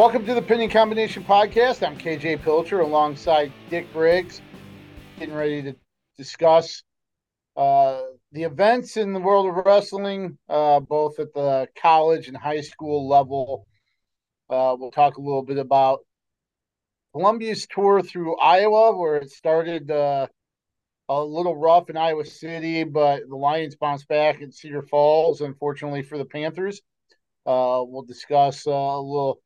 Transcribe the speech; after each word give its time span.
Welcome 0.00 0.24
to 0.24 0.34
the 0.34 0.40
Pinning 0.40 0.70
Combination 0.70 1.22
Podcast. 1.22 1.86
I'm 1.86 1.94
KJ 1.94 2.40
Pilcher 2.40 2.80
alongside 2.80 3.52
Dick 3.68 3.92
Briggs, 3.92 4.40
getting 5.18 5.34
ready 5.34 5.60
to 5.60 5.76
discuss 6.16 6.82
uh, 7.54 8.00
the 8.32 8.44
events 8.44 8.96
in 8.96 9.12
the 9.12 9.20
world 9.20 9.46
of 9.46 9.62
wrestling, 9.66 10.38
uh, 10.48 10.80
both 10.80 11.18
at 11.18 11.34
the 11.34 11.68
college 11.76 12.28
and 12.28 12.36
high 12.38 12.62
school 12.62 13.10
level. 13.10 13.66
Uh, 14.48 14.74
we'll 14.78 14.90
talk 14.90 15.18
a 15.18 15.20
little 15.20 15.42
bit 15.42 15.58
about 15.58 15.98
Columbia's 17.12 17.66
tour 17.66 18.00
through 18.00 18.38
Iowa, 18.38 18.96
where 18.96 19.16
it 19.16 19.30
started 19.30 19.90
uh, 19.90 20.28
a 21.10 21.22
little 21.22 21.58
rough 21.58 21.90
in 21.90 21.98
Iowa 21.98 22.24
City, 22.24 22.84
but 22.84 23.28
the 23.28 23.36
Lions 23.36 23.76
bounced 23.76 24.08
back 24.08 24.40
in 24.40 24.50
Cedar 24.50 24.80
Falls, 24.80 25.42
unfortunately 25.42 26.02
for 26.02 26.16
the 26.16 26.24
Panthers. 26.24 26.80
Uh, 27.44 27.84
we'll 27.86 28.00
discuss 28.08 28.66
uh, 28.66 28.70
a 28.70 28.98
little 28.98 29.42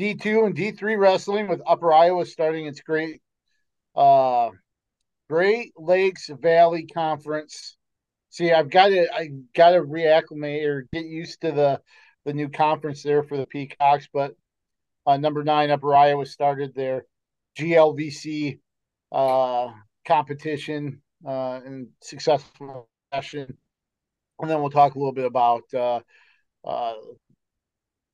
D2 0.00 0.46
and 0.46 0.56
D3 0.56 0.98
wrestling 0.98 1.46
with 1.46 1.60
Upper 1.66 1.92
Iowa 1.92 2.24
starting 2.24 2.64
its 2.64 2.80
great 2.80 3.20
uh, 3.94 4.48
Great 5.28 5.72
Lakes 5.76 6.30
Valley 6.40 6.86
Conference. 6.86 7.76
See, 8.30 8.50
I've 8.50 8.70
got 8.70 8.88
to 8.88 9.14
I 9.14 9.28
got 9.54 9.72
to 9.72 9.82
reacclimate 9.82 10.64
or 10.64 10.86
get 10.90 11.04
used 11.04 11.42
to 11.42 11.52
the 11.52 11.80
the 12.24 12.32
new 12.32 12.48
conference 12.48 13.02
there 13.02 13.22
for 13.22 13.36
the 13.36 13.46
Peacocks, 13.46 14.08
but 14.10 14.34
uh, 15.06 15.18
number 15.18 15.44
nine 15.44 15.70
Upper 15.70 15.94
Iowa 15.94 16.24
started 16.24 16.74
their 16.74 17.04
GLVC 17.58 18.58
uh, 19.12 19.68
competition 20.06 21.02
uh, 21.26 21.60
in 21.66 21.88
successful 22.00 22.88
fashion, 23.12 23.54
and 24.38 24.50
then 24.50 24.60
we'll 24.62 24.70
talk 24.70 24.94
a 24.94 24.98
little 24.98 25.12
bit 25.12 25.26
about 25.26 25.64
uh, 25.74 26.00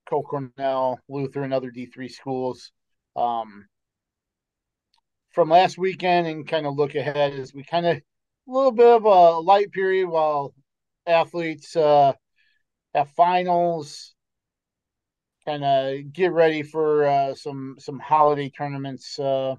Coe 0.07 0.23
Cornell, 0.23 1.01
Luther, 1.09 1.43
and 1.43 1.53
other 1.55 1.71
D 1.71 1.87
three 1.87 2.09
schools. 2.09 2.73
Um, 3.15 3.67
from 5.33 5.51
last 5.51 5.77
weekend 5.77 6.27
and 6.27 6.49
kind 6.49 6.67
of 6.67 6.77
look 6.77 6.95
ahead 6.95 7.35
as 7.35 7.53
we 7.53 7.63
kind 7.63 7.87
of 7.87 7.97
a 7.97 8.03
little 8.47 8.73
bit 8.73 8.87
of 8.87 9.05
a 9.05 9.39
light 9.39 9.71
period 9.71 10.09
while 10.09 10.55
athletes 11.07 11.77
uh, 11.77 12.13
have 12.95 13.11
finals, 13.11 14.15
kind 15.45 15.65
of 15.65 16.13
get 16.13 16.33
ready 16.33 16.63
for 16.63 17.07
uh, 17.07 17.35
some 17.35 17.77
some 17.79 17.99
holiday 17.99 18.49
tournaments 18.49 19.19
uh, 19.19 19.57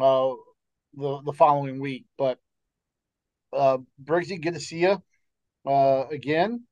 uh, 0.00 0.34
the 0.94 1.20
the 1.24 1.32
following 1.32 1.80
week. 1.80 2.06
But 2.16 2.38
uh, 3.52 3.78
Briggsy, 4.02 4.40
good 4.40 4.54
to 4.54 4.60
see 4.60 4.78
you 4.78 5.02
uh, 5.66 6.06
again. 6.10 6.64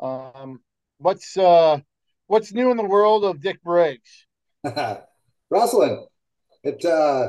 Um, 0.00 0.60
what's 0.98 1.36
uh, 1.36 1.80
what's 2.26 2.52
new 2.52 2.70
in 2.70 2.76
the 2.76 2.84
world 2.84 3.24
of 3.24 3.40
Dick 3.40 3.62
Briggs? 3.62 4.26
Wrestling. 5.50 6.06
It 6.62 6.84
uh, 6.84 7.28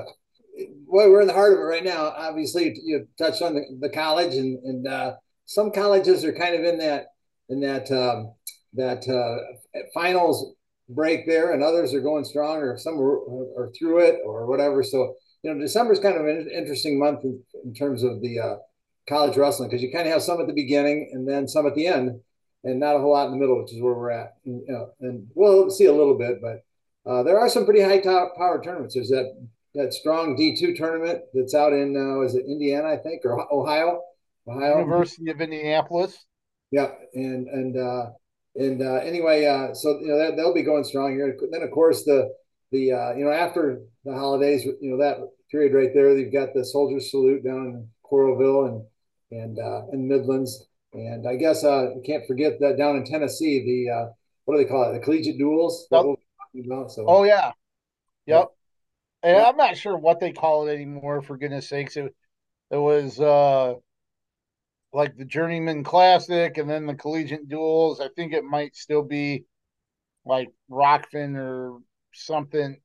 well, 0.88 1.10
we're 1.10 1.22
in 1.22 1.28
the 1.28 1.34
heart 1.34 1.54
of 1.54 1.60
it 1.60 1.64
right 1.64 1.84
now. 1.84 2.14
Obviously, 2.16 2.74
you 2.84 3.08
touched 3.18 3.42
on 3.42 3.56
the, 3.56 3.64
the 3.82 3.90
college, 3.90 4.36
and 4.36 4.58
and 4.64 4.88
uh, 4.88 5.16
some 5.46 5.72
colleges 5.72 6.23
are 6.23 6.34
kind 6.34 6.56
of 6.56 6.64
in 6.64 6.78
that 6.78 7.08
in 7.50 7.60
that 7.62 7.92
um, 7.92 8.34
that 8.73 9.08
uh, 9.08 9.82
finals 9.94 10.56
break 10.88 11.28
there, 11.28 11.54
and 11.54 11.64
others 11.64 11.94
are 11.94 12.02
going 12.02 12.23
strong, 12.23 12.58
or 12.58 12.78
some 12.78 13.00
are, 13.00 13.18
are 13.58 13.72
through 13.78 14.00
it, 14.00 14.20
or 14.26 14.46
whatever. 14.46 14.84
So 14.84 15.16
you 15.44 15.54
know, 15.54 15.60
December 15.60 15.94
is 15.94 16.00
kind 16.00 16.18
of 16.18 16.26
an 16.26 16.50
interesting 16.50 16.98
month 16.98 17.23
in, 17.23 17.42
in 17.64 17.73
terms 17.73 18.04
of 18.04 18.22
the 18.22 18.40
uh, 18.40 18.56
college 19.08 19.38
wrestling 19.38 19.70
because 19.70 19.84
you 19.84 19.92
kind 19.92 20.08
of 20.08 20.14
have 20.14 20.23
some 20.23 20.42
at 20.42 20.48
the 20.48 20.54
beginning 20.54 21.12
and 21.14 21.28
then 21.28 21.48
some 21.48 21.68
at 21.68 21.76
the 21.76 21.88
end, 21.88 22.20
and 22.66 22.80
not 22.80 22.95
a 22.95 22.99
whole 22.99 23.11
lot 23.11 23.27
in 23.27 23.31
the 23.31 23.38
middle, 23.38 23.61
which 23.61 23.71
is 23.71 23.81
where 23.81 23.94
we're 23.94 24.11
at. 24.11 24.35
And, 24.45 24.61
you 24.67 24.73
know, 24.73 24.89
and 24.99 25.27
we'll 25.35 25.69
see 25.69 25.85
a 25.85 25.94
little 25.94 26.17
bit, 26.17 26.41
but 26.41 26.66
uh, 27.09 27.23
there 27.23 27.39
are 27.39 27.49
some 27.49 27.65
pretty 27.65 27.81
high 27.81 27.99
top 27.99 28.36
power 28.36 28.61
tournaments. 28.61 28.95
There's 28.95 29.09
that 29.09 29.33
that 29.76 29.93
strong 29.93 30.37
D2 30.37 30.75
tournament 30.75 31.21
that's 31.33 31.54
out 31.54 31.73
in 31.73 31.95
uh, 31.95 32.21
is 32.21 32.36
it 32.36 32.45
Indiana, 32.45 32.87
I 32.87 32.98
think, 32.98 33.23
or 33.25 33.39
Ohio, 33.54 34.02
Ohio 34.48 34.80
University 34.80 35.30
of 35.30 35.39
Indianapolis. 35.39 36.25
Yeah, 36.71 36.92
and 37.14 37.48
and 37.48 37.77
uh, 37.77 38.11
and 38.55 38.81
uh, 38.81 38.95
anyway, 38.95 39.45
uh, 39.45 39.73
so 39.73 39.99
you 39.99 40.08
know 40.08 40.17
that, 40.17 40.36
they'll 40.36 40.54
be 40.54 40.64
going 40.64 40.83
strong 40.83 41.14
here. 41.14 41.37
Then 41.52 41.61
of 41.61 41.71
course 41.71 42.04
the 42.04 42.33
the 42.71 42.93
uh, 42.93 43.14
you 43.14 43.25
know 43.25 43.31
after 43.31 43.81
the 44.04 44.14
holidays, 44.14 44.65
you 44.65 44.92
know 44.92 44.98
that 44.98 45.17
period 45.52 45.73
right 45.73 45.93
there, 45.93 46.15
they've 46.15 46.33
got 46.33 46.54
the 46.54 46.65
soldiers 46.65 47.11
salute 47.11 47.43
down 47.43 47.65
in 47.67 47.89
Coralville 48.09 48.70
and 48.70 48.86
and 49.31 49.59
uh, 49.59 49.81
in 49.92 50.08
Midlands, 50.08 50.65
and 50.95 51.28
I 51.28 51.36
guess 51.36 51.64
uh, 51.64 51.94
you 51.95 52.02
can't 52.06 52.26
forget 52.26 52.60
that 52.60 52.78
down 52.78 52.95
in 52.98 53.06
Tennessee, 53.06 53.64
the 53.88 53.94
uh, 53.94 54.11
what 54.45 54.58
do 54.58 54.64
they 54.64 54.70
call 54.70 54.89
it, 54.89 54.94
the 54.94 55.00
collegiate 55.00 55.38
duels. 55.38 55.88
About, 55.92 56.17
so. 56.92 57.06
Oh 57.08 57.23
yeah, 57.23 57.52
yep. 58.26 58.50
And 59.23 59.42
I'm 59.42 59.58
not 59.58 59.76
sure 59.76 59.98
what 59.98 60.20
they 60.20 60.32
call 60.32 60.67
it 60.67 60.73
anymore. 60.73 61.22
For 61.22 61.38
goodness 61.38 61.67
sakes, 61.67 61.98
it 61.98 62.14
it 62.72 62.78
was 62.78 63.20
uh 63.20 63.73
like 64.94 65.17
the 65.17 65.26
Journeyman 65.26 65.84
Classic 65.84 66.58
and 66.58 66.70
then 66.70 66.86
the 66.86 66.95
Collegiate 66.95 67.50
Duels. 67.50 68.00
I 68.00 68.08
think 68.16 68.34
it 68.34 68.45
might 68.45 68.76
still 68.76 69.04
be 69.04 69.45
like 70.26 70.50
Rockfin 70.72 71.36
or 71.36 71.80
something. 72.14 72.78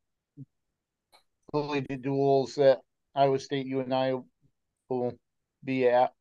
Collegiate 1.52 2.02
Duels 2.02 2.56
that 2.56 2.80
Iowa 3.14 3.38
State 3.38 3.66
UNI 3.66 4.20
will 4.88 5.12
be 5.64 5.86
at. 5.86 6.12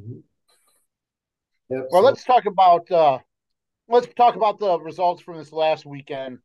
Mm-hmm. 0.00 0.20
Yep, 1.70 1.88
well, 1.90 2.02
so. 2.02 2.06
let's 2.06 2.24
talk 2.24 2.46
about 2.46 2.90
uh, 2.90 3.18
let's 3.88 4.06
talk 4.14 4.36
about 4.36 4.58
the 4.58 4.78
results 4.80 5.22
from 5.22 5.38
this 5.38 5.52
last 5.52 5.86
weekend. 5.86 6.38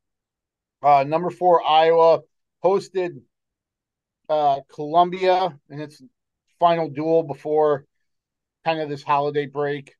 Uh, 0.82 1.04
number 1.06 1.30
four 1.30 1.66
Iowa 1.66 2.22
hosted 2.64 3.22
uh, 4.30 4.60
Columbia 4.74 5.58
in 5.70 5.82
its 5.82 6.02
final 6.60 6.90
duel 6.90 7.24
before 7.24 7.86
kind 8.64 8.80
of 8.80 8.90
this 8.90 9.04
holiday 9.04 9.46
break. 9.46 9.94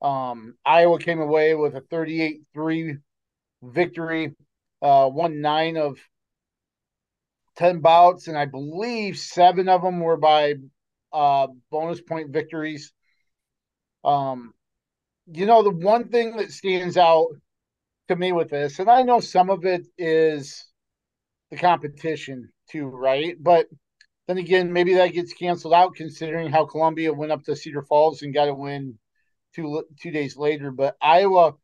Um, 0.00 0.54
Iowa 0.64 0.98
came 0.98 1.20
away 1.20 1.54
with 1.54 1.74
a 1.74 1.80
38 1.80 2.42
3 2.52 2.96
victory, 3.62 4.34
uh, 4.82 5.08
won 5.12 5.40
nine 5.40 5.76
of 5.76 5.98
10 7.56 7.80
bouts, 7.80 8.28
and 8.28 8.36
I 8.36 8.46
believe 8.46 9.18
seven 9.18 9.68
of 9.68 9.82
them 9.82 10.00
were 10.00 10.16
by 10.16 10.54
uh, 11.12 11.46
bonus 11.70 12.00
point 12.00 12.30
victories. 12.30 12.92
Um, 14.04 14.54
you 15.32 15.46
know, 15.46 15.62
the 15.62 15.70
one 15.70 16.08
thing 16.08 16.36
that 16.36 16.52
stands 16.52 16.96
out 16.96 17.28
to 18.08 18.16
me 18.16 18.32
with 18.32 18.50
this, 18.50 18.78
and 18.78 18.90
I 18.90 19.02
know 19.02 19.20
some 19.20 19.50
of 19.50 19.64
it 19.64 19.86
is 19.96 20.66
the 21.50 21.56
competition 21.56 22.50
too, 22.70 22.86
right? 22.86 23.36
But 23.40 23.66
then 24.26 24.38
again, 24.38 24.72
maybe 24.72 24.94
that 24.94 25.12
gets 25.12 25.32
canceled 25.32 25.74
out 25.74 25.94
considering 25.94 26.50
how 26.50 26.66
Columbia 26.66 27.12
went 27.12 27.32
up 27.32 27.42
to 27.44 27.56
Cedar 27.56 27.82
Falls 27.82 28.22
and 28.22 28.34
got 28.34 28.48
a 28.48 28.54
win 28.54 28.98
two 29.54 29.84
two 30.00 30.10
days 30.10 30.36
later. 30.36 30.70
But 30.70 30.96
Iowa, 31.00 31.54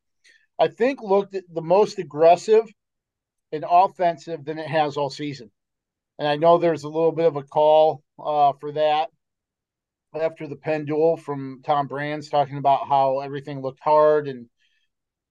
I 0.58 0.68
think, 0.68 1.02
looked 1.02 1.32
the 1.32 1.62
most 1.62 1.98
aggressive 1.98 2.64
and 3.52 3.64
offensive 3.68 4.44
than 4.44 4.58
it 4.58 4.68
has 4.68 4.96
all 4.96 5.10
season. 5.10 5.50
And 6.18 6.28
I 6.28 6.36
know 6.36 6.58
there's 6.58 6.84
a 6.84 6.88
little 6.88 7.12
bit 7.12 7.26
of 7.26 7.36
a 7.36 7.42
call 7.42 8.02
uh, 8.18 8.52
for 8.60 8.72
that 8.72 9.08
after 10.14 10.46
the 10.46 10.56
Penn 10.56 10.84
duel 10.84 11.16
from 11.16 11.62
Tom 11.64 11.86
Brands 11.86 12.28
talking 12.28 12.58
about 12.58 12.88
how 12.88 13.20
everything 13.20 13.62
looked 13.62 13.80
hard 13.80 14.28
and 14.28 14.46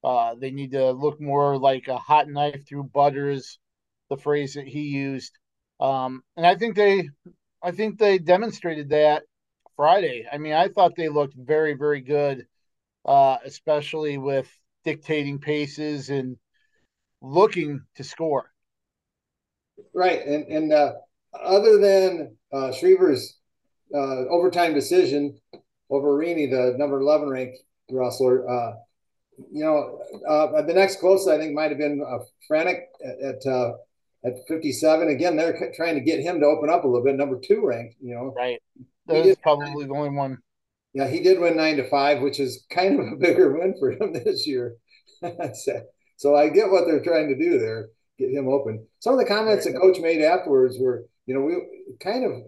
uh, 0.04 0.36
they 0.36 0.52
need 0.52 0.72
to 0.72 0.92
look 0.92 1.20
more 1.20 1.58
like 1.58 1.88
a 1.88 1.98
hot 1.98 2.30
knife 2.30 2.68
through 2.68 2.84
butters 2.84 3.60
the 4.10 4.18
phrase 4.18 4.54
that 4.54 4.68
he 4.68 4.82
used. 4.82 5.34
Um, 5.80 6.24
and 6.38 6.46
I 6.46 6.56
think 6.56 6.76
they, 6.76 7.10
I 7.62 7.72
think 7.72 8.00
they 8.00 8.18
demonstrated 8.18 8.90
that 8.90 9.24
Friday. 9.76 10.26
I 10.32 10.38
mean, 10.38 10.54
I 10.54 10.70
thought 10.70 10.96
they 10.96 11.10
looked 11.10 11.36
very, 11.38 11.74
very 11.74 12.02
good, 12.02 12.48
uh, 13.06 13.38
especially 13.46 14.18
with 14.18 14.50
dictating 14.86 15.40
paces 15.40 16.10
and 16.10 16.38
looking 17.22 17.82
to 17.96 18.04
score. 18.04 18.50
Right, 19.94 20.26
and 20.26 20.46
and 20.48 20.74
uh, 20.74 20.94
other 21.34 21.78
than 21.78 22.36
uh, 22.52 22.72
Schriever's 22.72 23.39
uh, 23.94 24.28
overtime 24.30 24.74
decision 24.74 25.40
over 25.90 26.18
Rini, 26.18 26.50
the 26.50 26.78
number 26.78 27.00
eleven 27.00 27.30
ranked 27.30 27.58
wrestler, 27.92 28.48
uh, 28.50 28.74
you 29.52 29.64
know, 29.64 30.00
uh, 30.28 30.62
the 30.62 30.74
next 30.74 31.00
closest 31.00 31.30
I 31.30 31.38
think 31.38 31.54
might 31.54 31.72
have 31.72 31.80
been 31.80 32.04
uh, 32.06 32.56
at, 32.56 32.78
at 33.22 33.46
uh, 33.46 33.74
at 34.26 34.34
57. 34.48 35.08
Again, 35.10 35.36
they're 35.36 35.72
trying 35.76 35.96
to 35.96 36.02
get 36.02 36.20
him 36.20 36.40
to 36.40 36.46
open 36.46 36.70
up 36.70 36.84
a 36.84 36.88
little 36.88 37.04
bit. 37.04 37.16
Number 37.16 37.40
two 37.40 37.66
ranked, 37.66 37.96
you 38.02 38.14
know. 38.14 38.34
Right. 38.36 38.62
That's 39.08 39.40
probably 39.42 39.86
the 39.86 39.94
only 39.94 40.10
one. 40.10 40.40
Yeah, 40.94 41.08
he 41.08 41.20
did 41.20 41.40
win 41.40 41.56
nine 41.56 41.78
to 41.78 41.90
five, 41.90 42.22
which 42.22 42.40
is 42.40 42.66
kind 42.70 43.00
of 43.00 43.14
a 43.14 43.16
bigger 43.16 43.58
win 43.58 43.76
for 43.80 43.92
him 43.92 44.14
this 44.26 44.48
year. 44.48 44.76
so 46.18 46.36
I 46.36 46.50
get 46.50 46.70
what 46.70 46.86
they're 46.86 47.04
trying 47.04 47.30
to 47.30 47.38
do 47.38 47.60
there, 47.60 47.90
get 48.18 48.32
him 48.32 48.48
open. 48.48 48.86
Some 49.00 49.14
of 49.14 49.20
the 49.20 49.26
comments 49.26 49.66
that 49.66 49.80
coach 49.80 50.00
made 50.00 50.22
afterwards 50.22 50.78
were, 50.80 51.06
you 51.26 51.36
know, 51.36 51.42
we 51.42 51.96
kind 52.00 52.26
of 52.26 52.44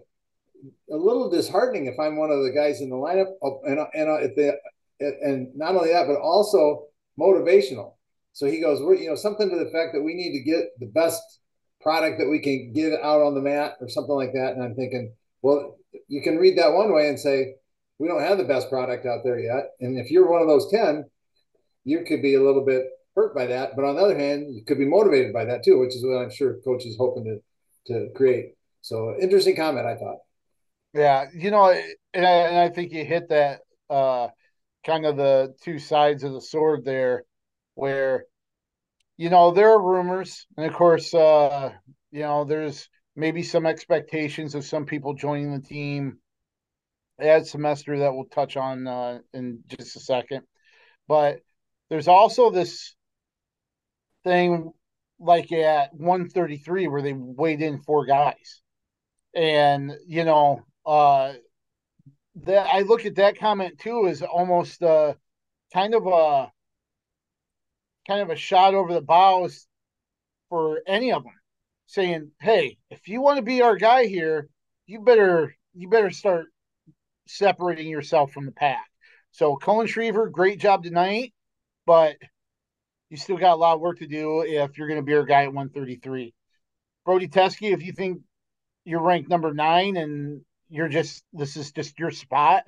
a 0.90 0.96
little 0.96 1.30
disheartening 1.30 1.86
if 1.86 1.98
I'm 1.98 2.16
one 2.16 2.30
of 2.30 2.42
the 2.42 2.52
guys 2.52 2.80
in 2.80 2.90
the 2.90 2.96
lineup, 2.96 3.32
and 3.64 3.78
and 3.94 4.08
uh, 4.08 4.18
if 4.20 4.36
they, 4.36 4.52
and 5.00 5.48
not 5.56 5.74
only 5.74 5.92
that, 5.92 6.06
but 6.06 6.20
also 6.20 6.86
motivational 7.18 7.94
So 8.32 8.46
he 8.46 8.60
goes, 8.60 8.80
you 9.00 9.08
know, 9.08 9.16
something 9.16 9.50
to 9.50 9.56
the 9.56 9.70
fact 9.70 9.92
that 9.92 10.02
we 10.02 10.14
need 10.14 10.32
to 10.32 10.44
get 10.44 10.78
the 10.78 10.86
best 10.86 11.20
product 11.80 12.18
that 12.18 12.28
we 12.28 12.38
can 12.38 12.72
get 12.72 12.92
out 13.02 13.20
on 13.20 13.34
the 13.34 13.40
mat 13.40 13.74
or 13.80 13.88
something 13.88 14.14
like 14.14 14.32
that. 14.32 14.54
And 14.54 14.62
I'm 14.62 14.74
thinking, 14.74 15.12
well, 15.42 15.76
you 16.08 16.22
can 16.22 16.38
read 16.38 16.56
that 16.58 16.72
one 16.72 16.92
way 16.92 17.08
and 17.08 17.18
say, 17.18 17.54
we 17.98 18.08
don't 18.08 18.22
have 18.22 18.38
the 18.38 18.44
best 18.44 18.70
product 18.70 19.06
out 19.06 19.20
there 19.24 19.38
yet. 19.38 19.70
And 19.80 19.98
if 19.98 20.10
you're 20.10 20.30
one 20.30 20.42
of 20.42 20.48
those 20.48 20.70
10, 20.70 21.04
you 21.84 22.04
could 22.04 22.22
be 22.22 22.34
a 22.34 22.42
little 22.42 22.64
bit 22.64 22.84
hurt 23.14 23.34
by 23.34 23.46
that. 23.46 23.76
But 23.76 23.84
on 23.84 23.96
the 23.96 24.02
other 24.02 24.18
hand, 24.18 24.54
you 24.54 24.64
could 24.64 24.78
be 24.78 24.86
motivated 24.86 25.32
by 25.32 25.44
that 25.44 25.64
too, 25.64 25.78
which 25.78 25.94
is 25.94 26.04
what 26.04 26.22
I'm 26.22 26.30
sure 26.30 26.60
coach 26.64 26.86
is 26.86 26.96
hoping 26.96 27.24
to, 27.24 27.92
to 27.92 28.12
create. 28.14 28.54
So 28.80 29.16
interesting 29.20 29.56
comment, 29.56 29.86
I 29.86 29.96
thought. 29.96 30.18
Yeah. 30.94 31.26
You 31.34 31.50
know, 31.50 31.70
and 32.14 32.26
I, 32.26 32.30
and 32.30 32.58
I 32.58 32.68
think 32.68 32.92
you 32.92 33.04
hit 33.04 33.28
that, 33.30 33.60
uh, 33.90 34.28
kind 34.84 35.06
of 35.06 35.16
the 35.16 35.54
two 35.62 35.78
sides 35.78 36.24
of 36.24 36.32
the 36.32 36.40
sword 36.40 36.84
there 36.84 37.24
where 37.74 38.24
you 39.16 39.30
know 39.30 39.52
there 39.52 39.70
are 39.70 39.82
rumors 39.82 40.46
and 40.56 40.66
of 40.66 40.72
course 40.74 41.14
uh 41.14 41.70
you 42.10 42.20
know 42.20 42.44
there's 42.44 42.88
maybe 43.14 43.42
some 43.42 43.66
expectations 43.66 44.54
of 44.54 44.64
some 44.64 44.84
people 44.86 45.14
joining 45.14 45.52
the 45.52 45.60
team 45.60 46.18
add 47.20 47.46
semester 47.46 47.98
that 48.00 48.12
we'll 48.12 48.24
touch 48.24 48.56
on 48.56 48.86
uh, 48.86 49.18
in 49.32 49.60
just 49.68 49.96
a 49.96 50.00
second 50.00 50.42
but 51.06 51.38
there's 51.88 52.08
also 52.08 52.50
this 52.50 52.94
thing 54.24 54.72
like 55.20 55.52
at 55.52 55.94
133 55.94 56.88
where 56.88 57.02
they 57.02 57.12
weighed 57.12 57.62
in 57.62 57.80
four 57.82 58.04
guys 58.04 58.62
and 59.34 59.92
you 60.06 60.24
know 60.24 60.60
uh 60.86 61.34
that 62.36 62.66
I 62.72 62.80
look 62.80 63.04
at 63.04 63.16
that 63.16 63.38
comment 63.38 63.78
too 63.78 64.06
as 64.08 64.22
almost 64.22 64.82
uh, 64.82 65.14
kind 65.72 65.94
of 65.94 66.06
a 66.06 66.50
kind 68.06 68.20
of 68.20 68.30
a 68.30 68.36
shot 68.36 68.74
over 68.74 68.92
the 68.92 69.02
bows 69.02 69.66
for 70.48 70.80
any 70.86 71.12
of 71.12 71.24
them, 71.24 71.34
saying, 71.86 72.30
"Hey, 72.40 72.78
if 72.90 73.08
you 73.08 73.20
want 73.20 73.36
to 73.36 73.42
be 73.42 73.62
our 73.62 73.76
guy 73.76 74.06
here, 74.06 74.48
you 74.86 75.00
better 75.00 75.54
you 75.74 75.88
better 75.88 76.10
start 76.10 76.46
separating 77.26 77.88
yourself 77.88 78.32
from 78.32 78.46
the 78.46 78.52
pack." 78.52 78.86
So 79.32 79.56
Cullan 79.56 79.88
Schriever, 79.88 80.30
great 80.30 80.58
job 80.58 80.84
tonight, 80.84 81.32
but 81.86 82.16
you 83.10 83.16
still 83.16 83.36
got 83.38 83.54
a 83.54 83.56
lot 83.56 83.74
of 83.74 83.80
work 83.80 83.98
to 83.98 84.06
do 84.06 84.42
if 84.42 84.78
you're 84.78 84.88
going 84.88 85.00
to 85.00 85.04
be 85.04 85.14
our 85.14 85.24
guy 85.24 85.42
at 85.42 85.52
133. 85.52 86.34
Brody 87.04 87.28
Teske, 87.28 87.72
if 87.72 87.82
you 87.82 87.92
think 87.92 88.20
you're 88.84 89.02
ranked 89.02 89.28
number 89.28 89.52
nine 89.52 89.96
and 89.96 90.42
you're 90.72 90.88
just 90.88 91.22
this 91.34 91.56
is 91.56 91.70
just 91.70 91.98
your 91.98 92.10
spot. 92.10 92.64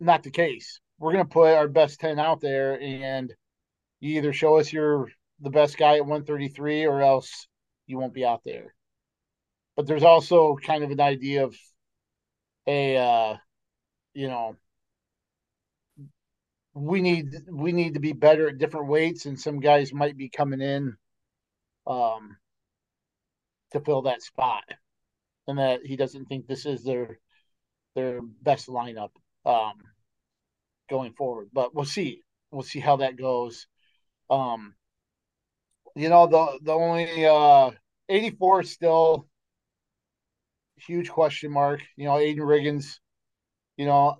Not 0.00 0.22
the 0.22 0.30
case. 0.30 0.80
We're 0.98 1.12
gonna 1.12 1.26
put 1.26 1.54
our 1.54 1.68
best 1.68 2.00
ten 2.00 2.18
out 2.18 2.40
there, 2.40 2.80
and 2.80 3.32
you 4.00 4.16
either 4.16 4.32
show 4.32 4.58
us 4.58 4.72
you're 4.72 5.08
the 5.40 5.50
best 5.50 5.76
guy 5.76 5.96
at 5.96 6.06
133, 6.06 6.86
or 6.86 7.02
else 7.02 7.46
you 7.86 7.98
won't 7.98 8.14
be 8.14 8.24
out 8.24 8.40
there. 8.46 8.74
But 9.76 9.86
there's 9.86 10.02
also 10.02 10.56
kind 10.56 10.82
of 10.82 10.90
an 10.90 11.00
idea 11.00 11.44
of, 11.44 11.54
a, 12.66 12.96
uh, 12.96 13.36
you 14.14 14.28
know, 14.28 14.56
we 16.72 17.02
need 17.02 17.34
we 17.50 17.72
need 17.72 17.94
to 17.94 18.00
be 18.00 18.12
better 18.12 18.48
at 18.48 18.58
different 18.58 18.88
weights, 18.88 19.26
and 19.26 19.38
some 19.38 19.60
guys 19.60 19.92
might 19.92 20.16
be 20.16 20.30
coming 20.30 20.62
in, 20.62 20.96
um, 21.86 22.38
to 23.72 23.80
fill 23.80 24.02
that 24.02 24.22
spot, 24.22 24.64
and 25.46 25.58
that 25.58 25.84
he 25.84 25.96
doesn't 25.96 26.26
think 26.26 26.46
this 26.46 26.66
is 26.66 26.84
their 26.84 27.18
their 27.94 28.20
best 28.42 28.68
lineup 28.68 29.10
um, 29.44 29.74
going 30.88 31.12
forward. 31.12 31.48
But 31.52 31.74
we'll 31.74 31.84
see. 31.84 32.22
We'll 32.50 32.62
see 32.62 32.80
how 32.80 32.96
that 32.96 33.16
goes. 33.16 33.66
Um, 34.30 34.74
you 35.94 36.08
know 36.08 36.26
the 36.26 36.58
the 36.62 36.72
only 36.72 37.26
uh, 37.26 37.70
84 38.08 38.60
is 38.60 38.70
still 38.72 39.26
huge 40.76 41.10
question 41.10 41.50
mark. 41.50 41.82
You 41.96 42.04
know, 42.04 42.14
Aiden 42.14 42.38
Riggins. 42.38 42.98
You 43.76 43.86
know, 43.86 44.16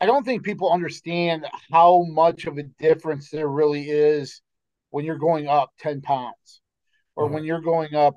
I 0.00 0.06
don't 0.06 0.24
think 0.24 0.42
people 0.42 0.72
understand 0.72 1.46
how 1.70 2.02
much 2.08 2.46
of 2.46 2.58
a 2.58 2.64
difference 2.64 3.30
there 3.30 3.48
really 3.48 3.88
is 3.88 4.42
when 4.90 5.04
you're 5.04 5.18
going 5.18 5.48
up 5.48 5.70
10 5.78 6.02
pounds 6.02 6.60
or 7.16 7.24
mm-hmm. 7.24 7.34
when 7.34 7.44
you're 7.44 7.60
going 7.60 7.94
up 7.94 8.16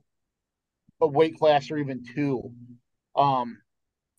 a 1.02 1.08
weight 1.08 1.38
class 1.38 1.72
or 1.72 1.78
even 1.78 2.04
two, 2.14 2.52
um, 3.16 3.58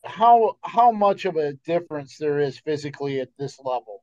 how 0.04 0.56
how 0.62 0.90
much 0.90 1.26
of 1.26 1.36
a 1.36 1.52
difference 1.66 2.16
there 2.16 2.40
is 2.40 2.58
physically 2.58 3.20
at 3.20 3.28
this 3.38 3.58
level, 3.62 4.02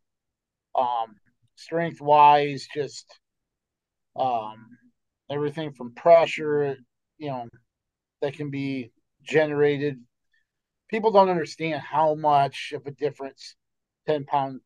um, 0.76 1.16
strength 1.56 2.00
wise, 2.00 2.68
just 2.74 3.06
um, 4.16 4.68
everything 5.30 5.74
from 5.74 5.94
pressure, 5.96 6.78
you 7.18 7.30
know, 7.30 7.48
that 8.22 8.34
can 8.34 8.52
be 8.52 8.92
generated. 9.24 10.00
People 10.90 11.12
don't 11.12 11.30
understand 11.30 11.82
how 11.82 12.16
much 12.16 12.74
of 12.76 12.86
a 12.86 12.92
difference 12.92 13.56
ten 14.06 14.24
pound 14.24 14.62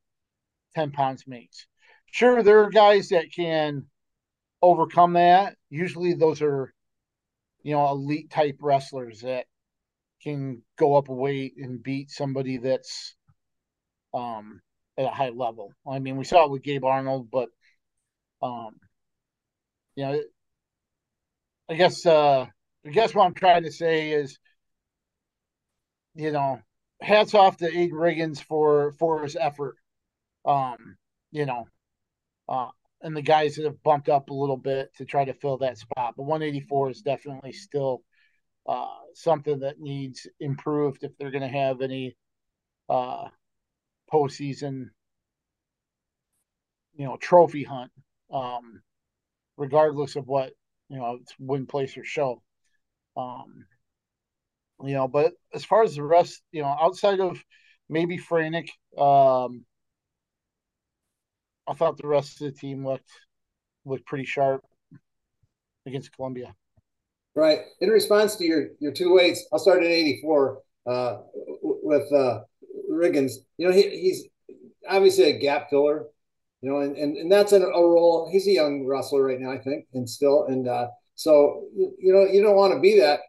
ten 0.75 0.91
pounds 0.91 1.23
makes. 1.27 1.65
Sure, 2.11 2.43
there 2.43 2.63
are 2.63 2.69
guys 2.69 3.09
that 3.09 3.31
can 3.33 3.85
overcome 4.61 5.13
that. 5.13 5.55
Usually, 5.69 6.13
those 6.13 6.41
are, 6.41 6.73
you 7.63 7.73
know, 7.73 7.87
elite 7.89 8.29
type 8.29 8.57
wrestlers 8.61 9.21
that 9.21 9.45
can 10.23 10.61
go 10.77 10.95
up 10.95 11.09
a 11.09 11.13
weight 11.13 11.53
and 11.57 11.81
beat 11.81 12.11
somebody 12.11 12.57
that's 12.57 13.15
um, 14.13 14.61
at 14.97 15.05
a 15.05 15.09
high 15.09 15.29
level. 15.29 15.73
I 15.89 15.99
mean, 15.99 16.17
we 16.17 16.25
saw 16.25 16.45
it 16.45 16.51
with 16.51 16.63
Gabe 16.63 16.83
Arnold, 16.83 17.29
but 17.31 17.49
um, 18.41 18.75
you 19.95 20.05
know, 20.05 20.21
I 21.69 21.75
guess 21.75 22.05
uh, 22.05 22.45
I 22.85 22.89
guess 22.89 23.13
what 23.15 23.25
I'm 23.25 23.33
trying 23.33 23.63
to 23.63 23.71
say 23.71 24.11
is, 24.11 24.37
you 26.15 26.31
know, 26.31 26.59
hats 27.01 27.33
off 27.33 27.57
to 27.57 27.71
Aiden 27.71 27.91
Riggins 27.91 28.41
for 28.43 28.91
for 28.93 29.23
his 29.23 29.35
effort. 29.35 29.75
Um, 30.45 30.97
you 31.31 31.45
know, 31.45 31.67
uh, 32.49 32.69
and 33.01 33.15
the 33.15 33.21
guys 33.21 33.55
that 33.55 33.65
have 33.65 33.81
bumped 33.83 34.09
up 34.09 34.29
a 34.29 34.33
little 34.33 34.57
bit 34.57 34.93
to 34.97 35.05
try 35.05 35.25
to 35.25 35.33
fill 35.33 35.57
that 35.57 35.77
spot. 35.77 36.13
But 36.15 36.23
184 36.23 36.91
is 36.91 37.01
definitely 37.01 37.53
still 37.53 38.03
uh, 38.67 38.87
something 39.13 39.59
that 39.59 39.79
needs 39.79 40.27
improved 40.39 41.03
if 41.03 41.17
they're 41.17 41.31
going 41.31 41.41
to 41.41 41.47
have 41.47 41.81
any 41.81 42.15
uh, 42.89 43.27
postseason, 44.11 44.89
you 46.93 47.05
know, 47.05 47.17
trophy 47.17 47.63
hunt, 47.63 47.91
um, 48.31 48.81
regardless 49.57 50.15
of 50.15 50.27
what 50.27 50.53
you 50.91 50.97
know, 50.97 51.17
it's 51.21 51.33
win, 51.39 51.65
place, 51.65 51.97
or 51.97 52.03
show. 52.03 52.41
Um, 53.15 53.65
you 54.83 54.93
know, 54.93 55.07
but 55.07 55.33
as 55.53 55.63
far 55.63 55.83
as 55.83 55.95
the 55.95 56.03
rest, 56.03 56.41
you 56.51 56.61
know, 56.61 56.75
outside 56.79 57.21
of 57.21 57.41
maybe 57.89 58.17
Franek, 58.17 58.67
um, 58.97 59.63
I 61.67 61.73
thought 61.73 61.97
the 61.97 62.07
rest 62.07 62.41
of 62.41 62.53
the 62.53 62.59
team 62.59 62.85
looked 62.85 63.09
looked 63.85 64.05
pretty 64.05 64.25
sharp 64.25 64.63
against 65.85 66.15
Columbia. 66.15 66.55
Right. 67.35 67.59
In 67.79 67.89
response 67.89 68.35
to 68.37 68.45
your 68.45 68.69
your 68.79 68.91
two 68.91 69.13
weights, 69.13 69.45
I'll 69.51 69.59
start 69.59 69.83
at 69.83 69.89
84 69.89 70.61
uh, 70.85 71.17
with 71.61 72.11
uh, 72.11 72.41
Riggins. 72.91 73.33
You 73.57 73.67
know, 73.67 73.73
he, 73.73 73.89
he's 73.89 74.27
obviously 74.87 75.25
a 75.25 75.39
gap 75.39 75.69
filler. 75.69 76.05
You 76.61 76.69
know, 76.69 76.81
and, 76.81 76.95
and, 76.95 77.17
and 77.17 77.31
that's 77.31 77.53
a, 77.53 77.59
a 77.59 77.89
role. 77.89 78.29
He's 78.31 78.47
a 78.47 78.51
young 78.51 78.85
wrestler 78.85 79.23
right 79.23 79.39
now, 79.39 79.51
I 79.51 79.57
think, 79.57 79.87
and 79.95 80.07
still. 80.07 80.45
And 80.45 80.67
uh, 80.67 80.89
so, 81.15 81.63
you, 81.75 81.95
you 81.99 82.13
know, 82.13 82.31
you 82.31 82.43
don't 82.43 82.55
want 82.55 82.73
to 82.73 82.79
be 82.79 82.99
that 82.99 83.21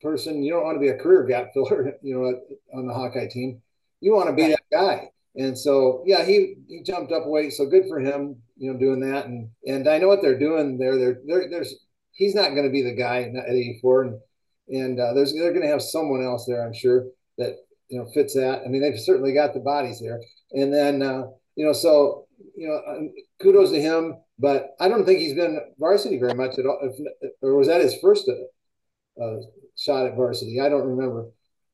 person. 0.00 0.42
You 0.42 0.52
don't 0.52 0.64
want 0.64 0.74
to 0.74 0.80
be 0.80 0.88
a 0.88 0.98
career 0.98 1.24
gap 1.24 1.52
filler, 1.54 1.92
you 2.02 2.18
know, 2.18 2.40
on 2.76 2.88
the 2.88 2.92
Hawkeye 2.94 3.28
team. 3.28 3.62
You 4.00 4.14
want 4.14 4.30
to 4.30 4.34
be 4.34 4.48
that 4.48 4.62
guy. 4.72 5.11
And 5.34 5.56
so, 5.58 6.02
yeah, 6.06 6.24
he 6.24 6.56
he 6.68 6.82
jumped 6.82 7.12
up 7.12 7.26
weight, 7.26 7.52
so 7.52 7.66
good 7.66 7.84
for 7.88 7.98
him, 7.98 8.36
you 8.58 8.72
know, 8.72 8.78
doing 8.78 9.00
that. 9.00 9.26
And 9.26 9.48
and 9.66 9.88
I 9.88 9.98
know 9.98 10.08
what 10.08 10.20
they're 10.20 10.38
doing 10.38 10.76
there. 10.78 10.98
They're, 10.98 11.20
they're 11.26 11.48
there's 11.48 11.74
he's 12.12 12.34
not 12.34 12.50
going 12.50 12.64
to 12.64 12.70
be 12.70 12.82
the 12.82 12.94
guy 12.94 13.22
at 13.22 13.54
84, 13.54 14.02
and 14.02 14.20
and 14.68 15.00
uh, 15.00 15.14
there's 15.14 15.32
they're 15.32 15.52
going 15.52 15.62
to 15.64 15.72
have 15.72 15.82
someone 15.82 16.22
else 16.22 16.44
there, 16.46 16.64
I'm 16.64 16.74
sure 16.74 17.06
that 17.38 17.56
you 17.88 17.98
know 17.98 18.06
fits 18.12 18.34
that. 18.34 18.62
I 18.64 18.68
mean, 18.68 18.82
they've 18.82 18.98
certainly 19.00 19.32
got 19.32 19.54
the 19.54 19.60
bodies 19.60 20.00
there. 20.00 20.20
And 20.52 20.72
then 20.72 21.00
uh, 21.00 21.28
you 21.56 21.64
know, 21.64 21.72
so 21.72 22.26
you 22.54 22.68
know, 22.68 23.10
kudos 23.40 23.70
to 23.70 23.80
him. 23.80 24.18
But 24.38 24.74
I 24.80 24.88
don't 24.88 25.06
think 25.06 25.20
he's 25.20 25.34
been 25.34 25.60
varsity 25.78 26.18
very 26.18 26.34
much 26.34 26.58
at 26.58 26.66
all. 26.66 26.78
If, 26.82 27.32
or 27.42 27.56
was 27.56 27.68
that 27.68 27.80
his 27.80 27.96
first 28.02 28.28
uh, 28.28 29.22
uh 29.22 29.40
shot 29.78 30.06
at 30.06 30.16
varsity? 30.16 30.60
I 30.60 30.68
don't 30.68 30.88
remember. 30.88 31.30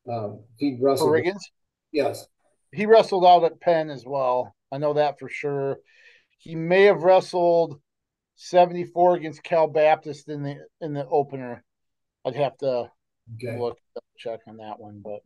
Um, 0.09 0.45
he 0.59 0.79
Russell. 0.81 1.09
Riggins. 1.09 1.41
Yes 1.91 2.29
he 2.73 2.87
wrestled 2.87 3.25
out 3.25 3.45
at 3.45 3.61
Penn 3.61 3.91
as 3.91 4.05
well. 4.05 4.55
I 4.71 4.79
know 4.79 4.95
that 4.95 5.19
for 5.19 5.29
sure. 5.29 5.79
He 6.39 6.55
may 6.55 6.85
have 6.85 7.03
wrestled 7.03 7.81
74 8.37 9.17
against 9.17 9.43
Cal 9.43 9.67
Baptist 9.67 10.29
in 10.29 10.43
the 10.43 10.57
in 10.81 10.93
the 10.93 11.07
opener. 11.07 11.65
I'd 12.25 12.37
have 12.37 12.57
to 12.59 12.91
okay. 13.37 13.59
look 13.59 13.79
check 14.17 14.41
on 14.47 14.59
that 14.59 14.79
one, 14.79 15.03
but 15.03 15.21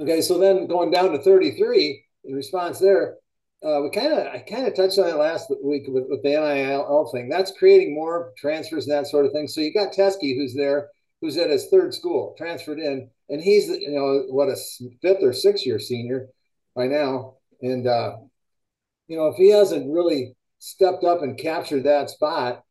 okay. 0.00 0.20
So 0.20 0.38
then 0.38 0.66
going 0.66 0.90
down 0.90 1.12
to 1.12 1.22
33 1.22 2.04
in 2.24 2.34
response 2.34 2.78
there, 2.78 3.16
uh, 3.64 3.80
we 3.82 3.90
kind 3.90 4.12
of 4.12 4.26
I 4.26 4.38
kind 4.38 4.66
of 4.66 4.74
touched 4.74 4.98
on 4.98 5.08
it 5.08 5.16
last 5.16 5.52
week 5.62 5.84
with, 5.88 6.04
with 6.08 6.22
the 6.22 6.30
NIL 6.30 7.08
thing. 7.12 7.28
That's 7.28 7.52
creating 7.58 7.94
more 7.94 8.32
transfers 8.36 8.86
and 8.86 8.96
that 8.96 9.08
sort 9.08 9.26
of 9.26 9.32
thing. 9.32 9.46
So 9.46 9.60
you 9.60 9.72
got 9.72 9.92
Teske 9.92 10.36
who's 10.36 10.54
there, 10.54 10.88
who's 11.20 11.36
at 11.36 11.50
his 11.50 11.68
third 11.68 11.94
school, 11.94 12.34
transferred 12.38 12.80
in, 12.80 13.08
and 13.28 13.40
he's 13.40 13.68
you 13.68 13.90
know 13.90 14.24
what 14.30 14.48
a 14.48 14.56
fifth 15.02 15.22
or 15.22 15.32
sixth 15.32 15.66
year 15.66 15.78
senior 15.78 16.28
by 16.74 16.86
now, 16.86 17.34
and 17.62 17.86
uh, 17.86 18.16
you 19.06 19.16
know 19.16 19.28
if 19.28 19.36
he 19.36 19.50
hasn't 19.50 19.92
really 19.92 20.34
stepped 20.58 21.04
up 21.04 21.22
and 21.22 21.38
captured 21.38 21.84
that 21.84 22.10
spot, 22.10 22.64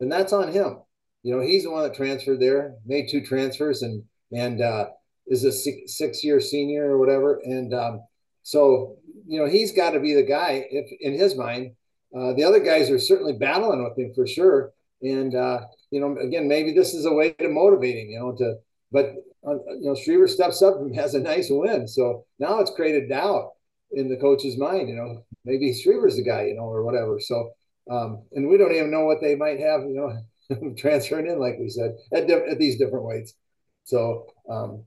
then 0.00 0.08
that's 0.08 0.32
on 0.32 0.52
him. 0.52 0.78
You 1.22 1.36
know 1.36 1.42
he's 1.42 1.64
the 1.64 1.70
one 1.70 1.82
that 1.82 1.94
transferred 1.94 2.40
there, 2.40 2.76
made 2.84 3.08
two 3.10 3.24
transfers, 3.24 3.82
and 3.82 4.02
and 4.32 4.60
uh, 4.60 4.86
is 5.26 5.44
a 5.44 5.52
six, 5.52 5.96
six 5.96 6.22
year 6.24 6.40
senior 6.40 6.90
or 6.90 6.98
whatever, 6.98 7.40
and 7.44 7.72
um, 7.72 8.00
so 8.42 8.98
you 9.26 9.40
know, 9.40 9.46
he's 9.46 9.72
got 9.72 9.90
to 9.90 10.00
be 10.00 10.14
the 10.14 10.22
guy 10.22 10.66
if 10.70 10.90
in 11.00 11.14
his 11.14 11.36
mind. 11.36 11.72
Uh, 12.16 12.32
the 12.34 12.44
other 12.44 12.60
guys 12.60 12.90
are 12.90 12.98
certainly 12.98 13.32
battling 13.32 13.82
with 13.82 13.98
him 13.98 14.12
for 14.14 14.26
sure. 14.26 14.72
And 15.02 15.34
uh, 15.34 15.60
you 15.90 16.00
know, 16.00 16.16
again, 16.18 16.46
maybe 16.46 16.72
this 16.72 16.94
is 16.94 17.06
a 17.06 17.12
way 17.12 17.32
to 17.32 17.48
motivate 17.48 17.96
him. 17.96 18.08
You 18.08 18.20
know, 18.20 18.32
to 18.36 18.56
but 18.94 19.16
uh, 19.46 19.56
you 19.80 19.82
know, 19.82 19.94
Schriever 19.94 20.28
steps 20.28 20.62
up 20.62 20.76
and 20.76 20.94
has 20.94 21.14
a 21.14 21.20
nice 21.20 21.48
win. 21.50 21.86
So 21.86 22.24
now 22.38 22.60
it's 22.60 22.70
created 22.70 23.10
doubt 23.10 23.50
in 23.90 24.08
the 24.08 24.16
coach's 24.16 24.56
mind. 24.56 24.88
You 24.88 24.94
know, 24.94 25.24
maybe 25.44 25.74
Schriever's 25.74 26.16
the 26.16 26.22
guy. 26.22 26.44
You 26.44 26.54
know, 26.54 26.62
or 26.62 26.84
whatever. 26.84 27.18
So 27.20 27.50
um, 27.90 28.22
and 28.32 28.48
we 28.48 28.56
don't 28.56 28.72
even 28.72 28.92
know 28.92 29.04
what 29.04 29.20
they 29.20 29.34
might 29.34 29.58
have. 29.58 29.82
You 29.82 30.16
know, 30.48 30.74
transferring 30.78 31.26
in, 31.26 31.40
like 31.40 31.56
we 31.58 31.68
said, 31.68 31.96
at, 32.12 32.30
at 32.30 32.58
these 32.58 32.78
different 32.78 33.04
weights. 33.04 33.34
So 33.82 34.26
um, 34.48 34.84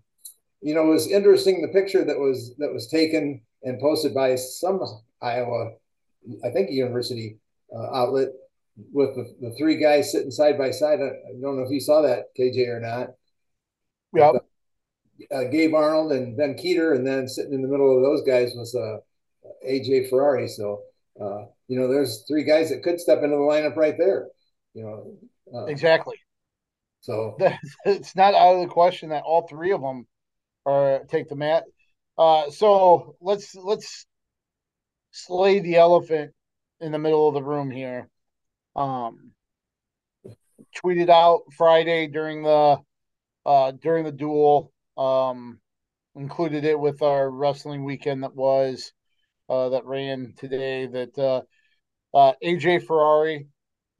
you 0.61 0.73
know, 0.73 0.87
it 0.87 0.93
was 0.93 1.11
interesting 1.11 1.61
the 1.61 1.67
picture 1.67 2.05
that 2.05 2.17
was 2.17 2.55
that 2.57 2.73
was 2.73 2.87
taken 2.87 3.41
and 3.63 3.81
posted 3.81 4.13
by 4.13 4.35
some 4.35 4.81
Iowa, 5.21 5.71
I 6.45 6.49
think 6.51 6.71
university 6.71 7.37
uh, 7.75 7.93
outlet 7.93 8.29
with 8.93 9.15
the, 9.15 9.35
the, 9.41 9.55
three 9.57 9.77
guys 9.77 10.11
sitting 10.11 10.31
side 10.31 10.57
by 10.57 10.71
side. 10.71 10.99
I, 10.99 11.09
don't 11.41 11.57
know 11.57 11.63
if 11.63 11.71
you 11.71 11.79
saw 11.79 12.01
that 12.03 12.25
KJ 12.39 12.67
or 12.67 12.79
not. 12.79 13.09
Yeah. 14.13 14.33
Uh, 15.31 15.43
Gabe 15.45 15.73
Arnold 15.73 16.11
and 16.11 16.37
Ben 16.37 16.55
Kueter, 16.55 16.95
and 16.95 17.05
then 17.05 17.27
sitting 17.27 17.53
in 17.53 17.61
the 17.61 17.67
middle 17.67 17.95
of 17.95 18.03
those 18.03 18.21
guys 18.21 18.53
was 18.55 18.75
uh, 18.75 18.97
AJ 19.67 20.09
Ferrari. 20.09 20.47
So 20.47 20.81
uh, 21.19 21.45
you 21.67 21.79
know, 21.79 21.87
there's 21.87 22.23
three 22.27 22.43
guys 22.43 22.69
that 22.69 22.83
could 22.83 22.99
step 22.99 23.23
into 23.23 23.35
the 23.35 23.41
lineup 23.41 23.75
right 23.75 23.97
there. 23.97 24.27
You 24.73 24.83
know, 24.83 25.59
uh, 25.59 25.65
exactly. 25.65 26.17
So 27.01 27.37
it's 27.85 28.15
not 28.15 28.35
out 28.35 28.55
of 28.55 28.61
the 28.61 28.73
question 28.73 29.09
that 29.09 29.23
all 29.23 29.47
three 29.47 29.71
of 29.71 29.81
them 29.81 30.05
are 30.65 31.03
take 31.09 31.29
the 31.29 31.35
mat 31.35 31.63
uh, 32.17 32.49
so 32.49 33.15
let's 33.21 33.53
let's 33.55 34.05
slay 35.11 35.59
the 35.59 35.75
elephant 35.75 36.33
in 36.79 36.91
the 36.91 36.99
middle 36.99 37.27
of 37.27 37.35
the 37.35 37.43
room 37.43 37.69
here. 37.69 38.09
Um, 38.75 39.31
tweeted 40.75 41.09
out 41.09 41.41
Friday 41.55 42.07
during 42.07 42.43
the 42.43 42.77
uh, 43.47 43.71
during 43.71 44.05
the 44.05 44.11
duel. 44.11 44.71
Um, 44.97 45.59
included 46.15 46.65
it 46.65 46.79
with 46.79 47.03
our 47.03 47.29
wrestling 47.29 47.83
weekend 47.83 48.23
that 48.23 48.35
was 48.35 48.91
uh, 49.49 49.69
that 49.69 49.85
ran 49.85 50.33
today. 50.37 50.87
That 50.87 51.17
uh, 51.17 51.41
uh, 52.17 52.33
AJ 52.43 52.85
Ferrari, 52.85 53.47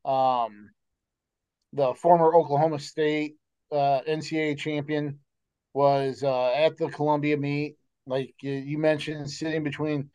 um, 0.03 0.69
the 1.73 1.93
former 1.93 2.33
Oklahoma 2.35 2.79
State 2.79 3.35
uh, 3.71 4.01
NCAA 4.07 4.57
champion, 4.57 5.19
was 5.73 6.23
at 6.23 6.77
the 6.77 6.89
Columbia 6.89 7.37
meet 7.37 7.77
like 8.07 8.33
you 8.41 8.77
mentioned, 8.77 9.29
sitting 9.29 9.63
between 9.63 10.09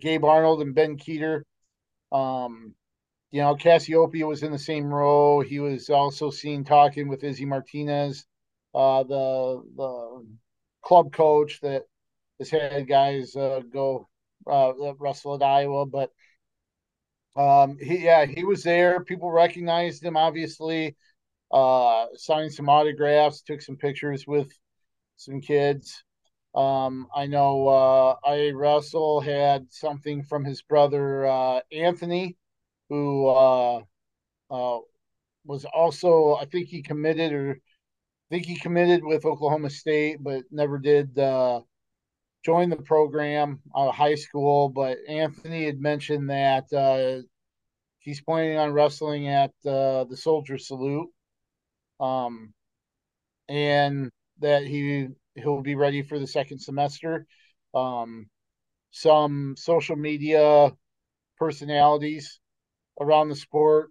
Gabe 0.00 0.24
Arnold 0.24 0.62
and 0.62 0.74
Ben 0.74 0.96
Kueter. 0.96 1.42
Um, 2.10 2.74
you 3.30 3.42
know, 3.42 3.54
Cassioppi 3.54 4.26
was 4.26 4.42
in 4.42 4.50
the 4.50 4.58
same 4.58 4.86
row. 4.86 5.40
He 5.40 5.60
was 5.60 5.90
also 5.90 6.30
seen 6.30 6.64
talking 6.64 7.06
with 7.06 7.22
Izzy 7.22 7.44
Martinez, 7.44 8.24
uh, 8.74 9.02
the 9.04 9.62
the 9.76 10.26
club 10.82 11.12
coach 11.12 11.60
that 11.60 11.84
has 12.38 12.50
had 12.50 12.88
guys 12.88 13.34
uh, 13.36 13.60
go 13.72 14.08
uh, 14.46 14.72
wrestle 14.98 15.34
at 15.34 15.42
Iowa. 15.42 15.86
But 15.86 16.10
um, 17.36 17.76
he, 17.80 17.98
yeah, 18.04 18.26
he 18.26 18.44
was 18.44 18.62
there. 18.62 19.04
People 19.04 19.30
recognized 19.30 20.02
him, 20.02 20.16
obviously. 20.16 20.96
Uh, 21.50 22.06
signed 22.14 22.52
some 22.52 22.68
autographs, 22.68 23.40
took 23.40 23.62
some 23.62 23.76
pictures 23.76 24.26
with 24.26 24.52
some 25.16 25.40
kids. 25.40 26.04
Um, 26.54 27.08
I 27.14 27.26
know 27.26 27.68
uh, 27.68 28.16
I 28.24 28.50
Russell 28.50 29.20
had 29.20 29.66
something 29.70 30.22
from 30.24 30.44
his 30.44 30.62
brother 30.62 31.26
uh, 31.26 31.60
Anthony, 31.72 32.36
who 32.88 33.28
uh, 33.28 33.82
uh, 34.50 34.78
was 35.44 35.64
also 35.66 36.34
I 36.34 36.46
think 36.46 36.68
he 36.68 36.82
committed 36.82 37.32
or 37.32 37.60
I 38.30 38.34
think 38.34 38.46
he 38.46 38.56
committed 38.56 39.02
with 39.02 39.24
Oklahoma 39.24 39.70
State, 39.70 40.22
but 40.22 40.44
never 40.50 40.78
did 40.78 41.18
uh, 41.18 41.62
join 42.44 42.68
the 42.68 42.76
program 42.76 43.60
out 43.74 43.88
of 43.88 43.94
high 43.94 44.16
school. 44.16 44.68
But 44.68 44.98
Anthony 45.08 45.64
had 45.64 45.80
mentioned 45.80 46.28
that 46.28 46.70
uh, 46.72 47.22
he's 48.00 48.20
planning 48.20 48.58
on 48.58 48.72
wrestling 48.72 49.28
at 49.28 49.52
uh, 49.64 50.04
the 50.04 50.16
Soldier 50.16 50.58
Salute, 50.58 51.08
um, 52.00 52.52
and 53.48 54.10
that 54.40 54.66
he 54.66 55.08
he'll 55.34 55.62
be 55.62 55.74
ready 55.74 56.02
for 56.02 56.18
the 56.18 56.26
second 56.26 56.58
semester. 56.58 57.26
Um, 57.74 58.28
some 58.90 59.54
social 59.56 59.96
media 59.96 60.72
personalities 61.38 62.40
around 63.00 63.30
the 63.30 63.36
sport 63.36 63.90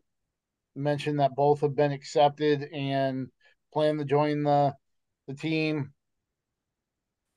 mentioned 0.75 1.21
that 1.21 1.35
both 1.35 1.61
have 1.61 1.75
been 1.75 1.91
accepted 1.91 2.69
and 2.71 3.29
plan 3.73 3.97
to 3.97 4.05
join 4.05 4.43
the 4.43 4.73
the 5.27 5.33
team 5.33 5.91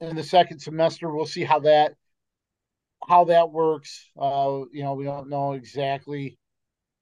in 0.01 0.17
the 0.17 0.23
second 0.23 0.61
semester. 0.61 1.13
We'll 1.15 1.27
see 1.27 1.45
how 1.45 1.61
that 1.61 1.95
how 3.07 3.25
that 3.25 3.51
works. 3.51 4.09
Uh, 4.19 4.63
you 4.73 4.83
know, 4.83 4.95
we 4.95 5.05
don't 5.05 5.29
know 5.29 5.53
exactly 5.53 6.39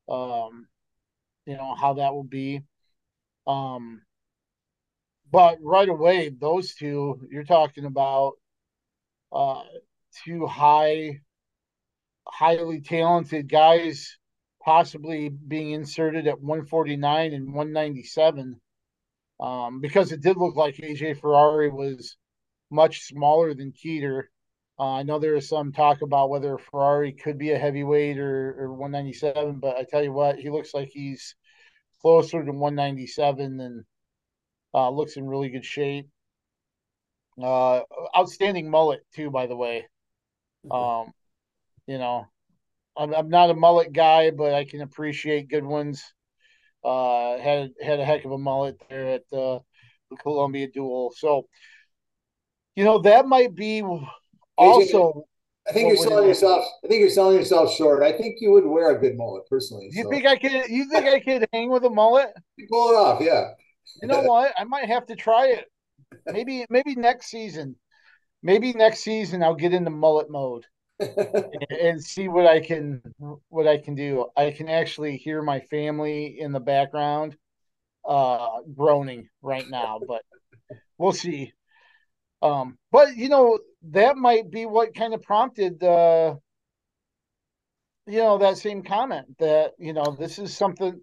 um, 0.09 0.67
you 1.47 1.57
know 1.57 1.75
how 1.75 1.95
that 1.95 2.15
will 2.15 2.25
be. 2.25 2.63
Um, 3.47 4.03
but 5.31 5.59
right 5.63 5.89
away, 5.89 6.31
those 6.31 6.75
two 6.75 7.21
you're 7.31 7.45
talking 7.45 7.85
about 7.85 8.35
uh, 9.33 9.63
two 10.25 10.47
high, 10.47 11.21
highly 12.27 12.81
talented 12.81 13.49
guys, 13.49 14.17
possibly 14.65 15.29
being 15.29 15.73
inserted 15.73 16.27
at 16.27 16.41
149 16.41 17.33
and 17.33 17.47
197. 17.47 18.61
Um, 19.40 19.80
because 19.80 20.12
it 20.12 20.21
did 20.21 20.37
look 20.37 20.57
like 20.57 20.76
AJ 20.80 21.14
Ferrari 21.14 21.71
was 21.71 22.16
much 22.71 23.02
smaller 23.02 23.54
than 23.54 23.73
Kueter. 23.73 24.25
Uh, 24.78 24.92
I 24.95 25.02
know 25.02 25.18
there 25.18 25.37
is 25.37 25.49
some 25.49 25.73
talk 25.73 26.02
about 26.02 26.30
whether 26.30 26.59
Ferrari 26.59 27.12
could 27.12 27.38
be 27.38 27.50
a 27.52 27.59
heavyweight 27.59 28.18
or, 28.18 28.57
or 28.59 28.73
197, 28.75 29.59
but 29.61 29.76
I 29.76 29.85
tell 29.85 30.02
you 30.02 30.12
what, 30.12 30.38
he 30.38 30.50
looks 30.50 30.75
like 30.75 30.88
he's 30.92 31.35
closer 32.00 32.45
to 32.45 32.52
197 32.52 33.61
and 33.61 33.85
uh, 34.75 34.90
looks 34.90 35.16
in 35.16 35.26
really 35.26 35.49
good 35.50 35.64
shape. 35.64 36.09
Uh, 37.42 37.83
outstanding 38.16 38.71
mullet 38.71 39.00
too, 39.14 39.30
by 39.30 39.47
the 39.47 39.57
way. 39.57 39.87
Um, 40.71 41.12
you 41.87 41.99
know, 41.99 42.26
I'm 42.97 43.14
I'm 43.14 43.28
not 43.28 43.50
a 43.50 43.54
mullet 43.54 43.92
guy, 43.92 44.30
but 44.30 44.54
I 44.54 44.64
can 44.64 44.83
appreciate 44.83 45.49
good 45.49 45.64
ones. 45.64 46.02
Uh, 46.85 47.39
had 47.39 47.71
had 47.83 48.01
a 48.01 48.05
heck 48.05 48.25
of 48.25 48.31
a 48.31 48.39
mullet 48.39 48.81
there 48.89 49.09
at 49.09 49.23
uh, 49.33 49.59
the 50.11 50.17
Columbia 50.23 50.69
Duel. 50.73 51.13
So, 51.17 51.49
you 52.77 52.85
know, 52.85 52.99
that 53.01 53.27
might 53.27 53.55
be 53.55 53.83
also. 54.57 55.25
I 55.69 55.73
think 55.73 55.89
you're 55.89 55.97
selling 55.99 56.29
yourself. 56.29 56.65
I 56.83 56.89
think 56.89 57.01
you're 57.01 57.11
selling 57.11 57.37
yourself 57.37 57.75
short. 57.75 58.03
I 58.03 58.17
think 58.17 58.37
you 58.41 58.53
would 58.53 58.65
wear 58.65 58.97
a 58.97 58.99
good 58.99 59.19
mullet 59.19 59.45
personally. 59.51 59.91
You 59.93 60.05
so. 60.05 60.11
think 60.11 60.25
I 60.25 60.37
could? 60.37 60.53
You 60.69 60.89
think 60.89 61.05
I 61.05 61.21
could 61.21 61.47
hang 61.53 61.71
with 61.71 61.85
a 61.85 61.91
mullet? 61.91 62.31
You 62.57 62.67
pull 62.71 62.91
it 62.91 62.95
off, 62.95 63.21
yeah. 63.21 63.51
You 64.01 64.09
know 64.09 64.23
what? 64.23 64.53
I 64.57 64.65
might 64.65 64.89
have 64.89 65.07
to 65.07 65.17
try 65.17 65.49
it. 65.49 65.67
Maybe 66.27 66.65
maybe 66.71 66.95
next 66.95 67.27
season. 67.27 67.77
Maybe 68.43 68.73
next 68.73 69.01
season 69.01 69.43
I'll 69.43 69.57
get 69.57 69.75
into 69.75 69.91
mullet 69.91 70.31
mode 70.31 70.65
and, 71.00 72.02
see 72.02 72.28
what 72.28 72.47
I 72.47 72.61
can 72.61 73.02
what 73.49 73.67
I 73.67 73.78
can 73.78 73.95
do. 73.95 74.26
I 74.37 74.50
can 74.50 74.69
actually 74.69 75.17
hear 75.17 75.43
my 75.43 75.61
family 75.61 76.40
in 76.40 76.52
the 76.52 76.61
background 76.61 77.37
uh 78.05 78.49
groaning 78.75 79.28
right 79.43 79.69
now, 79.69 80.00
but 80.07 80.23
we'll 80.99 81.12
see. 81.12 81.52
Um, 82.43 82.78
but 82.90 83.17
you 83.17 83.28
know, 83.28 83.59
that 83.90 84.17
might 84.17 84.50
be 84.50 84.67
what 84.67 84.95
kind 84.95 85.14
of 85.14 85.23
prompted 85.23 85.83
uh 85.83 86.37
you 88.07 88.19
know 88.19 88.38
that 88.38 88.59
same 88.59 88.83
comment 88.83 89.38
that 89.38 89.73
you 89.78 89.93
know 89.93 90.17
this 90.19 90.38
is 90.38 90.57
something 90.57 91.00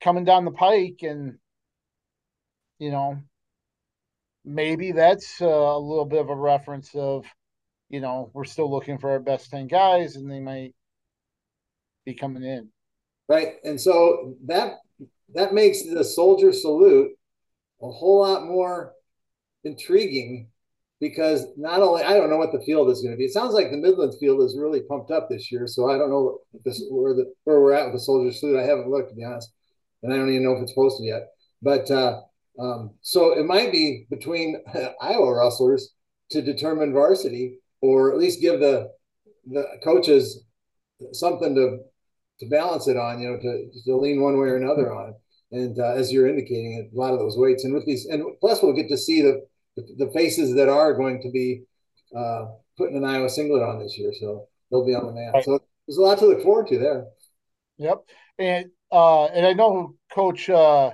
coming 0.00 0.24
down 0.24 0.44
the 0.44 0.50
pike 0.50 0.98
and 1.02 1.38
you 2.78 2.90
know, 2.90 3.22
maybe 4.44 4.92
that's 4.92 5.40
uh, 5.40 5.46
a 5.46 5.78
little 5.78 6.04
bit 6.04 6.20
of 6.20 6.28
a 6.28 6.36
reference 6.36 6.94
of 6.94 7.24
you 7.88 8.00
know, 8.00 8.30
we're 8.32 8.44
still 8.44 8.70
looking 8.70 8.98
for 8.98 9.10
our 9.10 9.20
best 9.20 9.50
10 9.50 9.68
guys 9.68 10.16
and 10.16 10.30
they 10.30 10.40
might 10.40 10.74
be 12.04 12.14
coming 12.14 12.42
in. 12.42 12.68
Right. 13.28 13.54
And 13.64 13.80
so 13.80 14.34
that 14.46 14.74
that 15.34 15.54
makes 15.54 15.82
the 15.82 16.04
soldier 16.04 16.52
salute 16.52 17.10
a 17.82 17.90
whole 17.90 18.20
lot 18.20 18.44
more 18.44 18.92
intriguing 19.64 20.48
because 21.00 21.46
not 21.56 21.80
only 21.80 22.02
I 22.02 22.14
don't 22.14 22.30
know 22.30 22.36
what 22.36 22.52
the 22.52 22.64
field 22.64 22.90
is 22.90 23.02
going 23.02 23.12
to 23.12 23.18
be. 23.18 23.24
It 23.24 23.32
sounds 23.32 23.54
like 23.54 23.70
the 23.70 23.76
Midland 23.76 24.14
field 24.20 24.42
is 24.42 24.56
really 24.58 24.82
pumped 24.82 25.10
up 25.10 25.28
this 25.28 25.50
year. 25.50 25.66
So 25.66 25.90
I 25.90 25.98
don't 25.98 26.10
know 26.10 26.38
this, 26.64 26.82
where 26.90 27.14
the 27.14 27.32
where 27.44 27.60
we're 27.60 27.72
at 27.72 27.86
with 27.86 27.94
the 27.94 28.00
soldier 28.00 28.32
salute. 28.32 28.58
I 28.58 28.64
haven't 28.64 28.90
looked 28.90 29.10
to 29.10 29.16
be 29.16 29.24
honest, 29.24 29.52
and 30.02 30.12
I 30.12 30.16
don't 30.16 30.30
even 30.30 30.44
know 30.44 30.56
if 30.56 30.62
it's 30.62 30.72
posted 30.72 31.06
yet. 31.06 31.28
But 31.62 31.90
uh, 31.90 32.20
um, 32.58 32.94
so 33.00 33.38
it 33.38 33.44
might 33.44 33.72
be 33.72 34.06
between 34.10 34.62
Iowa 35.00 35.38
wrestlers 35.38 35.90
to 36.30 36.42
determine 36.42 36.92
varsity, 36.92 37.58
or 37.84 38.12
at 38.12 38.18
least 38.18 38.40
give 38.40 38.60
the 38.60 38.90
the 39.46 39.64
coaches 39.84 40.42
something 41.12 41.54
to 41.54 41.78
to 42.40 42.48
balance 42.48 42.88
it 42.88 42.96
on, 42.96 43.20
you 43.20 43.28
know, 43.28 43.36
to, 43.36 43.82
to 43.84 43.96
lean 43.96 44.20
one 44.20 44.38
way 44.40 44.48
or 44.48 44.56
another 44.56 44.92
on. 44.92 45.14
And 45.52 45.78
uh, 45.78 45.92
as 45.92 46.10
you're 46.10 46.26
indicating, 46.26 46.90
a 46.92 46.98
lot 46.98 47.12
of 47.12 47.20
those 47.20 47.36
weights, 47.36 47.64
and 47.64 47.74
with 47.74 47.86
these, 47.86 48.06
and 48.06 48.24
plus 48.40 48.62
we'll 48.62 48.72
get 48.72 48.88
to 48.88 48.96
see 48.96 49.20
the 49.20 49.46
the, 49.76 50.10
faces 50.14 50.54
that 50.54 50.68
are 50.68 50.94
going 50.94 51.20
to 51.22 51.30
be 51.30 51.62
uh, 52.16 52.46
putting 52.78 52.96
an 52.96 53.04
Iowa 53.04 53.28
singlet 53.28 53.62
on 53.62 53.78
this 53.78 53.98
year, 53.98 54.12
so 54.18 54.48
they'll 54.70 54.86
be 54.86 54.94
on 54.94 55.06
the 55.06 55.12
map. 55.12 55.34
Right. 55.34 55.44
So 55.44 55.60
there's 55.86 55.98
a 55.98 56.02
lot 56.02 56.18
to 56.18 56.26
look 56.26 56.42
forward 56.42 56.68
to 56.68 56.78
there. 56.78 57.06
Yep, 57.76 58.04
and 58.38 58.70
uh, 58.90 59.26
and 59.26 59.46
I 59.46 59.52
know 59.52 59.94
Coach, 60.12 60.48
uh, 60.48 60.90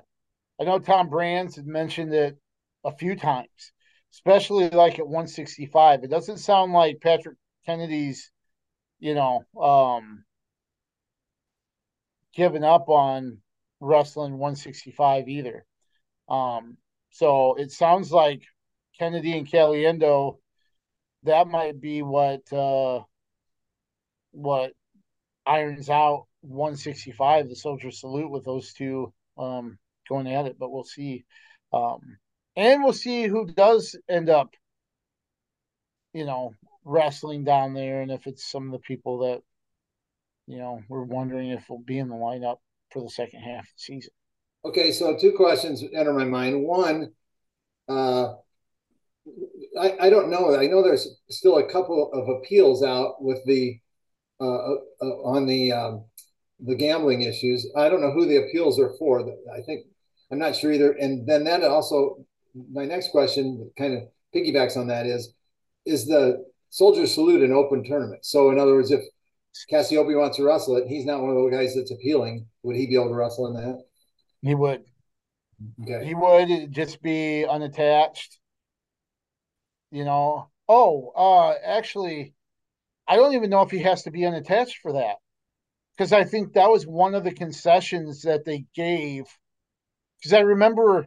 I 0.60 0.64
know 0.64 0.78
Tom 0.78 1.08
Brands 1.08 1.56
had 1.56 1.66
mentioned 1.66 2.12
it 2.12 2.36
a 2.84 2.94
few 2.96 3.14
times, 3.16 3.72
especially 4.12 4.70
like 4.70 4.98
at 4.98 5.06
165. 5.06 6.04
It 6.04 6.10
doesn't 6.10 6.38
sound 6.38 6.72
like 6.72 7.00
Patrick 7.00 7.36
Kennedy's, 7.66 8.30
you 8.98 9.14
know, 9.14 9.44
um, 9.60 10.24
given 12.34 12.64
up 12.64 12.88
on 12.88 13.38
wrestling 13.80 14.38
165 14.38 15.28
either. 15.28 15.64
Um, 16.28 16.76
so 17.10 17.54
it 17.54 17.72
sounds 17.72 18.12
like 18.12 18.42
Kennedy 18.98 19.36
and 19.36 19.48
Caliendo, 19.48 20.38
that 21.24 21.48
might 21.48 21.80
be 21.80 22.02
what 22.02 22.50
uh, 22.52 23.00
what 24.32 24.72
irons 25.46 25.90
out 25.90 26.26
165, 26.42 27.48
the 27.48 27.56
soldier 27.56 27.90
salute 27.90 28.30
with 28.30 28.44
those 28.44 28.72
two 28.72 29.12
um, 29.36 29.78
going 30.08 30.32
at 30.32 30.46
it. 30.46 30.58
But 30.58 30.70
we'll 30.70 30.84
see, 30.84 31.24
um, 31.72 32.18
and 32.56 32.82
we'll 32.82 32.92
see 32.92 33.24
who 33.24 33.46
does 33.46 33.96
end 34.08 34.28
up, 34.28 34.54
you 36.12 36.24
know, 36.24 36.54
wrestling 36.84 37.44
down 37.44 37.74
there, 37.74 38.02
and 38.02 38.10
if 38.10 38.26
it's 38.26 38.50
some 38.50 38.66
of 38.66 38.72
the 38.72 38.78
people 38.78 39.18
that 39.18 39.42
you 40.50 40.58
know, 40.58 40.82
we're 40.88 41.04
wondering 41.04 41.50
if 41.50 41.66
we'll 41.70 41.78
be 41.78 41.98
in 41.98 42.08
the 42.08 42.16
lineup 42.16 42.56
for 42.90 43.00
the 43.00 43.08
second 43.08 43.40
half 43.40 43.60
of 43.60 43.66
the 43.66 43.78
season. 43.78 44.10
Okay, 44.64 44.90
so 44.90 45.16
two 45.16 45.32
questions 45.32 45.84
enter 45.94 46.12
my 46.12 46.24
mind. 46.24 46.64
One, 46.64 47.12
uh, 47.88 48.34
I, 49.80 49.96
I 50.00 50.10
don't 50.10 50.28
know. 50.28 50.58
I 50.58 50.66
know 50.66 50.82
there's 50.82 51.08
still 51.28 51.58
a 51.58 51.70
couple 51.70 52.10
of 52.12 52.28
appeals 52.28 52.82
out 52.82 53.22
with 53.22 53.38
the 53.46 53.78
uh, 54.40 54.44
uh, 54.44 54.76
uh 55.00 55.22
on 55.22 55.46
the 55.46 55.70
um, 55.70 56.04
the 56.58 56.74
gambling 56.74 57.22
issues. 57.22 57.70
I 57.76 57.88
don't 57.88 58.00
know 58.00 58.10
who 58.10 58.26
the 58.26 58.38
appeals 58.38 58.80
are 58.80 58.92
for. 58.98 59.20
I 59.20 59.62
think 59.62 59.86
I'm 60.32 60.38
not 60.40 60.56
sure 60.56 60.72
either. 60.72 60.92
And 60.92 61.28
then 61.28 61.44
that 61.44 61.62
also, 61.62 62.26
my 62.70 62.84
next 62.84 63.10
question 63.10 63.70
kind 63.76 63.94
of 63.94 64.02
piggybacks 64.34 64.76
on 64.76 64.88
that 64.88 65.06
is, 65.06 65.34
is 65.86 66.06
the 66.06 66.44
soldier 66.70 67.06
salute 67.06 67.42
an 67.42 67.52
open 67.52 67.84
tournament? 67.84 68.24
So 68.24 68.50
in 68.50 68.58
other 68.58 68.74
words, 68.74 68.90
if 68.90 69.02
Cassioppi 69.70 70.18
wants 70.18 70.36
to 70.36 70.44
wrestle 70.44 70.76
it. 70.76 70.86
He's 70.86 71.04
not 71.04 71.20
one 71.20 71.30
of 71.30 71.36
the 71.36 71.50
guys 71.50 71.74
that's 71.74 71.90
appealing. 71.90 72.46
Would 72.62 72.76
he 72.76 72.86
be 72.86 72.94
able 72.94 73.08
to 73.08 73.14
wrestle 73.14 73.48
in 73.48 73.54
that? 73.54 73.82
He 74.42 74.54
would. 74.54 74.84
Okay. 75.82 76.06
He 76.06 76.14
would 76.14 76.72
just 76.72 77.02
be 77.02 77.44
unattached. 77.44 78.38
You 79.90 80.04
know. 80.04 80.50
Oh, 80.68 81.12
uh 81.16 81.54
actually, 81.64 82.34
I 83.08 83.16
don't 83.16 83.34
even 83.34 83.50
know 83.50 83.62
if 83.62 83.70
he 83.70 83.80
has 83.80 84.04
to 84.04 84.10
be 84.10 84.24
unattached 84.24 84.78
for 84.82 84.92
that. 84.94 85.16
Because 85.96 86.12
I 86.12 86.24
think 86.24 86.54
that 86.54 86.70
was 86.70 86.86
one 86.86 87.14
of 87.14 87.24
the 87.24 87.32
concessions 87.32 88.22
that 88.22 88.44
they 88.44 88.64
gave. 88.74 89.24
Because 90.18 90.32
I 90.32 90.40
remember 90.40 91.06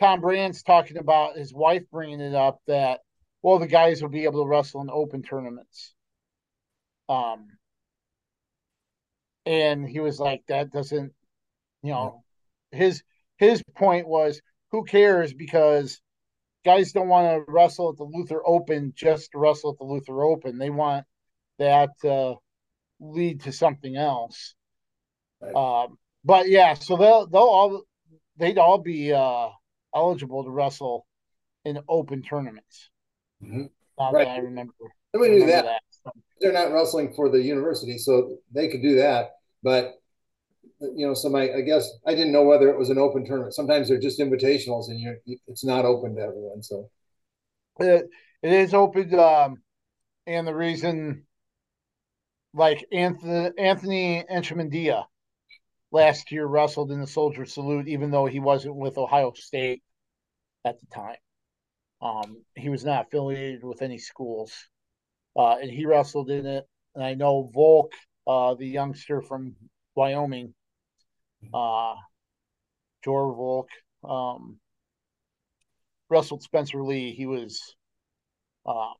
Tom 0.00 0.20
Brands 0.20 0.62
talking 0.62 0.96
about 0.96 1.36
his 1.36 1.52
wife 1.54 1.82
bringing 1.90 2.20
it 2.20 2.34
up 2.34 2.60
that, 2.66 3.00
well, 3.42 3.58
the 3.58 3.66
guys 3.66 4.02
will 4.02 4.08
be 4.08 4.24
able 4.24 4.42
to 4.42 4.48
wrestle 4.48 4.82
in 4.82 4.90
open 4.90 5.22
tournaments. 5.22 5.94
Um, 7.08 7.48
and 9.46 9.88
he 9.88 10.00
was 10.00 10.18
like 10.18 10.42
that 10.48 10.70
doesn't 10.70 11.12
you 11.82 11.90
know 11.90 12.24
his 12.70 13.02
his 13.36 13.62
point 13.76 14.06
was 14.06 14.40
who 14.70 14.84
cares 14.84 15.32
because 15.32 16.00
guys 16.64 16.92
don't 16.92 17.08
want 17.08 17.26
to 17.26 17.52
wrestle 17.52 17.90
at 17.90 17.96
the 17.96 18.04
Luther 18.04 18.40
Open 18.46 18.92
just 18.96 19.32
to 19.32 19.38
wrestle 19.38 19.72
at 19.72 19.78
the 19.78 19.84
Luther 19.84 20.22
Open 20.22 20.58
they 20.58 20.70
want 20.70 21.04
that 21.58 21.90
uh, 22.04 22.34
lead 23.00 23.42
to 23.42 23.52
something 23.52 23.96
else 23.96 24.54
right. 25.40 25.54
um, 25.54 25.98
but 26.24 26.48
yeah 26.48 26.74
so 26.74 26.96
they'll 26.96 27.26
they'll 27.26 27.42
all 27.42 27.82
they'd 28.36 28.58
all 28.58 28.78
be 28.78 29.12
uh, 29.12 29.48
eligible 29.94 30.44
to 30.44 30.50
wrestle 30.50 31.06
in 31.64 31.78
open 31.88 32.22
tournaments 32.22 32.90
mm-hmm. 33.42 33.64
right. 34.14 34.28
I 34.28 34.38
remember 34.38 34.74
and 35.12 35.20
we 35.20 35.28
knew 35.28 35.46
that. 35.46 35.64
that 35.64 35.80
they're 36.40 36.52
not 36.52 36.72
wrestling 36.72 37.12
for 37.14 37.28
the 37.28 37.40
university, 37.40 37.98
so 37.98 38.36
they 38.52 38.68
could 38.68 38.82
do 38.82 38.96
that. 38.96 39.30
But 39.62 39.94
you 40.80 41.06
know, 41.06 41.14
so 41.14 41.34
I, 41.34 41.56
I 41.56 41.60
guess 41.62 41.88
I 42.06 42.14
didn't 42.14 42.32
know 42.32 42.42
whether 42.42 42.68
it 42.68 42.78
was 42.78 42.90
an 42.90 42.98
open 42.98 43.24
tournament. 43.24 43.54
Sometimes 43.54 43.88
they're 43.88 44.00
just 44.00 44.20
invitationals, 44.20 44.88
and 44.88 45.00
you 45.00 45.38
it's 45.46 45.64
not 45.64 45.84
open 45.84 46.16
to 46.16 46.22
everyone. 46.22 46.62
So 46.62 46.90
it, 47.80 48.08
it 48.42 48.52
is 48.52 48.74
open, 48.74 49.18
um, 49.18 49.62
and 50.26 50.46
the 50.46 50.54
reason, 50.54 51.24
like 52.52 52.84
Anthony 52.92 53.50
Anthony 53.58 54.24
Echemendia 54.30 55.04
last 55.94 56.32
year 56.32 56.44
wrestled 56.44 56.90
in 56.90 57.00
the 57.00 57.06
Soldier 57.06 57.46
Salute, 57.46 57.88
even 57.88 58.10
though 58.10 58.26
he 58.26 58.40
wasn't 58.40 58.74
with 58.74 58.98
Ohio 58.98 59.32
State 59.34 59.82
at 60.64 60.80
the 60.80 60.86
time. 60.86 61.16
Um, 62.02 62.42
he 62.54 62.68
was 62.68 62.84
not 62.84 63.06
affiliated 63.06 63.64
with 63.64 63.80
any 63.80 63.98
schools 63.98 64.52
uh, 65.36 65.56
and 65.60 65.70
he 65.70 65.86
wrestled 65.86 66.30
in 66.30 66.46
it. 66.46 66.64
And 66.94 67.04
I 67.04 67.14
know 67.14 67.50
Volk, 67.52 67.92
uh, 68.26 68.54
the 68.54 68.66
youngster 68.66 69.20
from 69.20 69.54
Wyoming, 69.94 70.54
uh, 71.52 71.94
Jore 73.04 73.34
Volk, 73.34 73.68
um, 74.02 74.58
wrestled 76.08 76.42
Spencer 76.42 76.82
Lee. 76.82 77.12
He 77.12 77.26
was, 77.26 77.60
um, 78.66 78.94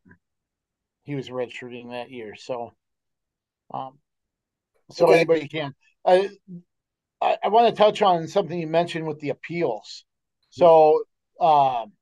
he 1.03 1.15
was 1.15 1.29
redshirting 1.29 1.91
that 1.91 2.11
year. 2.11 2.35
So, 2.37 2.73
um, 3.73 3.99
so 4.91 5.07
okay. 5.07 5.15
anybody 5.17 5.49
can. 5.49 5.75
I, 6.05 6.31
I, 7.21 7.37
I 7.45 7.49
want 7.49 7.75
to 7.75 7.83
touch 7.83 8.03
on 8.03 8.29
something 8.29 8.59
you 8.59 8.67
mentioned 8.67 9.07
with 9.07 9.21
the 9.21 9.31
appeals. 9.31 10.05
So, 10.51 11.03
um, 11.41 11.93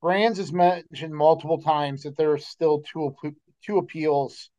Brands 0.00 0.38
has 0.38 0.52
mentioned 0.52 1.14
multiple 1.14 1.60
times 1.60 2.02
that 2.04 2.16
there 2.16 2.32
are 2.32 2.38
still 2.38 2.82
two 2.82 3.14
two 3.62 3.78
appeals 3.78 4.50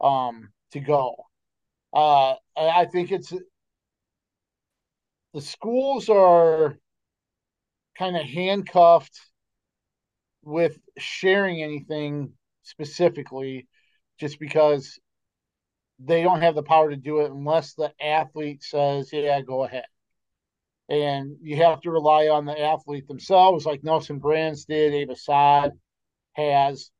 um, 0.00 0.52
to 0.72 0.80
go. 0.80 1.14
Uh, 1.92 2.34
I 2.56 2.86
think 2.86 3.12
it's 3.12 3.32
the 5.32 5.40
schools 5.40 6.08
are 6.08 6.76
kind 7.96 8.16
of 8.16 8.22
handcuffed 8.24 9.18
with 10.42 10.78
sharing 10.98 11.62
anything 11.62 12.32
specifically 12.62 13.68
just 14.18 14.38
because 14.38 14.98
they 16.04 16.22
don't 16.22 16.42
have 16.42 16.54
the 16.54 16.62
power 16.62 16.90
to 16.90 16.96
do 16.96 17.20
it 17.20 17.30
unless 17.30 17.74
the 17.74 17.92
athlete 18.00 18.62
says, 18.62 19.10
Yeah, 19.12 19.40
go 19.40 19.64
ahead 19.64 19.84
and 20.92 21.36
you 21.40 21.56
have 21.56 21.80
to 21.80 21.90
rely 21.90 22.28
on 22.28 22.44
the 22.44 22.60
athlete 22.60 23.08
themselves, 23.08 23.64
like 23.64 23.82
Nelson 23.82 24.18
Brands 24.18 24.66
did, 24.66 24.92
Abe 24.92 25.10
has. 26.34 26.90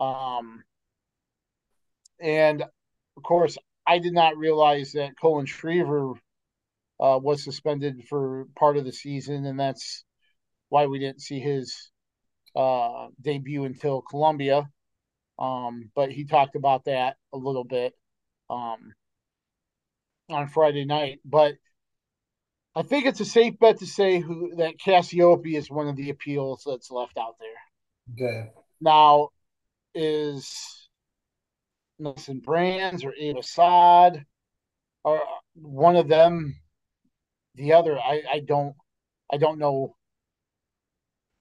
Um, 0.00 0.64
and 2.20 2.62
of 2.62 3.22
course, 3.22 3.56
I 3.86 3.98
did 3.98 4.12
not 4.12 4.36
realize 4.36 4.92
that 4.92 5.16
Cullan 5.22 5.46
Schriever 5.46 6.14
uh, 7.00 7.20
was 7.22 7.44
suspended 7.44 8.04
for 8.08 8.46
part 8.56 8.76
of 8.76 8.84
the 8.84 8.92
season, 8.92 9.44
and 9.46 9.58
that's 9.58 10.04
why 10.68 10.86
we 10.86 10.98
didn't 10.98 11.22
see 11.22 11.38
his 11.38 11.90
uh, 12.56 13.06
debut 13.20 13.64
until 13.64 14.02
Columbia. 14.02 14.68
Um, 15.38 15.90
but 15.94 16.10
he 16.10 16.24
talked 16.24 16.56
about 16.56 16.86
that 16.86 17.16
a 17.32 17.38
little 17.38 17.64
bit 17.64 17.94
um, 18.50 18.94
on 20.28 20.48
Friday 20.48 20.84
night. 20.84 21.20
But 21.24 21.54
I 22.74 22.82
think 22.82 23.06
it's 23.06 23.20
a 23.20 23.24
safe 23.24 23.58
bet 23.58 23.78
to 23.78 23.86
say 23.86 24.20
who 24.20 24.56
that 24.56 24.78
Cassioppi 24.78 25.56
is 25.56 25.70
one 25.70 25.88
of 25.88 25.96
the 25.96 26.10
appeals 26.10 26.62
that's 26.66 26.90
left 26.90 27.18
out 27.18 27.36
there. 27.38 28.26
Okay. 28.26 28.50
Now, 28.80 29.30
is 29.94 30.88
Nelson 31.98 32.40
Brands 32.40 33.04
or 33.04 33.12
Abe 33.18 33.38
Assad 33.38 34.24
or 35.04 35.20
one 35.54 35.96
of 35.96 36.08
them 36.08 36.54
the 37.56 37.72
other 37.72 37.98
I, 37.98 38.22
I 38.30 38.40
don't 38.40 38.76
I 39.32 39.36
don't 39.36 39.58
know 39.58 39.96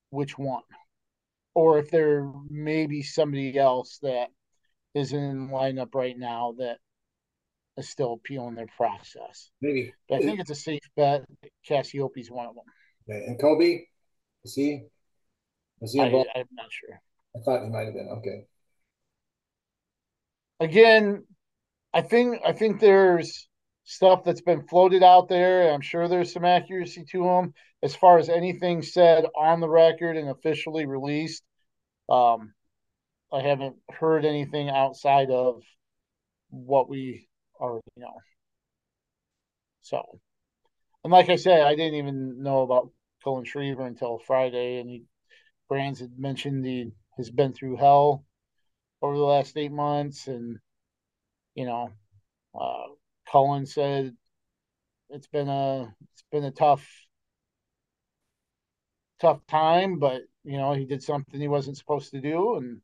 which 0.10 0.38
one. 0.38 0.64
Or 1.54 1.80
if 1.80 1.90
there 1.90 2.32
may 2.50 2.88
be 2.88 3.02
somebody 3.02 3.58
else 3.58 4.00
that 4.02 4.30
is 4.94 5.14
in 5.14 5.50
lineup 5.50 5.94
right 5.94 6.18
now 6.18 6.56
that 6.58 6.78
is 7.78 7.90
still 7.90 8.14
appealing 8.14 8.56
their 8.56 8.68
process. 8.76 9.52
Maybe. 9.62 9.94
But 10.10 10.20
I 10.20 10.22
think 10.22 10.40
it's 10.40 10.50
a 10.50 10.56
safe 10.56 10.82
bet. 10.96 11.26
Cassioppi's 11.68 12.32
one 12.32 12.48
of 12.48 12.56
them. 12.56 12.64
Okay. 13.10 13.26
And 13.26 13.40
Kobe, 13.40 13.84
is 14.44 14.56
he? 14.56 14.84
Is 15.82 15.94
he 15.94 16.00
involved? 16.00 16.30
I, 16.36 16.40
I'm 16.40 16.48
not 16.52 16.72
sure. 16.72 17.00
I 17.36 17.40
thought 17.44 17.64
he 17.64 17.70
might 17.70 17.86
have 17.86 17.94
been. 17.94 18.10
Okay. 18.20 18.46
Again, 20.60 21.24
I 21.94 22.02
think 22.02 22.42
I 22.46 22.54
think 22.54 22.80
there's 22.80 23.48
stuff 23.84 24.24
that's 24.26 24.42
been 24.42 24.68
floated 24.68 25.04
out 25.04 25.30
there. 25.30 25.72
I'm 25.72 25.82
sure 25.82 26.08
there's 26.08 26.34
some 26.34 26.46
accuracy 26.46 27.06
to 27.12 27.24
them 27.24 27.54
as 27.84 27.96
far 27.96 28.18
as 28.18 28.28
anything 28.28 28.82
said 28.82 29.26
on 29.36 29.60
the 29.60 29.70
record 29.70 30.18
and 30.18 30.30
officially 30.30 30.86
released. 30.86 31.44
Um, 32.10 32.54
I 33.32 33.42
haven't 33.42 33.76
heard 33.90 34.26
anything 34.26 34.70
outside 34.70 35.30
of 35.30 35.62
what 36.50 36.90
we 36.90 37.28
already 37.60 37.84
know. 37.98 38.18
So, 39.82 40.20
and 41.04 41.14
like 41.14 41.30
I 41.30 41.36
said, 41.38 41.62
I 41.62 41.76
didn't 41.76 41.96
even 41.96 42.44
know 42.44 42.62
about 42.62 42.92
Cullan 43.26 43.46
Schriever 43.46 43.86
until 43.86 44.20
Friday, 44.20 44.80
and 44.80 44.90
he, 44.90 45.06
Brands 45.70 46.00
had 46.00 46.20
mentioned 46.20 46.66
he 46.66 46.92
has 47.18 47.32
been 47.32 47.54
through 47.54 47.78
hell 47.78 48.26
over 49.02 49.16
the 49.18 49.24
last 49.24 49.58
eight 49.58 49.72
months, 49.72 50.28
and 50.28 50.60
you 51.56 51.66
know, 51.66 51.92
uh, 52.60 52.88
Cullan 53.32 53.68
said 53.68 54.16
it's 55.10 55.28
been 55.28 55.50
a 55.50 55.94
it's 56.14 56.24
been 56.32 56.44
a 56.46 56.52
tough 56.52 56.88
tough 59.20 59.46
time, 59.48 60.00
but 60.00 60.22
you 60.44 60.58
know 60.58 60.74
he 60.74 60.86
did 60.86 61.04
something 61.04 61.40
he 61.40 61.48
wasn't 61.48 61.78
supposed 61.78 62.12
to 62.12 62.22
do 62.22 62.56
and 62.56 62.82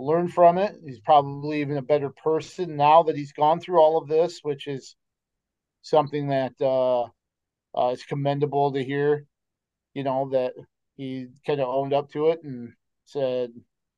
learned 0.00 0.32
from 0.32 0.58
it. 0.58 0.76
He's 0.84 1.00
probably 1.00 1.60
even 1.60 1.76
a 1.76 1.82
better 1.82 2.10
person 2.10 2.76
now 2.76 3.04
that 3.04 3.16
he's 3.16 3.32
gone 3.32 3.60
through 3.60 3.80
all 3.80 3.98
of 3.98 4.08
this, 4.08 4.40
which 4.42 4.66
is 4.66 4.96
something 5.82 6.28
that 6.28 6.54
uh, 6.60 7.04
uh, 7.74 7.90
is 7.90 8.04
commendable 8.04 8.72
to 8.72 8.84
hear. 8.84 9.26
You 9.94 10.04
know 10.04 10.30
that 10.32 10.52
he 10.96 11.28
kind 11.46 11.60
of 11.60 11.68
owned 11.68 11.92
up 11.92 12.10
to 12.12 12.28
it 12.28 12.42
and 12.44 12.72
said, 13.04 13.50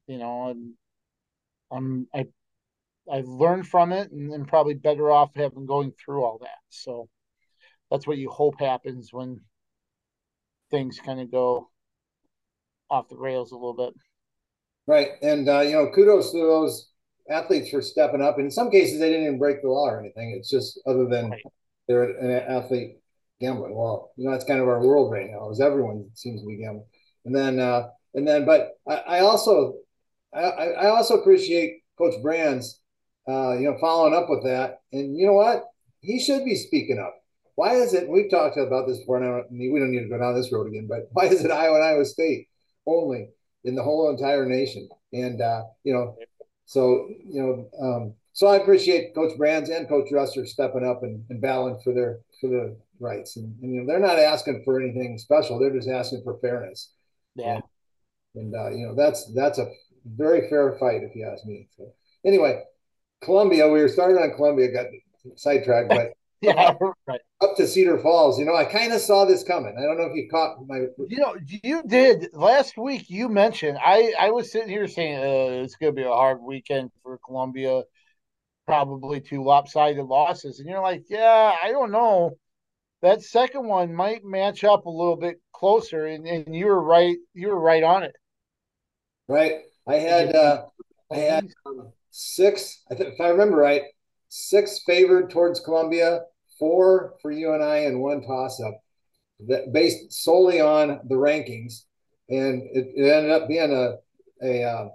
you 0.06 0.18
know, 0.18 0.48
and 0.48 0.74
I'm 1.70 2.06
I 2.14 2.26
I've 3.10 3.28
learned 3.28 3.66
from 3.66 3.92
it 3.92 4.10
and 4.10 4.32
I'm 4.32 4.46
probably 4.46 4.74
better 4.74 5.10
off 5.10 5.34
having 5.34 5.66
going 5.66 5.92
through 5.92 6.24
all 6.24 6.38
that. 6.42 6.58
So 6.68 7.08
that's 7.90 8.06
what 8.06 8.18
you 8.18 8.30
hope 8.30 8.60
happens 8.60 9.12
when 9.12 9.40
things 10.70 10.98
kind 11.04 11.20
of 11.20 11.30
go 11.30 11.68
off 12.90 13.08
the 13.08 13.16
rails 13.16 13.52
a 13.52 13.56
little 13.56 13.74
bit. 13.74 13.94
Right. 14.87 15.11
And, 15.23 15.49
uh, 15.49 15.61
you 15.61 15.73
know, 15.73 15.90
kudos 15.95 16.33
to 16.33 16.38
those 16.38 16.90
athletes 17.31 17.71
for 17.71 17.81
stepping 17.81 18.23
up. 18.23 18.38
In 18.38 18.51
some 18.51 18.71
cases, 18.71 18.99
they 18.99 19.11
didn't 19.11 19.27
even 19.27 19.38
break 19.38 19.62
the 19.62 19.68
law 19.68 19.88
or 19.88 20.01
anything. 20.01 20.35
It's 20.37 20.51
just 20.51 20.81
other 20.87 21.07
than 21.07 21.31
right. 21.31 21.42
they're 21.87 22.03
an 22.03 22.31
athlete 22.31 22.99
gambling. 23.40 23.75
Well, 23.75 24.12
you 24.16 24.25
know, 24.25 24.33
that's 24.33 24.45
kind 24.45 24.61
of 24.61 24.68
our 24.68 24.85
world 24.85 25.12
right 25.12 25.31
now 25.31 25.51
is 25.51 25.61
everyone 25.61 26.11
seems 26.14 26.40
to 26.40 26.47
be 26.47 26.57
gambling. 26.57 26.87
And 27.25 27.35
then, 27.35 27.61
uh, 27.61 27.88
and 28.14 28.27
then, 28.27 28.45
but 28.45 28.73
I, 28.88 28.95
I 28.95 29.21
also, 29.21 29.75
I, 30.35 30.40
I 30.40 30.87
also 30.88 31.21
appreciate 31.21 31.83
Coach 31.97 32.21
Brands 32.23 32.83
uh, 33.29 33.57
you 33.57 33.71
know, 33.71 33.77
following 33.81 34.14
up 34.14 34.29
with 34.29 34.45
that. 34.45 34.81
And 34.92 35.16
you 35.16 35.27
know 35.27 35.35
what? 35.35 35.64
He 36.01 36.21
should 36.21 36.45
be 36.45 36.57
speaking 36.57 36.99
up. 36.99 37.14
Why 37.55 37.75
is 37.75 37.95
it? 37.95 38.09
We've 38.09 38.31
talked 38.31 38.57
about 38.57 38.87
this 38.87 38.99
before. 38.99 39.23
And 39.23 39.45
we 39.51 39.79
don't 39.79 39.92
need 39.92 40.03
to 40.03 40.09
go 40.09 40.18
down 40.18 40.35
this 40.35 40.53
road 40.53 40.66
again. 40.66 40.87
But 40.88 41.09
why 41.12 41.27
is 41.27 41.45
it 41.45 41.51
Iowa 41.51 41.77
and 41.77 41.85
Iowa 41.85 42.05
State 42.05 42.49
only 42.87 43.29
in 43.64 43.75
the 43.75 43.83
whole 43.83 44.11
entire 44.11 44.46
nation? 44.46 44.88
And 45.12 45.40
uh, 45.40 45.62
you 45.85 45.92
know, 45.92 46.16
so 46.64 47.09
you 47.25 47.42
know, 47.42 47.68
um, 47.81 48.14
so 48.33 48.46
I 48.46 48.57
appreciate 48.57 49.14
Coach 49.14 49.37
Brands 49.37 49.70
and 49.70 49.88
Coach 49.88 50.09
Dresser 50.11 50.46
stepping 50.46 50.85
up 50.85 51.03
and, 51.03 51.25
and 51.31 51.40
battling 51.40 51.79
for 51.85 51.92
their 51.92 52.20
for 52.40 52.48
their 52.48 52.72
rights. 52.98 53.37
And, 53.37 53.55
and, 53.62 53.75
you 53.75 53.81
know, 53.81 53.87
they're 53.87 53.98
not 54.01 54.18
asking 54.18 54.62
for 54.64 54.81
anything 54.81 55.18
special. 55.18 55.59
They're 55.59 55.75
just 55.75 55.88
asking 55.88 56.22
for 56.22 56.38
fairness. 56.38 56.92
Yeah. 57.35 57.61
And, 58.35 58.55
and 58.55 58.55
uh, 58.55 58.70
you 58.70 58.87
know, 58.87 58.94
that's 58.94 59.31
that's 59.35 59.59
a 59.59 59.70
very 60.07 60.48
fair 60.48 60.77
fight, 60.79 61.03
if 61.03 61.14
you 61.14 61.27
ask 61.27 61.44
me. 61.44 61.68
So 61.77 61.92
anyway, 62.25 62.62
Columbia, 63.20 63.68
we 63.68 63.81
were 63.81 63.88
starting 63.88 64.16
on 64.22 64.35
Columbia, 64.37 64.72
got 64.72 64.87
sidetracked, 65.37 65.90
but 65.90 66.12
yeah, 66.57 66.74
right. 67.07 67.20
Up 67.40 67.57
to 67.57 67.66
Cedar 67.66 67.98
Falls, 67.98 68.38
you 68.38 68.44
know, 68.44 68.57
I 68.57 68.64
kind 68.64 68.92
of 68.92 69.00
saw 69.00 69.24
this 69.24 69.44
coming. 69.44 69.76
I 69.78 69.83
don't 69.83 69.96
know 69.96 70.07
if 70.07 70.16
you 70.16 70.28
caught 70.28 70.57
my. 70.66 70.87
You 71.09 71.18
know, 71.18 71.37
you 71.62 71.83
did 71.87 72.28
last 72.33 72.76
week. 72.76 73.09
You 73.09 73.28
mentioned 73.28 73.78
I 73.81 74.12
I 74.18 74.31
was 74.31 74.50
sitting 74.50 74.68
here 74.68 74.88
saying 74.88 75.18
uh, 75.18 75.62
it's 75.62 75.76
going 75.76 75.94
to 75.94 75.96
be 75.96 76.07
a 76.07 76.11
hard 76.11 76.42
weekend 76.42 76.90
for 77.02 77.18
Columbia, 77.24 77.83
probably 78.66 79.20
two 79.20 79.44
lopsided 79.44 80.05
losses, 80.05 80.59
and 80.59 80.68
you're 80.68 80.83
like, 80.83 81.05
yeah, 81.09 81.55
I 81.62 81.70
don't 81.70 81.92
know. 81.92 82.33
That 83.02 83.22
second 83.22 83.66
one 83.66 83.94
might 83.94 84.24
match 84.24 84.64
up 84.64 84.87
a 84.87 84.90
little 84.90 85.16
bit 85.16 85.40
closer, 85.52 86.07
and, 86.07 86.26
and 86.26 86.55
you 86.55 86.66
were 86.66 86.83
right. 86.83 87.16
You 87.35 87.48
were 87.48 87.61
right 87.61 87.85
on 87.85 88.02
it. 88.02 88.16
Right. 89.28 89.61
I 89.87 89.94
had 89.94 90.35
uh, 90.35 90.64
I 91.12 91.16
had 91.16 91.48
um, 91.66 91.92
six, 92.11 92.83
I 92.90 92.94
think, 92.94 93.14
if 93.14 93.20
I 93.20 93.28
remember 93.28 93.57
right, 93.57 93.83
six 94.28 94.81
favored 94.87 95.31
towards 95.31 95.61
Columbia, 95.61 96.22
four 96.62 97.14
for 97.20 97.33
UNI 97.33 97.87
and 97.87 98.01
one 98.01 98.22
toss 98.22 98.61
up 98.61 98.81
that 99.48 99.72
based 99.72 100.12
solely 100.12 100.61
on 100.61 101.01
the 101.09 101.16
rankings. 101.16 101.83
And 102.29 102.62
it, 102.72 102.92
it 102.94 103.11
ended 103.11 103.33
up 103.33 103.48
being 103.48 103.72
a, 103.72 103.96
a 104.46 104.62
uh, 104.62 104.88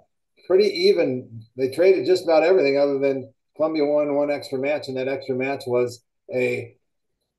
pretty 0.46 0.64
even. 0.64 1.42
They 1.58 1.68
traded 1.68 2.06
just 2.06 2.24
about 2.24 2.42
everything 2.42 2.78
other 2.78 2.98
than 2.98 3.30
Columbia 3.54 3.84
won 3.84 4.14
one 4.14 4.30
extra 4.30 4.58
match, 4.58 4.88
and 4.88 4.96
that 4.96 5.08
extra 5.08 5.34
match 5.34 5.64
was 5.66 6.02
a 6.34 6.74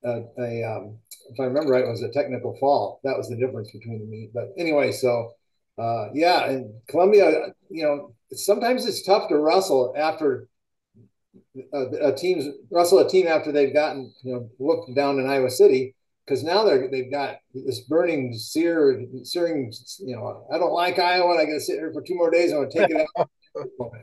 a, 0.06 0.22
a 0.38 0.64
um, 0.64 1.00
if 1.32 1.40
I 1.40 1.46
remember 1.46 1.72
right, 1.72 1.84
it 1.84 1.90
was 1.90 2.04
a 2.04 2.12
technical 2.12 2.56
fall. 2.60 3.02
That 3.04 3.18
was 3.18 3.30
the 3.30 3.36
difference 3.36 3.72
between 3.72 3.98
the 3.98 4.06
meet. 4.06 4.32
But 4.32 4.54
anyway, 4.60 4.92
so 4.92 5.32
uh, 5.80 6.10
yeah, 6.14 6.46
and 6.46 6.72
Columbia, 6.88 7.48
you 7.70 7.84
know, 7.84 8.14
sometimes 8.32 8.86
it's 8.86 9.02
tough 9.02 9.28
to 9.30 9.40
wrestle 9.40 9.96
after 9.98 10.48
a, 11.74 12.08
a 12.10 12.16
team's 12.16 12.48
wrestle 12.72 13.00
a 13.00 13.10
team 13.10 13.28
after 13.28 13.52
they've 13.52 13.74
gotten 13.74 14.14
you 14.24 14.34
know 14.34 14.50
looked 14.60 14.96
down 14.96 15.20
in 15.20 15.28
Iowa 15.28 15.50
City 15.50 15.96
because 16.26 16.44
now 16.44 16.64
they're 16.64 16.90
they've 16.90 17.12
got 17.12 17.38
this 17.54 17.82
burning 17.82 18.34
sear 18.34 19.06
searing 19.24 19.72
you 20.00 20.16
know 20.16 20.46
I 20.54 20.58
don't 20.58 20.74
like 20.74 21.00
Iowa 21.00 21.32
and 21.32 21.40
I 21.40 21.46
got 21.46 21.54
to 21.54 21.62
sit 21.62 21.80
here 21.80 21.92
for 21.94 22.02
two 22.02 22.16
more 22.16 22.32
days 22.32 22.52
I'm 22.52 22.60
gonna 22.60 22.72
take 22.72 22.90
it 22.90 23.08
out. 23.18 23.30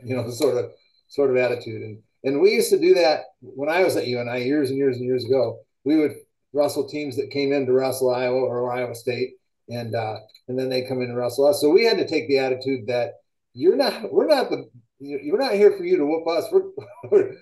You 0.05 0.17
know 0.17 0.29
sort 0.29 0.57
of 0.57 0.73
sort 1.09 1.31
of 1.31 1.37
attitude. 1.37 1.83
And 1.83 1.99
and 2.25 2.41
we 2.41 2.53
used 2.53 2.71
to 2.71 2.79
do 2.79 2.95
that 2.95 3.25
when 3.41 3.69
I 3.69 3.85
was 3.85 3.97
at 3.97 4.07
UNI 4.07 4.45
years 4.45 4.71
and 4.71 4.79
years 4.79 4.97
and 4.97 5.05
years 5.05 5.25
ago. 5.25 5.61
We 5.85 5.97
would 5.97 6.17
wrestle 6.53 6.89
teams 6.89 7.17
that 7.17 7.31
came 7.31 7.53
in 7.53 7.67
to 7.67 7.73
wrestle 7.73 8.13
Iowa 8.13 8.41
or 8.41 8.73
Iowa 8.73 8.95
State 8.95 9.35
and 9.69 9.95
uh, 9.95 10.17
and 10.49 10.59
then 10.59 10.69
they 10.69 10.83
come 10.83 11.01
in 11.03 11.09
and 11.09 11.17
wrestle 11.17 11.47
us. 11.47 11.61
So 11.61 11.71
we 11.71 11.85
had 11.85 11.99
to 11.99 12.07
take 12.07 12.29
the 12.29 12.39
attitude 12.39 12.87
that 12.89 13.15
you're 13.55 13.77
not 13.77 14.13
we're 14.13 14.27
not 14.27 14.51
the 14.51 14.69
you're 14.99 15.39
not 15.39 15.55
here 15.55 15.77
for 15.77 15.85
you 15.85 15.97
to 15.97 16.07
whoop 16.07 16.27
us. 16.27 16.45
We're, 16.51 16.63
we're 17.11 17.33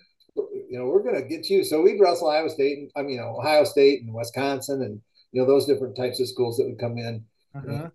you 0.69 0.79
know 0.79 0.87
we're 0.87 1.03
going 1.03 1.21
to 1.21 1.29
get 1.29 1.49
you. 1.49 1.65
So 1.65 1.83
we'd 1.83 2.01
wrestle 2.01 2.29
iowa 2.29 2.51
state 2.51 2.79
and 2.79 2.91
i 2.97 3.03
mean 3.03 3.13
you 3.13 3.21
know 3.21 3.39
ohio 3.39 3.65
state 3.65 4.03
and 4.03 4.13
wisconsin 4.13 4.83
and 4.83 5.01
you 5.33 5.41
know 5.41 5.47
those 5.47 5.67
different 5.67 5.97
types 5.97 6.21
of 6.21 6.29
schools 6.29 6.57
that 6.57 6.67
would 6.67 6.79
come 6.79 6.99
in. 6.99 7.25
Uh-huh. 7.55 7.89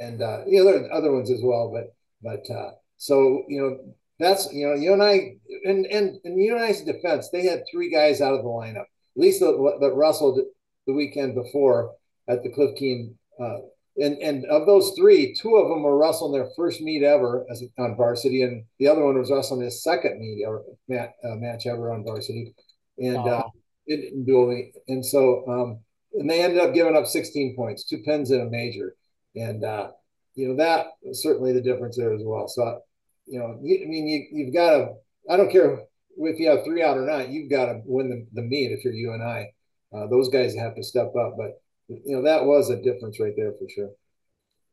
and 0.00 0.20
uh, 0.20 0.40
you 0.48 0.58
know 0.58 0.64
there 0.64 0.84
are 0.84 0.92
other 0.92 1.12
ones 1.12 1.30
as 1.30 1.40
well 1.40 1.72
but 1.72 1.94
but 2.22 2.52
uh, 2.52 2.72
so 2.96 3.44
you 3.48 3.60
know 3.60 3.94
that's 4.18 4.52
you 4.52 4.66
know 4.66 4.74
you 4.74 4.92
and 4.92 5.02
i 5.02 5.36
and 5.64 5.86
and 5.86 6.18
and 6.24 6.36
UNI's 6.36 6.80
defense 6.80 7.28
they 7.28 7.44
had 7.44 7.62
three 7.70 7.88
guys 7.88 8.20
out 8.20 8.34
of 8.34 8.42
the 8.42 8.48
lineup 8.48 8.80
at 8.80 9.22
least 9.22 9.38
that, 9.38 9.78
that 9.80 9.94
wrestled 9.94 10.40
the 10.88 10.92
weekend 10.92 11.36
before 11.36 11.92
at 12.28 12.42
the 12.42 12.50
cliff 12.50 12.70
keen 12.76 13.16
uh, 13.40 13.58
and 13.98 14.18
and 14.18 14.44
of 14.46 14.66
those 14.66 14.92
three, 14.96 15.34
two 15.34 15.56
of 15.56 15.68
them 15.68 15.82
were 15.82 15.96
wrestling 15.96 16.32
their 16.32 16.50
first 16.56 16.80
meet 16.80 17.02
ever 17.02 17.46
as 17.50 17.62
on 17.78 17.96
varsity, 17.96 18.42
and 18.42 18.64
the 18.78 18.88
other 18.88 19.04
one 19.04 19.18
was 19.18 19.30
wrestling 19.30 19.62
his 19.62 19.82
second 19.82 20.18
meet 20.18 20.44
or 20.46 20.64
match, 20.88 21.10
uh, 21.24 21.36
match 21.36 21.66
ever 21.66 21.92
on 21.92 22.04
varsity, 22.04 22.54
and 22.98 23.16
uh, 23.16 23.44
it 23.86 23.96
didn't 23.96 24.26
do 24.26 24.50
any. 24.50 24.72
And 24.88 25.04
so, 25.04 25.44
um, 25.48 25.80
and 26.12 26.28
they 26.28 26.42
ended 26.42 26.58
up 26.58 26.74
giving 26.74 26.96
up 26.96 27.06
16 27.06 27.56
points, 27.56 27.84
two 27.84 28.02
pins 28.04 28.30
in 28.30 28.40
a 28.40 28.50
major, 28.50 28.96
and 29.34 29.64
uh, 29.64 29.90
you 30.34 30.48
know 30.48 30.56
that 30.56 30.88
certainly 31.12 31.52
the 31.52 31.62
difference 31.62 31.96
there 31.96 32.12
as 32.12 32.22
well. 32.22 32.48
So, 32.48 32.80
you 33.26 33.38
know, 33.38 33.58
you, 33.62 33.82
I 33.82 33.88
mean, 33.88 34.06
you 34.06 34.26
you've 34.30 34.54
got 34.54 34.70
to. 34.72 34.92
I 35.30 35.36
don't 35.36 35.50
care 35.50 35.80
if 36.18 36.38
you 36.38 36.50
have 36.50 36.64
three 36.64 36.82
out 36.82 36.98
or 36.98 37.06
not. 37.06 37.30
You've 37.30 37.50
got 37.50 37.66
to 37.66 37.80
win 37.84 38.10
the, 38.10 38.26
the 38.40 38.46
meet 38.46 38.72
if 38.72 38.84
you're 38.84 38.92
you 38.92 39.12
UNI. 39.12 39.52
Uh, 39.94 40.06
those 40.08 40.28
guys 40.28 40.54
have 40.54 40.74
to 40.76 40.82
step 40.82 41.12
up, 41.18 41.36
but 41.38 41.60
you 41.88 42.16
know 42.16 42.22
that 42.22 42.44
was 42.44 42.70
a 42.70 42.82
difference 42.82 43.20
right 43.20 43.34
there 43.36 43.52
for 43.52 43.68
sure. 43.68 43.90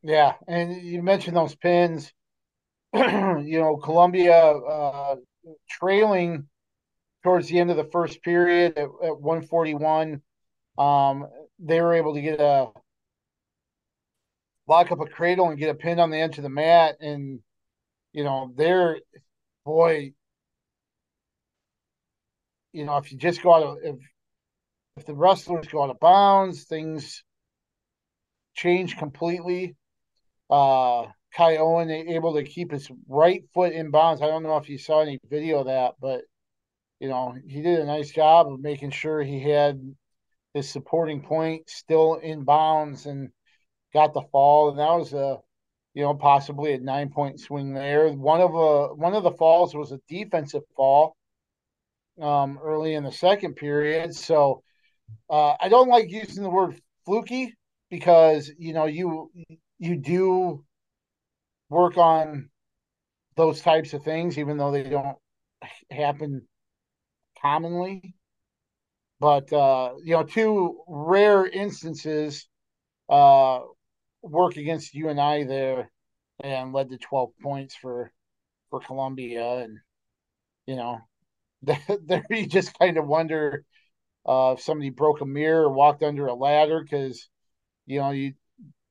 Yeah, 0.01 0.33
and 0.47 0.81
you 0.81 1.01
mentioned 1.01 1.37
those 1.37 1.55
pins. 1.55 2.11
you 2.93 3.59
know, 3.59 3.77
Columbia 3.77 4.35
uh, 4.35 5.15
trailing 5.69 6.47
towards 7.23 7.47
the 7.47 7.59
end 7.59 7.71
of 7.71 7.77
the 7.77 7.89
first 7.91 8.21
period 8.21 8.77
at, 8.77 8.83
at 8.83 9.19
141. 9.19 10.21
Um, 10.77 11.27
they 11.59 11.81
were 11.81 11.93
able 11.93 12.13
to 12.13 12.21
get 12.21 12.39
a 12.39 12.67
lock 14.67 14.91
up 14.91 14.99
a 14.99 15.05
cradle 15.05 15.49
and 15.49 15.59
get 15.59 15.69
a 15.69 15.75
pin 15.75 15.99
on 15.99 16.11
the 16.11 16.19
edge 16.19 16.37
of 16.37 16.43
the 16.43 16.49
mat. 16.49 16.97
And, 16.99 17.39
you 18.11 18.23
know, 18.23 18.53
they're, 18.55 18.99
boy, 19.65 20.13
you 22.73 22.85
know, 22.85 22.97
if 22.97 23.11
you 23.11 23.17
just 23.17 23.41
go 23.41 23.53
out 23.53 23.63
of, 23.63 23.77
if, 23.83 23.95
if 24.97 25.05
the 25.05 25.15
wrestlers 25.15 25.67
go 25.67 25.83
out 25.83 25.89
of 25.89 25.99
bounds, 25.99 26.65
things 26.65 27.23
change 28.53 28.97
completely. 28.97 29.75
Uh, 30.49 31.07
Kai 31.35 31.57
Owen 31.57 31.89
able 31.89 32.35
to 32.35 32.43
keep 32.43 32.71
his 32.71 32.89
right 33.07 33.43
foot 33.53 33.73
in 33.73 33.89
bounds. 33.89 34.21
I 34.21 34.27
don't 34.27 34.43
know 34.43 34.57
if 34.57 34.69
you 34.69 34.77
saw 34.77 35.01
any 35.01 35.19
video 35.29 35.59
of 35.59 35.65
that, 35.65 35.95
but 35.99 36.21
you 36.99 37.09
know, 37.09 37.35
he 37.47 37.61
did 37.61 37.79
a 37.79 37.85
nice 37.85 38.11
job 38.11 38.51
of 38.51 38.61
making 38.61 38.91
sure 38.91 39.21
he 39.23 39.39
had 39.39 39.81
his 40.53 40.69
supporting 40.69 41.21
point 41.21 41.69
still 41.69 42.15
in 42.15 42.43
bounds 42.43 43.07
and 43.07 43.29
got 43.93 44.13
the 44.13 44.21
fall. 44.31 44.69
And 44.69 44.79
that 44.79 44.91
was 44.91 45.11
a, 45.13 45.39
you 45.95 46.03
know, 46.03 46.13
possibly 46.13 46.73
a 46.73 46.79
nine 46.79 47.09
point 47.09 47.39
swing 47.39 47.73
there. 47.73 48.09
One 48.09 48.41
of 48.41 48.53
a 48.53 48.93
one 48.93 49.15
of 49.15 49.23
the 49.23 49.31
falls 49.31 49.73
was 49.73 49.91
a 49.91 49.99
defensive 50.07 50.63
fall 50.77 51.15
um, 52.21 52.59
early 52.63 52.93
in 52.93 53.03
the 53.03 53.11
second 53.11 53.55
period. 53.55 54.13
So 54.13 54.61
uh, 55.29 55.55
I 55.59 55.69
don't 55.69 55.89
like 55.89 56.09
using 56.09 56.43
the 56.43 56.49
word 56.49 56.79
fluky 57.05 57.55
because 57.89 58.51
you 58.57 58.73
know 58.73 58.85
you 58.85 59.31
you 59.79 59.97
do 59.97 60.63
work 61.69 61.97
on 61.97 62.49
those 63.35 63.61
types 63.61 63.93
of 63.93 64.03
things, 64.03 64.37
even 64.37 64.57
though 64.57 64.71
they 64.71 64.83
don't 64.83 65.17
happen 65.89 66.47
commonly. 67.41 68.15
But 69.19 69.51
uh, 69.53 69.93
you 70.03 70.15
know, 70.15 70.23
two 70.23 70.81
rare 70.87 71.45
instances 71.45 72.47
uh, 73.09 73.61
work 74.21 74.57
against 74.57 74.93
UNI 74.93 75.43
there 75.45 75.89
and 76.43 76.73
led 76.73 76.89
to 76.89 76.97
12 76.97 77.31
points 77.41 77.75
for 77.75 78.11
for 78.69 78.79
Columbia 78.79 79.59
and 79.59 79.77
you 80.65 80.75
know 80.75 80.99
there 81.61 82.25
you 82.29 82.47
just 82.47 82.77
kind 82.79 82.97
of 82.97 83.07
wonder 83.07 83.63
uh, 84.25 84.53
if 84.57 84.61
somebody 84.61 84.89
broke 84.89 85.21
a 85.21 85.25
mirror 85.25 85.63
or 85.63 85.73
walked 85.73 86.03
under 86.03 86.27
a 86.27 86.33
ladder 86.33 86.81
because 86.81 87.29
you 87.85 87.99
know 87.99 88.11
you 88.11 88.33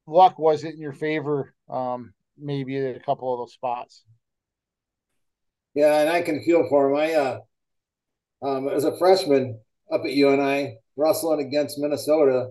luck 0.06 0.38
wasn't 0.38 0.74
in 0.74 0.80
your 0.80 0.92
favor 0.92 1.54
um, 1.68 2.12
maybe 2.38 2.76
at 2.76 2.96
a 2.96 3.00
couple 3.00 3.32
of 3.32 3.40
those 3.40 3.52
spots 3.52 4.04
yeah 5.74 6.00
and 6.00 6.10
i 6.10 6.20
can 6.20 6.42
feel 6.42 6.66
for 6.68 6.90
him 6.90 6.96
i 6.96 7.12
uh 7.14 7.38
um, 8.42 8.68
as 8.68 8.84
a 8.84 8.96
freshman 8.98 9.58
up 9.90 10.02
at 10.04 10.12
UNI, 10.12 10.78
wrestling 10.96 11.46
against 11.46 11.78
Minnesota. 11.78 12.50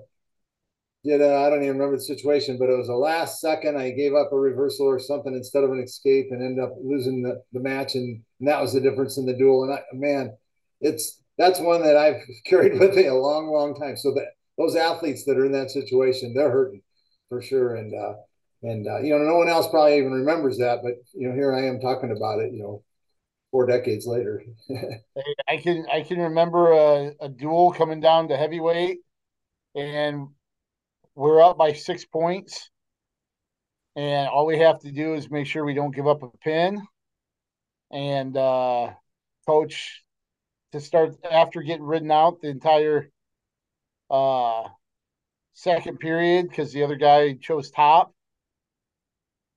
Did 1.04 1.22
uh, 1.22 1.42
I 1.42 1.50
don't 1.50 1.64
even 1.64 1.78
remember 1.78 1.98
the 1.98 2.04
situation, 2.04 2.58
but 2.60 2.70
it 2.70 2.78
was 2.78 2.90
a 2.90 2.94
last 2.94 3.42
second. 3.42 3.78
I 3.78 3.90
gave 3.92 4.14
up 4.14 4.32
a 4.32 4.38
reversal 4.38 4.86
or 4.86 5.00
something 5.00 5.34
instead 5.34 5.64
of 5.64 5.72
an 5.72 5.82
escape, 5.82 6.28
and 6.30 6.44
ended 6.44 6.64
up 6.64 6.76
losing 6.82 7.24
the, 7.24 7.42
the 7.54 7.60
match, 7.60 7.96
and, 7.96 8.22
and 8.40 8.48
that 8.48 8.62
was 8.62 8.74
the 8.74 8.82
difference 8.82 9.18
in 9.18 9.26
the 9.26 9.34
duel. 9.34 9.64
And 9.64 9.74
I, 9.74 9.82
man, 9.94 10.38
it's 10.80 11.21
that's 11.42 11.60
one 11.60 11.82
that 11.84 11.98
I've 11.98 12.22
carried 12.46 12.80
with 12.80 12.96
me 12.96 13.08
a 13.08 13.16
long, 13.16 13.48
long 13.48 13.76
time. 13.76 13.98
So 13.98 14.14
that 14.14 14.28
those 14.58 14.76
athletes 14.76 15.26
that 15.26 15.38
are 15.38 15.46
in 15.46 15.52
that 15.54 15.72
situation, 15.72 16.34
they're 16.34 16.52
hurting 16.52 16.82
for 17.30 17.42
sure. 17.42 17.76
And 17.76 17.94
uh, 17.94 18.14
and 18.64 18.88
uh, 18.88 19.00
you 19.00 19.18
know, 19.18 19.24
no 19.24 19.38
one 19.38 19.50
else 19.50 19.68
probably 19.68 19.98
even 19.98 20.12
remembers 20.12 20.60
that, 20.60 20.80
but 20.84 20.94
you 21.14 21.28
know, 21.28 21.36
here 21.36 21.54
I 21.54 21.66
am 21.66 21.80
talking 21.80 22.12
about 22.12 22.40
it. 22.40 22.54
You 22.54 22.60
know, 22.60 22.84
four 23.52 23.66
decades 23.66 24.06
later. 24.06 24.44
I 25.48 25.58
can 25.58 25.86
I 25.92 26.02
can 26.02 26.20
remember 26.20 26.72
a, 26.72 27.12
a 27.22 27.30
duel 27.30 27.72
coming 27.72 28.00
down 28.00 28.28
to 28.30 28.38
heavyweight, 28.38 29.00
and 29.76 30.28
we're 31.16 31.42
up 31.42 31.58
by 31.58 31.74
six 31.74 32.06
points, 32.06 32.70
and 33.96 34.30
all 34.30 34.46
we 34.46 34.60
have 34.60 34.80
to 34.82 34.92
do 34.92 35.16
is 35.16 35.30
make 35.32 35.48
sure 35.48 35.66
we 35.66 35.74
don't 35.74 35.96
give 35.96 36.08
up 36.08 36.22
a 36.22 36.30
pin, 36.44 36.82
and 37.92 38.38
uh, 38.38 38.92
coach 39.48 40.04
to 40.72 40.80
start 40.80 41.16
after 41.30 41.62
getting 41.62 41.86
ridden 41.86 42.12
out 42.12 42.42
the 42.42 42.50
entire 42.50 43.10
uh, 44.10 44.64
second 45.54 46.00
period 46.00 46.50
because 46.50 46.72
the 46.74 46.84
other 46.84 46.96
guy 46.96 47.34
chose 47.34 47.72
top. 47.72 48.14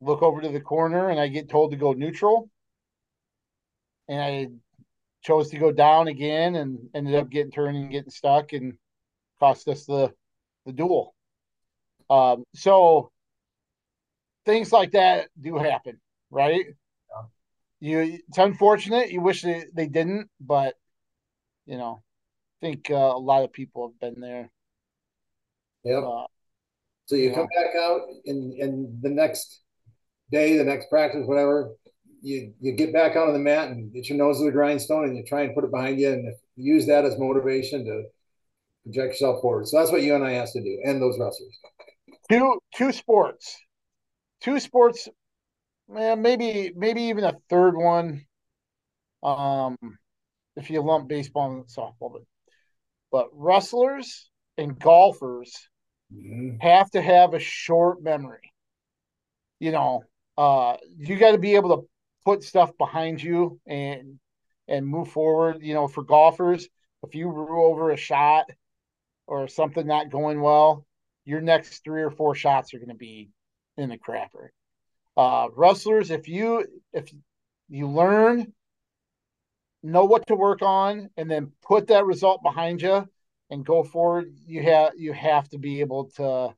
Look 0.00 0.22
over 0.22 0.40
to 0.40 0.48
the 0.48 0.60
corner, 0.60 1.08
and 1.08 1.18
I 1.18 1.28
get 1.28 1.48
told 1.48 1.70
to 1.70 1.76
go 1.76 1.92
neutral 1.92 2.50
and 4.08 4.20
I 4.20 4.48
chose 5.22 5.50
to 5.50 5.58
go 5.58 5.72
down 5.72 6.08
again 6.08 6.56
and 6.56 6.78
ended 6.94 7.14
up 7.14 7.30
getting 7.30 7.52
turned 7.52 7.76
and 7.76 7.90
getting 7.90 8.10
stuck 8.10 8.52
and 8.52 8.74
cost 9.40 9.68
us 9.68 9.84
the 9.86 10.12
the 10.66 10.72
duel. 10.72 11.14
Um, 12.10 12.44
so 12.54 13.10
things 14.44 14.72
like 14.72 14.92
that 14.92 15.28
do 15.40 15.56
happen, 15.56 16.00
right? 16.30 16.66
Yeah. 17.80 18.02
You 18.04 18.20
it's 18.28 18.38
unfortunate. 18.38 19.10
You 19.10 19.20
wish 19.20 19.42
they, 19.42 19.64
they 19.74 19.86
didn't, 19.86 20.28
but 20.40 20.74
you 21.66 21.78
know, 21.78 22.02
I 22.62 22.66
think 22.66 22.90
uh, 22.90 22.94
a 22.94 23.18
lot 23.18 23.44
of 23.44 23.52
people 23.52 23.88
have 23.88 24.00
been 24.00 24.20
there. 24.20 24.50
Yeah. 25.84 25.98
Uh, 25.98 26.26
so 27.06 27.16
you 27.16 27.32
come 27.32 27.48
back 27.56 27.74
out 27.76 28.00
in 28.24 28.56
in 28.58 28.98
the 29.02 29.10
next 29.10 29.60
day, 30.30 30.56
the 30.56 30.64
next 30.64 30.88
practice, 30.88 31.26
whatever 31.26 31.72
you 32.22 32.54
you 32.60 32.72
get 32.72 32.92
back 32.92 33.16
on 33.16 33.32
the 33.32 33.38
mat 33.38 33.68
and 33.68 33.92
get 33.92 34.08
your 34.08 34.16
nose 34.16 34.38
to 34.38 34.46
the 34.46 34.50
grindstone 34.50 35.04
and 35.04 35.16
you 35.16 35.22
try 35.24 35.42
and 35.42 35.54
put 35.54 35.64
it 35.64 35.70
behind 35.70 36.00
you 36.00 36.10
and 36.10 36.34
use 36.56 36.86
that 36.86 37.04
as 37.04 37.18
motivation 37.18 37.84
to 37.84 38.04
project 38.84 39.14
yourself 39.14 39.42
forward. 39.42 39.68
So 39.68 39.78
that's 39.78 39.92
what 39.92 40.02
UNI 40.02 40.34
has 40.34 40.52
to 40.52 40.62
do, 40.62 40.80
and 40.84 41.00
those 41.00 41.18
wrestlers. 41.18 41.58
Two 42.30 42.58
two 42.74 42.92
sports, 42.92 43.60
two 44.40 44.58
sports, 44.58 45.08
man. 45.88 46.22
Maybe 46.22 46.72
maybe 46.74 47.02
even 47.02 47.24
a 47.24 47.36
third 47.50 47.76
one. 47.76 48.24
Um, 49.22 49.76
if 50.56 50.70
you 50.70 50.82
lump 50.82 51.08
baseball 51.08 51.52
and 51.52 51.66
softball, 51.66 52.12
but 52.12 52.22
but 53.10 53.28
wrestlers 53.32 54.28
and 54.58 54.78
golfers 54.78 55.68
mm-hmm. 56.12 56.56
have 56.60 56.90
to 56.90 57.02
have 57.02 57.34
a 57.34 57.38
short 57.38 58.02
memory. 58.02 58.52
You 59.60 59.72
know, 59.72 60.04
uh, 60.36 60.76
you 60.96 61.16
got 61.16 61.32
to 61.32 61.38
be 61.38 61.54
able 61.54 61.76
to 61.76 61.88
put 62.24 62.42
stuff 62.42 62.76
behind 62.78 63.22
you 63.22 63.60
and 63.66 64.18
and 64.66 64.86
move 64.86 65.08
forward. 65.08 65.58
You 65.60 65.74
know, 65.74 65.88
for 65.88 66.02
golfers, 66.02 66.68
if 67.02 67.14
you 67.14 67.28
roll 67.28 67.72
over 67.72 67.90
a 67.90 67.96
shot 67.96 68.46
or 69.26 69.48
something 69.48 69.86
not 69.86 70.10
going 70.10 70.40
well, 70.40 70.86
your 71.24 71.40
next 71.40 71.84
three 71.84 72.02
or 72.02 72.10
four 72.10 72.34
shots 72.34 72.74
are 72.74 72.78
going 72.78 72.88
to 72.88 72.94
be 72.94 73.30
in 73.76 73.88
the 73.88 73.98
crapper. 73.98 74.48
Uh, 75.16 75.48
wrestlers, 75.54 76.10
if 76.10 76.28
you 76.28 76.66
if 76.92 77.12
you 77.68 77.88
learn, 77.88 78.52
know 79.84 80.04
what 80.04 80.26
to 80.26 80.34
work 80.34 80.62
on, 80.62 81.10
and 81.16 81.30
then 81.30 81.52
put 81.62 81.88
that 81.88 82.06
result 82.06 82.42
behind 82.42 82.82
you 82.82 83.06
and 83.50 83.64
go 83.64 83.84
forward, 83.84 84.32
you 84.46 84.62
have 84.62 84.92
you 84.96 85.12
have 85.12 85.48
to 85.50 85.58
be 85.58 85.80
able 85.80 86.06
to 86.16 86.54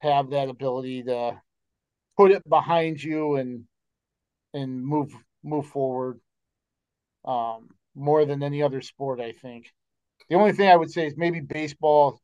have 0.00 0.30
that 0.30 0.48
ability 0.48 1.02
to 1.04 1.40
put 2.16 2.32
it 2.32 2.48
behind 2.48 3.02
you 3.02 3.36
and 3.36 3.64
and 4.54 4.84
move 4.84 5.12
move 5.44 5.66
forward 5.66 6.18
um, 7.24 7.68
more 7.94 8.24
than 8.24 8.42
any 8.42 8.62
other 8.62 8.80
sport. 8.80 9.20
I 9.20 9.32
think 9.32 9.72
the 10.28 10.36
only 10.36 10.52
thing 10.52 10.68
I 10.68 10.76
would 10.76 10.90
say 10.90 11.06
is 11.06 11.14
maybe 11.16 11.40
baseball, 11.40 12.20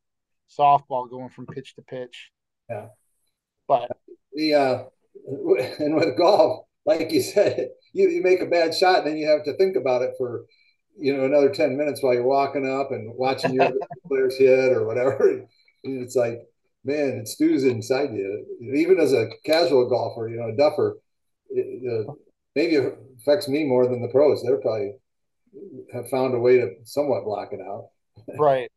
softball 0.58 1.08
going 1.08 1.28
from 1.28 1.46
pitch 1.46 1.74
to 1.76 1.82
pitch. 1.82 2.30
Yeah, 2.70 2.86
but 3.68 3.90
the 4.32 4.54
uh, 4.54 4.82
and 5.78 5.94
with 5.94 6.16
golf, 6.16 6.64
like 6.84 7.12
you 7.12 7.22
said, 7.34 7.68
you, 7.92 8.08
you 8.08 8.22
make 8.22 8.40
a 8.40 8.46
bad 8.46 8.74
shot, 8.74 9.00
and 9.00 9.08
then 9.08 9.16
you 9.16 9.28
have 9.28 9.44
to 9.44 9.56
think 9.56 9.76
about 9.76 10.02
it 10.02 10.14
for 10.18 10.44
you 10.94 11.16
know 11.16 11.24
another 11.24 11.48
10 11.48 11.74
minutes 11.78 12.02
while 12.02 12.12
you're 12.12 12.22
walking 12.22 12.68
up 12.68 12.92
and 12.92 13.14
watching 13.16 13.54
your 13.54 13.72
players 14.08 14.36
hit 14.36 14.72
or 14.72 14.84
whatever 14.86 15.26
and 15.84 16.02
it's 16.02 16.14
like 16.14 16.38
man 16.84 17.20
it 17.22 17.26
stews 17.26 17.64
inside 17.64 18.12
you 18.12 18.44
even 18.74 19.00
as 19.00 19.14
a 19.14 19.30
casual 19.46 19.88
golfer 19.88 20.28
you 20.28 20.36
know 20.36 20.48
a 20.48 20.54
duffer 20.54 20.98
it, 21.48 22.08
uh, 22.08 22.12
maybe 22.54 22.76
it 22.76 22.98
affects 23.20 23.48
me 23.48 23.64
more 23.64 23.86
than 23.86 24.02
the 24.02 24.08
pros. 24.08 24.42
They're 24.42 24.58
probably 24.58 24.92
have 25.92 26.08
found 26.08 26.34
a 26.34 26.38
way 26.38 26.58
to 26.58 26.70
somewhat 26.84 27.24
block 27.24 27.52
it 27.52 27.60
out. 27.60 27.88
right. 28.38 28.70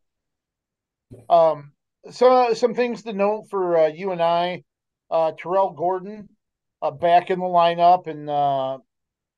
Um. 1.28 1.72
So 2.10 2.30
uh, 2.30 2.54
some 2.54 2.74
things 2.74 3.02
to 3.02 3.12
note 3.12 3.46
for 3.50 3.76
uh, 3.76 3.88
UNI. 3.88 4.64
Uh, 5.08 5.32
Tyrell 5.40 5.70
Gordon, 5.70 6.28
uh, 6.82 6.90
back 6.90 7.30
in 7.30 7.38
the 7.38 7.44
lineup, 7.46 8.06
and 8.06 8.28
uh, 8.28 8.78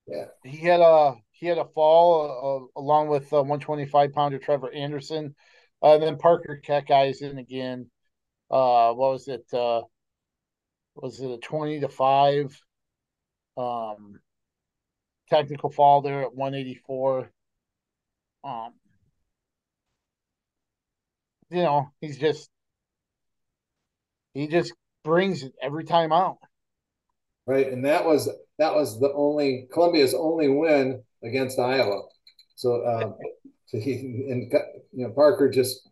yeah, 0.06 0.26
he 0.44 0.58
had 0.58 0.80
a 0.80 1.16
he 1.32 1.46
had 1.46 1.58
a 1.58 1.66
fall 1.66 2.70
uh, 2.76 2.80
along 2.80 3.08
with 3.08 3.32
uh, 3.32 3.42
125 3.42 4.12
pounder 4.14 4.38
Trever 4.38 4.74
Anderson. 4.74 5.34
Uh, 5.82 5.94
and 5.94 6.02
then 6.02 6.18
Parker 6.18 6.60
Keck 6.64 6.86
is 6.90 7.22
in 7.22 7.38
again. 7.38 7.90
Uh, 8.50 8.92
what 8.94 9.12
was 9.12 9.28
it? 9.28 9.46
Uh, 9.52 9.82
was 10.94 11.20
it 11.20 11.30
a 11.30 11.38
20 11.38 11.80
to 11.80 11.88
five? 11.88 12.60
Um, 13.56 14.20
technical 15.30 15.70
fall 15.70 16.02
there 16.02 16.22
at 16.22 16.34
184. 16.34 17.30
Um, 18.44 18.74
you 21.50 21.62
know, 21.62 21.90
he's 22.00 22.18
just 22.18 22.50
he 24.32 24.46
just 24.48 24.72
brings 25.04 25.42
it 25.42 25.54
every 25.60 25.84
time 25.84 26.12
out. 26.12 26.38
Right, 27.48 27.72
and 27.72 27.82
that 27.86 28.04
was 28.04 28.28
that 28.58 28.74
was 28.74 29.00
the 29.00 29.10
only 29.14 29.68
Columbia's 29.72 30.12
only 30.12 30.48
win 30.48 31.02
against 31.24 31.58
Iowa. 31.58 32.02
So, 32.56 32.86
um, 32.86 33.14
so 33.64 33.78
he 33.78 34.26
and 34.28 34.52
you 34.92 35.06
know 35.06 35.12
Parker 35.14 35.48
just 35.48 35.88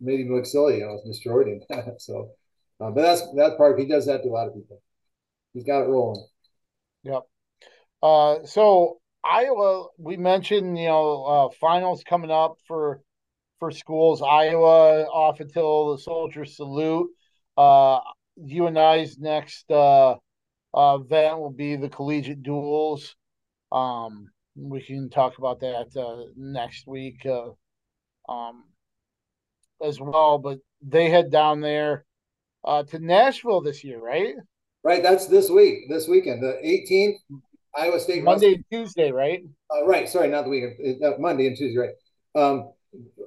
made 0.00 0.20
him 0.20 0.34
look 0.34 0.46
silly. 0.46 0.78
You 0.78 0.86
know, 0.86 1.02
destroyed 1.04 1.48
him. 1.48 1.60
so, 1.98 2.30
uh, 2.80 2.90
but 2.92 3.02
that's 3.02 3.20
that 3.34 3.58
part. 3.58 3.78
He 3.78 3.84
does 3.84 4.06
that 4.06 4.22
to 4.22 4.30
a 4.30 4.32
lot 4.32 4.48
of 4.48 4.54
people. 4.54 4.80
He's 5.52 5.64
got 5.64 5.82
it 5.82 5.88
rolling. 5.88 6.26
Yep. 7.02 7.22
Uh, 8.02 8.36
so 8.46 9.00
Iowa, 9.22 9.88
we 9.98 10.16
mentioned 10.16 10.78
you 10.78 10.86
know 10.86 11.24
uh, 11.24 11.48
finals 11.60 12.04
coming 12.04 12.30
up 12.30 12.56
for 12.66 13.02
for 13.58 13.70
schools. 13.70 14.22
Iowa 14.22 15.02
off 15.02 15.40
until 15.40 15.92
the 15.92 15.98
soldier 15.98 16.46
salute. 16.46 17.10
Uh, 17.54 18.00
UNI's 18.36 19.18
next 19.18 19.70
uh, 19.70 20.16
uh, 20.74 20.98
event 21.00 21.38
will 21.38 21.50
be 21.50 21.76
the 21.76 21.88
collegiate 21.88 22.42
duels. 22.42 23.14
Um, 23.70 24.30
we 24.56 24.82
can 24.82 25.10
talk 25.10 25.38
about 25.38 25.60
that 25.60 25.96
uh, 25.96 26.24
next 26.36 26.86
week 26.86 27.26
uh, 27.26 27.50
um, 28.30 28.64
as 29.82 30.00
well. 30.00 30.38
But 30.38 30.58
they 30.82 31.10
head 31.10 31.30
down 31.30 31.60
there 31.60 32.04
uh, 32.64 32.82
to 32.84 32.98
Nashville 32.98 33.60
this 33.60 33.84
year, 33.84 34.00
right? 34.00 34.34
Right. 34.84 35.02
That's 35.02 35.26
this 35.26 35.48
week, 35.48 35.88
this 35.88 36.08
weekend, 36.08 36.42
the 36.42 36.58
18th. 36.64 37.40
Iowa 37.74 37.98
State 38.00 38.22
Monday 38.22 38.54
and 38.54 38.64
Tuesday, 38.70 39.10
right? 39.12 39.42
Uh, 39.74 39.86
right. 39.86 40.08
Sorry, 40.08 40.28
not 40.28 40.44
the 40.44 40.50
weekend. 40.50 41.02
Uh, 41.02 41.12
Monday 41.18 41.46
and 41.46 41.56
Tuesday, 41.56 41.78
right? 41.78 41.94
Um, 42.34 42.70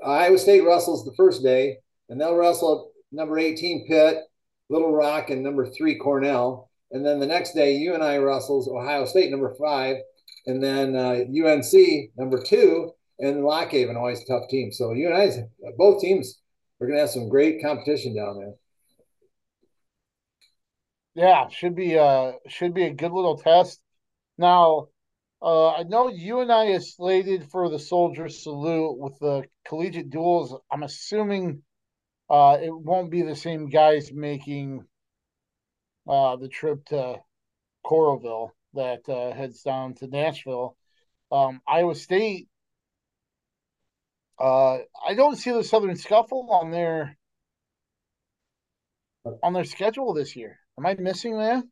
Iowa 0.05 0.37
State 0.37 0.61
wrestles 0.61 1.03
the 1.03 1.13
first 1.17 1.41
day, 1.41 1.77
and 2.09 2.21
they'll 2.21 2.35
wrestle 2.35 2.91
number 3.11 3.39
18 3.39 3.87
Pitt, 3.87 4.19
Little 4.69 4.93
Rock, 4.93 5.30
and 5.30 5.43
number 5.43 5.69
three 5.69 5.95
Cornell. 5.97 6.69
And 6.91 7.06
then 7.06 7.19
the 7.19 7.28
next 7.28 7.54
day, 7.54 7.75
UNI 7.75 8.17
wrestles 8.19 8.67
Ohio 8.67 9.06
State 9.06 9.32
number 9.32 9.54
five, 9.60 9.97
and 10.45 10.63
then 10.63 10.95
uh, 10.95 11.23
UNC 11.28 12.12
number 12.17 12.41
two, 12.41 12.91
and 13.19 13.43
Lock 13.43 13.71
Haven, 13.71 13.97
always 13.97 14.21
a 14.21 14.25
tough 14.25 14.49
team. 14.49 14.71
So 14.71 14.93
UNI, 14.93 15.43
both 15.78 16.01
teams 16.01 16.39
we're 16.80 16.88
to 16.91 16.99
have 16.99 17.10
some 17.10 17.30
great 17.30 17.62
competition 17.62 18.15
down 18.15 18.39
there. 18.39 18.54
Yeah, 21.15 21.47
should 21.47 21.75
be 21.75 21.97
uh 21.97 22.34
should 22.47 22.73
be 22.73 22.84
a 22.84 22.93
good 22.93 23.12
little 23.12 23.38
test. 23.38 23.80
Now, 24.38 24.88
uh, 25.41 25.71
I 25.71 25.84
know 25.84 26.10
UNI 26.10 26.73
is 26.73 26.95
slated 26.95 27.49
for 27.49 27.69
the 27.69 27.80
Soldier 27.80 28.28
Salute 28.28 28.97
with 28.97 29.17
the 29.19 29.43
collegiate 29.65 30.10
duels. 30.10 30.60
I'm 30.69 30.84
assuming 30.84 31.63
uh, 32.29 32.57
it 32.61 32.75
won't 32.75 33.11
be 33.11 33.21
the 33.21 33.35
same 33.35 33.69
guys 33.69 34.11
making 34.11 34.83
uh, 36.07 36.35
the 36.35 36.47
trip 36.47 36.85
to 36.85 37.17
Coralville 37.85 38.49
that 38.73 39.07
uh, 39.07 39.33
heads 39.33 39.61
down 39.61 39.93
to 39.95 40.07
Nashville. 40.07 40.75
Um, 41.31 41.61
Iowa 41.67 41.95
State. 41.95 42.47
Uh, 44.39 44.79
I 45.07 45.13
don't 45.15 45.38
see 45.38 45.51
the 45.51 45.63
Southern 45.63 45.95
Scuffle 45.95 46.49
on 46.51 46.71
their 46.71 47.17
on 49.41 49.53
their 49.53 49.63
schedule 49.63 50.13
this 50.13 50.35
year. 50.35 50.59
Am 50.77 50.85
I 50.85 50.93
missing 50.95 51.38
that? 51.38 51.63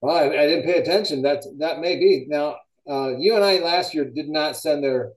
Well, 0.00 0.16
I, 0.16 0.24
I 0.24 0.46
didn't 0.46 0.64
pay 0.64 0.78
attention. 0.78 1.22
That 1.22 1.44
that 1.58 1.80
may 1.80 1.96
be 1.96 2.26
now. 2.28 2.56
Uh, 2.88 3.14
I 3.14 3.58
last 3.58 3.94
year 3.94 4.04
did 4.04 4.28
not 4.28 4.56
send 4.56 4.82
their 4.82 5.12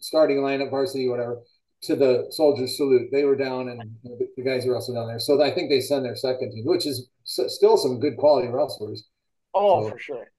starting 0.00 0.38
lineup, 0.38 0.70
varsity, 0.70 1.08
whatever, 1.08 1.40
to 1.84 1.96
the 1.96 2.26
Soldiers 2.30 2.76
Salute. 2.76 3.10
They 3.12 3.24
were 3.24 3.36
down, 3.36 3.68
and 3.68 3.90
the 4.36 4.42
guys 4.42 4.66
are 4.66 4.74
also 4.74 4.94
down 4.94 5.06
there. 5.06 5.18
So 5.18 5.42
I 5.42 5.50
think 5.50 5.70
they 5.70 5.80
send 5.80 6.04
their 6.04 6.16
second 6.16 6.52
team, 6.52 6.64
which 6.64 6.86
is 6.86 7.08
still 7.24 7.76
some 7.76 8.00
good 8.00 8.16
quality 8.16 8.48
wrestlers. 8.48 9.06
Oh, 9.54 9.84
so, 9.84 9.90
for 9.90 9.98
sure. 9.98 10.30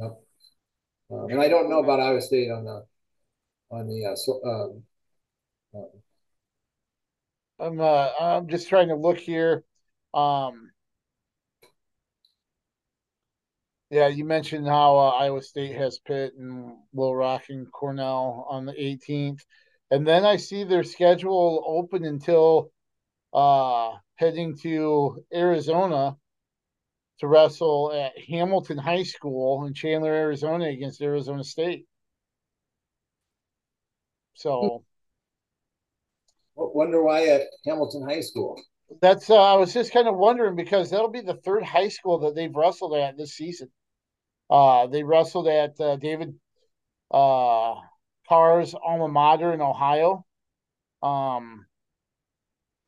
Yep. 0.00 0.20
Um, 1.12 1.30
and 1.30 1.40
I 1.40 1.48
don't 1.48 1.68
know 1.68 1.82
about 1.82 2.00
Iowa 2.00 2.20
State 2.20 2.50
on 2.50 2.64
the 2.64 2.84
on 3.70 3.88
the 3.88 4.06
uh, 4.06 4.16
so, 4.16 4.40
um, 4.44 4.82
uh, 5.74 7.64
I'm 7.64 7.80
uh, 7.80 8.08
I'm 8.20 8.48
just 8.48 8.68
trying 8.68 8.88
to 8.88 8.96
look 8.96 9.18
here. 9.18 9.64
Um, 10.14 10.70
yeah, 13.90 14.06
you 14.06 14.24
mentioned 14.24 14.66
how 14.66 14.96
uh, 14.98 15.10
Iowa 15.10 15.42
State 15.42 15.74
has 15.76 15.98
Pitt 15.98 16.34
and 16.38 16.76
Little 16.94 17.16
Rock 17.16 17.44
and 17.48 17.70
Cornell 17.70 18.46
on 18.48 18.64
the 18.64 18.72
18th, 18.72 19.44
and 19.90 20.06
then 20.06 20.24
I 20.24 20.36
see 20.36 20.64
their 20.64 20.84
schedule 20.84 21.64
open 21.66 22.04
until 22.04 22.70
uh, 23.32 23.92
heading 24.16 24.56
to 24.58 25.24
Arizona 25.32 26.16
to 27.18 27.26
wrestle 27.26 27.92
at 27.92 28.12
Hamilton 28.28 28.78
High 28.78 29.02
School 29.02 29.66
in 29.66 29.74
Chandler, 29.74 30.12
Arizona, 30.12 30.66
against 30.66 31.02
Arizona 31.02 31.44
State. 31.44 31.86
So, 34.34 34.84
wonder 36.56 37.02
why 37.02 37.26
at 37.26 37.42
Hamilton 37.66 38.08
High 38.08 38.22
School. 38.22 38.60
That's 39.02 39.28
uh, 39.28 39.36
I 39.36 39.56
was 39.56 39.72
just 39.72 39.92
kind 39.92 40.08
of 40.08 40.16
wondering 40.16 40.56
because 40.56 40.90
that'll 40.90 41.10
be 41.10 41.20
the 41.20 41.34
third 41.34 41.62
high 41.62 41.88
school 41.88 42.18
that 42.20 42.34
they've 42.34 42.54
wrestled 42.54 42.96
at 42.96 43.16
this 43.16 43.34
season. 43.34 43.70
Uh, 44.48 44.86
they 44.86 45.02
wrestled 45.04 45.46
at 45.46 45.78
uh, 45.80 45.96
David 45.96 46.34
uh, 47.10 47.74
Carr's 48.30 48.74
alma 48.74 49.08
mater 49.08 49.52
in 49.52 49.60
Ohio. 49.60 50.24
Um, 51.02 51.66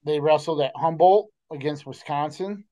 they 0.04 0.20
wrestled 0.20 0.60
at 0.60 0.72
Humboldt 0.76 1.30
against 1.50 1.86
Wisconsin 1.86 2.64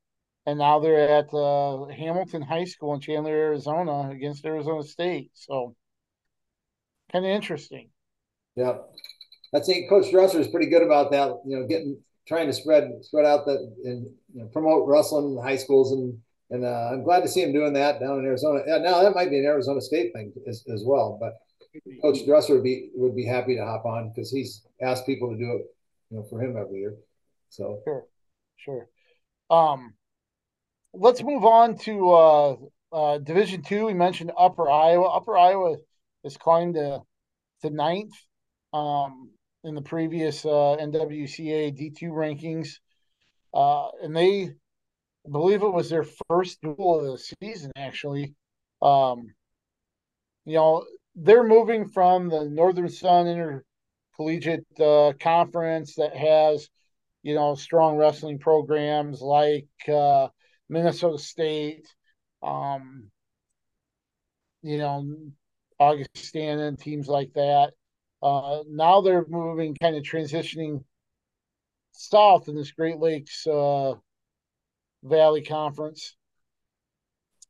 and 0.47 0.59
now 0.59 0.81
they're 0.81 1.09
at 1.09 1.33
uh, 1.35 1.87
Hamilton 1.87 2.43
High 2.43 2.65
School 2.65 2.95
in 2.95 3.01
Chandler, 3.01 3.33
Arizona, 3.33 4.11
against 4.11 4.45
Arizona 4.45 4.83
State. 4.83 5.31
So, 5.35 5.77
kind 7.13 7.25
of 7.25 7.31
interesting. 7.31 7.91
Yeah, 8.57 8.79
I 9.55 9.61
think 9.61 9.89
Coach 9.89 10.11
Dresser 10.11 10.41
is 10.41 10.49
pretty 10.49 10.71
good 10.71 10.83
about 10.83 11.11
that. 11.13 11.41
You 11.47 11.59
know, 11.59 11.67
getting 11.67 11.99
trying 12.27 12.47
to 12.47 12.53
spread 12.53 12.91
spread 13.03 13.27
out 13.27 13.47
that 13.47 13.59
and 13.85 14.07
you 14.35 14.43
know, 14.43 14.47
promote 14.47 14.89
wrestling 14.89 15.37
in 15.37 15.43
high 15.43 15.57
schools, 15.57 15.93
and 15.93 16.19
and 16.51 16.65
uh, 16.65 16.91
I'm 16.93 17.05
glad 17.05 17.21
to 17.21 17.29
see 17.29 17.43
him 17.43 17.53
doing 17.53 17.75
that 17.75 18.01
down 18.01 18.19
in 18.19 18.25
Arizona. 18.25 18.63
Now 18.67 19.03
that 19.03 19.15
might 19.15 19.31
be 19.31 19.39
an 19.39 19.45
Arizona 19.45 19.81
State 19.81 20.13
thing 20.15 20.33
as, 20.49 20.65
as 20.73 20.83
well, 20.85 21.19
but 21.21 21.35
Coach 22.03 22.25
Dresser 22.25 22.55
would 22.55 22.65
be 22.65 22.91
would 22.95 23.15
be 23.15 23.25
happy 23.25 23.57
to 23.57 23.65
hop 23.65 23.85
on 23.85 24.09
because 24.09 24.31
he's 24.31 24.67
asked 24.81 25.07
people 25.07 25.31
to 25.31 25.37
do 25.37 25.53
it, 25.53 25.67
you 26.11 26.17
know, 26.17 26.23
for 26.25 26.41
him 26.41 26.57
every 26.57 26.81
year. 26.81 26.97
So 27.49 27.81
sure, 27.85 28.07
sure. 28.57 28.89
Um, 29.51 29.95
let's 30.93 31.23
move 31.23 31.45
on 31.45 31.77
to 31.79 32.11
uh, 32.11 32.57
uh, 32.93 33.19
Division 33.19 33.63
Two. 33.63 33.87
We 33.87 33.95
mentioned 33.95 34.33
Upper 34.37 34.69
Iowa. 34.69 35.09
Upper 35.09 35.37
Iowa 35.37 35.77
is 36.25 36.37
climbed 36.37 36.75
to 36.75 37.03
to 37.63 37.71
ninth 37.71 38.15
um, 38.73 39.31
in 39.63 39.75
the 39.75 39.83
previous 39.83 40.45
uh, 40.45 40.77
NWCA 40.81 41.77
D 41.77 41.91
two 41.91 42.11
rankings, 42.11 42.79
uh, 43.55 43.89
and 44.03 44.17
they 44.17 44.51
I 45.27 45.31
believe 45.31 45.63
it 45.63 45.73
was 45.73 45.91
their 45.91 46.07
first 46.29 46.61
duel 46.63 47.01
of 47.01 47.19
the 47.19 47.35
season. 47.43 47.71
Actually, 47.77 48.35
um, 48.83 49.29
you 50.45 50.55
know 50.55 50.85
they're 51.15 51.47
moving 51.47 51.89
from 51.89 52.29
the 52.29 52.45
Northern 52.45 52.89
Sun 52.89 53.27
Intercollegiate 54.19 54.67
uh, 54.81 55.13
Conference 55.21 55.95
that 55.97 56.17
has 56.17 56.69
you 57.23 57.35
know 57.35 57.55
strong 57.55 57.97
wrestling 57.97 58.39
programs 58.39 59.21
like 59.21 59.69
uh, 59.89 60.29
Minnesota 60.69 61.19
State, 61.19 61.87
um, 62.43 63.11
you 64.63 64.79
know, 64.79 65.17
Augustana 65.79 66.67
and 66.67 66.79
teams 66.79 67.09
like 67.09 67.33
that. 67.35 67.73
Uh, 68.23 68.61
now 68.69 69.01
they're 69.01 69.27
moving, 69.29 69.77
kind 69.81 69.97
of 69.97 70.03
transitioning 70.03 70.85
south 71.93 72.49
in 72.49 72.55
this 72.55 72.71
Great 72.71 72.99
Lakes 72.99 73.47
uh, 73.47 73.95
Valley 75.03 75.43
Conference. 75.43 76.17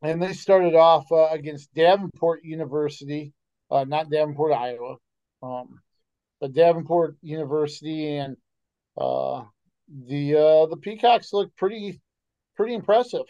And 0.02 0.22
they 0.22 0.32
started 0.32 0.74
off 0.74 1.10
uh, 1.12 1.28
against 1.30 1.74
Davenport 1.74 2.42
University, 2.42 3.34
uh, 3.70 3.84
not 3.84 4.10
Davenport, 4.10 4.52
Iowa, 4.52 4.96
um, 5.42 5.80
but 6.40 6.52
Davenport 6.52 7.16
University, 7.22 8.16
and 8.16 8.36
uh, 8.98 9.44
the 9.88 10.36
uh, 10.36 10.66
the 10.66 10.78
Peacocks 10.80 11.32
looked 11.32 11.56
pretty 11.56 12.00
pretty 12.56 12.74
impressive. 12.74 13.26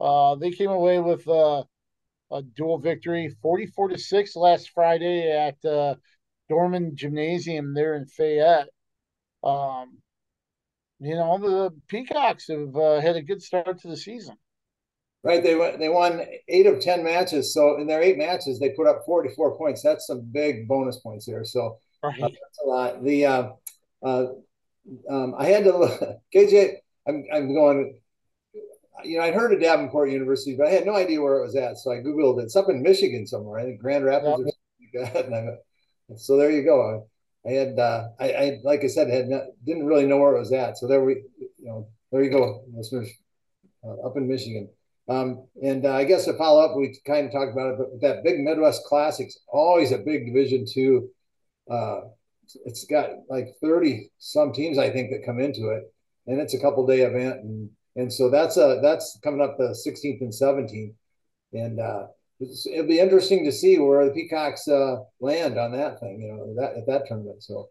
Uh, 0.00 0.34
they 0.34 0.50
came 0.50 0.70
away 0.70 0.98
with 0.98 1.26
uh, 1.28 1.62
a 2.30 2.42
dual 2.42 2.78
victory, 2.78 3.28
44 3.42 3.88
to 3.88 3.98
6 3.98 4.36
last 4.36 4.70
Friday 4.70 5.30
at 5.30 5.64
uh, 5.64 5.94
Dorman 6.48 6.96
Gymnasium 6.96 7.74
there 7.74 7.94
in 7.94 8.06
Fayette. 8.06 8.68
Um, 9.44 9.98
you 10.98 11.14
know, 11.14 11.38
the 11.38 11.70
Peacocks 11.88 12.48
have 12.48 12.74
uh, 12.76 13.00
had 13.00 13.16
a 13.16 13.22
good 13.22 13.42
start 13.42 13.80
to 13.80 13.88
the 13.88 13.96
season. 13.96 14.36
Right, 15.24 15.42
they 15.42 15.54
won. 15.54 15.78
They 15.78 15.88
won 15.88 16.24
eight 16.48 16.66
of 16.66 16.80
ten 16.80 17.04
matches. 17.04 17.54
So 17.54 17.78
in 17.78 17.86
their 17.86 18.02
eight 18.02 18.18
matches, 18.18 18.58
they 18.58 18.70
put 18.70 18.88
up 18.88 19.04
forty-four 19.06 19.56
points. 19.56 19.80
That's 19.80 20.06
some 20.06 20.22
big 20.32 20.66
bonus 20.66 20.96
points 20.96 21.26
there. 21.26 21.44
So 21.44 21.78
right. 22.02 22.20
uh, 22.20 22.28
that's 22.28 22.58
a 22.64 22.66
lot. 22.66 23.04
The 23.04 23.26
uh, 23.26 23.48
uh, 24.02 24.26
um, 25.08 25.34
I 25.38 25.46
had 25.46 25.62
to 25.64 25.78
look, 25.78 26.00
KJ. 26.34 26.74
I'm 27.06 27.24
I'm 27.32 27.54
going. 27.54 28.00
You 29.04 29.18
know, 29.18 29.24
I'd 29.24 29.34
heard 29.34 29.52
of 29.52 29.60
Davenport 29.60 30.10
University, 30.10 30.56
but 30.56 30.66
I 30.66 30.70
had 30.70 30.86
no 30.86 30.94
idea 30.94 31.20
where 31.20 31.38
it 31.38 31.46
was 31.46 31.56
at. 31.56 31.76
So 31.78 31.92
I 31.92 31.96
googled 31.96 32.40
it. 32.40 32.44
It's 32.44 32.56
up 32.56 32.68
in 32.68 32.82
Michigan 32.82 33.26
somewhere. 33.26 33.58
I 33.58 33.64
think 33.64 33.80
Grand 33.80 34.04
Rapids 34.04 34.44
yep. 34.92 35.02
or 35.02 35.06
something 35.06 35.32
like 35.32 35.44
that. 35.44 36.18
so 36.18 36.36
there 36.36 36.50
you 36.50 36.62
go. 36.62 37.08
I 37.46 37.50
had, 37.50 37.78
uh, 37.78 38.08
I, 38.20 38.32
I, 38.32 38.60
like 38.62 38.84
I 38.84 38.86
said, 38.86 39.10
had 39.10 39.28
not, 39.28 39.42
didn't 39.64 39.86
really 39.86 40.06
know 40.06 40.18
where 40.18 40.36
it 40.36 40.38
was 40.38 40.52
at. 40.52 40.78
So 40.78 40.86
there 40.86 41.02
we, 41.02 41.24
you 41.38 41.66
know, 41.66 41.88
there 42.12 42.22
you 42.22 42.30
go, 42.30 42.62
listeners, 42.72 43.10
uh, 43.84 44.06
up 44.06 44.16
in 44.16 44.28
Michigan. 44.28 44.68
Um, 45.08 45.46
and 45.62 45.84
uh, 45.84 45.94
I 45.94 46.04
guess 46.04 46.26
to 46.26 46.34
follow 46.34 46.64
up, 46.64 46.76
we 46.76 46.96
kind 47.06 47.26
of 47.26 47.32
talked 47.32 47.52
about 47.52 47.72
it, 47.72 47.78
but 47.78 48.00
that 48.00 48.24
big 48.24 48.40
Midwest 48.40 48.84
Classics, 48.84 49.38
always 49.48 49.92
a 49.92 49.98
big 49.98 50.26
Division 50.26 50.64
two. 50.70 51.10
Uh, 51.70 52.02
it's 52.66 52.84
got 52.84 53.10
like 53.28 53.48
30 53.60 54.10
some 54.18 54.52
teams, 54.52 54.78
I 54.78 54.90
think, 54.90 55.10
that 55.10 55.24
come 55.24 55.40
into 55.40 55.70
it, 55.70 55.92
and 56.26 56.40
it's 56.40 56.54
a 56.54 56.60
couple 56.60 56.86
day 56.86 57.00
event, 57.00 57.42
and 57.42 57.70
and 57.96 58.12
so 58.12 58.30
that's 58.30 58.56
a 58.56 58.78
that's 58.82 59.18
coming 59.22 59.40
up 59.40 59.58
the 59.58 59.76
16th 59.86 60.20
and 60.20 60.32
17th, 60.32 60.94
and 61.52 61.80
uh, 61.80 62.06
it'll 62.40 62.86
be 62.86 63.00
interesting 63.00 63.44
to 63.44 63.52
see 63.52 63.78
where 63.78 64.06
the 64.06 64.12
Peacocks 64.12 64.68
uh, 64.68 64.96
land 65.20 65.58
on 65.58 65.72
that 65.72 66.00
thing, 66.00 66.20
you 66.20 66.32
know, 66.32 66.54
that 66.56 66.76
at 66.76 66.86
that 66.86 67.06
tournament. 67.06 67.42
So, 67.42 67.68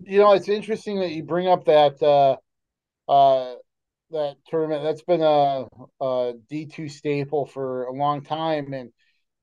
you 0.00 0.18
know, 0.18 0.32
it's 0.32 0.48
interesting 0.48 1.00
that 1.00 1.12
you 1.12 1.22
bring 1.22 1.48
up 1.48 1.64
that 1.64 2.02
uh, 2.02 2.36
uh, 3.10 3.54
that 4.10 4.36
tournament. 4.48 4.82
That's 4.82 5.02
been 5.02 5.22
a 5.22 5.66
a 6.00 6.32
D 6.48 6.66
two 6.66 6.88
staple 6.88 7.46
for 7.46 7.84
a 7.84 7.92
long 7.92 8.22
time, 8.22 8.72
and 8.72 8.92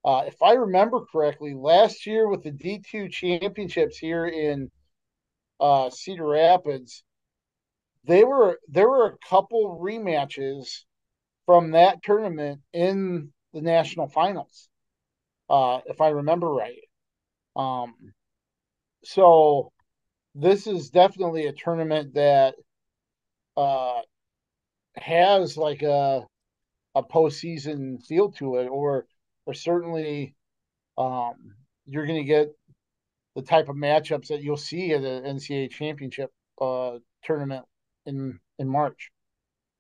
uh, 0.05 0.23
if 0.27 0.41
I 0.41 0.53
remember 0.53 1.01
correctly, 1.11 1.53
last 1.53 2.05
year 2.05 2.27
with 2.27 2.43
the 2.43 2.51
D 2.51 2.81
two 2.89 3.09
championships 3.09 3.97
here 3.97 4.25
in 4.25 4.71
uh, 5.59 5.89
Cedar 5.89 6.27
Rapids, 6.27 7.03
they 8.05 8.23
were 8.23 8.59
there 8.67 8.89
were 8.89 9.07
a 9.07 9.27
couple 9.29 9.79
rematches 9.81 10.83
from 11.45 11.71
that 11.71 12.01
tournament 12.03 12.61
in 12.73 13.31
the 13.53 13.61
national 13.61 14.07
finals, 14.07 14.69
uh, 15.49 15.79
if 15.85 15.99
I 16.01 16.09
remember 16.09 16.47
right. 16.49 16.87
Um, 17.55 17.95
so 19.03 19.71
this 20.35 20.67
is 20.67 20.89
definitely 20.89 21.47
a 21.47 21.53
tournament 21.53 22.13
that 22.13 22.55
uh, 23.57 24.01
has 24.97 25.57
like 25.57 25.81
a 25.81 26.25
a 26.95 27.03
postseason 27.03 28.05
feel 28.05 28.31
to 28.33 28.57
it, 28.57 28.67
or 28.67 29.05
or 29.45 29.53
certainly 29.53 30.35
um, 30.97 31.55
you're 31.85 32.05
going 32.05 32.19
to 32.19 32.27
get 32.27 32.49
the 33.35 33.41
type 33.41 33.69
of 33.69 33.75
matchups 33.75 34.27
that 34.27 34.43
you'll 34.43 34.57
see 34.57 34.93
at 34.93 35.01
the 35.01 35.21
NCAA 35.25 35.71
championship 35.71 36.31
uh, 36.59 36.97
tournament 37.23 37.65
in 38.05 38.39
in 38.59 38.67
March. 38.67 39.11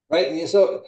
Right. 0.09 0.47
So, 0.47 0.83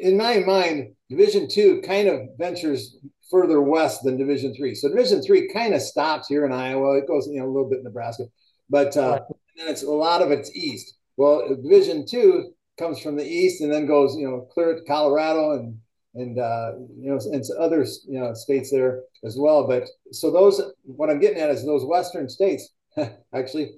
in 0.00 0.16
my 0.16 0.38
mind, 0.40 0.94
Division 1.08 1.48
Two 1.48 1.82
kind 1.86 2.08
of 2.08 2.20
ventures 2.38 2.96
further 3.30 3.60
west 3.60 4.02
than 4.02 4.16
Division 4.16 4.54
Three. 4.54 4.74
So 4.74 4.88
Division 4.88 5.22
Three 5.22 5.48
kind 5.52 5.74
of 5.74 5.82
stops 5.82 6.28
here 6.28 6.44
in 6.44 6.52
Iowa. 6.52 6.98
It 6.98 7.08
goes, 7.08 7.28
you 7.28 7.40
know, 7.40 7.46
a 7.46 7.52
little 7.52 7.68
bit 7.68 7.78
in 7.78 7.84
Nebraska, 7.84 8.24
but 8.68 8.96
uh, 8.96 9.10
right. 9.10 9.22
then 9.56 9.68
it's 9.68 9.82
a 9.82 9.90
lot 9.90 10.22
of 10.22 10.30
it's 10.30 10.54
east. 10.54 10.96
Well, 11.16 11.48
Division 11.48 12.06
Two 12.06 12.52
comes 12.78 13.00
from 13.00 13.16
the 13.16 13.24
east 13.24 13.60
and 13.62 13.72
then 13.72 13.86
goes, 13.86 14.16
you 14.16 14.28
know, 14.28 14.48
clear 14.52 14.74
to 14.74 14.82
Colorado 14.82 15.52
and 15.52 15.78
and 16.16 16.38
uh, 16.38 16.72
you 16.98 17.10
know, 17.10 17.18
and 17.30 17.44
other 17.58 17.84
you 18.08 18.18
know 18.18 18.32
states 18.34 18.70
there 18.70 19.02
as 19.22 19.36
well. 19.38 19.68
But 19.68 19.84
so 20.12 20.30
those, 20.30 20.60
what 20.82 21.10
I'm 21.10 21.20
getting 21.20 21.40
at 21.40 21.50
is 21.50 21.64
those 21.64 21.84
western 21.84 22.28
states. 22.28 22.70
actually, 23.34 23.72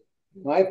my 0.44 0.68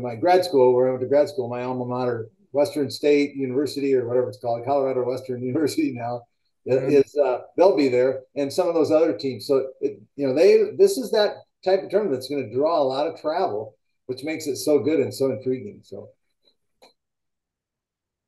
my 0.00 0.16
grad 0.16 0.44
school, 0.44 0.74
where 0.74 0.88
I 0.88 0.90
went 0.90 1.02
to 1.02 1.08
grad 1.08 1.28
school, 1.28 1.48
my 1.48 1.62
alma 1.62 1.84
mater, 1.84 2.28
Western 2.50 2.90
State 2.90 3.36
University 3.36 3.94
or 3.94 4.06
whatever 4.06 4.28
it's 4.28 4.38
called, 4.38 4.64
Colorado 4.64 5.04
Western 5.04 5.42
University 5.46 5.92
now. 5.92 6.22
Mm-hmm. 6.68 6.90
Is 6.90 7.14
uh, 7.16 7.42
they'll 7.56 7.76
be 7.76 7.88
there, 7.88 8.22
and 8.36 8.50
some 8.50 8.68
of 8.68 8.74
those 8.74 8.90
other 8.90 9.16
teams. 9.16 9.46
So 9.46 9.68
it, 9.80 10.00
you 10.16 10.26
know, 10.26 10.34
they 10.34 10.70
this 10.76 10.96
is 10.96 11.10
that 11.10 11.36
type 11.64 11.82
of 11.82 11.90
tournament 11.90 12.16
that's 12.16 12.28
going 12.28 12.48
to 12.48 12.54
draw 12.54 12.80
a 12.80 12.82
lot 12.82 13.06
of 13.06 13.20
travel, 13.20 13.76
which 14.06 14.24
makes 14.24 14.46
it 14.46 14.56
so 14.56 14.78
good 14.78 14.98
and 14.98 15.12
so 15.12 15.30
intriguing. 15.30 15.80
So 15.82 16.08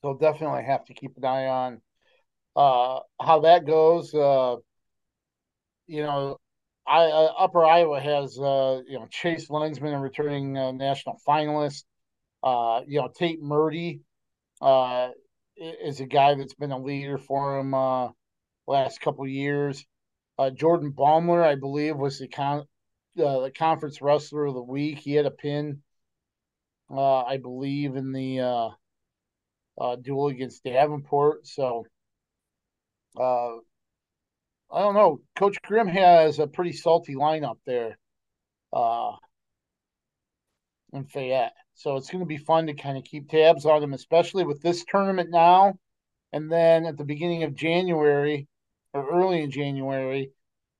they'll 0.02 0.18
definitely 0.18 0.64
have 0.64 0.84
to 0.86 0.94
keep 0.94 1.16
an 1.16 1.24
eye 1.24 1.46
on 1.46 1.80
uh, 2.56 3.00
how 3.20 3.40
that 3.40 3.66
goes. 3.66 4.14
Uh, 4.14 4.56
you 5.86 6.02
know, 6.02 6.38
I, 6.86 7.04
uh, 7.04 7.32
Upper 7.38 7.64
Iowa 7.64 8.00
has 8.00 8.38
uh, 8.38 8.80
you 8.88 8.98
know 8.98 9.06
Chase 9.10 9.48
Lensman, 9.48 9.94
a 9.94 9.98
returning 9.98 10.56
uh, 10.56 10.72
national 10.72 11.20
finalist. 11.26 11.84
Uh, 12.42 12.82
you 12.86 13.00
know 13.00 13.08
Tate 13.08 13.42
Murdy 13.42 14.00
uh, 14.60 15.08
is 15.56 16.00
a 16.00 16.06
guy 16.06 16.34
that's 16.34 16.54
been 16.54 16.72
a 16.72 16.78
leader 16.78 17.18
for 17.18 17.58
him 17.58 17.74
uh, 17.74 18.08
last 18.66 19.00
couple 19.00 19.26
years. 19.26 19.84
Uh, 20.38 20.50
Jordan 20.50 20.92
Baumler, 20.92 21.42
I 21.42 21.54
believe, 21.54 21.96
was 21.96 22.18
the 22.18 22.28
con- 22.28 22.66
the 23.16 23.50
conference 23.56 24.00
wrestler 24.02 24.46
of 24.46 24.54
the 24.54 24.62
week. 24.62 24.98
He 24.98 25.14
had 25.14 25.26
a 25.26 25.30
pin, 25.30 25.82
uh, 26.90 27.22
I 27.22 27.38
believe, 27.38 27.96
in 27.96 28.12
the 28.12 28.70
uh, 29.78 29.96
duel 29.96 30.28
against 30.28 30.64
Davenport. 30.64 31.46
So 31.46 31.86
uh, 33.18 33.56
I 34.70 34.80
don't 34.80 34.94
know. 34.94 35.20
Coach 35.36 35.60
Grimm 35.62 35.88
has 35.88 36.38
a 36.38 36.46
pretty 36.46 36.72
salty 36.72 37.14
lineup 37.14 37.58
there 37.66 37.98
uh, 38.72 39.12
in 40.92 41.04
Fayette. 41.04 41.54
So 41.74 41.96
it's 41.96 42.10
going 42.10 42.24
to 42.24 42.26
be 42.26 42.38
fun 42.38 42.66
to 42.66 42.74
kind 42.74 42.96
of 42.96 43.04
keep 43.04 43.28
tabs 43.28 43.66
on 43.66 43.80
them, 43.80 43.92
especially 43.92 44.44
with 44.44 44.62
this 44.62 44.84
tournament 44.84 45.30
now. 45.30 45.74
And 46.32 46.50
then 46.50 46.86
at 46.86 46.96
the 46.96 47.04
beginning 47.04 47.44
of 47.44 47.54
January 47.54 48.48
or 48.92 49.08
early 49.10 49.42
in 49.42 49.50
January, 49.50 50.32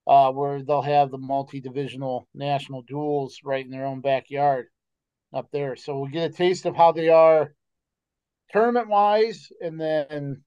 uh, 0.07 0.31
where 0.33 0.63
they'll 0.63 0.83
have 0.83 1.11
the 1.11 1.19
multi 1.19 1.61
divisional 1.61 2.29
national 2.35 2.83
duels 2.83 3.41
right 3.45 3.65
in 3.65 3.71
their 3.71 3.87
own 3.87 4.01
backyard 4.01 4.67
up 5.35 5.49
there. 5.53 5.77
So 5.77 5.99
we'll 5.99 6.11
get 6.11 6.31
a 6.31 6.35
taste 6.35 6.65
of 6.65 6.77
how 6.77 6.93
they 6.93 7.09
are 7.09 7.53
tournament 8.51 8.89
wise 8.89 9.49
and 9.61 9.81
then 9.81 10.43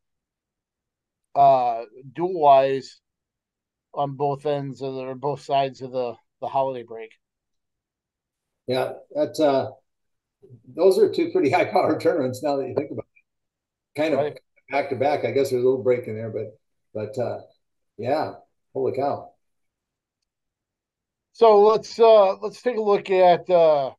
uh, 1.35 1.83
dual 2.13 2.39
wise 2.39 2.99
on 3.93 4.15
both 4.15 4.45
ends 4.45 4.81
of 4.81 4.93
the 4.93 5.01
or 5.01 5.15
both 5.15 5.41
sides 5.41 5.81
of 5.81 5.91
the 5.91 6.15
the 6.41 6.47
holiday 6.47 6.83
break. 6.83 7.11
Yeah, 8.67 8.93
that's 9.13 9.39
uh, 9.39 9.71
those 10.75 10.99
are 10.99 11.11
two 11.11 11.31
pretty 11.31 11.49
high 11.51 11.65
powered 11.65 12.01
tournaments 12.01 12.43
now 12.43 12.57
that 12.57 12.67
you 12.67 12.75
think 12.75 12.91
about 12.91 13.05
it. 13.15 13.99
Kind 13.99 14.13
of 14.13 14.19
right. 14.19 14.39
back 14.69 14.89
to 14.89 14.95
back. 14.95 15.25
I 15.25 15.31
guess 15.31 15.49
there's 15.49 15.63
a 15.63 15.65
little 15.65 15.83
break 15.83 16.07
in 16.07 16.15
there, 16.15 16.29
but 16.29 16.57
but 16.93 17.17
uh, 17.17 17.39
yeah, 17.97 18.33
holy 18.73 18.95
cow. 18.95 19.31
So 21.33 21.61
let's 21.61 21.97
uh 21.99 22.35
let's 22.37 22.61
take 22.61 22.77
a 22.77 22.81
look 22.81 23.09
at 23.09 23.49
uh, 23.49 23.91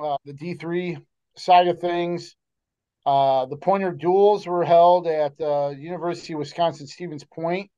uh 0.00 0.16
the 0.24 0.32
D 0.32 0.54
three 0.54 0.98
side 1.36 1.68
of 1.68 1.80
things. 1.80 2.34
Uh, 3.06 3.46
the 3.46 3.56
pointer 3.56 3.92
duels 3.92 4.46
were 4.46 4.64
held 4.64 5.06
at 5.06 5.40
uh, 5.40 5.70
University 5.70 6.34
of 6.34 6.40
Wisconsin 6.40 6.86
Stevens 6.86 7.24
Point. 7.24 7.70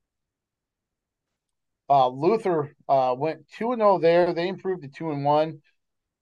Uh, 1.88 2.08
Luther 2.08 2.74
uh, 2.88 3.14
went 3.16 3.48
two 3.56 3.72
and 3.72 3.80
zero 3.80 3.94
oh 3.94 3.98
there. 3.98 4.32
They 4.32 4.48
improved 4.48 4.82
to 4.82 4.88
two 4.88 5.10
and 5.10 5.24
one. 5.24 5.60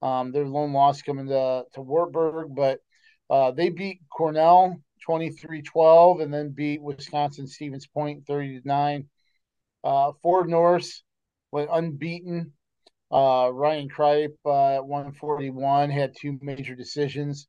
Um, 0.00 0.32
their 0.32 0.46
lone 0.46 0.72
loss 0.72 1.02
coming 1.02 1.28
to 1.28 1.64
to 1.74 1.80
Wartburg, 1.80 2.54
but 2.54 2.80
uh, 3.28 3.50
they 3.50 3.68
beat 3.68 4.00
Cornell 4.10 4.76
23-12 5.08 6.22
and 6.22 6.32
then 6.32 6.50
beat 6.50 6.80
Wisconsin 6.80 7.46
Stevens 7.46 7.86
Point 7.86 8.26
30 8.26 8.60
to 8.60 8.68
9. 8.68 9.08
Uh, 9.84 10.12
Ford 10.22 10.48
Norris 10.48 11.02
went 11.52 11.70
unbeaten. 11.72 12.52
Ryan 13.10 13.88
Kripe 13.88 14.36
at 14.46 14.86
141 14.86 15.90
had 15.90 16.14
two 16.18 16.38
major 16.40 16.74
decisions. 16.74 17.48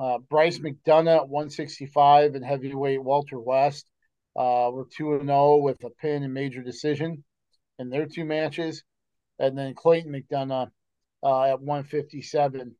Uh, 0.00 0.16
Bryce 0.16 0.58
McDonough 0.58 1.16
at 1.16 1.28
165 1.28 2.34
and 2.34 2.42
heavyweight 2.42 3.02
Walter 3.02 3.38
West 3.38 3.86
uh, 4.34 4.70
were 4.72 4.86
2 4.96 5.20
0 5.22 5.56
with 5.58 5.84
a 5.84 5.90
pin 5.90 6.22
and 6.22 6.32
major 6.32 6.62
decision 6.62 7.22
in 7.78 7.90
their 7.90 8.06
two 8.06 8.24
matches. 8.24 8.82
And 9.38 9.58
then 9.58 9.74
Clayton 9.74 10.10
McDonough 10.10 10.70
uh, 11.22 11.42
at 11.42 11.60
157 11.60 12.74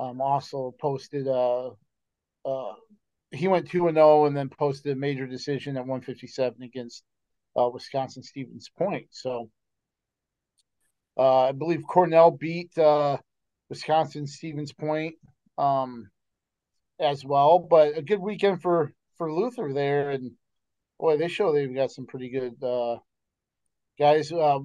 um, 0.00 0.20
also 0.20 0.74
posted 0.80 1.28
uh, 1.28 1.70
uh, 2.44 2.74
he 3.30 3.46
went 3.46 3.70
2 3.70 3.90
0 3.92 4.26
and 4.26 4.36
then 4.36 4.48
posted 4.48 4.96
a 4.96 4.98
major 4.98 5.28
decision 5.28 5.76
at 5.76 5.86
157 5.86 6.60
against 6.60 7.04
uh, 7.56 7.68
Wisconsin 7.72 8.24
Stevens 8.24 8.68
Point. 8.76 9.06
So 9.10 9.48
uh, 11.16 11.42
I 11.42 11.52
believe 11.52 11.84
Cornell 11.88 12.32
beat 12.32 12.72
Wisconsin 13.68 14.26
Stevens 14.26 14.72
Point. 14.72 15.14
Um, 15.56 16.10
as 17.00 17.24
well. 17.24 17.58
But 17.58 17.96
a 17.96 18.02
good 18.02 18.20
weekend 18.20 18.62
for 18.62 18.92
for 19.16 19.32
Luther 19.32 19.72
there, 19.72 20.10
and 20.10 20.32
boy, 20.98 21.16
they 21.16 21.28
show 21.28 21.52
they've 21.52 21.74
got 21.74 21.90
some 21.90 22.06
pretty 22.06 22.30
good 22.30 22.62
uh, 22.62 22.98
guys. 23.98 24.32
Uh, 24.32 24.60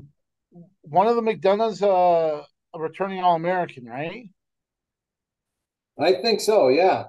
one 0.82 1.07
of 1.07 1.15
the 1.15 1.21
McDonough's 1.21 1.82
uh, 1.84 2.43
a 2.73 2.80
returning 2.80 3.23
All 3.23 3.36
American, 3.36 3.86
right? 3.86 4.30
I 5.99 6.13
think 6.13 6.41
so. 6.41 6.69
Yeah. 6.69 7.05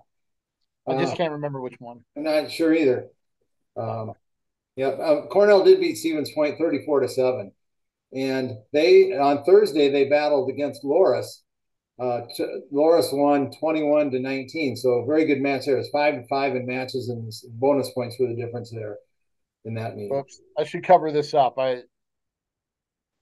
I 0.87 1.01
just 1.01 1.15
uh, 1.15 1.17
can't 1.17 1.33
remember 1.33 1.61
which 1.61 1.79
one. 1.79 2.01
I'm 2.17 2.25
not 2.25 2.51
sure 2.51 2.75
either. 2.75 3.09
Um, 3.77 4.15
yeah, 4.77 4.89
uh, 4.89 5.27
Cornell 5.27 5.65
did 5.65 5.81
beat 5.81 5.97
Stevens 5.97 6.33
Point 6.33 6.59
34 6.59 7.01
to 7.01 7.09
seven, 7.09 7.53
and 8.13 8.59
they 8.73 9.17
on 9.17 9.45
Thursday 9.45 9.91
they 9.91 10.09
battled 10.09 10.51
against 10.51 10.83
Loras. 10.83 11.43
Uh, 12.01 12.23
Loras 12.73 13.13
won 13.13 13.51
21 13.51 14.11
to 14.13 14.21
19, 14.21 14.77
so 14.77 14.91
a 14.91 15.07
very 15.07 15.27
good 15.27 15.43
match 15.43 15.67
there. 15.67 15.77
It's 15.77 15.91
five 15.91 16.15
to 16.15 16.27
five 16.29 16.57
in 16.57 16.65
matches, 16.65 17.11
and 17.11 17.31
bonus 17.61 17.91
points 17.91 18.17
for 18.17 18.27
the 18.27 18.35
difference 18.35 18.71
there 18.71 18.97
in 19.67 19.75
that 19.75 19.97
meeting. 19.97 20.17
Oops. 20.17 20.41
I 20.59 20.65
should 20.65 20.83
cover 20.83 21.13
this 21.13 21.35
up. 21.35 21.59
I 21.59 21.83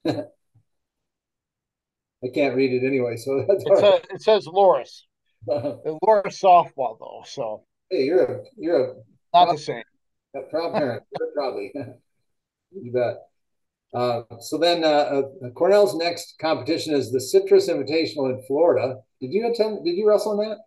I 0.06 0.22
can't 2.32 2.54
read 2.54 2.72
it 2.72 2.86
anyway, 2.86 3.16
so 3.16 3.44
that's 3.48 3.64
it, 3.66 3.78
says, 3.78 4.00
it 4.10 4.22
says 4.22 4.46
Loras. 4.46 5.02
Loras 5.48 6.40
softball 6.40 6.98
though, 7.00 7.22
so 7.26 7.64
hey, 7.90 8.04
you're 8.04 8.22
a 8.22 8.44
you're 8.56 8.92
a 8.92 8.94
not 9.34 9.52
the 9.52 9.58
same. 9.58 9.82
A 10.36 10.42
proud 10.42 10.74
parent, 10.74 11.02
probably. 11.34 11.72
you 12.70 12.92
bet. 12.92 13.16
Uh, 13.94 14.22
so 14.40 14.58
then, 14.58 14.84
uh, 14.84 14.86
uh, 14.86 15.50
Cornell's 15.54 15.96
next 15.96 16.34
competition 16.40 16.94
is 16.94 17.10
the 17.10 17.20
Citrus 17.20 17.68
Invitational 17.68 18.30
in 18.30 18.42
Florida. 18.46 18.96
Did 19.20 19.32
you 19.32 19.50
attend? 19.50 19.84
Did 19.84 19.96
you 19.96 20.06
wrestle 20.08 20.40
in 20.40 20.48
that? 20.48 20.58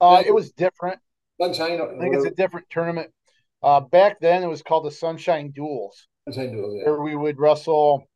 Uh, 0.00 0.22
it 0.24 0.34
was 0.34 0.52
different. 0.52 1.00
Sunshine. 1.40 1.80
I 1.80 1.98
think 1.98 2.14
it's 2.14 2.26
a 2.26 2.30
different 2.30 2.68
tournament. 2.70 3.10
Uh, 3.62 3.80
back 3.80 4.20
then, 4.20 4.42
it 4.42 4.46
was 4.46 4.62
called 4.62 4.84
the 4.84 4.90
Sunshine 4.90 5.50
Duels. 5.52 6.06
Sunshine 6.28 6.52
Duels, 6.52 6.76
yeah. 6.76 6.90
Where 6.90 7.00
we 7.00 7.16
would 7.16 7.38
wrestle 7.38 8.06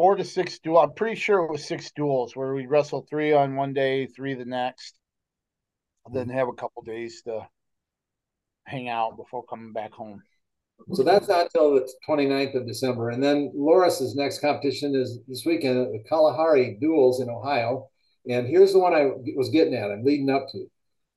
four 0.00 0.16
to 0.16 0.24
six 0.24 0.58
duel. 0.60 0.78
I'm 0.78 0.94
pretty 0.94 1.16
sure 1.16 1.44
it 1.44 1.52
was 1.52 1.66
six 1.66 1.92
duels 1.92 2.34
where 2.34 2.54
we 2.54 2.64
wrestle 2.64 3.06
three 3.08 3.34
on 3.34 3.54
one 3.54 3.74
day, 3.74 4.06
three 4.06 4.32
the 4.32 4.46
next, 4.46 4.98
then 6.10 6.30
have 6.30 6.48
a 6.48 6.54
couple 6.54 6.82
days 6.82 7.20
to 7.26 7.46
hang 8.64 8.88
out 8.88 9.18
before 9.18 9.44
coming 9.44 9.74
back 9.74 9.92
home. 9.92 10.22
So 10.92 11.02
that's 11.02 11.28
not 11.28 11.44
until 11.44 11.74
the 11.74 11.92
29th 12.08 12.54
of 12.54 12.66
December. 12.66 13.10
And 13.10 13.22
then 13.22 13.52
Loras's 13.54 14.14
next 14.14 14.40
competition 14.40 14.94
is 14.94 15.20
this 15.28 15.44
weekend 15.44 15.78
at 15.78 15.92
the 15.92 16.02
Kalahari 16.08 16.78
Duels 16.80 17.20
in 17.20 17.28
Ohio. 17.28 17.88
And 18.28 18.46
here's 18.46 18.72
the 18.72 18.78
one 18.78 18.92
I 18.92 19.10
was 19.36 19.50
getting 19.50 19.74
at, 19.74 19.90
I'm 19.90 20.04
leading 20.04 20.30
up 20.30 20.46
to. 20.52 20.66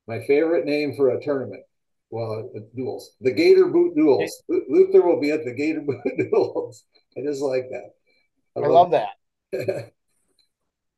My 0.07 0.19
favorite 0.25 0.65
name 0.65 0.95
for 0.95 1.09
a 1.09 1.21
tournament. 1.21 1.63
Well, 2.09 2.51
uh, 2.55 2.59
duels. 2.75 3.15
The 3.21 3.31
Gator 3.31 3.65
Boot 3.67 3.95
Duels. 3.95 4.43
Luther 4.47 5.01
will 5.01 5.19
be 5.19 5.31
at 5.31 5.43
the 5.45 5.53
Gator 5.53 5.81
Boot 5.81 6.01
Duels. 6.17 6.83
I 7.17 7.21
just 7.21 7.41
like 7.41 7.65
that. 7.71 7.91
I, 8.55 8.59
I 8.59 8.67
love, 8.67 8.91
love 8.91 8.91
that. 8.91 9.09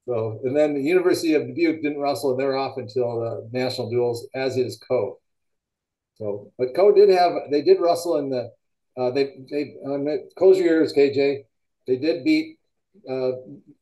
so, 0.07 0.39
and 0.43 0.55
then 0.55 0.73
the 0.73 0.81
University 0.81 1.33
of 1.35 1.47
Dubuque 1.47 1.81
didn't 1.81 2.01
wrestle, 2.01 2.31
and 2.31 2.39
they're 2.39 2.57
off 2.57 2.77
until 2.77 3.21
the 3.21 3.49
national 3.57 3.89
duels, 3.89 4.27
as 4.35 4.57
is 4.57 4.77
Coe. 4.77 5.19
So, 6.15 6.51
but 6.57 6.75
Coe 6.75 6.93
did 6.93 7.09
have 7.09 7.33
they 7.51 7.61
did 7.61 7.79
wrestle 7.79 8.17
in 8.17 8.29
the 8.29 8.51
uh, 8.97 9.11
they 9.11 9.35
they 9.49 9.75
um, 9.85 10.07
close 10.37 10.57
your 10.57 10.67
ears, 10.67 10.93
KJ. 10.93 11.43
They 11.87 11.97
did 11.97 12.23
beat 12.23 12.57
uh, 13.09 13.31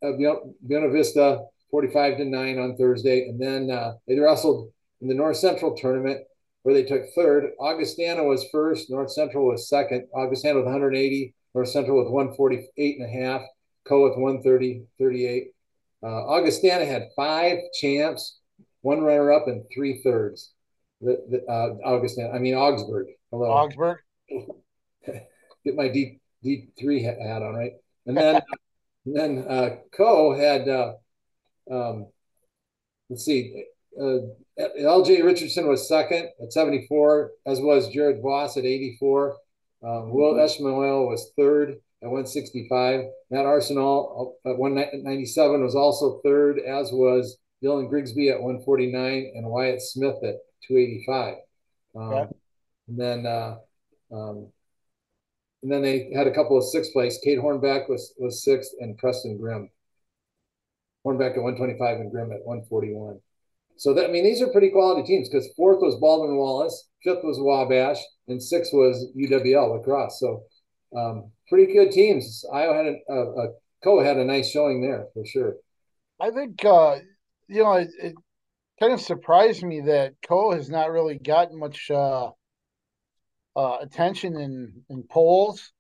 Buena 0.02 0.90
Vista 0.90 1.46
forty 1.70 1.90
five 1.90 2.18
to 2.18 2.26
nine 2.26 2.60
on 2.60 2.76
Thursday, 2.78 3.28
and 3.28 3.40
then 3.42 3.70
uh, 3.70 3.94
they 4.08 4.20
wrestled 4.20 4.72
in 5.02 5.08
the 5.08 5.14
North 5.14 5.38
Central 5.38 5.76
tournament 5.76 6.22
where 6.64 6.74
they 6.74 6.84
took 6.84 7.04
third. 7.14 7.52
Augustana 7.60 8.24
was 8.24 8.48
first, 8.52 8.90
North 8.90 9.12
Central 9.12 9.46
was 9.46 9.68
second. 9.68 10.08
Augustana 10.16 10.56
with 10.56 10.66
180, 10.66 11.34
North 11.54 11.68
Central 11.68 11.98
with 11.98 12.08
148 12.08 13.00
and 13.00 13.06
a 13.06 13.26
half, 13.26 13.42
Coe 13.86 14.04
with 14.04 14.18
130, 14.18 14.86
38. 14.98 15.48
Uh, 16.02 16.08
Augustana 16.08 16.86
had 16.86 17.10
five 17.18 17.58
champs, 17.74 18.40
one 18.82 19.02
runner 19.02 19.34
up, 19.34 19.48
and 19.48 19.66
three 19.74 20.02
thirds 20.02 20.54
the, 21.04 21.18
the 21.30 21.52
uh, 21.52 21.76
Augustin. 21.86 22.32
I 22.34 22.40
mean 22.40 22.56
Augsburg. 22.56 23.08
Hello, 23.32 23.50
Augsburg. 23.52 24.00
Get 25.66 25.76
my 25.76 25.88
D 25.88 26.20
D 26.42 26.68
three 26.80 27.02
hat 27.04 27.42
on 27.42 27.56
right, 27.56 27.74
and 28.06 28.18
then 28.18 28.42
and 29.06 29.16
then 29.16 29.46
uh, 29.48 29.70
Coe 29.96 30.36
had 30.36 30.68
uh, 30.68 30.94
um, 31.72 32.08
let's 33.10 33.26
see, 33.26 33.64
uh, 34.00 34.18
L.J. 34.58 35.22
Richardson 35.22 35.68
was 35.68 35.88
second 35.88 36.30
at 36.42 36.54
seventy 36.54 36.86
four, 36.88 37.32
as 37.46 37.60
was 37.60 37.90
Jared 37.90 38.22
Voss 38.22 38.58
at 38.58 38.66
eighty 38.66 38.98
four. 39.00 39.38
Um, 39.84 40.12
Will 40.12 40.36
Esmail 40.36 41.08
was 41.08 41.32
third 41.38 41.72
at 42.04 42.10
165. 42.10 43.06
Matt 43.32 43.46
Arsenal 43.46 44.38
uh, 44.46 44.52
at 44.52 44.58
197 44.58 45.62
was 45.62 45.76
also 45.76 46.22
third, 46.24 46.60
as 46.60 46.92
was 46.92 47.38
Dylan 47.64 47.90
Grigsby 47.90 48.30
at 48.30 48.42
149 48.42 49.32
and 49.36 49.46
Wyatt 49.46 49.82
Smith 49.82 50.18
at 50.24 50.36
285. 50.68 51.36
Um, 51.96 52.02
okay. 52.02 52.32
And 52.88 53.00
then 53.00 53.26
uh, 53.26 53.56
um, 54.12 54.52
and 55.64 55.72
then 55.72 55.82
they 55.82 56.12
had 56.14 56.28
a 56.28 56.34
couple 56.34 56.58
of 56.58 56.66
sixth 56.66 56.92
place. 56.92 57.18
Kate 57.24 57.40
Hornback 57.40 57.90
was 57.90 58.14
was 58.18 58.44
sixth, 58.44 58.72
and 58.80 58.98
Preston 58.98 59.38
Grimm. 59.38 59.70
Hornback 61.06 61.36
at 61.36 61.44
125 61.44 62.00
and 62.00 62.12
Grimm 62.12 62.32
at 62.32 62.46
141. 62.46 63.20
So 63.78 63.94
that 63.94 64.10
I 64.10 64.12
mean 64.12 64.24
these 64.24 64.42
are 64.42 64.52
pretty 64.52 64.70
quality 64.70 65.04
teams 65.04 65.30
because 65.30 65.50
fourth 65.56 65.80
was 65.82 65.96
Baldwin 65.96 66.38
Wallace, 66.38 66.90
fifth 67.04 67.24
was 67.24 67.40
Wabash, 67.40 68.00
and 68.28 68.42
sixth 68.42 68.72
was 68.74 69.08
UWL 69.18 69.78
La 69.78 69.80
Crosse. 69.80 70.20
So 70.20 70.44
um, 70.96 71.32
pretty 71.50 71.74
good 71.74 71.92
teams. 71.92 72.46
Iowa 72.54 72.76
had 72.76 72.86
a, 72.86 73.14
a, 73.14 73.46
a 73.46 73.48
Coe 73.84 74.04
had 74.04 74.18
a 74.18 74.26
nice 74.26 74.52
showing 74.52 74.82
there 74.82 75.08
for 75.14 75.26
sure. 75.26 75.56
I 76.20 76.30
think 76.30 76.64
uh, 76.64 76.98
you 77.48 77.64
know 77.64 77.74
it, 77.74 77.90
it 78.02 78.16
kind 78.80 78.94
of 78.94 79.02
surprised 79.02 79.64
me 79.64 79.82
that 79.82 80.14
Coe 80.28 80.52
has 80.52 80.70
not 80.70 80.92
really 80.92 81.18
gotten 81.18 81.58
much 81.58 81.90
uh, 81.90 82.30
uh, 83.56 83.78
attention 83.82 84.38
in 84.38 84.84
in 84.90 85.04
polls, 85.04 85.72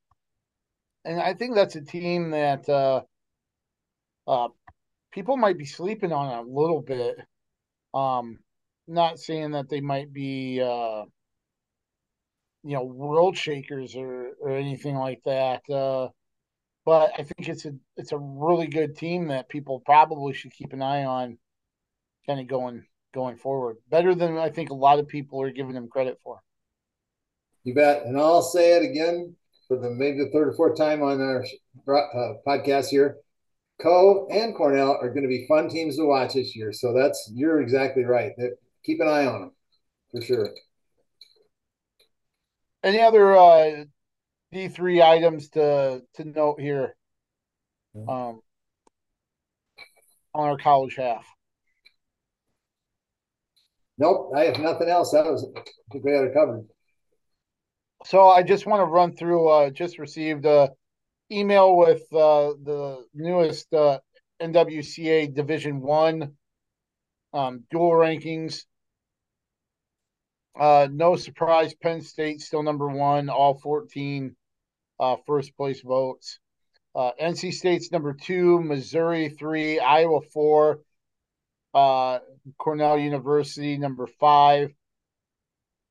and 1.05 1.19
I 1.19 1.34
think 1.34 1.55
that's 1.55 1.76
a 1.76 1.82
team 1.82 2.32
that 2.32 2.67
uh, 2.69 3.01
uh, 4.28 4.49
people 5.11 5.38
might 5.38 5.57
be 5.57 5.65
sleeping 5.65 6.11
on 6.11 6.28
a 6.28 6.41
little 6.49 6.82
bit. 6.82 7.17
Um, 7.93 8.39
not 8.88 9.19
saying 9.19 9.51
that 9.51 9.69
they 9.69 9.82
might 9.82 10.11
be, 10.11 10.61
uh, 10.61 11.03
you 12.63 12.76
know, 12.76 12.84
world 12.84 13.38
shakers 13.38 13.95
or 13.95 14.32
or 14.41 14.51
anything 14.51 14.95
like 14.95 15.21
that. 15.26 15.67
Uh, 15.69 16.09
but 16.86 17.11
I 17.17 17.24
think 17.24 17.49
it's 17.49 17.65
a 17.65 17.74
it's 17.97 18.11
a 18.11 18.17
really 18.17 18.67
good 18.67 18.97
team 18.97 19.28
that 19.30 19.49
people 19.49 19.82
probably 19.86 20.34
should 20.34 20.53
keep 20.53 20.74
an 20.74 20.82
eye 20.82 21.05
on 21.05 21.38
kind 22.28 22.39
of 22.39 22.47
going 22.47 22.86
going 23.13 23.38
forward. 23.38 23.78
Better 23.89 24.15
than 24.15 24.38
I 24.38 24.49
think 24.49 24.69
a 24.69 24.76
lot 24.76 24.99
of 24.99 25.07
people 25.07 25.41
are 25.41 25.51
giving 25.51 25.74
them 25.74 25.88
credit 25.89 26.19
for. 26.24 26.41
You 27.64 27.74
bet. 27.74 28.05
And 28.05 28.18
I'll 28.18 28.41
say 28.41 28.78
it 28.78 28.84
again 28.84 29.36
for 29.68 29.78
the 29.78 29.89
maybe 29.89 30.20
the 30.20 30.30
third 30.32 30.49
or 30.49 30.53
fourth 30.53 30.78
time 30.78 31.01
on 31.01 31.22
our 31.22 31.43
uh, 31.88 32.34
podcast 32.45 32.88
here. 32.88 33.18
Coe 33.82 34.28
and 34.30 34.55
Cornell 34.55 34.97
are 35.01 35.09
going 35.09 35.24
to 35.24 35.30
be 35.30 35.47
fun 35.47 35.70
teams 35.70 35.97
to 35.97 36.05
watch 36.05 36.34
this 36.34 36.55
year. 36.55 36.72
So 36.72 36.93
that's 36.93 37.32
you're 37.34 37.61
exactly 37.61 38.03
right. 38.03 38.32
Keep 38.86 38.99
an 39.01 39.07
eye 39.07 39.26
on 39.26 39.41
them 39.41 39.51
for 40.11 40.22
sure. 40.22 40.49
Any 42.84 43.01
other 43.01 43.36
uh, 43.36 43.86
D 44.51 44.68
three 44.68 45.01
items 45.01 45.49
to 45.49 46.01
to 46.16 46.26
note 46.26 46.59
here 46.59 46.95
um, 47.95 48.41
on 50.34 50.49
our 50.49 50.57
college 50.57 50.95
half? 50.95 51.26
Nope, 53.97 54.32
I 54.36 54.45
have 54.45 54.59
nothing 54.59 54.89
else. 54.89 55.11
That 55.11 55.26
was 55.26 55.49
I 55.55 55.61
think 55.91 56.03
we 56.03 56.11
had 56.11 56.26
it 56.26 56.34
covered. 56.34 56.68
So 58.05 58.27
I 58.27 58.43
just 58.43 58.65
want 58.65 58.81
to 58.81 58.85
run 58.85 59.15
through. 59.15 59.47
Uh, 59.49 59.69
just 59.69 59.97
received 59.97 60.45
a 60.45 60.71
email 61.31 61.75
with 61.75 62.01
uh, 62.11 62.53
the 62.63 63.05
newest 63.13 63.73
uh, 63.73 63.99
NWCA 64.41 65.33
Division 65.33 65.81
One 65.81 66.33
um, 67.33 67.63
dual 67.71 67.91
rankings. 67.91 68.65
Uh, 70.59 70.87
no 70.91 71.15
surprise, 71.15 71.73
Penn 71.73 72.01
State 72.01 72.41
still 72.41 72.61
number 72.61 72.87
one, 72.87 73.29
all 73.29 73.55
14 73.57 74.35
uh, 74.99 75.15
first 75.25 75.55
place 75.57 75.81
votes. 75.81 76.39
Uh, 76.95 77.11
NC 77.19 77.53
State's 77.53 77.91
number 77.91 78.13
two, 78.13 78.61
Missouri 78.61 79.29
three, 79.29 79.79
Iowa 79.79 80.21
four, 80.21 80.81
uh, 81.73 82.19
Cornell 82.59 82.99
University, 82.99 83.77
number 83.77 84.05
five. 84.05 84.71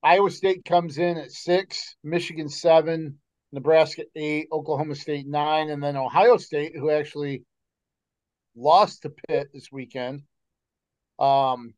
Iowa 0.03 0.29
State 0.31 0.65
comes 0.65 0.97
in 0.97 1.17
at 1.17 1.31
six, 1.31 1.95
Michigan 2.03 2.49
seven, 2.49 3.19
Nebraska 3.53 4.03
eight, 4.15 4.47
Oklahoma 4.51 4.95
State 4.95 5.27
nine, 5.27 5.69
and 5.69 5.81
then 5.81 5.95
Ohio 5.95 6.37
State, 6.37 6.75
who 6.75 6.89
actually 6.89 7.43
lost 8.55 9.03
to 9.03 9.13
Pitt 9.27 9.49
this 9.53 9.71
weekend. 9.71 10.23
Um, 11.19 11.73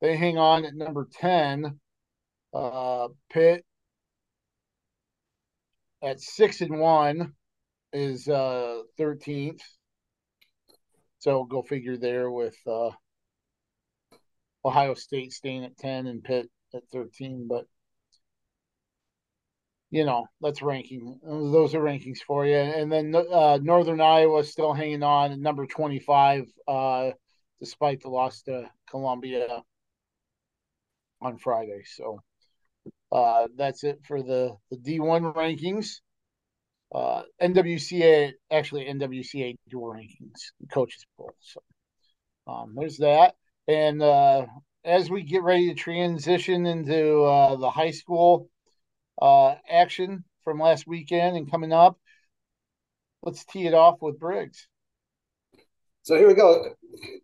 they 0.00 0.16
hang 0.16 0.36
on 0.36 0.64
at 0.64 0.74
number 0.74 1.08
10. 1.20 1.78
Uh, 2.52 3.08
Pitt 3.32 3.64
at 6.02 6.20
six 6.20 6.60
and 6.62 6.80
one 6.80 7.34
is 7.92 8.28
uh 8.28 8.82
13th. 8.98 9.60
So 11.18 11.44
go 11.44 11.62
figure 11.62 11.96
there 11.96 12.30
with 12.30 12.56
uh 12.66 12.90
Ohio 14.64 14.94
State 14.94 15.32
staying 15.32 15.64
at 15.64 15.76
10 15.76 16.06
and 16.06 16.24
Pitt 16.24 16.50
at 16.74 16.88
13. 16.92 17.46
But 17.48 17.66
you 19.90 20.04
know, 20.04 20.26
that's 20.40 20.62
ranking. 20.62 21.18
Those 21.24 21.74
are 21.74 21.80
rankings 21.80 22.18
for 22.18 22.46
you. 22.46 22.54
And 22.54 22.90
then 22.92 23.14
uh, 23.14 23.58
Northern 23.60 24.00
Iowa 24.00 24.44
still 24.44 24.72
hanging 24.72 25.02
on 25.02 25.32
at 25.32 25.38
number 25.38 25.66
25, 25.66 26.46
uh, 26.68 27.10
despite 27.58 28.00
the 28.00 28.08
loss 28.08 28.42
to 28.42 28.70
Columbia 28.88 29.62
on 31.20 31.38
Friday. 31.38 31.82
So 31.84 32.20
uh, 33.10 33.48
that's 33.56 33.82
it 33.82 34.00
for 34.06 34.22
the, 34.22 34.56
the 34.70 34.76
D1 34.76 35.34
rankings. 35.34 35.96
Uh, 36.94 37.22
NWCA, 37.42 38.32
actually, 38.50 38.84
NWCA 38.84 39.56
dual 39.68 39.92
rankings, 39.92 40.52
coaches 40.72 41.04
poll. 41.16 41.32
So 41.40 41.60
um, 42.46 42.74
there's 42.76 42.98
that. 42.98 43.34
And 43.66 44.02
uh, 44.02 44.46
as 44.84 45.10
we 45.10 45.22
get 45.22 45.42
ready 45.42 45.68
to 45.68 45.74
transition 45.74 46.66
into 46.66 47.22
uh, 47.22 47.56
the 47.56 47.70
high 47.70 47.90
school 47.90 48.48
uh, 49.20 49.54
action 49.68 50.24
from 50.42 50.58
last 50.58 50.86
weekend 50.86 51.36
and 51.36 51.50
coming 51.50 51.72
up. 51.72 51.98
Let's 53.22 53.44
tee 53.44 53.66
it 53.66 53.74
off 53.74 54.00
with 54.00 54.18
Briggs. 54.18 54.66
So 56.02 56.16
here 56.16 56.26
we 56.26 56.34
go. 56.34 56.64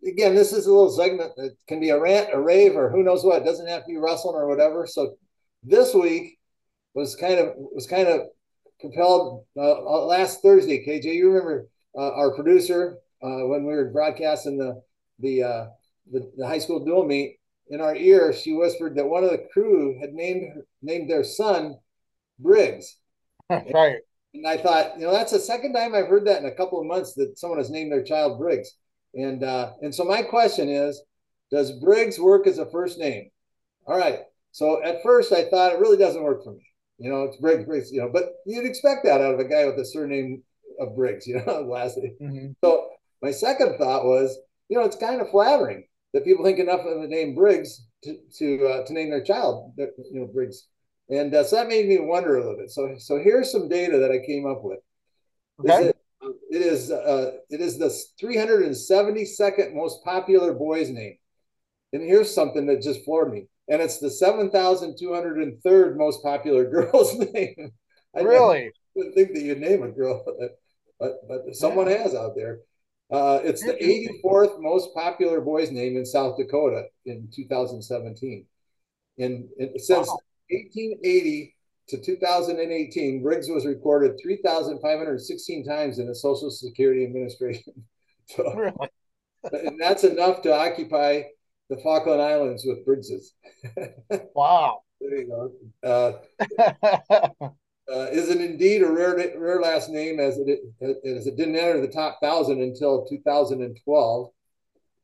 Again, 0.07 0.35
this 0.35 0.53
is 0.53 0.67
a 0.67 0.71
little 0.71 0.91
segment 0.91 1.31
that 1.37 1.55
can 1.67 1.79
be 1.79 1.89
a 1.89 1.99
rant, 1.99 2.29
a 2.31 2.39
rave, 2.39 2.75
or 2.75 2.91
who 2.91 3.01
knows 3.01 3.23
what. 3.23 3.41
It 3.41 3.45
doesn't 3.45 3.67
have 3.67 3.81
to 3.81 3.87
be 3.87 3.97
wrestling 3.97 4.35
or 4.35 4.47
whatever. 4.47 4.85
So 4.85 5.15
this 5.63 5.95
week 5.95 6.37
was 6.93 7.15
kind 7.15 7.39
of 7.39 7.53
was 7.55 7.87
kind 7.87 8.07
of 8.07 8.21
compelled 8.79 9.45
uh, 9.57 9.81
uh 9.81 10.05
last 10.05 10.43
Thursday. 10.43 10.85
KJ, 10.85 11.15
you 11.15 11.29
remember 11.29 11.67
uh, 11.97 12.11
our 12.11 12.35
producer 12.35 12.97
uh, 13.23 13.47
when 13.47 13.65
we 13.65 13.73
were 13.73 13.89
broadcasting 13.89 14.59
the 14.59 14.79
the, 15.19 15.69
the 16.11 16.31
the 16.37 16.47
high 16.47 16.59
school 16.59 16.85
dual 16.85 17.03
meet 17.03 17.39
in 17.69 17.81
our 17.81 17.95
ear. 17.95 18.33
She 18.33 18.53
whispered 18.53 18.95
that 18.95 19.07
one 19.07 19.23
of 19.23 19.31
the 19.31 19.47
crew 19.51 19.99
had 19.99 20.13
named 20.13 20.63
named 20.81 21.09
their 21.09 21.23
son 21.23 21.77
Briggs. 22.39 22.97
right. 23.49 23.97
And 24.33 24.45
I 24.45 24.57
thought, 24.57 24.99
you 24.99 25.05
know, 25.05 25.11
that's 25.11 25.31
the 25.31 25.39
second 25.39 25.73
time 25.73 25.95
I've 25.95 26.07
heard 26.07 26.27
that 26.27 26.41
in 26.41 26.47
a 26.47 26.55
couple 26.55 26.79
of 26.79 26.85
months 26.85 27.13
that 27.13 27.39
someone 27.39 27.59
has 27.59 27.69
named 27.69 27.91
their 27.91 28.03
child 28.03 28.37
Briggs. 28.37 28.71
And 29.13 29.43
uh, 29.43 29.73
and 29.81 29.93
so 29.93 30.03
my 30.03 30.21
question 30.21 30.69
is, 30.69 31.01
does 31.51 31.71
Briggs 31.79 32.19
work 32.19 32.45
as 32.47 32.59
a 32.59 32.69
first 32.69 32.99
name? 32.99 33.29
All 33.85 33.97
right. 33.97 34.19
So 34.51 34.83
at 34.83 35.03
first 35.03 35.31
I 35.31 35.49
thought 35.49 35.73
it 35.73 35.79
really 35.79 35.97
doesn't 35.97 36.23
work 36.23 36.43
for 36.43 36.53
me. 36.53 36.65
You 36.99 37.11
know, 37.11 37.23
it's 37.23 37.37
Briggs, 37.37 37.65
Briggs, 37.65 37.91
you 37.91 38.01
know, 38.01 38.09
but 38.11 38.33
you'd 38.45 38.65
expect 38.65 39.05
that 39.05 39.21
out 39.21 39.33
of 39.33 39.39
a 39.39 39.45
guy 39.45 39.65
with 39.65 39.77
a 39.79 39.85
surname 39.85 40.43
of 40.79 40.95
Briggs, 40.95 41.27
you 41.27 41.41
know, 41.45 41.61
last 41.61 41.97
name. 41.97 42.15
Mm-hmm. 42.21 42.47
So 42.63 42.89
my 43.21 43.31
second 43.31 43.77
thought 43.77 44.05
was, 44.05 44.37
you 44.69 44.77
know, 44.77 44.83
it's 44.83 44.97
kind 44.97 45.21
of 45.21 45.29
flattering 45.29 45.85
that 46.17 46.25
people 46.25 46.43
think 46.43 46.57
enough 46.57 46.79
of 46.79 46.99
the 46.99 47.07
name 47.07 47.35
Briggs 47.35 47.85
to 48.03 48.17
to, 48.37 48.65
uh, 48.65 48.85
to 48.87 48.93
name 48.93 49.11
their 49.11 49.23
child, 49.23 49.73
you 49.77 50.19
know, 50.19 50.25
Briggs. 50.25 50.65
And 51.09 51.31
uh, 51.33 51.43
so 51.43 51.57
that 51.57 51.67
made 51.67 51.87
me 51.87 51.99
wonder 51.99 52.37
a 52.37 52.39
little 52.39 52.57
bit. 52.57 52.71
So, 52.71 52.95
so 52.97 53.19
here's 53.19 53.51
some 53.51 53.69
data 53.69 53.99
that 53.99 54.09
I 54.11 54.25
came 54.25 54.47
up 54.47 54.63
with. 54.63 54.79
Okay. 55.59 55.89
It, 55.89 55.97
it 56.49 56.61
is 56.63 56.89
uh, 56.89 57.33
it 57.51 57.61
is 57.61 57.77
the 57.77 57.95
372nd 58.19 59.75
most 59.75 60.03
popular 60.03 60.53
boy's 60.53 60.89
name, 60.89 61.17
and 61.93 62.01
here's 62.01 62.33
something 62.33 62.65
that 62.65 62.81
just 62.81 63.05
floored 63.05 63.31
me. 63.31 63.45
And 63.69 63.79
it's 63.79 63.99
the 63.99 64.07
7,203rd 64.07 65.97
most 65.97 66.23
popular 66.23 66.65
girl's 66.69 67.13
name. 67.13 67.73
I 68.15 68.21
really? 68.21 68.71
didn't 68.95 69.13
think 69.13 69.33
that 69.35 69.41
you'd 69.43 69.59
name 69.59 69.83
a 69.83 69.89
girl, 69.89 70.25
but 70.99 71.19
but 71.27 71.55
someone 71.55 71.87
yeah. 71.87 72.01
has 72.01 72.15
out 72.15 72.35
there. 72.35 72.61
Uh, 73.09 73.39
it's 73.43 73.63
the 73.63 73.73
84th 73.73 74.59
most 74.59 74.93
popular 74.93 75.39
boy's 75.39 75.71
name 75.71 75.95
in 75.95 76.05
South 76.05 76.37
Dakota 76.37 76.85
in 77.05 77.29
2017. 77.33 78.45
And, 79.19 79.47
and 79.57 79.69
since 79.81 80.07
wow. 80.07 80.19
1880 80.49 81.55
to 81.89 82.01
2018, 82.01 83.23
Briggs 83.23 83.49
was 83.49 83.65
recorded 83.65 84.19
3,516 84.21 85.65
times 85.65 85.99
in 85.99 86.07
the 86.07 86.15
Social 86.15 86.51
Security 86.51 87.05
Administration. 87.05 87.73
so, 88.25 88.53
really? 88.53 88.89
and 89.53 89.79
that's 89.79 90.03
enough 90.03 90.41
to 90.41 90.53
occupy 90.53 91.23
the 91.69 91.77
Falkland 91.77 92.21
Islands 92.21 92.65
with 92.65 92.85
Briggses. 92.85 93.31
wow. 94.35 94.81
There 94.99 95.15
you 95.15 95.51
go. 95.83 96.19
Uh, 97.39 97.49
uh, 97.91 98.07
is 98.11 98.29
it 98.29 98.41
indeed 98.41 98.81
a 98.81 98.91
rare 98.91 99.15
rare 99.37 99.61
last 99.61 99.89
name 99.89 100.19
as 100.19 100.37
it 100.37 100.59
as 100.81 101.27
it 101.27 101.37
didn't 101.37 101.55
enter 101.55 101.79
the 101.79 101.87
top 101.87 102.19
thousand 102.21 102.61
until 102.61 103.05
2012. 103.05 104.29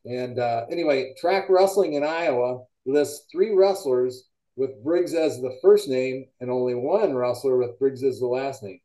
And 0.05 0.37
uh, 0.37 0.65
anyway, 0.69 1.13
track 1.17 1.45
wrestling 1.49 1.93
in 1.93 2.03
Iowa 2.03 2.63
lists 2.85 3.25
three 3.31 3.53
wrestlers 3.53 4.27
with 4.55 4.83
Briggs 4.83 5.13
as 5.13 5.39
the 5.39 5.57
first 5.61 5.87
name 5.87 6.25
and 6.41 6.51
only 6.51 6.75
one 6.75 7.15
wrestler 7.15 7.57
with 7.57 7.79
Briggs 7.79 8.03
as 8.03 8.19
the 8.19 8.27
last 8.27 8.63
name. 8.63 8.79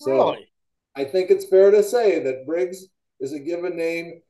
So 0.00 0.12
really? 0.12 0.48
I 0.96 1.04
think 1.04 1.30
it's 1.30 1.46
fair 1.46 1.70
to 1.70 1.82
say 1.82 2.22
that 2.24 2.44
Briggs 2.44 2.86
is 3.20 3.32
a 3.32 3.38
given 3.38 3.76
name 3.76 4.20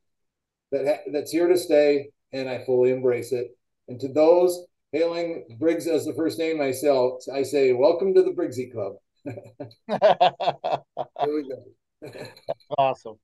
that 0.71 0.87
ha- 0.87 1.11
that's 1.13 1.33
here 1.33 1.49
to 1.49 1.57
stay, 1.57 2.11
and 2.33 2.49
I 2.49 2.65
fully 2.65 2.91
embrace 2.91 3.33
it. 3.33 3.57
And 3.89 3.99
to 4.01 4.09
those 4.09 4.67
hailing 4.93 5.45
Briggs 5.59 5.87
as 5.87 6.05
the 6.05 6.15
first 6.15 6.39
name 6.39 6.59
myself, 6.59 7.23
I 7.33 7.43
say, 7.43 7.73
welcome 7.73 8.15
to 8.15 8.23
the 8.23 8.31
Briggsy 8.31 8.73
Club. 8.73 8.95
We 11.27 11.49
go. 11.49 12.23
awesome. 12.79 13.19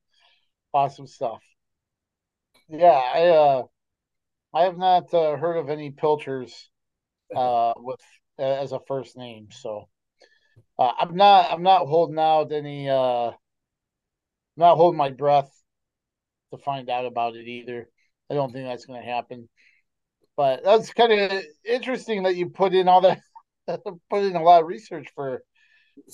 Awesome 0.72 1.06
stuff. 1.06 1.40
Yeah, 2.68 2.88
I 2.88 3.28
uh 3.28 3.62
I 4.52 4.64
have 4.64 4.76
not 4.76 5.12
uh, 5.14 5.36
heard 5.36 5.56
of 5.56 5.70
any 5.70 5.90
pilchers 5.90 6.68
uh 7.36 7.72
with 7.76 8.00
as 8.38 8.72
a 8.72 8.80
first 8.88 9.16
name, 9.16 9.48
so 9.50 9.88
uh, 10.78 10.92
I'm 10.98 11.14
not 11.14 11.52
I'm 11.52 11.62
not 11.62 11.86
holding 11.86 12.18
out 12.18 12.52
any 12.52 12.90
uh 12.90 13.28
I'm 13.28 13.34
not 14.56 14.76
holding 14.76 14.98
my 14.98 15.10
breath 15.10 15.50
to 16.52 16.58
find 16.58 16.88
out 16.90 17.06
about 17.06 17.36
it 17.36 17.46
either. 17.46 17.88
I 18.30 18.34
don't 18.34 18.52
think 18.52 18.66
that's 18.66 18.86
going 18.86 19.00
to 19.02 19.06
happen. 19.08 19.48
But 20.36 20.64
that's 20.64 20.92
kind 20.92 21.12
of 21.12 21.42
interesting 21.64 22.24
that 22.24 22.36
you 22.36 22.48
put 22.48 22.74
in 22.74 22.88
all 22.88 23.00
that, 23.02 23.20
put 24.10 24.22
in 24.24 24.36
a 24.36 24.42
lot 24.42 24.62
of 24.62 24.66
research 24.66 25.08
for, 25.14 25.42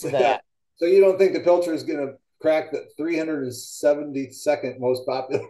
for 0.01 0.11
that. 0.11 0.45
So 0.77 0.87
you 0.87 1.01
don't 1.01 1.19
think 1.19 1.33
the 1.33 1.41
Pilcher 1.41 1.73
is 1.73 1.85
going 1.85 2.07
to 2.07 2.15
crack 2.41 2.73
the 2.73 2.87
372nd 2.99 4.79
most 4.79 5.07
popular? 5.07 5.47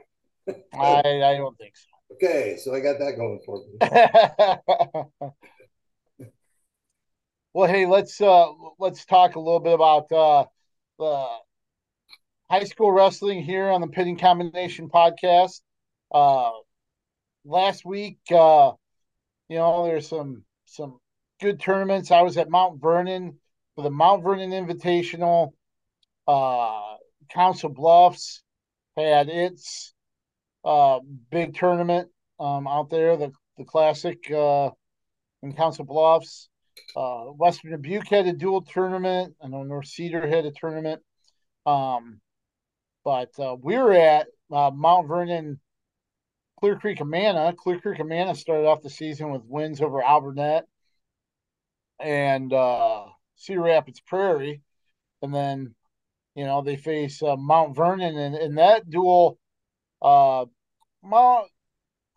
I, 0.74 1.02
I 1.04 1.36
don't 1.36 1.56
think 1.58 1.76
so. 1.76 1.86
Okay, 2.14 2.56
so 2.56 2.74
I 2.74 2.80
got 2.80 2.98
that 2.98 3.16
going 3.16 3.40
for 3.46 3.62
me. 6.18 6.28
well, 7.54 7.68
hey, 7.68 7.86
let's 7.86 8.20
uh 8.20 8.48
let's 8.78 9.04
talk 9.04 9.36
a 9.36 9.40
little 9.40 9.60
bit 9.60 9.74
about 9.74 10.10
uh 10.10 10.44
the 10.98 11.28
high 12.50 12.64
school 12.64 12.90
wrestling 12.90 13.44
here 13.44 13.70
on 13.70 13.80
the 13.80 13.86
Pinning 13.86 14.18
Combination 14.18 14.88
podcast. 14.88 15.60
Uh 16.12 16.50
last 17.44 17.84
week, 17.84 18.18
uh, 18.30 18.72
you 19.48 19.56
know, 19.56 19.84
there's 19.84 20.08
some 20.08 20.44
some 20.66 20.98
good 21.40 21.60
tournaments. 21.60 22.10
I 22.10 22.22
was 22.22 22.36
at 22.36 22.50
Mount 22.50 22.80
Vernon 22.80 23.38
for 23.74 23.82
the 23.82 23.90
Mount 23.90 24.22
Vernon 24.22 24.50
Invitational. 24.50 25.52
Uh, 26.26 26.96
Council 27.30 27.70
Bluffs 27.70 28.42
had 28.96 29.28
its 29.28 29.92
uh, 30.64 31.00
big 31.30 31.54
tournament 31.54 32.08
um, 32.38 32.66
out 32.66 32.90
there, 32.90 33.16
the 33.16 33.32
the 33.58 33.64
classic 33.64 34.18
uh, 34.30 34.70
in 35.42 35.52
Council 35.54 35.84
Bluffs. 35.84 36.48
Uh, 36.96 37.24
Western 37.24 37.72
Dubuque 37.72 38.08
had 38.08 38.26
a 38.26 38.32
dual 38.32 38.62
tournament. 38.62 39.34
I 39.42 39.48
know 39.48 39.62
North 39.62 39.86
Cedar 39.86 40.26
had 40.26 40.46
a 40.46 40.50
tournament. 40.50 41.02
Um, 41.66 42.20
but 43.04 43.30
uh, 43.38 43.56
we 43.60 43.76
were 43.76 43.92
at 43.92 44.28
uh, 44.52 44.70
Mount 44.74 45.08
Vernon 45.08 45.60
Clear 46.60 46.76
Creek 46.76 47.00
Amana. 47.00 47.54
Clear 47.56 47.80
Creek 47.80 48.00
Amana 48.00 48.34
started 48.34 48.66
off 48.66 48.82
the 48.82 48.90
season 48.90 49.30
with 49.30 49.42
wins 49.44 49.80
over 49.80 50.02
Alburnett 50.02 50.64
and 51.98 52.52
uh, 52.52 53.06
Cedar 53.36 53.62
Rapids 53.62 54.00
Prairie, 54.00 54.60
and 55.22 55.34
then 55.34 55.74
you 56.34 56.44
know 56.44 56.62
they 56.62 56.76
face 56.76 57.22
uh, 57.22 57.36
Mount 57.36 57.74
Vernon, 57.74 58.16
and 58.16 58.34
in 58.36 58.54
that 58.56 58.88
duel, 58.88 59.38
uh, 60.02 60.44
Mount 61.02 61.48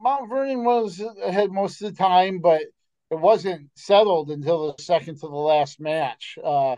Mount 0.01 0.29
Vernon 0.29 0.65
was 0.65 1.01
ahead 1.23 1.49
most 1.51 1.81
of 1.81 1.91
the 1.91 1.97
time, 1.97 2.39
but 2.39 2.63
it 3.11 3.19
wasn't 3.19 3.69
settled 3.75 4.29
until 4.29 4.73
the 4.75 4.83
second 4.83 5.15
to 5.15 5.27
the 5.27 5.35
last 5.35 5.79
match. 5.79 6.37
Uh, 6.43 6.75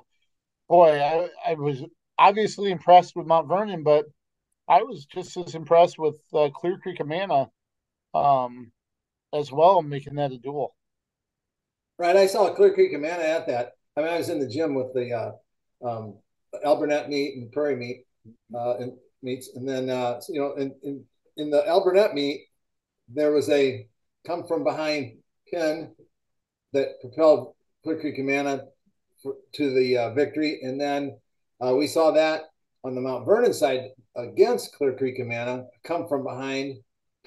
boy, 0.70 1.02
I, 1.02 1.52
I 1.52 1.54
was 1.56 1.84
obviously 2.20 2.70
impressed 2.72 3.16
with 3.16 3.26
Mount 3.26 3.48
Vernon, 3.48 3.82
but 3.84 4.06
I 4.68 4.84
was 4.84 5.06
just 5.06 5.36
as 5.38 5.56
impressed 5.56 5.98
with 5.98 6.20
uh, 6.34 6.50
Clear 6.54 6.78
Creek 6.78 7.00
Amana 7.00 7.50
um, 8.16 8.72
as 9.34 9.52
well, 9.52 9.82
making 9.82 10.16
that 10.16 10.32
a 10.32 10.38
duel. 10.38 10.76
Right. 11.98 12.16
I 12.16 12.28
saw 12.28 12.54
Clear 12.54 12.74
Creek 12.74 12.94
Amana 12.94 13.24
at 13.24 13.48
that. 13.48 13.74
I 13.96 14.02
mean, 14.02 14.10
I 14.10 14.18
was 14.18 14.30
in 14.30 14.40
the 14.40 14.48
gym 14.48 14.76
with 14.76 14.94
the 14.94 15.12
uh, 15.14 15.88
um, 15.88 16.18
Alburnett 16.66 17.10
meet 17.10 17.36
and 17.36 17.52
Prairie 17.52 17.76
meet 17.76 18.06
uh, 18.54 18.78
and 18.78 18.94
meets, 19.22 19.50
and 19.56 19.68
then 19.68 19.90
uh, 19.90 20.20
you 20.30 20.40
know, 20.40 20.54
in, 20.56 20.74
in 20.84 21.04
in 21.38 21.50
the 21.50 21.64
Alburnett 21.68 22.14
meet, 22.14 22.48
there 23.08 23.32
was 23.32 23.50
a 23.50 23.88
come 24.26 24.46
from 24.48 24.64
behind 24.64 25.18
pin 25.50 25.94
that 26.74 27.00
propelled 27.02 27.54
Clear 27.84 28.00
Creek 28.00 28.20
Amana 28.20 28.64
to 29.54 29.74
the 29.74 29.98
uh, 29.98 30.14
victory, 30.14 30.60
and 30.64 30.80
then 30.80 31.18
uh, 31.66 31.74
we 31.76 31.88
saw 31.88 32.12
that 32.12 32.44
on 32.84 32.96
the 32.96 33.02
Mount 33.02 33.26
Vernon 33.26 33.54
side 33.54 33.92
against 34.16 34.76
Clear 34.76 34.96
Creek 34.96 35.20
Amana, 35.20 35.66
come 35.84 36.08
from 36.08 36.24
behind 36.24 36.78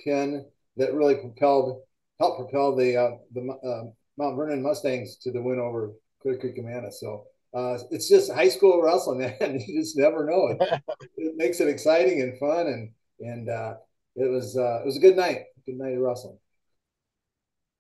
pin 0.03 0.45
that 0.79 0.95
really 0.95 1.17
propelled 1.17 1.83
helped 2.19 2.39
propel 2.39 2.75
the 2.75 2.97
uh, 2.97 3.11
the 3.35 3.53
uh, 3.53 3.91
Mount 4.17 4.37
Vernon 4.37 4.63
Mustangs 4.63 5.17
to 5.19 5.31
the 5.31 5.43
win 5.43 5.61
over 5.61 5.93
Clear 6.23 6.39
Creek 6.39 6.59
Amana. 6.59 6.91
So 6.91 7.25
uh, 7.55 7.79
it's 7.91 8.09
just 8.09 8.33
high 8.33 8.49
school 8.49 8.83
wrestling, 8.83 9.19
man. 9.41 9.61
you 9.67 9.81
just 9.81 9.97
never 9.97 10.25
know. 10.25 10.49
It, 10.49 10.83
it 11.17 11.37
makes 11.37 11.61
it 11.61 11.69
exciting 11.69 12.23
and 12.23 12.39
fun, 12.39 12.67
and 12.67 12.91
and 13.21 13.49
uh, 13.49 13.75
it 14.17 14.31
was 14.31 14.57
uh, 14.57 14.81
it 14.83 14.87
was 14.87 14.97
a 14.97 15.01
good 15.01 15.17
night, 15.17 15.45
good 15.67 15.79
night 15.79 15.95
of 15.95 16.01
wrestling. 16.01 16.39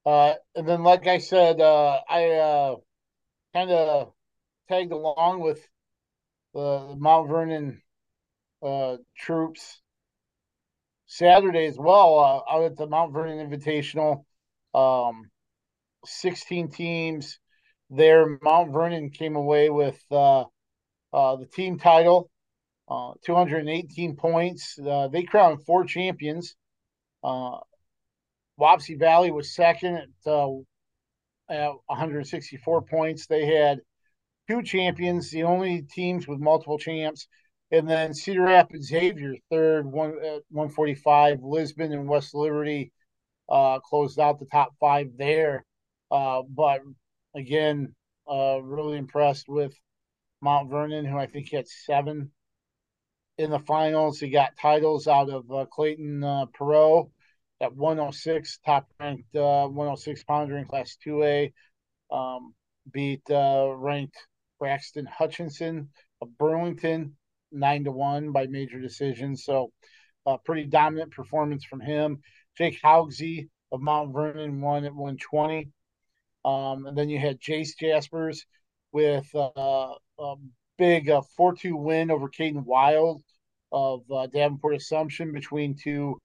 Uh, 0.06 0.34
and 0.54 0.66
then, 0.66 0.82
like 0.82 1.06
I 1.06 1.18
said, 1.18 1.60
uh, 1.60 2.00
I 2.08 2.24
uh, 2.30 2.76
kind 3.52 3.70
of 3.70 4.12
tagged 4.68 4.92
along 4.92 5.40
with 5.40 5.66
the 6.54 6.96
Mount 6.98 7.28
Vernon 7.28 7.82
uh, 8.62 8.96
troops 9.16 9.80
Saturday 11.08 11.66
as 11.66 11.78
well 11.78 12.18
uh, 12.18 12.54
out 12.54 12.64
at 12.64 12.76
the 12.76 12.86
Mount 12.86 13.12
Vernon 13.12 13.50
Invitational. 13.50 14.24
Um, 14.74 15.30
16 16.04 16.70
teams 16.70 17.38
there. 17.90 18.38
Mount 18.42 18.72
Vernon 18.72 19.10
came 19.10 19.34
away 19.34 19.70
with 19.70 20.00
uh, 20.10 20.44
uh, 21.12 21.36
the 21.36 21.46
team 21.46 21.78
title, 21.78 22.30
uh, 22.88 23.12
218 23.24 24.16
points. 24.16 24.78
Uh, 24.78 25.08
they 25.08 25.22
crowned 25.22 25.64
four 25.64 25.84
champions. 25.84 26.54
Uh, 27.24 27.58
Wapsie 28.60 28.98
Valley 28.98 29.30
was 29.30 29.54
second 29.54 29.96
at, 29.96 30.32
at 31.48 31.72
164 31.86 32.82
points. 32.82 33.26
They 33.26 33.46
had 33.46 33.80
two 34.48 34.62
champions, 34.62 35.30
the 35.30 35.44
only 35.44 35.82
teams 35.82 36.28
with 36.28 36.38
multiple 36.38 36.78
champs. 36.78 37.28
And 37.70 37.88
then 37.88 38.14
Cedar 38.14 38.42
Rapids 38.42 38.88
Xavier, 38.88 39.34
third, 39.50 39.86
one 39.86 40.10
at 40.10 40.42
145. 40.50 41.42
Lisbon 41.42 41.92
and 41.92 42.08
West 42.08 42.34
Liberty 42.34 42.92
uh, 43.48 43.78
closed 43.80 44.18
out 44.18 44.38
the 44.38 44.46
top 44.46 44.74
five 44.80 45.08
there. 45.16 45.64
Uh, 46.10 46.42
but 46.48 46.80
again, 47.34 47.94
uh, 48.30 48.60
really 48.62 48.96
impressed 48.96 49.48
with 49.48 49.74
Mount 50.40 50.70
Vernon, 50.70 51.04
who 51.04 51.18
I 51.18 51.26
think 51.26 51.50
had 51.50 51.68
seven 51.68 52.30
in 53.36 53.50
the 53.50 53.58
finals. 53.60 54.18
He 54.18 54.30
got 54.30 54.56
titles 54.56 55.06
out 55.06 55.28
of 55.30 55.50
uh, 55.50 55.66
Clayton 55.66 56.24
uh, 56.24 56.46
Perot 56.58 57.10
at 57.60 57.74
106, 57.74 58.60
top 58.64 58.88
ranked 59.00 59.34
uh, 59.34 59.66
106 59.66 60.24
pounder 60.24 60.56
in 60.58 60.64
Class 60.64 60.96
2A. 61.06 61.52
Um, 62.10 62.54
beat 62.90 63.22
uh, 63.30 63.74
ranked 63.76 64.16
Braxton 64.58 65.06
Hutchinson 65.06 65.90
of 66.22 66.36
Burlington 66.38 67.16
nine 67.52 67.84
to 67.84 67.90
one 67.90 68.32
by 68.32 68.46
major 68.46 68.80
decision. 68.80 69.36
So, 69.36 69.72
a 70.26 70.30
uh, 70.30 70.36
pretty 70.44 70.64
dominant 70.64 71.12
performance 71.12 71.64
from 71.64 71.80
him. 71.80 72.20
Jake 72.56 72.80
Haugsey 72.82 73.48
of 73.72 73.80
Mount 73.80 74.12
Vernon 74.12 74.60
won 74.60 74.84
at 74.84 74.94
120. 74.94 75.70
Um, 76.44 76.86
and 76.86 76.96
then 76.96 77.08
you 77.08 77.18
had 77.18 77.40
Jace 77.40 77.76
Jaspers 77.80 78.44
with 78.92 79.26
uh, 79.34 79.94
a 80.18 80.34
big 80.76 81.10
uh, 81.10 81.22
4 81.36 81.54
2 81.54 81.76
win 81.76 82.10
over 82.10 82.28
Caden 82.28 82.64
Wild 82.64 83.22
of 83.70 84.02
uh, 84.10 84.26
Davenport 84.26 84.76
Assumption 84.76 85.32
between 85.32 85.76
two 85.76 86.18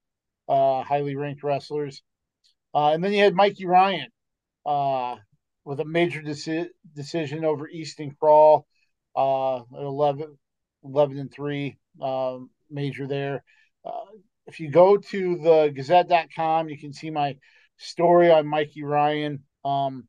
uh, 0.47 0.83
highly 0.83 1.15
ranked 1.15 1.43
wrestlers. 1.43 2.01
Uh, 2.73 2.91
and 2.91 3.03
then 3.03 3.13
you 3.13 3.23
had 3.23 3.35
Mikey 3.35 3.65
Ryan 3.65 4.07
uh, 4.65 5.15
with 5.65 5.79
a 5.79 5.85
major 5.85 6.21
deci- 6.21 6.69
decision 6.95 7.45
over 7.45 7.67
Easton 7.67 8.15
Crawl 8.19 8.65
uh, 9.15 9.57
at 9.57 9.65
11, 9.73 10.37
11 10.83 11.17
and 11.17 11.31
3 11.31 11.77
um, 12.01 12.49
major 12.69 13.07
there. 13.07 13.43
Uh, 13.85 14.05
if 14.47 14.59
you 14.59 14.69
go 14.69 14.97
to 14.97 15.37
the 15.37 15.71
gazette.com, 15.73 16.69
you 16.69 16.77
can 16.77 16.93
see 16.93 17.09
my 17.09 17.37
story 17.77 18.31
on 18.31 18.47
Mikey 18.47 18.83
Ryan. 18.83 19.43
Um, 19.63 20.07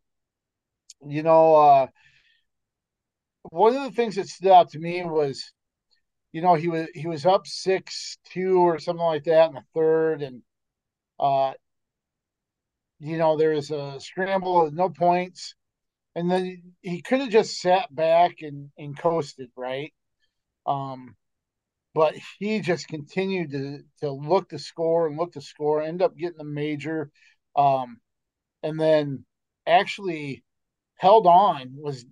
you 1.07 1.23
know, 1.23 1.55
uh, 1.55 1.87
one 3.51 3.77
of 3.77 3.83
the 3.83 3.91
things 3.91 4.17
that 4.17 4.29
stood 4.29 4.51
out 4.51 4.71
to 4.71 4.79
me 4.79 5.05
was, 5.05 5.53
you 6.33 6.43
know, 6.43 6.55
he 6.55 6.69
was 6.69 6.89
he 6.95 7.07
was 7.07 7.27
up 7.27 7.47
six 7.47 8.19
two 8.25 8.59
or 8.59 8.79
something 8.79 9.05
like 9.05 9.25
that 9.25 9.51
in 9.51 9.55
the 9.55 9.63
third, 9.75 10.23
and 10.23 10.43
uh, 11.21 11.53
you 12.99 13.19
know, 13.19 13.37
there's 13.37 13.71
a 13.71 14.01
scramble, 14.01 14.67
of 14.67 14.75
no 14.75 14.89
points, 14.89 15.55
and 16.15 16.31
then 16.31 16.75
he 16.81 17.03
could 17.03 17.21
have 17.21 17.31
just 17.31 17.61
sat 17.61 17.95
back 17.95 18.37
and 18.41 18.71
and 18.79 18.99
coasted, 18.99 19.51
right? 19.57 19.93
Um, 20.67 21.17
but 21.95 22.15
he 22.39 22.61
just 22.61 22.89
continued 22.89 23.51
to 23.53 23.81
to 24.01 24.11
look 24.11 24.49
to 24.51 24.59
score 24.59 25.07
and 25.07 25.17
look 25.17 25.33
to 25.33 25.41
score, 25.41 25.83
end 25.83 26.03
up 26.03 26.17
getting 26.17 26.39
the 26.39 26.45
major, 26.45 27.11
um, 27.57 27.99
and 28.63 28.79
then 28.79 29.25
actually 29.67 30.43
held 30.97 31.27
on, 31.27 31.75
was 31.77 32.05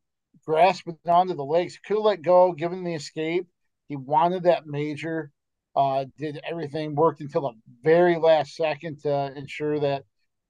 grasping 0.46 0.98
onto 1.06 1.34
the 1.34 1.44
legs, 1.44 1.78
could 1.84 1.96
have 1.96 2.04
let 2.04 2.22
go, 2.22 2.52
given 2.52 2.84
the 2.84 2.94
escape. 2.94 3.46
He 3.88 3.96
wanted 3.96 4.44
that 4.44 4.66
major, 4.66 5.30
uh, 5.76 6.06
did 6.18 6.40
everything, 6.48 6.94
worked 6.94 7.20
until 7.20 7.42
the 7.42 7.52
very 7.82 8.16
last 8.18 8.56
second 8.56 9.00
to 9.02 9.32
ensure 9.36 9.80
that 9.80 10.04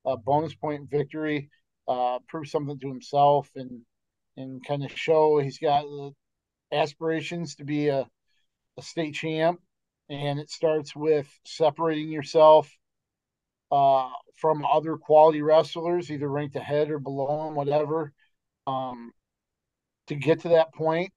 a 0.05 0.17
bonus 0.17 0.55
point 0.55 0.91
victory, 0.91 1.51
uh, 1.89 2.19
prove 2.29 2.49
something 2.49 2.79
to 2.79 2.89
himself 2.89 3.49
and 3.57 3.83
and 4.37 4.65
kind 4.67 4.85
of 4.85 4.91
show 4.97 5.39
he's 5.39 5.59
got 5.59 5.85
aspirations 6.73 7.57
to 7.57 7.65
be 7.65 7.89
a, 7.89 8.09
a 8.77 8.83
state 8.83 9.15
champ. 9.15 9.61
And 10.09 10.39
it 10.39 10.51
starts 10.51 10.95
with 10.95 11.29
separating 11.45 12.11
yourself 12.11 12.71
uh, 13.71 14.11
from 14.37 14.67
other 14.67 14.97
quality 14.97 15.41
wrestlers, 15.41 16.11
either 16.11 16.29
ranked 16.29 16.57
ahead 16.57 16.91
or 16.91 16.99
below 16.99 17.47
them, 17.47 17.55
whatever, 17.55 18.13
um, 18.67 19.13
to 20.09 20.15
get 20.15 20.41
to 20.41 20.51
that 20.51 20.75
point. 20.75 21.13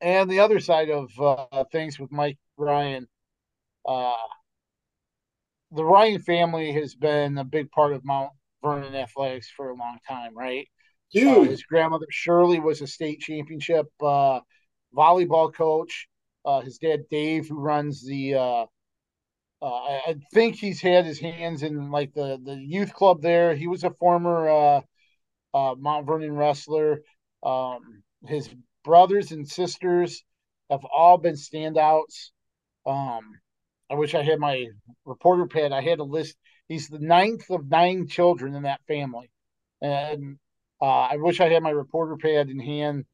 And 0.00 0.28
the 0.28 0.40
other 0.40 0.58
side 0.58 0.90
of 0.90 1.10
uh, 1.20 1.64
things 1.70 2.00
with 2.00 2.10
Mike 2.10 2.38
Ryan, 2.56 3.06
uh, 3.86 4.14
the 5.70 5.84
Ryan 5.84 6.20
family 6.20 6.72
has 6.72 6.94
been 6.96 7.38
a 7.38 7.44
big 7.44 7.70
part 7.70 7.92
of 7.92 8.04
Mount 8.04 8.32
Vernon 8.64 8.94
athletics 8.96 9.48
for 9.56 9.70
a 9.70 9.76
long 9.76 9.98
time, 10.08 10.36
right? 10.36 10.66
Huge. 11.12 11.46
Uh, 11.46 11.50
his 11.50 11.62
grandmother 11.62 12.06
Shirley 12.10 12.58
was 12.58 12.80
a 12.80 12.86
state 12.86 13.20
championship 13.20 13.86
uh, 14.00 14.40
volleyball 14.96 15.54
coach. 15.54 16.08
Uh, 16.44 16.60
his 16.60 16.78
dad 16.78 17.04
Dave, 17.10 17.48
who 17.48 17.60
runs 17.60 18.04
the, 18.04 18.34
uh, 18.34 18.66
I 19.62 20.16
think 20.32 20.56
he's 20.56 20.80
had 20.80 21.04
his 21.04 21.20
hands 21.20 21.62
in 21.62 21.90
like 21.92 22.12
the 22.14 22.40
the 22.42 22.56
youth 22.56 22.92
club 22.92 23.22
there. 23.22 23.54
He 23.54 23.68
was 23.68 23.84
a 23.84 23.90
former 23.90 24.82
uh, 25.54 25.74
Mount 25.78 26.06
Vernon 26.06 26.34
wrestler. 26.34 27.02
Um, 27.44 28.02
his 28.26 28.48
brothers 28.84 29.30
and 29.30 29.48
sisters 29.48 30.24
have 30.70 30.84
all 30.84 31.18
been 31.18 31.34
standouts. 31.34 32.30
Um, 32.86 33.38
I 33.90 33.94
wish 33.94 34.14
I 34.14 34.22
had 34.22 34.40
my 34.40 34.66
reporter 35.04 35.46
pad. 35.46 35.70
I 35.70 35.82
had 35.82 36.00
a 36.00 36.04
list. 36.04 36.36
He's 36.68 36.88
the 36.88 36.98
ninth 36.98 37.50
of 37.50 37.68
nine 37.68 38.08
children 38.08 38.54
in 38.54 38.62
that 38.62 38.80
family, 38.88 39.30
and 39.80 40.38
uh, 40.82 41.08
I 41.12 41.16
wish 41.16 41.40
I 41.40 41.48
had 41.48 41.62
my 41.62 41.70
reporter 41.70 42.16
pad 42.16 42.50
in 42.50 42.58
hand 42.58 43.04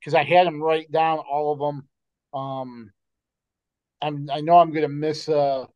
because 0.00 0.14
I 0.14 0.24
had 0.24 0.46
him 0.46 0.60
write 0.60 0.90
down 0.90 1.18
all 1.18 1.52
of 1.52 1.60
them. 1.60 1.88
Um, 2.34 2.92
I'm, 4.02 4.28
I 4.28 4.40
know 4.40 4.58
I'm 4.58 4.70
going 4.72 4.82
to 4.82 4.88
miss 4.88 5.28
a, 5.28 5.68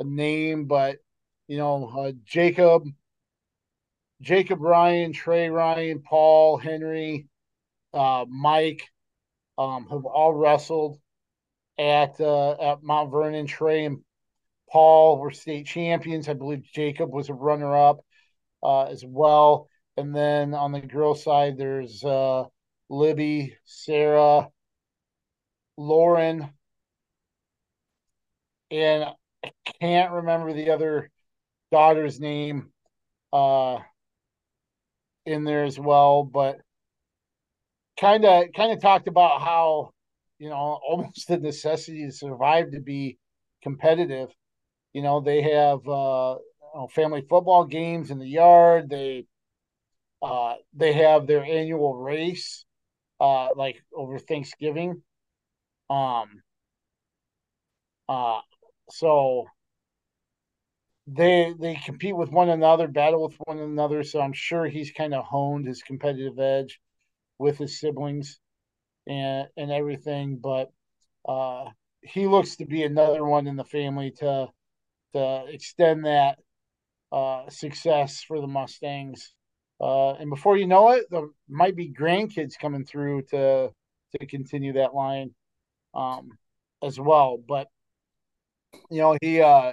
a 0.00 0.04
name, 0.04 0.66
but 0.66 0.98
you 1.46 1.56
know, 1.56 1.88
uh, 1.96 2.12
Jacob 2.24 2.82
Jacob 4.20 4.60
Ryan, 4.60 5.12
Trey 5.12 5.48
Ryan, 5.48 6.00
Paul, 6.00 6.58
Henry, 6.58 7.28
uh, 7.94 8.24
Mike 8.28 8.82
um, 9.56 9.86
have 9.90 10.04
all 10.04 10.32
wrestled 10.32 10.98
at 11.78 12.20
uh, 12.20 12.52
at 12.52 12.82
Mount 12.82 13.12
Vernon. 13.12 13.46
Trey 13.46 13.84
and 13.84 13.98
Paul 14.70 15.18
were 15.18 15.30
state 15.30 15.66
champions. 15.66 16.28
I 16.28 16.34
believe 16.34 16.64
Jacob 16.74 17.12
was 17.12 17.28
a 17.28 17.34
runner 17.34 17.76
up 17.76 18.00
uh, 18.62 18.84
as 18.84 19.04
well. 19.06 19.67
And 19.98 20.14
then 20.14 20.54
on 20.54 20.70
the 20.70 20.80
girl 20.80 21.16
side, 21.16 21.58
there's 21.58 22.04
uh, 22.04 22.44
Libby, 22.88 23.56
Sarah, 23.64 24.48
Lauren, 25.76 26.50
and 28.70 29.06
I 29.44 29.50
can't 29.80 30.12
remember 30.12 30.52
the 30.52 30.70
other 30.70 31.10
daughter's 31.72 32.20
name 32.20 32.70
uh, 33.32 33.78
in 35.26 35.42
there 35.42 35.64
as 35.64 35.80
well, 35.80 36.22
but 36.22 36.60
kind 37.98 38.24
of 38.24 38.44
kind 38.54 38.70
of 38.70 38.80
talked 38.80 39.08
about 39.08 39.40
how 39.40 39.90
you 40.38 40.48
know 40.48 40.78
almost 40.88 41.26
the 41.26 41.38
necessity 41.38 42.04
to 42.06 42.12
survive 42.12 42.70
to 42.70 42.80
be 42.80 43.18
competitive. 43.64 44.28
You 44.92 45.02
know, 45.02 45.20
they 45.20 45.42
have 45.42 45.88
uh, 45.88 46.36
family 46.94 47.26
football 47.28 47.64
games 47.64 48.12
in 48.12 48.20
the 48.20 48.28
yard. 48.28 48.88
They 48.88 49.26
uh, 50.22 50.54
they 50.74 50.92
have 50.92 51.26
their 51.26 51.44
annual 51.44 51.94
race 51.94 52.64
uh, 53.20 53.48
like 53.56 53.82
over 53.94 54.18
Thanksgiving. 54.18 55.02
Um, 55.90 56.42
uh, 58.08 58.40
so 58.90 59.46
they 61.06 61.54
they 61.58 61.74
compete 61.84 62.16
with 62.16 62.30
one 62.30 62.50
another, 62.50 62.86
battle 62.86 63.26
with 63.26 63.36
one 63.44 63.58
another. 63.58 64.02
So 64.02 64.20
I'm 64.20 64.32
sure 64.32 64.66
he's 64.66 64.90
kind 64.92 65.14
of 65.14 65.24
honed 65.24 65.66
his 65.66 65.82
competitive 65.82 66.38
edge 66.38 66.80
with 67.38 67.58
his 67.58 67.80
siblings 67.80 68.40
and 69.06 69.48
and 69.56 69.72
everything. 69.72 70.38
But 70.38 70.70
uh, 71.28 71.70
he 72.02 72.26
looks 72.26 72.56
to 72.56 72.66
be 72.66 72.84
another 72.84 73.24
one 73.24 73.46
in 73.46 73.56
the 73.56 73.64
family 73.64 74.12
to 74.18 74.48
to 75.14 75.44
extend 75.48 76.06
that 76.06 76.38
uh, 77.12 77.48
success 77.50 78.22
for 78.22 78.40
the 78.40 78.46
Mustangs. 78.46 79.34
Uh, 79.80 80.14
and 80.14 80.30
before 80.30 80.56
you 80.56 80.66
know 80.66 80.90
it, 80.90 81.04
there 81.10 81.28
might 81.48 81.76
be 81.76 81.88
grandkids 81.90 82.58
coming 82.58 82.84
through 82.84 83.22
to 83.22 83.70
to 84.18 84.26
continue 84.26 84.72
that 84.72 84.94
line 84.94 85.30
um, 85.94 86.30
as 86.82 86.98
well. 86.98 87.38
But 87.38 87.68
you 88.90 88.98
know, 88.98 89.16
he 89.20 89.40
uh, 89.40 89.72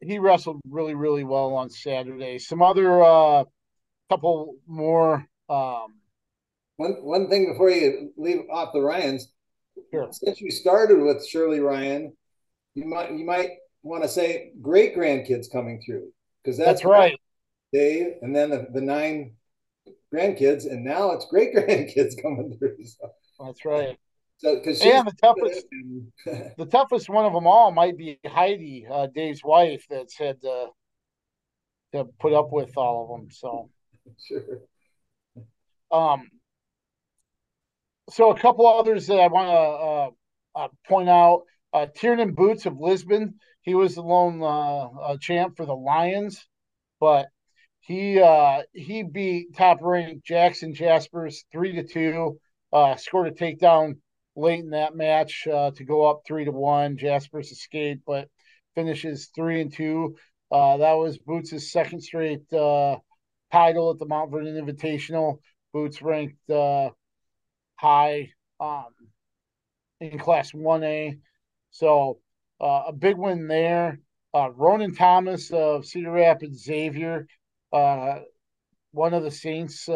he 0.00 0.18
wrestled 0.18 0.60
really, 0.68 0.94
really 0.94 1.24
well 1.24 1.54
on 1.54 1.70
Saturday. 1.70 2.38
Some 2.38 2.62
other 2.62 3.02
uh, 3.02 3.44
couple 4.10 4.56
more. 4.66 5.26
Um, 5.48 5.94
one 6.76 6.92
one 7.02 7.28
thing 7.28 7.52
before 7.52 7.70
you 7.70 8.12
leave 8.16 8.42
off 8.50 8.72
the 8.72 8.80
Ryans, 8.80 9.28
sure. 9.92 10.08
since 10.10 10.40
you 10.40 10.50
started 10.50 11.00
with 11.00 11.26
Shirley 11.26 11.60
Ryan, 11.60 12.16
you 12.74 12.86
might 12.86 13.12
you 13.12 13.24
might 13.24 13.50
want 13.82 14.02
to 14.02 14.08
say 14.08 14.52
great 14.60 14.96
grandkids 14.96 15.50
coming 15.52 15.82
through 15.84 16.10
because 16.42 16.58
that's, 16.58 16.80
that's 16.80 16.84
right. 16.84 17.18
Dave, 17.74 18.14
and 18.22 18.34
then 18.34 18.50
the, 18.50 18.68
the 18.72 18.80
nine 18.80 19.34
grandkids, 20.14 20.70
and 20.70 20.84
now 20.84 21.10
it's 21.10 21.26
great 21.26 21.54
grandkids 21.54 22.14
coming 22.22 22.56
through. 22.56 22.78
So. 22.84 23.10
That's 23.44 23.64
right. 23.64 23.98
So, 24.38 24.56
because 24.56 24.80
and 24.80 25.06
the 25.06 25.12
toughest, 25.20 25.66
the 26.56 26.66
toughest 26.66 27.08
one 27.08 27.24
of 27.24 27.32
them 27.32 27.46
all 27.46 27.72
might 27.72 27.98
be 27.98 28.18
Heidi, 28.24 28.86
uh, 28.90 29.08
Dave's 29.08 29.42
wife, 29.44 29.84
that's 29.90 30.16
had 30.16 30.40
to 30.42 30.68
to 31.92 32.04
put 32.18 32.32
up 32.32 32.50
with 32.50 32.76
all 32.76 33.04
of 33.04 33.20
them. 33.20 33.30
So, 33.30 33.70
sure. 34.26 34.60
Um. 35.90 36.30
So 38.10 38.30
a 38.30 38.38
couple 38.38 38.66
others 38.66 39.06
that 39.06 39.18
I 39.18 39.28
want 39.28 39.48
to 39.48 40.60
uh, 40.60 40.64
uh, 40.64 40.68
point 40.86 41.08
out: 41.08 41.42
uh, 41.72 41.86
Tiernan 41.94 42.34
Boots 42.34 42.66
of 42.66 42.78
Lisbon. 42.78 43.34
He 43.62 43.74
was 43.74 43.94
the 43.94 44.02
lone 44.02 44.42
uh, 44.42 44.88
uh, 45.00 45.16
champ 45.18 45.56
for 45.56 45.64
the 45.64 45.74
Lions, 45.74 46.46
but 47.00 47.28
he 47.86 48.20
uh, 48.20 48.62
he 48.72 49.02
beat 49.02 49.54
top 49.54 49.78
ranked 49.82 50.24
Jackson 50.24 50.74
Jaspers 50.74 51.44
three 51.52 51.72
to 51.74 51.84
two. 51.84 52.40
Uh, 52.72 52.96
scored 52.96 53.28
a 53.28 53.30
takedown 53.30 53.96
late 54.36 54.60
in 54.60 54.70
that 54.70 54.96
match 54.96 55.46
uh, 55.46 55.70
to 55.72 55.84
go 55.84 56.04
up 56.04 56.22
three 56.26 56.44
to 56.44 56.50
one. 56.50 56.96
Jaspers 56.96 57.52
escaped, 57.52 58.02
but 58.06 58.28
finishes 58.74 59.30
three 59.34 59.60
and 59.60 59.72
two. 59.72 60.16
Uh, 60.50 60.78
that 60.78 60.94
was 60.94 61.18
Boots' 61.18 61.72
second 61.72 62.00
straight 62.00 62.50
uh, 62.52 62.96
title 63.52 63.90
at 63.90 63.98
the 63.98 64.06
Mount 64.06 64.30
Vernon 64.30 64.54
Invitational. 64.56 65.38
Boots 65.72 66.00
ranked 66.00 66.48
uh, 66.50 66.90
high 67.76 68.30
um, 68.60 68.86
in 70.00 70.18
Class 70.18 70.52
1A. 70.52 71.18
So 71.70 72.18
uh, 72.60 72.84
a 72.88 72.92
big 72.92 73.16
win 73.16 73.48
there. 73.48 74.00
Uh, 74.32 74.50
Ronan 74.50 74.94
Thomas 74.94 75.50
of 75.52 75.86
Cedar 75.86 76.10
Rapids 76.10 76.64
Xavier, 76.64 77.26
one 78.92 79.14
of 79.14 79.22
the 79.22 79.30
Saints 79.30 79.88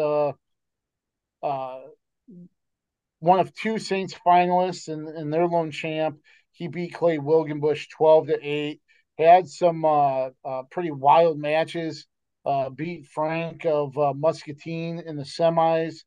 one 3.19 3.39
of 3.39 3.53
two 3.53 3.79
Saints 3.79 4.15
finalists 4.25 4.91
and, 4.91 5.07
and 5.07 5.31
their 5.31 5.45
lone 5.47 5.71
champ. 5.71 6.17
He 6.51 6.67
beat 6.67 6.93
Clay 6.93 7.17
Wilgenbush 7.17 7.89
12 7.89 8.27
to 8.27 8.39
8. 8.41 8.81
Had 9.17 9.47
some 9.47 9.83
uh, 9.85 10.29
uh, 10.45 10.63
pretty 10.71 10.91
wild 10.91 11.37
matches. 11.37 12.07
Uh, 12.45 12.69
beat 12.69 13.05
Frank 13.05 13.65
of 13.65 13.97
uh, 13.97 14.13
Muscatine 14.13 14.99
in 15.05 15.17
the 15.17 15.23
semis. 15.23 16.03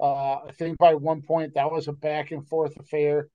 Uh, 0.00 0.36
I 0.36 0.50
think 0.58 0.78
by 0.78 0.94
one 0.94 1.22
point 1.22 1.54
that 1.54 1.70
was 1.70 1.88
a 1.88 1.92
back 1.92 2.32
and 2.32 2.46
forth 2.48 2.76
affair 2.78 3.28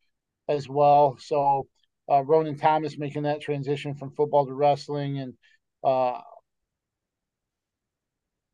as 0.48 0.68
well. 0.68 1.18
So 1.20 1.68
uh, 2.12 2.24
Ronan 2.24 2.58
Thomas 2.58 2.98
making 2.98 3.24
that 3.24 3.42
transition 3.42 3.94
from 3.96 4.12
football 4.12 4.48
to 4.48 4.54
wrestling 4.54 5.20
and 5.20 5.34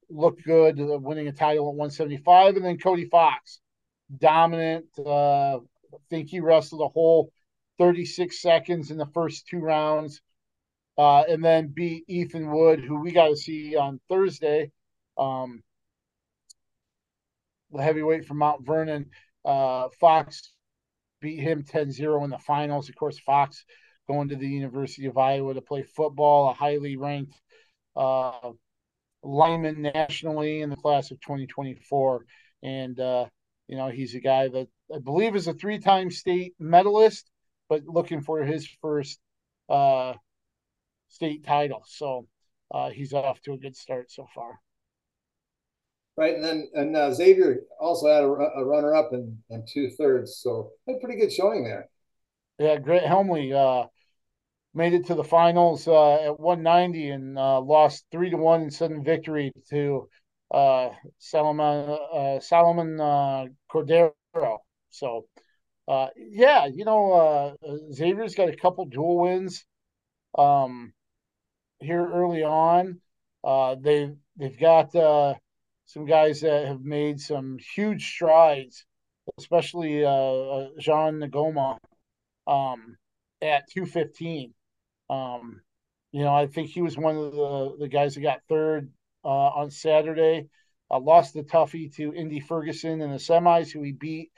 looked 0.09 0.43
good, 0.43 0.77
winning 0.77 1.27
a 1.27 1.31
title 1.31 1.69
at 1.69 1.75
175. 1.75 2.55
And 2.55 2.65
then 2.65 2.77
Cody 2.77 3.05
Fox 3.05 3.59
dominant. 4.17 4.85
Uh, 4.97 5.57
I 5.57 5.97
think 6.09 6.29
he 6.29 6.39
wrestled 6.39 6.81
a 6.81 6.87
whole 6.87 7.31
36 7.77 8.41
seconds 8.41 8.91
in 8.91 8.97
the 8.97 9.07
first 9.07 9.47
two 9.47 9.59
rounds, 9.59 10.21
uh, 10.97 11.21
and 11.21 11.43
then 11.43 11.67
beat 11.67 12.05
Ethan 12.07 12.51
Wood, 12.51 12.79
who 12.79 13.01
we 13.01 13.11
got 13.11 13.29
to 13.29 13.35
see 13.35 13.75
on 13.75 13.99
Thursday. 14.09 14.71
Um, 15.17 15.63
the 17.71 17.81
heavyweight 17.81 18.25
from 18.25 18.37
Mount 18.37 18.65
Vernon. 18.65 19.09
Uh, 19.43 19.89
Fox 19.99 20.51
beat 21.21 21.39
him 21.39 21.63
10 21.63 21.91
0 21.91 22.23
in 22.23 22.29
the 22.29 22.37
finals. 22.37 22.89
Of 22.89 22.95
course, 22.95 23.19
Fox 23.19 23.65
going 24.07 24.29
to 24.29 24.35
the 24.35 24.47
University 24.47 25.07
of 25.07 25.17
Iowa 25.17 25.53
to 25.53 25.61
play 25.61 25.83
football, 25.83 26.49
a 26.49 26.53
highly 26.53 26.95
ranked 26.95 27.39
uh, 27.95 28.51
lineman 29.25 29.81
nationally 29.81 30.61
in 30.61 30.69
the 30.69 30.75
class 30.75 31.11
of 31.11 31.19
2024. 31.21 32.25
And 32.63 32.99
uh, 32.99 33.25
you 33.67 33.77
know, 33.77 33.89
he's 33.89 34.15
a 34.15 34.19
guy 34.19 34.47
that 34.47 34.67
I 34.93 34.99
believe 34.99 35.35
is 35.35 35.47
a 35.47 35.53
three 35.53 35.79
time 35.79 36.11
state 36.11 36.53
medalist, 36.59 37.29
but 37.69 37.83
looking 37.85 38.21
for 38.21 38.43
his 38.43 38.67
first 38.81 39.19
uh, 39.69 40.13
state 41.09 41.45
title. 41.45 41.83
So 41.87 42.27
uh, 42.71 42.89
he's 42.89 43.13
off 43.13 43.41
to 43.41 43.53
a 43.53 43.57
good 43.57 43.75
start 43.75 44.11
so 44.11 44.27
far. 44.33 44.59
Right, 46.17 46.35
and 46.35 46.43
then 46.43 46.69
and 46.73 46.95
uh, 46.95 47.13
Xavier 47.13 47.63
also 47.79 48.07
had 48.07 48.23
a, 48.23 48.27
a 48.27 48.65
runner 48.65 48.95
up 48.95 49.11
and, 49.11 49.37
in 49.49 49.65
two 49.67 49.89
thirds, 49.89 50.37
so 50.37 50.71
had 50.87 51.01
pretty 51.01 51.19
good 51.19 51.31
showing 51.31 51.65
there. 51.65 51.89
Yeah, 52.57 52.77
Grant 52.77 53.05
Helmley 53.05 53.51
uh, 53.51 53.85
made 54.75 54.93
it 54.93 55.07
to 55.07 55.15
the 55.15 55.23
finals 55.23 55.87
uh, 55.87 56.15
at 56.15 56.39
190 56.39 57.09
and 57.09 57.39
uh, 57.39 57.61
lost 57.61 58.05
three 58.11 58.29
to 58.29 58.37
one 58.37 58.61
in 58.61 58.69
sudden 58.69 59.03
victory 59.03 59.51
to 59.69 60.07
uh, 60.53 60.89
Solomon 61.17 61.97
uh, 62.13 62.39
Solomon 62.41 62.99
uh, 62.99 63.45
Cordero. 63.71 64.11
So, 64.89 65.27
uh, 65.87 66.07
yeah, 66.17 66.65
you 66.65 66.83
know, 66.83 67.55
Xavier's 67.93 68.35
got 68.35 68.49
a 68.49 68.55
couple 68.55 68.85
dual 68.85 69.19
wins 69.19 69.65
um, 70.37 70.93
here 71.79 72.05
early 72.05 72.43
on. 72.43 72.99
They 73.81 74.11
they've 74.35 74.59
got 74.59 74.91
some 74.91 76.05
guys 76.05 76.41
that 76.41 76.67
have 76.67 76.81
made 76.81 77.21
some 77.21 77.57
huge 77.75 78.09
strides, 78.09 78.85
especially 79.37 80.01
Jean 80.79 81.19
Nagoma 81.21 81.77
um, 82.45 82.97
at 83.41 83.69
two 83.71 83.85
fifteen. 83.85 84.53
Um, 85.09 85.61
you 86.11 86.23
know, 86.23 86.33
I 86.33 86.47
think 86.47 86.69
he 86.69 86.81
was 86.81 86.97
one 86.97 87.17
of 87.17 87.31
the 87.31 87.75
the 87.79 87.87
guys 87.87 88.15
that 88.15 88.21
got 88.21 88.41
third 88.47 88.91
uh, 89.23 89.27
on 89.27 89.71
Saturday. 89.71 90.47
Uh, 90.89 90.99
lost 90.99 91.33
the 91.33 91.43
toughie 91.43 91.93
to 91.95 92.13
Indy 92.13 92.39
Ferguson 92.39 93.01
in 93.01 93.11
the 93.11 93.17
semis, 93.17 93.71
who 93.71 93.81
he 93.81 93.91
beat 93.91 94.31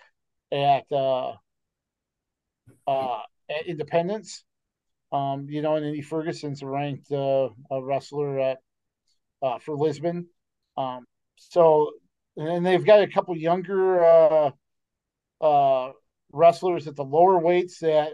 at 0.51 0.85
uh, 0.91 1.33
uh, 2.87 3.21
at 3.49 3.67
Independence. 3.67 4.43
Um, 5.11 5.47
you 5.49 5.61
know, 5.61 5.75
and 5.75 5.85
Indy 5.85 6.01
Ferguson's 6.01 6.61
a 6.61 6.67
ranked 6.67 7.11
uh, 7.11 7.49
a 7.71 7.83
wrestler 7.83 8.39
at 8.39 8.57
uh, 9.41 9.59
for 9.59 9.75
Lisbon. 9.75 10.27
Um, 10.77 11.05
so, 11.37 11.91
and 12.35 12.65
they've 12.65 12.85
got 12.85 13.01
a 13.01 13.07
couple 13.07 13.35
younger 13.37 14.03
uh, 14.03 14.51
uh, 15.41 15.91
wrestlers 16.31 16.87
at 16.87 16.95
the 16.95 17.03
lower 17.03 17.39
weights 17.39 17.79
that 17.79 18.13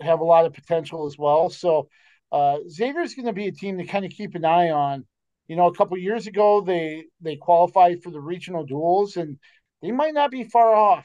have 0.00 0.20
a 0.20 0.24
lot 0.24 0.46
of 0.46 0.52
potential 0.52 1.06
as 1.06 1.16
well. 1.18 1.50
So, 1.50 1.88
uh, 2.32 2.58
Xavier's 2.68 3.14
going 3.14 3.26
to 3.26 3.32
be 3.32 3.48
a 3.48 3.52
team 3.52 3.78
to 3.78 3.84
kind 3.84 4.04
of 4.04 4.10
keep 4.10 4.34
an 4.34 4.44
eye 4.44 4.70
on 4.70 5.04
you 5.50 5.56
know, 5.56 5.66
a 5.66 5.74
couple 5.74 5.98
years 5.98 6.28
ago 6.28 6.60
they 6.60 7.06
they 7.20 7.34
qualified 7.34 8.04
for 8.04 8.12
the 8.12 8.20
regional 8.20 8.64
duels, 8.64 9.16
and 9.16 9.36
they 9.82 9.90
might 9.90 10.14
not 10.14 10.30
be 10.30 10.44
far 10.44 10.72
off 10.76 11.04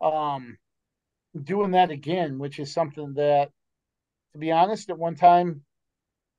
um, 0.00 0.58
doing 1.44 1.70
that 1.70 1.92
again, 1.92 2.40
which 2.40 2.58
is 2.58 2.72
something 2.72 3.14
that, 3.14 3.50
to 4.32 4.38
be 4.38 4.50
honest, 4.50 4.90
at 4.90 4.98
one 4.98 5.14
time 5.14 5.62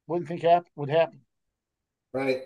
wouldn't 0.05 0.27
think 0.27 0.41
hap- 0.41 0.67
would 0.75 0.89
happen. 0.89 1.21
Right. 2.11 2.41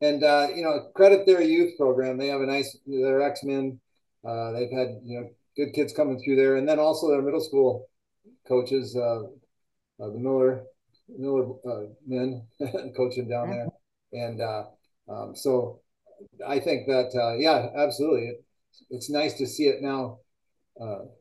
and 0.00 0.24
uh, 0.24 0.46
you 0.56 0.62
know, 0.62 0.88
credit 0.94 1.26
their 1.26 1.42
youth 1.42 1.76
program. 1.76 2.16
They 2.16 2.28
have 2.28 2.40
a 2.40 2.46
nice 2.46 2.74
their 2.86 3.20
X 3.20 3.44
Men. 3.44 3.78
Uh, 4.26 4.52
they've 4.52 4.72
had 4.72 5.00
you 5.04 5.20
know 5.20 5.28
good 5.58 5.74
kids 5.74 5.92
coming 5.92 6.22
through 6.24 6.36
there, 6.36 6.56
and 6.56 6.66
then 6.66 6.78
also 6.78 7.10
their 7.10 7.20
middle 7.20 7.42
school 7.42 7.87
coaches, 8.48 8.96
uh, 8.96 9.24
uh 10.00 10.10
the 10.10 10.18
Miller 10.18 10.64
Miller 11.08 11.52
uh, 11.66 11.86
men 12.06 12.46
coaching 12.96 13.28
down 13.28 13.50
there, 13.50 13.66
and 14.12 14.40
uh, 14.40 14.64
um, 15.08 15.36
so 15.36 15.80
I 16.46 16.58
think 16.58 16.86
that 16.86 17.36
yeah, 17.38 17.68
absolutely, 17.76 18.28
it, 18.28 18.44
it's 18.90 19.10
nice 19.10 19.34
to 19.34 19.46
see 19.46 19.64
it 19.64 19.82
now 19.82 20.18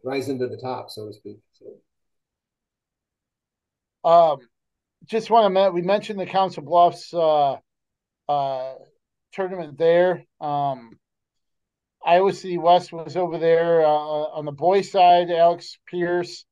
rise 0.03 0.29
into 0.29 0.47
the 0.47 0.57
top, 0.57 0.89
so 0.89 1.07
to 1.07 1.13
speak. 1.13 1.39
So. 1.53 1.65
Um, 4.09 4.39
just 5.05 5.29
want 5.29 5.45
to 5.45 5.49
mention, 5.49 5.73
we 5.73 5.81
mentioned 5.81 6.19
the 6.19 6.25
Council 6.25 6.63
Bluffs 6.63 7.13
uh, 7.13 8.73
tournament 9.33 9.77
there. 9.77 10.23
Um, 10.41 10.97
Iowa 12.05 12.33
City 12.33 12.57
West 12.57 12.93
was 12.93 13.17
over 13.17 13.37
there 13.37 13.85
uh, 13.85 13.89
on 13.89 14.45
the 14.45 14.51
boys' 14.51 14.91
side. 14.91 15.29
Alex 15.29 15.77
Pierce 15.87 16.45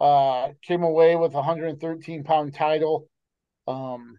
uh, 0.00 0.48
came 0.62 0.82
away 0.82 1.16
with 1.16 1.32
a 1.32 1.36
113 1.36 2.24
pound 2.24 2.54
title. 2.54 3.08
Um, 3.66 4.18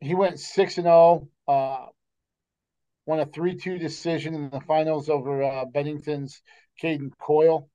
he 0.00 0.14
went 0.14 0.40
six 0.40 0.78
and 0.78 0.84
zero. 0.84 1.28
Oh, 1.46 1.52
uh, 1.52 1.86
won 3.06 3.20
a 3.20 3.26
three 3.26 3.56
two 3.56 3.78
decision 3.78 4.34
in 4.34 4.50
the 4.50 4.60
finals 4.60 5.08
over 5.08 5.42
uh, 5.42 5.64
Bennington's 5.66 6.40
Caden 6.82 7.10
Coyle. 7.18 7.68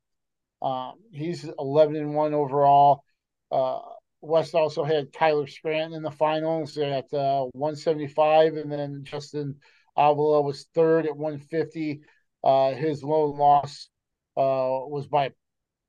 Um, 0.61 0.95
he's 1.11 1.47
11 1.57 1.95
and 1.95 2.13
one 2.13 2.33
overall. 2.33 3.03
Uh, 3.51 3.79
West 4.21 4.53
also 4.55 4.83
had 4.83 5.13
Tyler 5.13 5.47
Scranton 5.47 5.93
in 5.93 6.03
the 6.03 6.11
finals 6.11 6.77
at 6.77 7.13
uh, 7.13 7.45
175, 7.53 8.57
and 8.57 8.71
then 8.71 9.01
Justin 9.03 9.55
Avila 9.95 10.41
was 10.41 10.67
third 10.75 11.05
at 11.05 11.15
150. 11.15 12.01
Uh, 12.43 12.73
his 12.73 13.03
lone 13.03 13.37
loss 13.37 13.89
uh, 14.35 14.83
was 14.87 15.07
by 15.07 15.31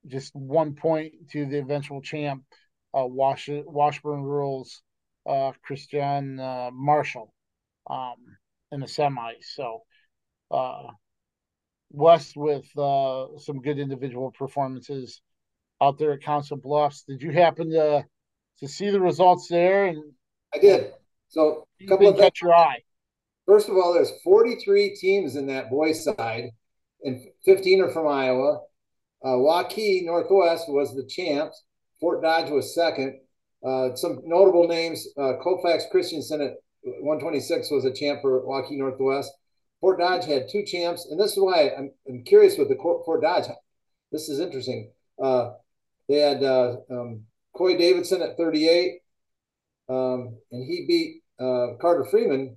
just 0.06 0.34
one 0.34 0.74
point 0.74 1.12
to 1.32 1.46
the 1.46 1.58
eventual 1.58 2.00
champ, 2.00 2.44
uh, 2.94 3.06
Wash- 3.06 3.48
Washburn 3.48 4.22
Rural, 4.22 4.66
uh, 5.26 5.52
Christian 5.62 6.40
uh, 6.40 6.70
Marshall, 6.72 7.32
um, 7.88 8.16
in 8.72 8.80
the 8.80 8.86
semis. 8.86 9.44
So, 9.54 9.82
West 11.92 12.36
with 12.36 12.66
some 12.74 13.60
good 13.62 13.78
individual 13.78 14.30
performances 14.30 15.20
out 15.80 15.98
there 15.98 16.12
at 16.12 16.22
Council 16.22 16.56
Bluffs. 16.56 17.04
Did 17.04 17.22
you 17.22 17.32
happen 17.32 17.70
to 17.70 18.04
to 18.60 18.68
see 18.68 18.90
the 18.90 19.00
results 19.00 19.48
there. 19.48 19.86
And 19.86 20.12
I 20.54 20.58
did. 20.58 20.92
So 21.28 21.66
a 21.80 21.86
couple 21.86 22.08
of 22.08 22.18
catch 22.18 22.40
your 22.42 22.54
eye. 22.54 22.82
First 23.46 23.68
of 23.68 23.76
all, 23.76 23.92
there's 23.92 24.12
43 24.22 24.96
teams 24.96 25.36
in 25.36 25.46
that 25.46 25.70
boys 25.70 26.04
side, 26.04 26.50
and 27.02 27.20
15 27.44 27.82
are 27.82 27.90
from 27.90 28.06
Iowa. 28.06 28.60
Uh, 29.24 29.36
Waukee 29.36 30.04
Northwest 30.04 30.68
was 30.68 30.94
the 30.94 31.04
champs. 31.04 31.62
Fort 32.00 32.22
Dodge 32.22 32.50
was 32.50 32.74
second. 32.74 33.20
Uh, 33.64 33.94
some 33.94 34.20
notable 34.24 34.66
names: 34.66 35.06
uh, 35.18 35.34
Colfax 35.42 35.84
Christensen 35.90 36.40
at 36.40 36.54
126 36.82 37.70
was 37.70 37.84
a 37.84 37.92
champ 37.92 38.20
for 38.22 38.42
Waukee 38.42 38.78
Northwest. 38.78 39.30
Fort 39.80 39.98
Dodge 39.98 40.24
had 40.24 40.48
two 40.50 40.64
champs, 40.64 41.06
and 41.10 41.18
this 41.18 41.32
is 41.32 41.38
why 41.38 41.70
I'm, 41.76 41.90
I'm 42.08 42.24
curious 42.24 42.56
with 42.58 42.68
the 42.68 42.76
Fort 42.76 43.22
Dodge. 43.22 43.44
This 44.12 44.28
is 44.28 44.40
interesting. 44.40 44.92
Uh, 45.22 45.52
they 46.08 46.16
had 46.16 46.42
uh, 46.42 46.76
um, 46.90 47.24
Coy 47.54 47.76
Davidson 47.76 48.22
at 48.22 48.36
38. 48.36 49.00
Um, 49.90 50.38
and 50.52 50.64
he 50.64 50.86
beat 50.86 51.22
uh, 51.44 51.74
Carter 51.80 52.04
Freeman 52.04 52.56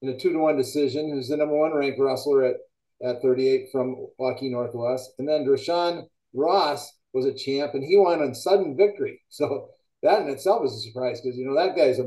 in 0.00 0.08
a 0.08 0.18
two 0.18 0.32
to 0.32 0.38
one 0.38 0.56
decision, 0.56 1.10
who's 1.10 1.28
the 1.28 1.36
number 1.36 1.56
one 1.56 1.74
ranked 1.74 2.00
wrestler 2.00 2.44
at, 2.44 2.56
at 3.02 3.22
38 3.22 3.68
from 3.72 4.06
Waukee 4.20 4.50
Northwest. 4.50 5.12
And 5.18 5.28
then 5.28 5.44
Dreshaun 5.44 6.06
Ross 6.32 6.92
was 7.12 7.26
a 7.26 7.34
champ, 7.34 7.74
and 7.74 7.84
he 7.84 7.96
won 7.96 8.20
on 8.22 8.34
sudden 8.34 8.76
victory. 8.76 9.20
So 9.30 9.70
that 10.02 10.20
in 10.20 10.28
itself 10.28 10.64
is 10.66 10.74
a 10.74 10.80
surprise 10.80 11.20
because 11.20 11.36
you 11.36 11.46
know 11.46 11.54
that 11.54 11.76
guy's 11.76 11.98
a, 11.98 12.04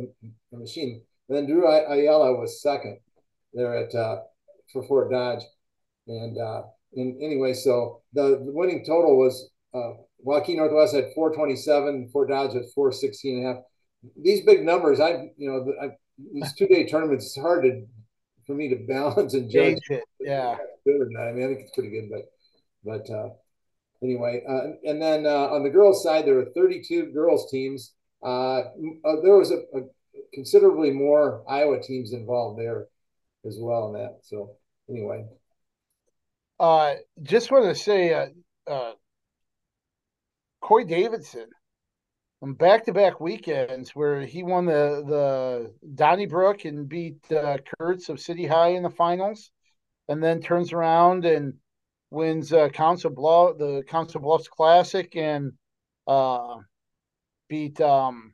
a 0.53 0.57
machine. 0.57 1.01
And 1.27 1.37
then 1.37 1.45
Drew 1.47 1.67
Ayala 1.67 2.39
was 2.39 2.61
second 2.61 2.99
there 3.53 3.75
at 3.75 3.93
uh, 3.93 4.19
for 4.71 4.83
Fort 4.83 5.11
Dodge, 5.11 5.43
and 6.07 6.37
uh, 6.37 6.61
and 6.95 7.21
anyway, 7.21 7.53
so 7.53 8.01
the, 8.13 8.41
the 8.45 8.51
winning 8.53 8.85
total 8.85 9.17
was 9.17 9.49
uh, 9.73 9.93
Waukee 10.25 10.55
Northwest 10.55 10.95
had 10.95 11.13
427, 11.15 12.09
Fort 12.11 12.29
Dodge 12.29 12.55
at 12.55 12.69
416 12.73 13.37
and 13.37 13.45
a 13.45 13.53
half. 13.53 13.63
These 14.21 14.45
big 14.45 14.63
numbers, 14.63 14.99
I 14.99 15.29
you 15.37 15.49
know, 15.49 15.73
I, 15.81 15.89
these 16.33 16.53
two 16.53 16.67
day 16.67 16.87
tournaments, 16.87 17.25
it's 17.25 17.37
hard 17.37 17.63
to 17.63 17.85
for 18.47 18.53
me 18.55 18.69
to 18.69 18.75
balance 18.87 19.33
and 19.33 19.49
judge. 19.51 19.79
It, 19.89 20.03
yeah, 20.19 20.57
good 20.85 21.01
or 21.01 21.07
not. 21.09 21.27
I 21.27 21.31
mean, 21.33 21.45
I 21.45 21.47
think 21.49 21.61
it's 21.61 21.75
pretty 21.75 21.91
good, 21.91 22.09
but 22.09 22.31
but 22.83 23.13
uh, 23.13 23.29
anyway, 24.01 24.43
uh, 24.47 24.89
and 24.89 25.01
then 25.01 25.25
uh, 25.25 25.49
on 25.49 25.63
the 25.63 25.69
girls' 25.69 26.01
side, 26.01 26.25
there 26.25 26.35
were 26.35 26.51
32 26.55 27.11
girls 27.11 27.51
teams. 27.51 27.93
Uh, 28.23 28.59
uh, 28.59 29.21
there 29.23 29.37
was 29.37 29.51
a, 29.51 29.57
a, 29.77 29.81
considerably 30.33 30.89
more 30.89 31.43
Iowa 31.47 31.81
teams 31.81 32.13
involved 32.13 32.59
there 32.59 32.87
as 33.45 33.57
well 33.59 33.87
in 33.87 33.93
that. 33.93 34.19
So 34.23 34.55
anyway, 34.89 35.25
uh, 36.59 36.95
just 37.21 37.51
want 37.51 37.65
to 37.65 37.75
say, 37.75 38.13
uh, 38.13 38.27
uh, 38.71 38.93
Coy 40.61 40.83
Davidson 40.83 41.43
on 41.43 41.49
back 42.41 42.85
to 42.85 42.93
back 42.93 43.19
weekends 43.19 43.95
where 43.95 44.21
he 44.21 44.43
won 44.43 44.65
the 44.65 45.03
the 45.07 45.73
Donnybrook 45.95 46.65
and 46.65 46.87
beat 46.87 47.19
uh, 47.31 47.57
Kurtz 47.79 48.09
of 48.09 48.19
City 48.19 48.45
High 48.45 48.69
in 48.69 48.83
the 48.83 48.89
finals, 48.89 49.51
and 50.07 50.23
then 50.23 50.41
turns 50.41 50.73
around 50.73 51.25
and 51.25 51.53
wins 52.09 52.53
uh, 52.53 52.69
Council 52.69 53.09
Bluff 53.09 53.57
the 53.57 53.83
Council 53.87 54.21
Bluffs 54.21 54.47
Classic 54.47 55.15
and 55.15 55.53
uh, 56.05 56.57
beat 57.49 57.79
um 57.81 58.33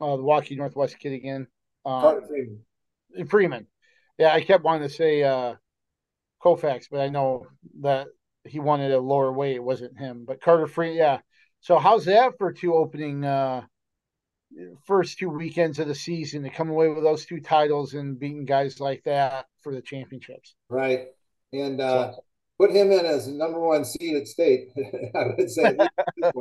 uh, 0.00 0.16
the 0.16 0.22
Waukee 0.22 0.56
Northwest 0.56 0.98
kid 0.98 1.12
again. 1.12 1.46
Um, 1.84 2.22
Freeman. 2.28 3.28
Freeman. 3.28 3.66
Yeah, 4.18 4.32
I 4.32 4.40
kept 4.42 4.64
wanting 4.64 4.88
to 4.88 4.94
say 4.94 5.22
uh, 5.22 5.54
Colfax, 6.42 6.88
but 6.90 7.00
I 7.00 7.08
know 7.08 7.46
that 7.80 8.08
he 8.44 8.60
wanted 8.60 8.92
a 8.92 9.00
lower 9.00 9.32
weight. 9.32 9.56
It 9.56 9.62
wasn't 9.62 9.98
him, 9.98 10.24
but 10.26 10.40
Carter 10.40 10.66
Free. 10.66 10.96
Yeah. 10.96 11.20
So 11.60 11.78
how's 11.78 12.04
that 12.06 12.38
for 12.38 12.52
two 12.52 12.74
opening 12.74 13.24
uh 13.24 13.62
first 14.86 15.18
two 15.18 15.28
weekends 15.28 15.78
of 15.78 15.88
the 15.88 15.94
season 15.94 16.42
to 16.42 16.50
come 16.50 16.70
away 16.70 16.88
with 16.88 17.04
those 17.04 17.26
two 17.26 17.40
titles 17.40 17.94
and 17.94 18.18
beating 18.18 18.44
guys 18.44 18.80
like 18.80 19.02
that 19.04 19.46
for 19.60 19.74
the 19.74 19.82
championships? 19.82 20.54
Right. 20.68 21.08
And 21.52 21.80
uh 21.80 22.12
so, 22.12 22.24
put 22.58 22.70
him 22.70 22.90
in 22.92 23.04
as 23.04 23.28
number 23.28 23.60
one 23.60 23.84
seed 23.84 24.16
at 24.16 24.28
state. 24.28 24.68
I 25.14 25.24
would 25.36 25.50
say. 25.50 25.76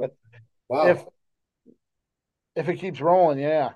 wow. 0.70 0.88
If 0.88 1.06
if 2.56 2.70
it 2.70 2.78
keeps 2.78 3.00
rolling, 3.00 3.40
yeah. 3.40 3.72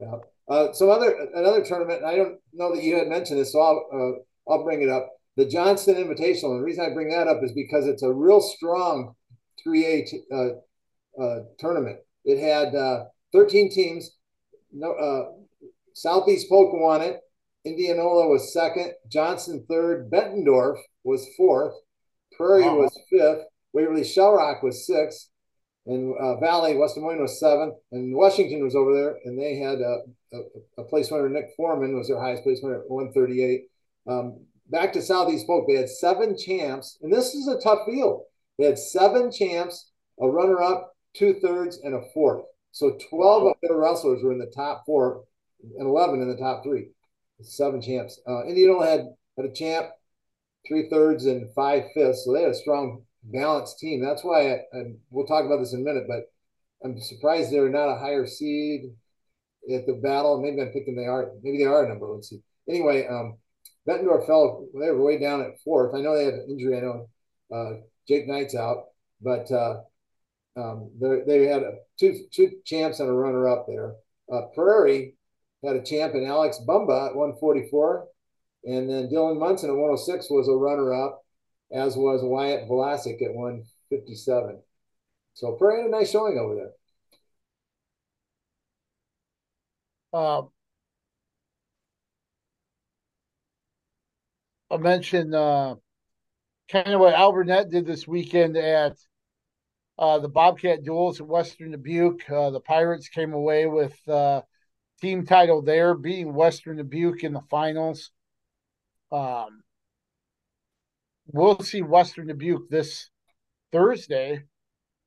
Yeah. 0.00 0.16
Uh, 0.48 0.72
some 0.72 0.90
other 0.90 1.28
another 1.34 1.64
tournament. 1.64 2.04
I 2.04 2.16
don't 2.16 2.38
know 2.52 2.74
that 2.74 2.84
you 2.84 2.96
had 2.96 3.08
mentioned 3.08 3.40
this, 3.40 3.52
so 3.52 3.60
I'll 3.60 3.86
uh, 3.92 4.52
I'll 4.52 4.62
bring 4.62 4.82
it 4.82 4.88
up 4.88 5.10
the 5.36 5.46
Johnston 5.46 5.96
Invitational. 5.96 6.52
And 6.52 6.60
the 6.60 6.64
reason 6.64 6.84
I 6.84 6.94
bring 6.94 7.08
that 7.10 7.26
up 7.26 7.42
is 7.42 7.52
because 7.52 7.86
it's 7.86 8.02
a 8.02 8.12
real 8.12 8.40
strong 8.40 9.14
3A 9.66 10.14
uh, 10.32 11.22
uh, 11.22 11.38
tournament. 11.58 11.98
It 12.24 12.38
had 12.38 12.74
uh, 12.74 13.04
13 13.32 13.70
teams. 13.70 14.10
No, 14.72 14.92
uh, 14.92 15.68
Southeast 15.94 16.48
Polk 16.48 16.72
won 16.72 17.02
it. 17.02 17.20
Indianola 17.64 18.28
was 18.28 18.52
second. 18.52 18.92
Johnston 19.08 19.64
third. 19.68 20.10
Bettendorf 20.10 20.78
was 21.04 21.26
fourth. 21.36 21.74
Prairie 22.36 22.64
wow. 22.64 22.78
was 22.78 23.00
fifth. 23.10 23.44
Waverly 23.72 24.02
Shellrock 24.02 24.62
was 24.62 24.86
sixth. 24.86 25.30
And 25.86 26.14
uh, 26.18 26.38
Valley, 26.40 26.76
West 26.76 26.96
Des 26.96 27.00
Moines 27.00 27.22
was 27.22 27.40
seventh. 27.40 27.74
And 27.92 28.14
Washington 28.14 28.62
was 28.64 28.74
over 28.74 28.92
there, 28.92 29.18
and 29.24 29.40
they 29.40 29.56
had 29.56 29.80
a, 29.80 29.98
a, 30.32 30.82
a 30.82 30.84
place 30.84 31.10
winner. 31.10 31.28
Nick 31.28 31.50
Foreman 31.56 31.96
was 31.96 32.08
their 32.08 32.20
highest 32.20 32.42
place 32.42 32.60
winner 32.62 32.80
at 32.80 32.90
138. 32.90 33.62
Um, 34.08 34.40
back 34.68 34.92
to 34.92 35.02
Southeast 35.02 35.46
Polk, 35.46 35.66
they 35.68 35.76
had 35.76 35.88
seven 35.88 36.36
champs, 36.36 36.98
and 37.02 37.12
this 37.12 37.34
is 37.34 37.48
a 37.48 37.60
tough 37.60 37.80
field. 37.86 38.22
They 38.58 38.66
had 38.66 38.78
seven 38.78 39.30
champs, 39.30 39.90
a 40.20 40.28
runner 40.28 40.60
up, 40.62 40.94
two 41.14 41.34
thirds, 41.40 41.78
and 41.82 41.94
a 41.94 42.02
fourth. 42.14 42.44
So 42.72 42.98
12 43.10 43.46
of 43.46 43.54
their 43.62 43.76
wrestlers 43.76 44.22
were 44.22 44.32
in 44.32 44.38
the 44.38 44.52
top 44.54 44.84
four 44.86 45.24
and 45.62 45.86
11 45.86 46.20
in 46.20 46.28
the 46.28 46.36
top 46.36 46.62
three. 46.62 46.88
Seven 47.42 47.82
champs. 47.82 48.20
Uh, 48.26 48.44
Indianola 48.44 48.86
had, 48.86 49.06
had 49.36 49.46
a 49.46 49.52
champ, 49.52 49.86
three 50.66 50.88
thirds, 50.88 51.26
and 51.26 51.52
five 51.54 51.84
fifths. 51.94 52.24
So 52.24 52.32
they 52.32 52.42
had 52.42 52.50
a 52.50 52.54
strong, 52.54 53.02
balanced 53.22 53.78
team. 53.78 54.02
That's 54.02 54.24
why 54.24 54.52
I, 54.52 54.54
I, 54.74 54.82
we'll 55.10 55.26
talk 55.26 55.44
about 55.44 55.58
this 55.58 55.72
in 55.74 55.80
a 55.80 55.84
minute, 55.84 56.04
but 56.08 56.30
I'm 56.84 57.00
surprised 57.00 57.52
they're 57.52 57.68
not 57.68 57.94
a 57.94 57.98
higher 57.98 58.26
seed 58.26 58.92
at 59.72 59.86
the 59.86 59.94
battle. 59.94 60.40
Maybe 60.40 60.60
I'm 60.60 60.72
thinking 60.72 60.96
they 60.96 61.06
are. 61.06 61.32
Maybe 61.42 61.58
they 61.58 61.64
are 61.64 61.84
a 61.84 61.88
number 61.88 62.10
one 62.10 62.22
seed. 62.22 62.42
Anyway, 62.68 63.06
um, 63.06 63.38
Bettendorf 63.88 64.26
fell. 64.26 64.66
They 64.78 64.90
were 64.90 65.02
way 65.02 65.18
down 65.18 65.42
at 65.42 65.60
fourth. 65.64 65.94
I 65.94 66.00
know 66.00 66.16
they 66.16 66.24
had 66.24 66.34
an 66.34 66.46
injury. 66.48 66.76
I 66.76 66.80
know 66.80 67.08
uh, 67.52 67.72
Jake 68.08 68.26
Knight's 68.26 68.54
out, 68.54 68.86
but 69.20 69.50
uh, 69.50 69.80
um, 70.56 70.90
they 71.00 71.46
had 71.46 71.62
a, 71.62 71.74
two 71.98 72.24
two 72.32 72.52
champs 72.64 73.00
and 73.00 73.08
a 73.08 73.12
runner 73.12 73.48
up 73.48 73.66
there. 73.66 73.94
Uh, 74.32 74.42
Prairie 74.54 75.14
had 75.64 75.76
a 75.76 75.82
champ 75.82 76.14
in 76.14 76.24
Alex 76.24 76.60
Bumba 76.66 77.10
at 77.10 77.16
144. 77.16 78.08
And 78.64 78.90
then 78.90 79.08
Dylan 79.08 79.38
Munson 79.38 79.70
at 79.70 79.76
106 79.76 80.28
was 80.30 80.48
a 80.48 80.52
runner 80.52 80.92
up, 80.92 81.24
as 81.72 81.96
was 81.96 82.20
Wyatt 82.22 82.68
Vlasic 82.68 83.22
at 83.22 83.32
157. 83.32 84.60
So 85.34 85.52
Prairie 85.52 85.82
had 85.82 85.88
a 85.88 85.90
nice 85.90 86.10
showing 86.10 86.38
over 86.38 86.54
there. 86.56 86.72
Uh, 90.12 90.42
I 94.70 94.76
mentioned 94.78 95.34
uh, 95.34 95.76
kind 96.70 96.92
of 96.92 97.00
what 97.00 97.14
Alburnett 97.14 97.70
did 97.70 97.86
this 97.86 98.06
weekend 98.06 98.56
at 98.56 98.96
uh, 99.98 100.18
the 100.18 100.28
Bobcat 100.28 100.84
duels 100.84 101.20
at 101.20 101.26
Western 101.26 101.70
Dubuque. 101.70 102.28
Uh, 102.30 102.50
the 102.50 102.60
Pirates 102.60 103.08
came 103.08 103.32
away 103.32 103.66
with 103.66 103.96
uh, 104.08 104.42
team 105.00 105.24
title 105.24 105.62
there, 105.62 105.94
beating 105.94 106.34
Western 106.34 106.76
Dubuque 106.76 107.24
in 107.24 107.32
the 107.32 107.42
finals. 107.50 108.10
Um, 109.12 109.62
we'll 111.32 111.60
see 111.60 111.82
Western 111.82 112.26
Dubuque 112.26 112.68
this 112.68 113.10
Thursday, 113.72 114.42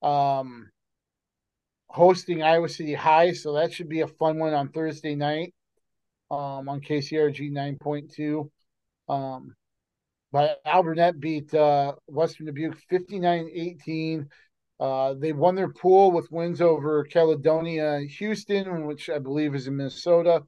um, 0.02 0.70
hosting 1.88 2.42
Iowa 2.42 2.70
City 2.70 2.94
High. 2.94 3.34
So 3.34 3.54
that 3.54 3.74
should 3.74 3.90
be 3.90 4.02
a 4.02 4.08
fun 4.08 4.40
one 4.40 4.54
on 4.54 4.70
Thursday 4.70 5.16
night 5.16 5.54
um, 6.32 6.70
on 6.70 6.82
KCRG 6.82 7.52
9.2. 7.52 8.50
Um, 9.08 9.56
but 10.32 10.60
Al 10.66 10.84
beat 11.14 11.54
uh, 11.54 11.94
Western 12.08 12.46
Dubuque 12.46 12.78
59 12.90 13.50
18. 13.54 14.30
Uh, 14.80 15.14
they 15.16 15.34
won 15.34 15.56
their 15.56 15.70
pool 15.70 16.12
with 16.12 16.32
wins 16.32 16.62
over 16.62 17.04
Caledonia 17.04 18.00
Houston, 18.18 18.86
which 18.86 19.10
I 19.10 19.20
believe 19.20 19.54
is 19.54 19.68
in 19.68 19.76
Minnesota, 19.76 20.44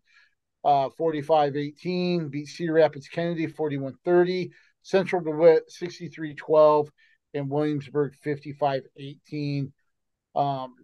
uh, 0.63 0.89
45 0.97 1.57
18. 1.57 2.29
Beat 2.29 2.47
Cedar 2.47 2.73
Rapids 2.73 3.07
Kennedy 3.07 3.47
41 3.47 3.95
30. 4.05 4.51
Central 4.83 5.21
DeWitt 5.21 5.71
63 5.71 6.35
12. 6.35 6.91
And 7.33 7.49
Williamsburg 7.49 8.15
55 8.21 8.83
18. 8.97 9.73
Um, 10.35 10.75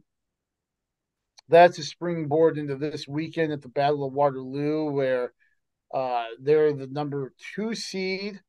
that's 1.50 1.78
a 1.78 1.84
springboard 1.84 2.58
into 2.58 2.76
this 2.76 3.08
weekend 3.08 3.54
at 3.54 3.62
the 3.62 3.70
Battle 3.70 4.06
of 4.06 4.14
Waterloo, 4.14 4.92
where 4.92 5.32
uh, 5.94 6.26
they're 6.42 6.74
the 6.74 6.88
number 6.88 7.34
two 7.56 7.74
seed 7.74 8.42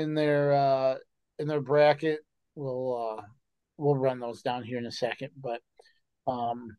in 0.00 0.14
their 0.14 0.52
uh, 0.52 0.94
in 1.38 1.46
their 1.46 1.60
bracket. 1.60 2.20
We'll 2.54 3.18
uh, 3.18 3.22
we'll 3.76 3.96
run 3.96 4.18
those 4.18 4.42
down 4.42 4.64
here 4.64 4.78
in 4.78 4.86
a 4.86 4.92
second, 4.92 5.30
but 5.40 5.60
um, 6.26 6.76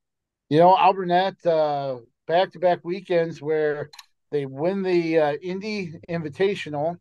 you 0.50 0.60
know, 0.60 0.78
Al 0.78 0.92
uh, 0.92 1.98
back 2.28 2.52
to 2.52 2.60
back 2.60 2.80
weekends 2.84 3.42
where 3.42 3.90
they 4.32 4.46
win 4.46 4.84
the 4.84 5.20
uh, 5.20 5.34
Indy 5.42 5.94
Invitational, 6.10 6.98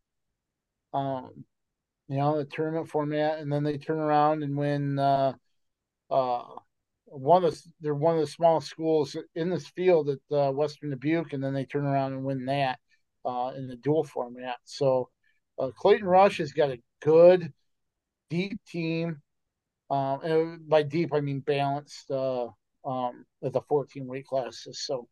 um, 0.92 1.44
you 2.08 2.16
know, 2.16 2.38
the 2.38 2.44
tournament 2.44 2.88
format, 2.88 3.38
and 3.38 3.52
then 3.52 3.64
they 3.64 3.78
turn 3.78 3.98
around 3.98 4.42
and 4.42 4.56
win. 4.56 4.98
Uh, 4.98 5.32
uh, 6.10 6.44
one 7.06 7.44
of 7.44 7.52
the, 7.52 7.62
they're 7.80 7.94
one 7.94 8.14
of 8.14 8.20
the 8.20 8.26
smallest 8.26 8.68
schools 8.68 9.16
in 9.34 9.50
this 9.50 9.66
field 9.68 10.10
at 10.10 10.36
uh, 10.36 10.52
Western 10.52 10.90
Dubuque, 10.90 11.32
and 11.32 11.42
then 11.42 11.54
they 11.54 11.64
turn 11.64 11.86
around 11.86 12.12
and 12.12 12.24
win 12.24 12.46
that 12.46 12.78
uh, 13.24 13.52
in 13.56 13.66
the 13.66 13.76
dual 13.76 14.04
format. 14.04 14.58
So 14.64 15.10
uh, 15.60 15.70
Clayton 15.76 16.06
Rush 16.06 16.38
has 16.38 16.52
got 16.52 16.70
a 16.70 16.80
good, 17.02 17.52
deep 18.30 18.58
team. 18.66 19.20
Um, 19.90 20.20
and 20.22 20.68
by 20.68 20.82
deep, 20.82 21.12
I 21.12 21.20
mean 21.20 21.40
balanced 21.40 22.10
uh, 22.10 22.46
um, 22.84 23.24
the 23.42 23.60
14 23.68 24.06
weight 24.06 24.26
classes. 24.26 24.84
So 24.86 25.08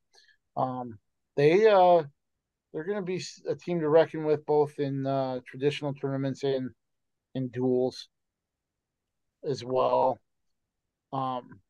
um, 0.57 0.99
they 1.36 1.66
uh, 1.66 2.05
they're 2.72 2.84
going 2.84 2.99
to 2.99 3.03
be 3.03 3.22
a 3.49 3.55
team 3.55 3.80
to 3.80 3.88
reckon 3.88 4.24
with 4.24 4.46
both 4.46 4.78
in 4.78 5.07
uh, 5.07 5.40
traditional 5.46 5.94
tournaments 5.94 6.44
and 6.44 6.70
in 7.34 7.49
duels 7.49 8.09
as 9.49 9.64
well. 9.64 10.18
Um, 11.12 11.61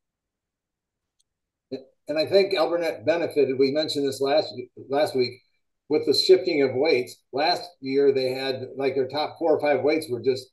and 2.08 2.18
I 2.18 2.26
think 2.26 2.54
Alburnett 2.54 3.04
benefited. 3.04 3.58
We 3.58 3.70
mentioned 3.70 4.06
this 4.06 4.20
last 4.20 4.52
last 4.88 5.14
week 5.14 5.40
with 5.88 6.06
the 6.06 6.14
shifting 6.14 6.62
of 6.62 6.74
weights. 6.74 7.16
Last 7.32 7.68
year 7.80 8.12
they 8.12 8.30
had 8.30 8.68
like 8.76 8.94
their 8.94 9.08
top 9.08 9.36
four 9.38 9.56
or 9.56 9.60
five 9.60 9.82
weights 9.82 10.06
were 10.10 10.22
just. 10.22 10.48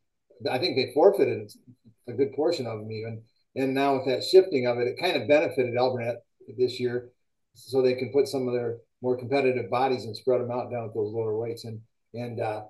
I 0.52 0.58
think 0.58 0.76
they 0.76 0.92
forfeited 0.94 1.52
a 2.08 2.14
good 2.14 2.34
portion 2.34 2.68
of 2.68 2.80
them 2.80 2.92
even. 2.92 3.22
And 3.56 3.74
now 3.74 3.96
with 3.96 4.06
that 4.08 4.24
shifting 4.24 4.68
of 4.68 4.78
it, 4.80 4.88
it 4.88 5.00
kind 5.00 5.16
of 5.16 5.30
benefited 5.30 5.78
Al 5.78 5.98
this 6.58 6.80
year, 6.80 7.12
so 7.54 7.82
they 7.82 7.94
can 7.94 8.12
put 8.12 8.28
some 8.28 8.48
of 8.48 8.54
their 8.54 8.80
more 9.02 9.18
competitive 9.18 9.70
bodies 9.70 10.04
and 10.04 10.16
spread 10.16 10.42
them 10.42 10.52
out 10.52 10.72
down 10.72 10.86
at 10.86 10.94
those 10.94 11.14
lower 11.14 11.38
weights. 11.38 11.64
And 11.64 11.80
and 12.14 12.40
uh, 12.42 12.64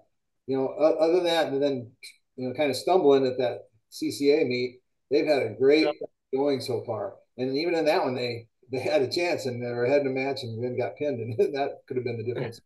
you 0.47 0.57
know, 0.57 0.67
other 0.67 1.13
than 1.13 1.23
that, 1.25 1.47
and 1.47 1.61
then 1.61 1.91
you 2.35 2.47
know, 2.47 2.53
kind 2.53 2.69
of 2.69 2.75
stumbling 2.75 3.25
at 3.25 3.37
that 3.37 3.61
CCA 3.91 4.47
meet, 4.47 4.79
they've 5.09 5.25
had 5.25 5.43
a 5.43 5.55
great 5.57 5.85
yep. 5.85 5.95
going 6.33 6.61
so 6.61 6.83
far. 6.85 7.15
And 7.37 7.55
even 7.55 7.75
in 7.75 7.85
that 7.85 8.03
one, 8.03 8.15
they 8.15 8.47
they 8.71 8.79
had 8.79 9.01
a 9.01 9.11
chance 9.11 9.45
and 9.45 9.61
they 9.61 9.71
were 9.71 9.85
ahead 9.85 10.01
in 10.01 10.07
a 10.07 10.09
match 10.09 10.43
and 10.43 10.63
then 10.63 10.77
got 10.77 10.97
pinned, 10.97 11.19
and 11.19 11.37
that 11.55 11.81
could 11.87 11.97
have 11.97 12.03
been 12.03 12.17
the 12.17 12.23
difference. 12.23 12.61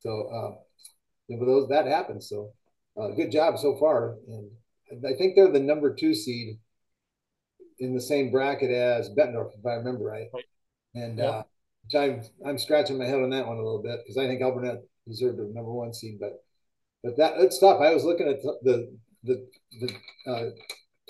So, 0.00 0.10
uh, 0.10 0.60
you 1.28 1.36
know, 1.36 1.40
but 1.40 1.46
those 1.46 1.68
that 1.68 1.86
happened. 1.86 2.22
So, 2.22 2.52
uh, 3.00 3.08
good 3.08 3.30
job 3.30 3.58
so 3.58 3.76
far, 3.78 4.16
and 4.28 4.50
I 5.06 5.14
think 5.14 5.34
they're 5.34 5.52
the 5.52 5.60
number 5.60 5.94
two 5.94 6.14
seed 6.14 6.58
in 7.78 7.94
the 7.94 8.00
same 8.00 8.30
bracket 8.30 8.70
as 8.70 9.10
Bettendorf, 9.10 9.58
if 9.58 9.64
I 9.64 9.74
remember 9.74 10.04
right. 10.04 10.28
And 10.94 11.18
yeah. 11.18 11.24
uh, 11.24 11.42
I'm 11.98 12.22
I'm 12.46 12.58
scratching 12.58 12.98
my 12.98 13.04
head 13.04 13.20
on 13.20 13.30
that 13.30 13.46
one 13.46 13.56
a 13.56 13.62
little 13.62 13.82
bit 13.82 14.00
because 14.02 14.16
I 14.16 14.26
think 14.26 14.42
Al 14.42 14.60
deserved 15.08 15.38
a 15.38 15.52
number 15.52 15.72
one 15.72 15.92
seed, 15.92 16.18
but 16.20 16.44
but 17.02 17.16
that 17.16 17.34
it's 17.38 17.58
tough. 17.58 17.80
I 17.80 17.94
was 17.94 18.04
looking 18.04 18.28
at 18.28 18.42
the 18.42 18.58
the 18.62 18.96
the, 19.24 19.46
the 19.80 20.30
uh, 20.30 20.50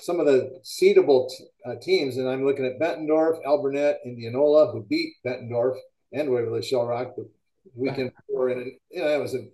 some 0.01 0.21
of 0.21 0.27
the 0.27 0.61
seedable 0.65 1.29
t- 1.31 1.47
uh, 1.67 1.75
teams, 1.81 2.17
and 2.17 2.29
I'm 2.29 2.45
looking 2.45 2.65
at 2.65 2.79
Bettendorf, 2.79 3.45
Alburnett, 3.45 3.97
Indianola, 4.05 4.73
who 4.73 4.83
beat 4.83 5.15
Bettendorf 5.25 5.77
and 6.13 6.31
Waverly 6.31 6.61
Shellrock 6.61 7.17
the 7.17 7.29
weekend 7.75 8.13
before. 8.27 8.51
And 8.51 8.73
you 8.91 9.03
know, 9.03 9.09
it 9.09 9.21
was 9.21 9.35
a 9.35 9.49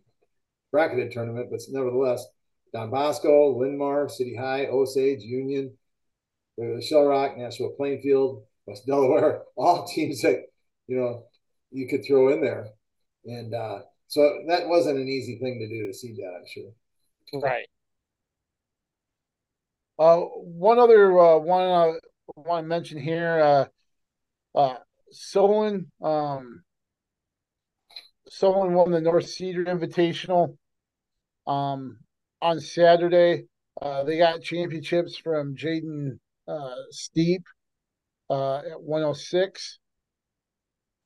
bracketed 0.72 1.12
tournament, 1.12 1.48
but 1.50 1.60
nevertheless, 1.68 2.24
Don 2.72 2.90
Bosco, 2.90 3.58
Linn-Mar, 3.58 4.08
City 4.08 4.36
High, 4.36 4.66
Osage, 4.66 5.20
Union, 5.20 5.76
Waverly 6.56 6.82
Shellrock, 6.82 7.36
Nashua 7.36 7.70
Plainfield, 7.76 8.44
West 8.66 8.86
Delaware, 8.86 9.42
all 9.56 9.86
teams 9.86 10.22
that 10.22 10.44
you 10.86 10.96
know 10.96 11.24
you 11.70 11.88
could 11.88 12.04
throw 12.04 12.32
in 12.32 12.40
there, 12.40 12.68
and 13.24 13.54
uh, 13.54 13.80
so 14.08 14.40
that 14.48 14.68
wasn't 14.68 14.98
an 14.98 15.08
easy 15.08 15.38
thing 15.38 15.58
to 15.58 15.68
do 15.68 15.84
to 15.84 15.94
see 15.94 16.12
that. 16.14 16.34
I'm 16.38 16.46
sure. 16.46 16.72
Right. 17.42 17.66
Uh, 19.98 20.18
one 20.18 20.78
other 20.78 21.18
uh, 21.18 21.38
one 21.38 21.62
I 21.62 21.92
want 22.36 22.64
to 22.64 22.68
mention 22.68 23.00
here, 23.00 23.68
uh, 24.54 24.58
uh, 24.58 24.76
Solon, 25.10 25.90
um, 26.02 26.62
Solon 28.28 28.74
won 28.74 28.90
the 28.90 29.00
North 29.00 29.28
Cedar 29.28 29.64
Invitational 29.64 30.56
um, 31.46 31.98
on 32.42 32.60
Saturday. 32.60 33.44
Uh, 33.80 34.04
they 34.04 34.18
got 34.18 34.42
championships 34.42 35.16
from 35.16 35.54
Jaden 35.54 36.18
uh, 36.48 36.74
Steep 36.90 37.42
uh, 38.28 38.58
at 38.58 38.82
106. 38.82 39.78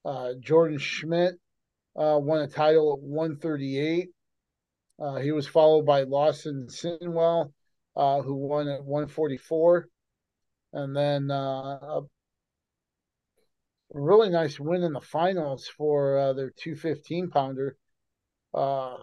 Uh, 0.04 0.30
Jordan 0.40 0.78
Schmidt 0.78 1.34
uh, 1.96 2.18
won 2.20 2.40
a 2.40 2.48
title 2.48 2.94
at 2.94 3.02
138. 3.02 4.08
Uh, 4.98 5.16
he 5.16 5.32
was 5.32 5.46
followed 5.46 5.84
by 5.86 6.02
Lawson 6.02 6.68
Sinwell 6.68 7.52
uh, 7.96 8.22
who 8.22 8.34
won 8.34 8.68
at 8.68 8.84
144. 8.84 9.88
And 10.72 10.96
then 10.96 11.30
uh, 11.30 12.00
a 13.94 13.98
really 13.98 14.28
nice 14.28 14.60
win 14.60 14.82
in 14.82 14.92
the 14.92 15.00
finals 15.00 15.66
for 15.66 16.18
uh, 16.18 16.32
their 16.32 16.50
215 16.50 17.30
pounder, 17.30 17.76
uh, 18.54 18.96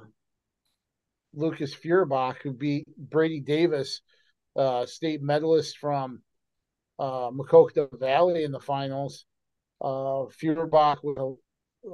Lucas 1.33 1.73
Feuerbach, 1.73 2.37
who 2.41 2.53
beat 2.53 2.85
Brady 2.97 3.41
Davis, 3.41 4.01
uh, 4.55 4.85
state 4.85 5.21
medalist 5.21 5.77
from 5.77 6.21
uh, 6.99 7.29
Maquoketa 7.31 7.89
Valley 7.99 8.43
in 8.43 8.51
the 8.51 8.59
finals. 8.59 9.25
Uh, 9.81 10.25
Feuerbach 10.31 11.03
will, 11.03 11.39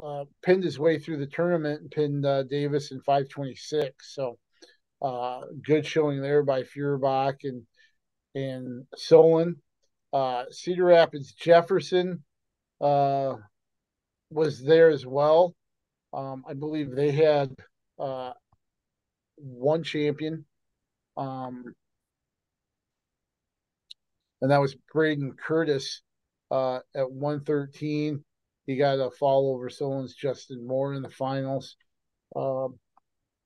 uh, 0.01 0.25
pinned 0.41 0.63
his 0.63 0.79
way 0.79 0.97
through 0.97 1.17
the 1.17 1.27
tournament 1.27 1.81
and 1.81 1.91
pinned 1.91 2.25
uh, 2.25 2.43
Davis 2.43 2.91
in 2.91 2.99
526. 3.01 4.15
So 4.15 4.37
uh, 5.03 5.41
good 5.65 5.85
showing 5.85 6.21
there 6.21 6.43
by 6.43 6.63
Feuerbach 6.63 7.43
and 7.43 7.63
and 8.35 8.85
Solon. 8.95 9.57
Uh, 10.11 10.45
Cedar 10.49 10.85
Rapids 10.85 11.33
Jefferson 11.33 12.23
uh, 12.79 13.35
was 14.29 14.63
there 14.63 14.89
as 14.89 15.05
well. 15.05 15.55
Um, 16.13 16.43
I 16.47 16.53
believe 16.53 16.91
they 16.91 17.11
had 17.11 17.55
uh, 17.99 18.33
one 19.37 19.83
champion, 19.83 20.45
um, 21.17 21.73
and 24.41 24.51
that 24.51 24.61
was 24.61 24.75
Braden 24.93 25.33
Curtis 25.33 26.01
uh, 26.51 26.79
at 26.95 27.11
113. 27.11 28.23
he 28.67 28.77
got 28.77 28.99
a 28.99 29.09
fall 29.09 29.53
over 29.53 29.69
Solon's 29.69 30.13
Justin 30.13 30.65
Moore 30.65 30.93
in 30.93 31.01
the 31.01 31.09
finals. 31.09 31.75
Um, 32.35 32.77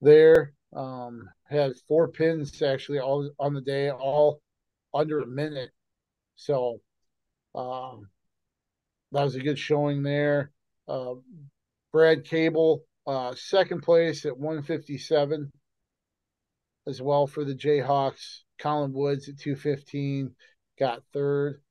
there 0.02 0.54
um, 0.76 1.30
had 1.50 1.74
four 1.88 2.08
pins 2.10 2.62
actually 2.62 3.00
all 3.00 3.30
on 3.40 3.54
the 3.54 3.62
day, 3.62 3.90
all 3.90 4.42
under 4.94 5.20
a 5.20 5.28
minute. 5.28 5.72
So 6.36 6.82
um, 7.56 8.10
that 9.12 9.24
was 9.24 9.36
a 9.36 9.40
good 9.40 9.60
showing 9.60 10.04
there. 10.04 10.52
Uh, 10.88 11.16
Brad 11.92 12.26
Cable, 12.26 12.84
uh, 13.06 13.34
second 13.36 13.82
place 13.82 14.26
at 14.26 14.38
157 14.38 15.52
as 16.88 17.02
well 17.02 17.28
for 17.28 17.44
the 17.44 17.56
Jayhawks. 17.56 18.40
Colin 18.60 18.94
Woods 18.94 19.30
at 19.30 19.38
215 19.38 20.34
got 20.80 21.04
third. 21.14 21.62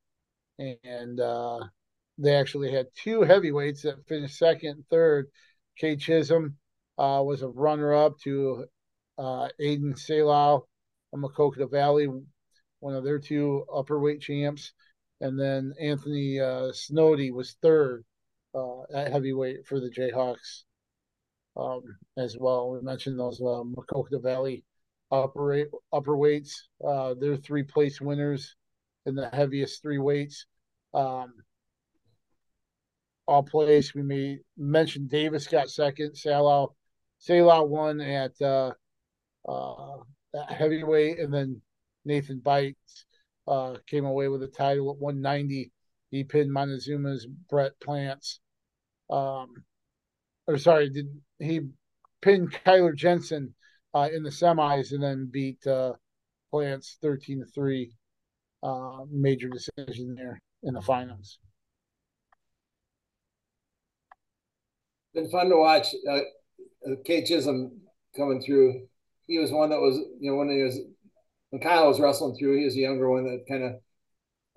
And 0.59 1.19
uh, 1.19 1.59
they 2.17 2.35
actually 2.35 2.71
had 2.71 2.87
two 2.95 3.21
heavyweights 3.21 3.83
that 3.83 4.07
finished 4.07 4.37
second 4.37 4.69
and 4.69 4.89
third. 4.89 5.27
Kay 5.77 5.95
Chisholm 5.95 6.57
uh, 6.97 7.21
was 7.23 7.43
a 7.43 7.47
runner 7.47 7.93
up 7.93 8.19
to 8.21 8.65
uh, 9.17 9.49
Aiden 9.59 9.95
Salau 9.95 10.63
from 11.11 11.69
Valley, 11.71 12.07
one 12.79 12.95
of 12.95 13.03
their 13.03 13.19
two 13.19 13.65
upper 13.73 13.99
weight 13.99 14.21
champs. 14.21 14.73
And 15.19 15.39
then 15.39 15.73
Anthony 15.81 16.39
uh, 16.39 16.71
Snowdy 16.71 17.31
was 17.31 17.57
third 17.61 18.05
uh, 18.53 18.83
at 18.93 19.11
heavyweight 19.11 19.65
for 19.65 19.79
the 19.79 19.89
Jayhawks 19.89 20.63
um, 21.55 21.81
as 22.17 22.37
well. 22.39 22.71
We 22.71 22.81
mentioned 22.81 23.19
those 23.19 23.41
uh, 23.41 23.63
Maquoketa 23.63 24.21
Valley 24.21 24.63
upper, 25.11 25.65
upper 25.91 26.15
weights. 26.15 26.67
Uh, 26.85 27.15
they're 27.19 27.37
three 27.37 27.63
place 27.63 27.99
winners 27.99 28.55
in 29.05 29.15
the 29.15 29.29
heaviest 29.33 29.81
three 29.81 29.97
weights. 29.97 30.45
Um, 30.93 31.33
all 33.27 33.43
place. 33.43 33.93
We 33.93 34.03
may 34.03 34.39
mention 34.57 35.07
Davis 35.07 35.47
got 35.47 35.69
second. 35.69 36.11
Salau, 36.11 36.69
Salau 37.27 37.67
won 37.67 38.01
at 38.01 38.39
uh, 38.41 38.71
uh, 39.47 39.97
heavyweight, 40.49 41.19
and 41.19 41.33
then 41.33 41.61
Nathan 42.05 42.39
Bites 42.39 43.05
uh, 43.47 43.75
came 43.87 44.05
away 44.05 44.27
with 44.27 44.41
the 44.41 44.47
title 44.47 44.91
at 44.91 44.97
190. 44.97 45.71
He 46.11 46.23
pinned 46.23 46.51
Montezuma's 46.51 47.25
Brett 47.49 47.79
Plants. 47.79 48.39
Um, 49.09 49.47
or 50.47 50.57
sorry, 50.57 50.89
did 50.89 51.07
he 51.39 51.61
pinned 52.21 52.51
Kyler 52.51 52.95
Jensen 52.95 53.53
uh, 53.93 54.09
in 54.13 54.23
the 54.23 54.29
semis 54.29 54.91
and 54.91 55.03
then 55.03 55.29
beat 55.31 55.65
uh, 55.67 55.93
Plants 56.51 56.97
13 57.01 57.39
to 57.39 57.45
3. 57.45 57.91
Uh, 58.63 59.05
major 59.11 59.49
decision 59.49 60.15
there 60.15 60.41
in 60.63 60.73
the 60.73 60.81
finals. 60.81 61.37
Been 65.13 65.29
fun 65.29 65.49
to 65.49 65.57
watch. 65.57 65.87
Uh, 66.09 66.19
Kate 67.05 67.25
Chisholm 67.25 67.71
coming 68.15 68.41
through. 68.41 68.87
He 69.27 69.37
was 69.37 69.51
one 69.51 69.69
that 69.69 69.81
was, 69.81 69.97
you 70.19 70.31
know, 70.31 70.37
when 70.37 70.49
he 70.49 70.63
was 70.63 70.79
when 71.49 71.61
Kyle 71.61 71.87
was 71.87 71.99
wrestling 71.99 72.35
through, 72.37 72.57
he 72.57 72.65
was 72.65 72.75
a 72.75 72.79
younger 72.79 73.09
one 73.09 73.25
that 73.25 73.45
kind 73.47 73.63
of 73.63 73.73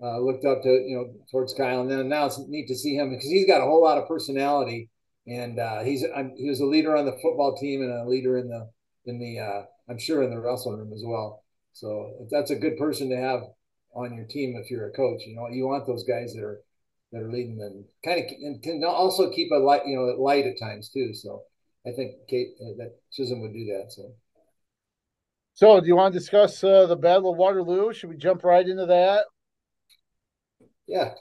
uh, 0.03 0.19
looked 0.21 0.45
up 0.45 0.63
to, 0.63 0.69
you 0.69 0.97
know, 0.97 1.25
towards 1.31 1.55
Kyle. 1.55 1.83
And 1.83 1.91
then 1.91 2.09
now 2.09 2.27
it's 2.27 2.39
neat 2.49 2.69
to 2.69 2.77
see 2.77 2.95
him 2.95 3.11
because 3.11 3.29
he's 3.29 3.47
got 3.47 3.61
a 3.61 3.65
whole 3.65 3.83
lot 3.83 3.99
of 3.99 4.09
personality, 4.09 4.89
and 5.27 5.59
uh, 5.59 5.81
he's 5.83 6.05
I'm, 6.17 6.33
he 6.37 6.49
was 6.49 6.61
a 6.61 6.67
leader 6.67 6.97
on 6.97 7.05
the 7.05 7.19
football 7.23 7.57
team 7.57 7.83
and 7.83 7.93
a 7.93 8.09
leader 8.09 8.39
in 8.39 8.49
the 8.49 8.71
in 9.07 9.19
the 9.19 9.39
uh, 9.39 9.63
I'm 9.89 9.99
sure 9.99 10.23
in 10.23 10.31
the 10.31 10.41
wrestling 10.41 10.79
room 10.79 10.93
as 10.93 11.03
well. 11.05 11.43
So 11.73 12.27
that's 12.31 12.51
a 12.51 12.57
good 12.57 12.77
person 12.77 13.11
to 13.11 13.17
have 13.17 13.41
on 13.95 14.15
your 14.15 14.27
team 14.27 14.57
if 14.57 14.71
you're 14.71 14.89
a 14.89 14.93
coach. 14.93 15.23
You 15.27 15.37
know, 15.37 15.49
you 15.49 15.67
want 15.67 15.87
those 15.87 16.05
guys 16.05 16.33
that 16.35 16.43
are 16.43 16.61
that 17.13 17.23
are 17.23 17.31
leading 17.31 17.61
and 17.61 17.85
kind 18.05 18.25
of 18.25 18.31
and 18.41 18.63
can 18.63 18.83
also 18.85 19.31
keep 19.31 19.51
a 19.53 19.57
light, 19.57 19.83
you 19.87 19.97
know, 19.97 20.23
light 20.23 20.47
at 20.47 20.59
times 20.61 20.91
too. 20.91 21.13
So 21.15 21.43
I 21.87 21.91
think 21.91 22.13
Kate 22.29 22.55
uh, 22.61 22.77
that 22.79 22.97
Chisholm 23.13 23.41
would 23.43 23.53
do 23.53 23.67
that. 23.67 23.93
So. 23.93 24.13
So, 25.55 25.81
do 25.81 25.86
you 25.86 25.94
want 25.97 26.12
to 26.12 26.18
discuss 26.18 26.64
uh, 26.64 26.86
the 26.86 26.97
Battle 26.97 27.31
of 27.31 27.36
Waterloo? 27.39 27.93
Should 27.93 28.10
we 28.10 28.16
jump 28.16 28.43
right 28.43 28.66
into 28.66 28.86
that? 28.86 29.27
Yeah. 30.86 31.14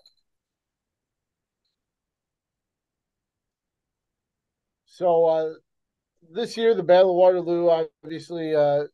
So, 4.86 5.26
uh, 5.26 5.54
this 6.32 6.58
year, 6.58 6.76
the 6.76 6.84
Battle 6.84 7.12
of 7.12 7.18
Waterloo, 7.18 7.70
obviously, 8.04 8.56
uh, 8.56 8.86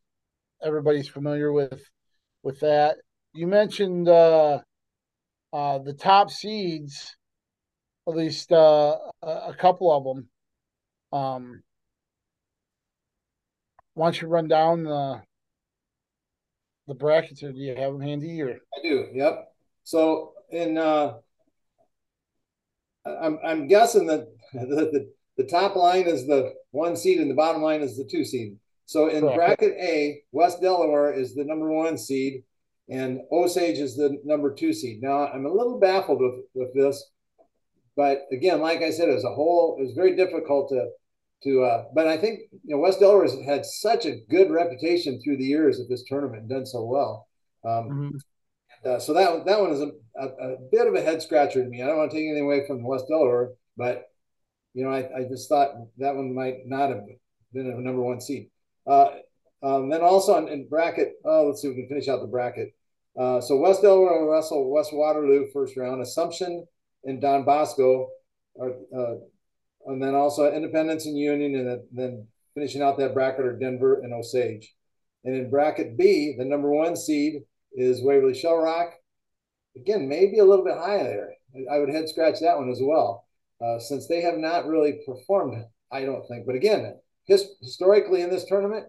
everybody's 0.64 1.10
familiar 1.10 1.52
with 1.54 1.84
with 2.44 2.60
that. 2.62 2.98
You 3.34 3.48
mentioned 3.48 4.10
uh, 4.10 4.62
uh, 5.54 5.80
the 5.80 5.94
top 5.94 6.32
seeds, 6.32 7.16
at 8.08 8.16
least 8.16 8.52
uh, 8.52 8.98
a 9.24 9.56
couple 9.58 9.92
of 9.92 10.04
them. 10.04 10.30
Um, 11.14 11.64
why 13.96 14.08
don't 14.08 14.22
you 14.22 14.28
run 14.28 14.48
down 14.48 14.84
the 14.84 15.22
the 16.88 16.94
brackets, 16.94 17.42
or 17.42 17.52
do 17.52 17.60
you 17.60 17.76
have 17.76 17.94
them 17.94 18.02
handy? 18.02 18.42
Or 18.42 18.52
I 18.52 18.82
do. 18.84 19.08
Yep. 19.14 19.48
So 19.84 20.34
in 20.52 20.78
uh, 20.78 21.14
I'm 23.06 23.40
I'm 23.44 23.68
guessing 23.68 24.06
that 24.08 24.28
the, 24.54 24.90
the 24.92 25.12
the 25.38 25.44
top 25.46 25.76
line 25.76 26.08
is 26.08 26.28
the 26.28 26.54
one 26.72 26.96
seed 26.96 27.20
and 27.20 27.30
the 27.30 27.36
bottom 27.36 27.62
line 27.62 27.82
is 27.82 27.98
the 27.98 28.06
two 28.06 28.24
seed. 28.24 28.58
So 28.86 29.08
in 29.08 29.22
Correct. 29.22 29.60
bracket 29.60 29.74
A, 29.80 30.22
West 30.32 30.62
Delaware 30.62 31.12
is 31.12 31.34
the 31.34 31.44
number 31.44 31.72
one 31.72 31.98
seed, 31.98 32.44
and 32.88 33.22
Osage 33.32 33.80
is 33.80 33.96
the 33.96 34.20
number 34.24 34.54
two 34.54 34.74
seed. 34.74 35.02
Now 35.02 35.28
I'm 35.28 35.46
a 35.46 35.52
little 35.52 35.80
baffled 35.80 36.22
with 36.22 36.46
with 36.54 36.74
this, 36.76 37.04
but 37.96 38.26
again, 38.32 38.62
like 38.62 38.82
I 38.82 38.92
said, 38.92 39.10
as 39.10 39.24
a 39.24 39.34
whole, 39.34 39.78
it 39.80 39.84
was 39.84 39.94
very 39.94 40.16
difficult 40.16 40.70
to 40.70 40.90
to. 41.44 41.64
Uh, 41.64 41.86
but 41.94 42.08
I 42.08 42.18
think 42.18 42.42
you 42.64 42.76
know 42.76 42.82
West 42.82 43.00
Delaware 43.00 43.24
has 43.24 43.38
had 43.46 43.66
such 43.66 44.06
a 44.06 44.18
good 44.30 44.52
reputation 44.52 45.22
through 45.22 45.38
the 45.38 45.46
years 45.46 45.80
of 45.80 45.88
this 45.88 46.04
tournament 46.04 46.42
and 46.42 46.50
done 46.50 46.66
so 46.66 46.84
well. 46.84 47.28
Um, 47.64 47.90
mm-hmm. 47.90 48.90
uh, 48.90 49.00
so 49.00 49.14
that 49.14 49.46
that 49.46 49.60
one 49.60 49.72
is 49.72 49.82
a, 49.82 49.92
a, 50.20 50.28
a, 50.28 50.58
bit 50.72 50.88
of 50.88 50.96
a 50.96 51.02
head 51.02 51.22
scratcher 51.22 51.64
to 51.64 51.70
me. 51.70 51.82
I 51.82 51.88
don't 51.88 51.98
want 51.98 52.12
to 52.12 52.18
take 52.18 52.26
anything 52.26 52.46
away 52.46 52.66
from 52.68 52.84
West 52.84 53.06
Delaware, 53.10 53.52
but 53.78 54.10
you 54.74 54.84
know, 54.84 54.92
I, 54.92 55.00
I 55.18 55.24
just 55.30 55.48
thought 55.50 55.70
that 55.98 56.16
one 56.16 56.36
might 56.36 56.66
not 56.66 56.90
have 56.90 57.02
been 57.54 57.72
a 57.72 57.82
number 57.82 58.02
one 58.02 58.20
seed. 58.20 58.50
Uh, 58.86 59.10
um, 59.64 59.90
then 59.90 60.02
also 60.02 60.38
in, 60.38 60.48
in, 60.50 60.68
bracket, 60.68 61.14
oh, 61.24 61.48
let's 61.48 61.62
see 61.62 61.70
if 61.70 61.76
we 61.76 61.82
can 61.82 61.90
finish 61.90 62.08
out 62.08 62.22
the 62.22 62.28
bracket. 62.28 62.76
Uh, 63.18 63.40
so 63.40 63.56
West 63.56 63.82
Delaware 63.82 64.20
will 64.20 64.32
wrestle 64.32 64.70
West 64.70 64.94
Waterloo 64.94 65.48
first 65.54 65.78
round, 65.78 66.02
Assumption 66.02 66.68
and 67.06 67.22
Don 67.22 67.46
Bosco, 67.46 68.10
are, 68.60 68.72
uh, 68.96 69.16
and 69.86 70.02
then 70.02 70.16
also 70.16 70.52
Independence 70.52 71.06
and 71.06 71.18
Union, 71.18 71.56
and 71.56 71.82
then 71.92 72.28
finishing 72.54 72.82
out 72.82 72.98
that 72.98 73.14
bracket 73.14 73.46
are 73.46 73.58
Denver 73.58 74.02
and 74.02 74.14
Osage. 74.14 74.74
And 75.24 75.36
in 75.36 75.50
bracket 75.50 75.98
B, 75.98 76.36
the 76.38 76.46
number 76.46 76.70
one 76.70 76.96
seed 76.96 77.44
is 77.74 78.04
Waverly 78.04 78.34
Shell 78.34 78.58
Rock. 78.58 78.94
Again, 79.76 80.08
maybe 80.08 80.40
a 80.40 80.46
little 80.46 80.64
bit 80.64 80.78
higher 80.78 81.04
there. 81.04 81.34
I 81.72 81.80
would 81.80 81.90
head 81.90 82.10
scratch 82.10 82.40
that 82.42 82.58
one 82.58 82.70
as 82.70 82.80
well, 82.82 83.26
uh, 83.64 83.80
since 83.80 84.08
they 84.08 84.22
have 84.22 84.38
not 84.38 84.68
really 84.68 85.00
performed, 85.06 85.64
I 85.92 86.06
don't 86.06 86.28
think. 86.28 86.46
But 86.46 86.56
again, 86.56 86.98
his, 87.26 87.46
historically 87.62 88.22
in 88.22 88.30
this 88.30 88.46
tournament, 88.46 88.88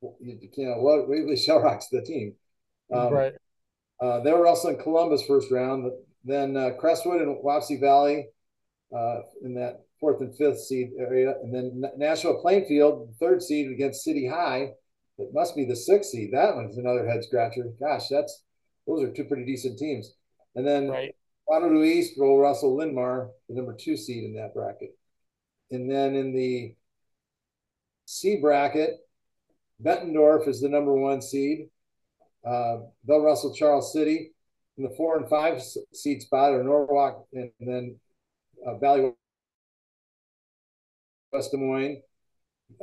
you, 0.00 0.38
you 0.56 0.66
know, 0.66 0.76
Waverly 0.80 1.36
Shell 1.36 1.60
Rock's 1.60 1.88
the 1.88 2.02
team. 2.02 2.34
Um, 2.92 3.12
right. 3.12 3.34
Uh, 4.00 4.20
they 4.20 4.32
were 4.32 4.46
also 4.46 4.68
in 4.68 4.78
Columbus 4.78 5.24
first 5.26 5.50
round, 5.50 5.90
then 6.24 6.56
uh, 6.56 6.70
Crestwood 6.78 7.20
and 7.20 7.42
Wapsie 7.44 7.80
Valley 7.80 8.28
uh, 8.96 9.20
in 9.42 9.54
that 9.54 9.84
fourth 10.00 10.20
and 10.20 10.36
fifth 10.36 10.60
seed 10.60 10.90
area, 10.98 11.34
and 11.42 11.54
then 11.54 11.82
Nashua 11.96 12.40
Plainfield, 12.40 13.14
third 13.18 13.42
seed 13.42 13.70
against 13.70 14.04
City 14.04 14.26
High. 14.26 14.72
It 15.18 15.30
must 15.34 15.56
be 15.56 15.64
the 15.64 15.76
sixth 15.76 16.10
seed. 16.10 16.30
That 16.32 16.54
one's 16.54 16.78
another 16.78 17.08
head 17.08 17.24
scratcher. 17.24 17.72
Gosh, 17.80 18.08
that's 18.08 18.44
those 18.86 19.02
are 19.02 19.12
two 19.12 19.24
pretty 19.24 19.44
decent 19.44 19.78
teams. 19.78 20.14
And 20.54 20.66
then 20.66 20.88
right. 20.88 21.14
Waterloo 21.46 21.84
East 21.84 22.14
will 22.16 22.38
Russell 22.38 22.76
Linn-Mar, 22.76 23.30
the 23.48 23.54
number 23.54 23.74
two 23.74 23.96
seed 23.96 24.24
in 24.24 24.34
that 24.34 24.54
bracket. 24.54 24.96
And 25.70 25.90
then 25.90 26.14
in 26.14 26.34
the 26.34 26.74
C 28.06 28.36
bracket, 28.40 28.98
Bettendorf 29.82 30.48
is 30.48 30.60
the 30.60 30.68
number 30.68 30.94
one 30.94 31.20
seed. 31.20 31.68
Uh, 32.46 32.78
they'll 33.06 33.20
wrestle 33.20 33.54
Charles 33.54 33.92
City. 33.92 34.32
In 34.76 34.84
the 34.84 34.94
four 34.96 35.18
and 35.18 35.28
five 35.28 35.60
seed 35.92 36.22
spot 36.22 36.52
are 36.52 36.62
Norwalk 36.62 37.26
and 37.32 37.50
then 37.58 37.96
uh, 38.64 38.78
Valley 38.78 39.12
West 41.32 41.50
Des 41.50 41.56
Moines. 41.56 42.02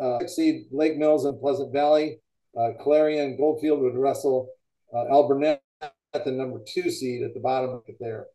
Uh, 0.01 0.19
six 0.19 0.35
seed 0.35 0.65
Lake 0.71 0.97
Mills 0.97 1.25
and 1.25 1.39
Pleasant 1.39 1.71
Valley. 1.71 2.19
Uh, 2.57 2.69
Clarion 2.81 3.37
Goldfield 3.37 3.81
would 3.81 3.95
wrestle 3.95 4.49
uh, 4.93 5.05
Alburnett 5.11 5.59
at 5.81 6.23
the 6.25 6.31
number 6.31 6.59
two 6.65 6.89
seed 6.89 7.21
at 7.21 7.33
the 7.33 7.39
bottom 7.39 7.69
of 7.71 7.83
it 7.87 7.97
there. 7.99 8.27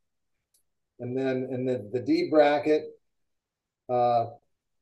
And 0.99 1.17
then 1.17 1.49
in 1.51 1.65
the, 1.65 1.89
the 1.93 2.01
D 2.01 2.29
bracket, 2.31 2.85
uh, 3.89 4.27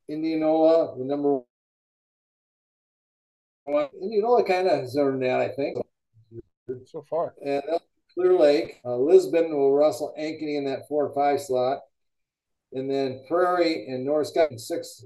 Indianola, 0.08 0.98
the 0.98 1.04
number 1.04 1.40
one. 3.64 3.88
Indianola 4.02 4.44
kind 4.44 4.66
of 4.66 4.80
has 4.80 4.96
earned 4.96 5.22
that, 5.22 5.40
I 5.40 5.48
think. 5.48 5.78
So 6.86 7.04
far. 7.08 7.34
And 7.44 7.62
Clear 8.14 8.32
Lake, 8.36 8.80
uh, 8.84 8.96
Lisbon 8.96 9.54
will 9.56 9.72
wrestle 9.72 10.12
Ankeny 10.18 10.58
in 10.58 10.64
that 10.64 10.88
four 10.88 11.06
or 11.06 11.14
five 11.14 11.40
slot. 11.40 11.78
and 12.72 12.90
then 12.90 13.24
Prairie 13.28 13.86
and 13.88 14.04
North 14.04 14.28
Scott 14.28 14.50
in 14.50 14.58
sixth 14.58 15.04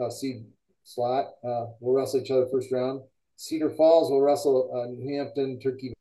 uh, 0.00 0.10
seed 0.10 0.44
slot 0.84 1.26
uh, 1.44 1.66
will 1.80 1.94
wrestle 1.94 2.20
each 2.20 2.30
other 2.30 2.46
first 2.50 2.72
round. 2.72 3.02
Cedar 3.36 3.70
Falls 3.70 4.10
will 4.10 4.22
wrestle 4.22 4.70
uh, 4.72 4.90
New 4.90 5.16
Hampton, 5.16 5.60
Turkey 5.60 5.92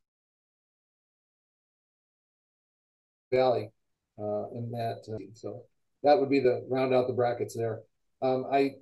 Valley 3.31 3.71
uh, 4.17 4.49
in 4.51 4.71
that. 4.71 5.01
Uh, 5.11 5.17
so 5.33 5.63
that 6.03 6.17
would 6.17 6.29
be 6.29 6.39
the 6.39 6.65
round 6.69 6.93
out 6.93 7.07
the 7.07 7.13
brackets 7.13 7.55
there. 7.55 7.81
Um, 8.21 8.45
I, 8.51 8.75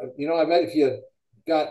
I, 0.00 0.06
you 0.16 0.26
know, 0.26 0.36
I 0.36 0.44
bet 0.46 0.62
if 0.62 0.74
you 0.74 1.02
got 1.46 1.68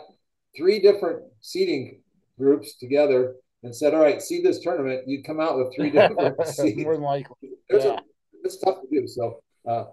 three 0.56 0.80
different 0.80 1.24
seeding 1.42 2.02
groups 2.38 2.78
together 2.78 3.36
and 3.64 3.76
said, 3.76 3.94
"All 3.94 4.02
right, 4.02 4.22
seed 4.22 4.46
this 4.46 4.60
tournament," 4.60 5.08
you'd 5.08 5.26
come 5.26 5.40
out 5.40 5.58
with 5.58 5.76
three 5.76 5.90
different 5.90 6.46
seeds. 6.46 6.78
More 6.84 6.94
than 6.94 7.04
likely, 7.04 7.36
yeah. 7.70 7.78
A, 7.78 8.00
it's 8.44 8.58
tough 8.58 8.78
to 8.82 8.88
do. 8.92 9.08
So 9.08 9.42
uh, 9.68 9.86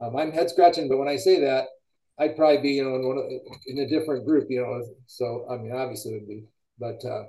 um, 0.00 0.16
I'm 0.16 0.30
head 0.30 0.50
scratching, 0.50 0.88
but 0.88 0.98
when 0.98 1.08
I 1.08 1.16
say 1.16 1.40
that, 1.40 1.66
I'd 2.18 2.36
probably 2.36 2.60
be, 2.60 2.72
you 2.72 2.84
know, 2.84 2.96
in, 2.96 3.06
one 3.06 3.18
of, 3.18 3.24
in 3.66 3.78
a 3.78 3.88
different 3.88 4.26
group, 4.26 4.46
you 4.50 4.60
know. 4.60 4.82
So 5.06 5.46
I 5.50 5.56
mean, 5.56 5.72
obviously 5.72 6.12
it 6.12 6.20
would 6.20 6.28
be, 6.28 6.44
but 6.78 7.04
uh, 7.04 7.24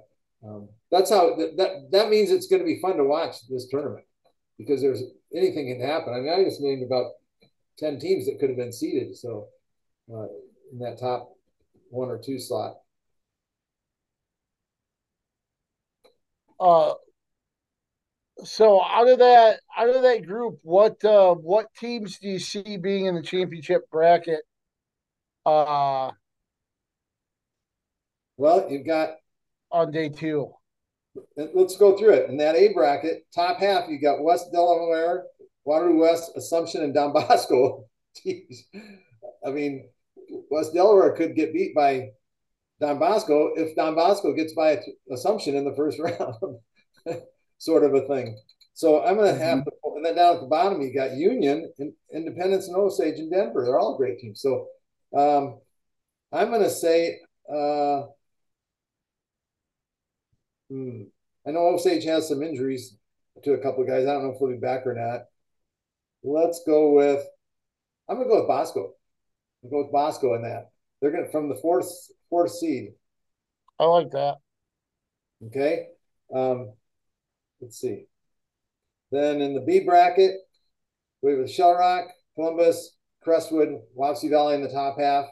um, 0.48 0.70
that's 0.92 1.12
how 1.12 1.36
that, 1.36 1.58
that 1.58 1.92
that 1.92 2.10
means 2.10 2.32
it's 2.32 2.48
going 2.48 2.62
to 2.62 2.66
be 2.66 2.82
fun 2.82 2.98
to 2.98 3.04
watch 3.04 3.36
this 3.48 3.68
tournament 3.68 4.06
because 4.58 4.82
there's 4.82 5.04
anything 5.36 5.68
can 5.68 5.88
happen. 5.88 6.14
I 6.14 6.20
mean, 6.20 6.34
I 6.34 6.44
just 6.44 6.62
named 6.62 6.84
about 6.84 7.12
ten 7.78 8.00
teams 8.00 8.26
that 8.26 8.40
could 8.40 8.50
have 8.50 8.58
been 8.58 8.74
seeded, 8.74 9.16
so 9.16 9.48
uh, 10.14 10.28
in 10.72 10.80
that 10.80 11.00
top 11.00 11.36
one 11.90 12.10
or 12.10 12.18
two 12.18 12.40
slot. 12.40 12.78
Uh, 16.60 16.94
so 18.44 18.84
out 18.84 19.08
of 19.08 19.20
that 19.20 19.60
out 19.78 19.90
of 19.90 20.02
that 20.02 20.26
group, 20.26 20.60
what 20.64 21.04
uh, 21.06 21.34
what 21.36 21.74
teams 21.76 22.18
do 22.20 22.28
you 22.28 22.40
see 22.40 22.78
being 22.78 23.06
in 23.06 23.16
the 23.16 23.22
championship 23.22 23.90
bracket 23.92 24.42
uh, 25.50 26.12
well, 28.38 28.68
you've 28.70 28.86
got 28.86 29.12
on 29.72 29.92
day 29.92 30.10
two. 30.10 30.52
Let's 31.36 31.76
go 31.76 31.98
through 31.98 32.14
it. 32.14 32.30
In 32.30 32.38
that 32.38 32.56
A 32.56 32.72
bracket, 32.74 33.26
top 33.34 33.58
half, 33.58 33.90
you 33.90 34.00
got 34.00 34.24
West 34.24 34.52
Delaware, 34.52 35.26
Waterloo 35.66 36.00
West, 36.00 36.32
Assumption, 36.36 36.84
and 36.84 36.94
Don 36.94 37.14
Bosco. 37.14 37.86
Jeez. 38.16 38.60
I 39.46 39.50
mean, 39.52 39.90
West 40.50 40.74
Delaware 40.74 41.12
could 41.14 41.36
get 41.36 41.54
beat 41.54 41.76
by 41.76 42.10
Don 42.80 43.00
Bosco 43.00 43.54
if 43.56 43.76
Don 43.76 43.96
Bosco 43.96 44.34
gets 44.34 44.54
by 44.54 44.80
Assumption 45.12 45.56
in 45.56 45.66
the 45.66 45.76
first 45.76 46.00
round, 47.08 47.24
sort 47.58 47.84
of 47.84 47.94
a 47.94 48.08
thing. 48.08 48.38
So 48.74 49.04
I'm 49.04 49.18
going 49.18 49.34
to 49.34 49.44
have 49.44 49.66
to, 49.66 49.72
and 49.96 50.06
then 50.06 50.16
down 50.16 50.36
at 50.36 50.42
the 50.42 50.48
bottom, 50.48 50.82
you 50.82 50.94
got 50.94 51.18
Union, 51.18 51.70
Independence, 52.14 52.68
and 52.68 52.78
Osage, 52.78 53.20
and 53.20 53.30
Denver. 53.30 53.66
They're 53.66 53.80
all 53.80 53.98
great 53.98 54.20
teams. 54.20 54.42
So 54.42 54.68
um, 55.16 55.60
I'm 56.32 56.50
going 56.50 56.64
to 56.64 56.70
say, 56.70 57.20
uh, 57.50 58.04
hmm, 60.70 61.04
I 61.48 61.52
know 61.52 61.68
Osage 61.70 62.06
has 62.06 62.28
some 62.28 62.44
injuries 62.44 62.96
to 63.44 63.54
a 63.54 63.58
couple 63.58 63.84
of 63.84 63.90
guys. 63.90 64.06
I 64.06 64.14
don't 64.14 64.24
know 64.24 64.32
if 64.32 64.40
they'll 64.40 64.50
be 64.50 64.58
back 64.58 64.86
or 64.86 64.94
not. 64.94 65.22
Let's 66.24 66.62
go 66.66 66.92
with, 66.92 67.26
I'm 68.08 68.18
going 68.18 68.28
to 68.28 68.34
go 68.34 68.40
with 68.40 68.48
Bosco. 68.48 68.94
I'll 69.64 69.70
go 69.70 69.84
with 69.84 69.92
Bosco 69.92 70.36
in 70.36 70.44
that. 70.44 70.70
They're 71.02 71.12
going 71.12 71.26
to, 71.26 71.32
from 71.32 71.50
the 71.50 71.56
fourth, 71.56 71.90
fourth 72.30 72.52
seed. 72.52 72.94
I 73.80 73.86
like 73.86 74.12
that. 74.12 74.36
Okay. 75.48 75.88
Um, 76.34 76.74
let's 77.62 77.80
see. 77.80 78.06
Then 79.12 79.42
in 79.42 79.54
the 79.54 79.62
B 79.62 79.80
bracket, 79.80 80.36
we 81.22 81.32
have 81.32 81.50
Shell 81.50 81.74
Rock, 81.74 82.06
Columbus, 82.36 82.96
Crestwood, 83.22 83.82
Wapsie 83.98 84.30
Valley 84.30 84.56
in 84.56 84.62
the 84.62 84.70
top 84.70 85.00
half. 85.00 85.26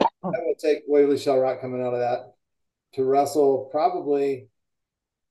I 0.00 0.08
will 0.22 0.54
take 0.58 0.84
Waverly 0.86 1.18
Shell 1.18 1.38
Rock 1.38 1.60
coming 1.60 1.82
out 1.82 1.92
of 1.92 2.00
that 2.00 2.34
to 2.94 3.04
wrestle 3.04 3.68
probably 3.70 4.48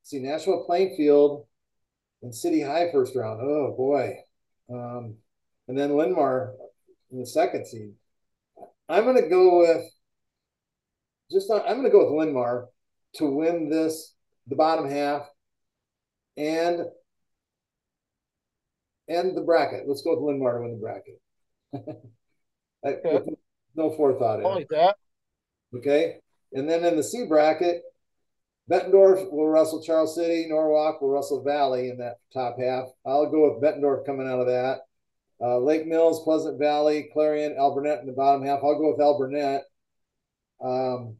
see 0.04 0.20
Nashua 0.20 0.66
Plainfield 0.66 1.48
and 2.22 2.34
City 2.34 2.62
High 2.62 2.92
first 2.92 3.16
round. 3.16 3.42
Oh 3.42 3.74
boy. 3.76 4.18
Um, 4.70 5.16
and 5.68 5.78
then 5.78 5.96
Linn-Mar 5.96 6.54
in 7.12 7.20
the 7.20 7.26
second 7.26 7.66
seed. 7.66 7.94
I'm 8.88 9.06
gonna 9.06 9.28
go 9.28 9.60
with 9.60 9.84
just 11.32 11.50
not, 11.50 11.64
I'm 11.68 11.78
gonna 11.78 11.90
go 11.90 12.06
with 12.06 12.20
Linn-Mar 12.20 12.68
to 13.16 13.26
win 13.26 13.70
this 13.70 14.14
the 14.48 14.56
bottom 14.56 14.90
half 14.90 15.24
and 16.38 16.82
and 19.08 19.36
the 19.36 19.42
bracket. 19.42 19.88
Let's 19.88 20.02
go 20.02 20.16
with 20.16 20.24
Linn-Mar 20.24 20.58
to 20.58 20.62
win 20.62 20.72
the 20.72 20.78
bracket. 20.78 21.22
Okay. 22.86 23.20
No 23.76 23.92
forethought 23.92 24.40
in 24.40 24.46
like 24.46 24.68
that. 24.70 24.96
Okay. 25.76 26.18
And 26.54 26.70
then 26.70 26.86
in 26.86 26.96
the 26.96 27.04
C 27.04 27.26
bracket, 27.26 27.82
Bettendorf 28.70 29.32
will 29.32 29.48
wrestle 29.48 29.82
Charles 29.82 30.16
City. 30.16 30.46
Norwalk 30.48 31.02
will 31.02 31.10
wrestle 31.10 31.44
Valley 31.44 31.90
in 31.90 31.98
that 31.98 32.18
top 32.32 32.58
half. 32.60 32.86
I'll 33.06 33.30
go 33.30 33.50
with 33.50 33.64
Bettendorf 33.64 34.06
coming 34.06 34.28
out 34.28 34.40
of 34.40 34.48
that. 34.48 34.82
Uh, 35.42 35.58
Lake 35.58 35.86
Mills, 35.86 36.24
Pleasant 36.24 36.60
Valley, 36.60 37.10
Clarion, 37.12 37.56
Alburnett 37.60 38.00
in 38.02 38.06
the 38.06 38.14
bottom 38.14 38.46
half. 38.46 38.60
I'll 38.64 38.80
go 38.80 38.92
with 38.92 39.00
Alburnett. 39.00 39.62
Um, 40.64 41.18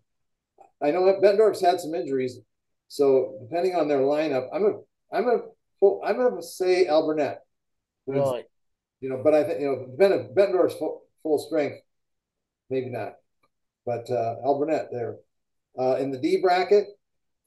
I 0.82 0.92
know 0.92 1.02
Bettendorf's 1.22 1.62
had 1.62 1.82
some 1.82 1.94
injuries, 1.94 2.40
so 2.88 3.38
depending 3.42 3.76
on 3.76 3.88
their 3.88 4.00
lineup, 4.00 4.48
I'm 4.54 4.62
gonna 4.62 4.80
I'm 5.12 5.26
gonna 5.26 6.00
I'm 6.06 6.18
gonna 6.18 6.42
say 6.42 6.86
Alburnett. 6.86 7.38
Really? 8.06 8.46
You 9.04 9.10
know, 9.10 9.22
but 9.22 9.34
I 9.34 9.44
think 9.44 9.60
you 9.60 9.66
know, 9.66 9.86
depending 9.92 10.34
Bettendorf's 10.34 10.76
full, 10.76 11.04
full 11.24 11.38
strength, 11.38 11.76
maybe 12.70 12.90
not. 12.90 13.16
But 13.86 14.10
uh, 14.10 14.36
Alburnett 14.46 14.92
there. 14.94 15.18
Uh, 15.78 15.98
in 15.98 16.10
the 16.10 16.18
D 16.18 16.40
bracket, 16.42 16.88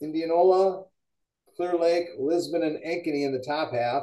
Indianola, 0.03 0.85
Clear 1.57 1.79
Lake, 1.79 2.09
Lisbon, 2.19 2.63
and 2.63 2.77
Ankeny 2.85 3.25
in 3.25 3.33
the 3.33 3.43
top 3.43 3.73
half. 3.73 4.03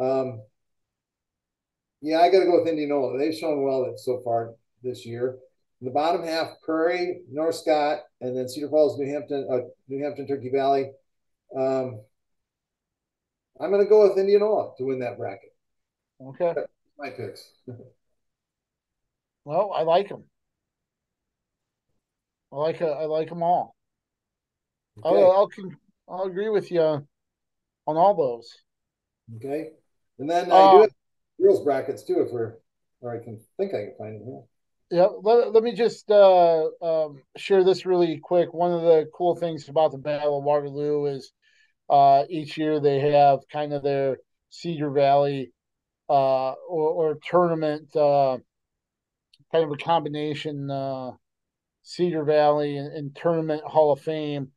Um, 0.00 0.42
yeah, 2.02 2.20
I 2.20 2.30
got 2.30 2.38
to 2.38 2.44
go 2.44 2.60
with 2.60 2.68
Indianola. 2.68 3.18
They've 3.18 3.34
shown 3.34 3.64
well 3.64 3.92
so 3.96 4.20
far 4.24 4.54
this 4.84 5.04
year. 5.04 5.38
In 5.80 5.86
the 5.86 5.90
bottom 5.90 6.22
half, 6.22 6.50
Prairie, 6.62 7.22
North 7.28 7.56
Scott, 7.56 8.02
and 8.20 8.36
then 8.36 8.48
Cedar 8.48 8.68
Falls, 8.68 8.96
New 8.96 9.12
Hampton, 9.12 9.48
uh, 9.50 9.66
New 9.88 10.04
Hampton, 10.04 10.28
Turkey 10.28 10.50
Valley. 10.50 10.92
Um, 11.52 12.00
I'm 13.60 13.72
going 13.72 13.82
to 13.82 13.90
go 13.90 14.08
with 14.08 14.18
Indianola 14.18 14.70
to 14.78 14.84
win 14.84 15.00
that 15.00 15.18
bracket. 15.18 15.52
Okay. 16.22 16.54
My 16.98 17.10
picks. 17.10 17.52
well, 19.44 19.72
I 19.74 19.82
like 19.82 20.08
them. 20.08 20.24
I 22.52 22.56
like 22.56 22.80
uh, 22.80 22.86
I 22.86 23.04
like 23.04 23.28
them 23.28 23.42
all. 23.42 23.74
Okay. 25.04 25.08
I'll, 25.08 25.30
I'll 25.32 25.50
I'll 26.08 26.24
agree 26.24 26.48
with 26.48 26.70
you 26.70 26.80
on 26.80 27.06
all 27.86 28.14
those. 28.14 28.50
Okay, 29.36 29.72
and 30.18 30.30
then 30.30 30.50
I 30.52 30.72
do 30.72 30.80
have 30.82 30.90
girls 31.40 31.62
brackets 31.62 32.02
too, 32.02 32.20
if 32.20 32.32
we're 32.32 32.54
or 33.00 33.14
I 33.14 33.22
can 33.22 33.40
think 33.56 33.74
I 33.74 33.84
can 33.84 33.94
find 33.98 34.16
it 34.16 34.24
here. 34.24 34.42
Yeah, 34.90 35.08
let, 35.20 35.52
let 35.52 35.62
me 35.64 35.72
just 35.72 36.10
uh, 36.10 36.68
um, 36.80 37.22
share 37.36 37.64
this 37.64 37.84
really 37.84 38.18
quick. 38.18 38.54
One 38.54 38.72
of 38.72 38.82
the 38.82 39.10
cool 39.12 39.34
things 39.34 39.68
about 39.68 39.90
the 39.90 39.98
Battle 39.98 40.38
of 40.38 40.44
Waterloo 40.44 41.06
is 41.06 41.32
uh, 41.90 42.24
each 42.30 42.56
year 42.56 42.78
they 42.78 43.00
have 43.00 43.40
kind 43.52 43.72
of 43.72 43.82
their 43.82 44.18
Cedar 44.50 44.90
Valley 44.90 45.52
uh, 46.08 46.52
or, 46.68 46.90
or 46.90 47.18
tournament, 47.28 47.94
uh, 47.96 48.38
kind 49.52 49.64
of 49.64 49.70
a 49.70 49.76
combination 49.76 50.70
uh, 50.70 51.12
Cedar 51.82 52.24
Valley 52.24 52.76
and, 52.76 52.92
and, 52.92 53.16
Tournament 53.16 53.62
Hall 53.64 53.92
of 53.92 54.00
Fame. 54.00 54.50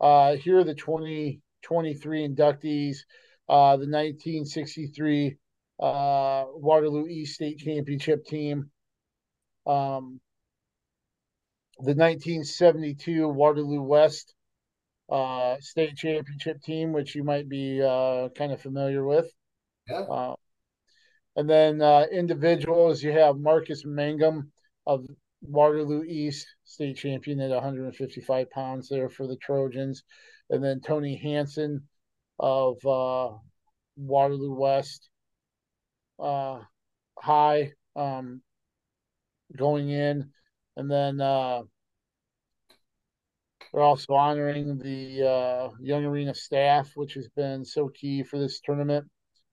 Uh, 0.00 0.36
here 0.36 0.58
are 0.58 0.64
the 0.64 0.74
2023 0.74 2.28
inductees. 2.28 2.98
Uh, 3.48 3.76
the 3.76 3.88
1963 3.88 5.36
uh, 5.80 6.44
Waterloo 6.54 7.06
East 7.06 7.34
State 7.34 7.58
Championship 7.58 8.24
team. 8.24 8.70
Um, 9.66 10.20
the 11.78 11.94
1972 11.94 13.28
Waterloo 13.28 13.82
West 13.82 14.34
uh, 15.10 15.56
State 15.60 15.96
Championship 15.96 16.62
team, 16.62 16.92
which 16.92 17.14
you 17.14 17.22
might 17.22 17.48
be 17.48 17.82
uh, 17.82 18.28
kind 18.30 18.52
of 18.52 18.60
familiar 18.60 19.04
with. 19.04 19.30
Yeah. 19.88 20.34
And 21.36 21.48
then 21.48 21.82
uh, 21.82 22.06
individuals, 22.10 23.02
you 23.02 23.12
have 23.12 23.36
Marcus 23.36 23.84
Mangum 23.84 24.50
of 24.86 25.06
Waterloo 25.42 26.02
East, 26.02 26.46
state 26.64 26.96
champion 26.96 27.40
at 27.40 27.50
155 27.50 28.50
pounds 28.50 28.88
there 28.88 29.10
for 29.10 29.26
the 29.26 29.36
Trojans. 29.36 30.02
And 30.48 30.64
then 30.64 30.80
Tony 30.80 31.16
Hanson 31.16 31.82
of 32.38 32.76
uh, 32.86 33.36
Waterloo 33.96 34.54
West 34.54 35.10
uh, 36.18 36.60
High 37.18 37.72
um, 37.94 38.40
going 39.54 39.90
in. 39.90 40.30
And 40.78 40.90
then 40.90 41.20
uh, 41.20 41.62
we're 43.72 43.82
also 43.82 44.14
honoring 44.14 44.78
the 44.78 45.28
uh, 45.28 45.68
Young 45.80 46.04
Arena 46.06 46.34
staff, 46.34 46.92
which 46.94 47.14
has 47.14 47.28
been 47.28 47.64
so 47.64 47.88
key 47.88 48.22
for 48.22 48.38
this 48.38 48.60
tournament. 48.60 49.06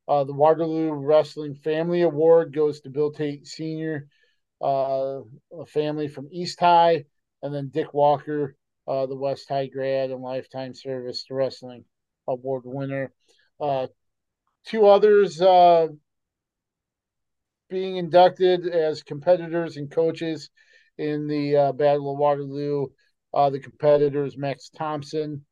Uh, 0.07 0.23
the 0.23 0.33
Waterloo 0.33 0.91
Wrestling 0.91 1.55
Family 1.55 2.01
Award 2.01 2.53
goes 2.53 2.81
to 2.81 2.89
Bill 2.89 3.11
Tate 3.11 3.47
Sr., 3.47 4.07
uh, 4.61 5.21
a 5.59 5.65
family 5.67 6.07
from 6.07 6.29
East 6.31 6.59
High, 6.59 7.05
and 7.41 7.53
then 7.53 7.69
Dick 7.69 7.93
Walker, 7.93 8.55
uh, 8.87 9.05
the 9.05 9.15
West 9.15 9.47
High 9.47 9.67
grad 9.67 10.11
and 10.11 10.21
lifetime 10.21 10.73
service 10.73 11.23
to 11.25 11.33
wrestling 11.33 11.85
award 12.27 12.63
winner. 12.65 13.11
Uh, 13.59 13.87
two 14.65 14.87
others 14.87 15.41
uh, 15.41 15.87
being 17.69 17.97
inducted 17.97 18.67
as 18.67 19.03
competitors 19.03 19.77
and 19.77 19.89
coaches 19.89 20.49
in 20.97 21.27
the 21.27 21.55
uh, 21.55 21.71
Battle 21.71 22.11
of 22.11 22.17
Waterloo. 22.17 22.87
The 23.33 23.59
competitors 23.59 24.37
Max 24.37 24.69
Thompson, 24.69 25.45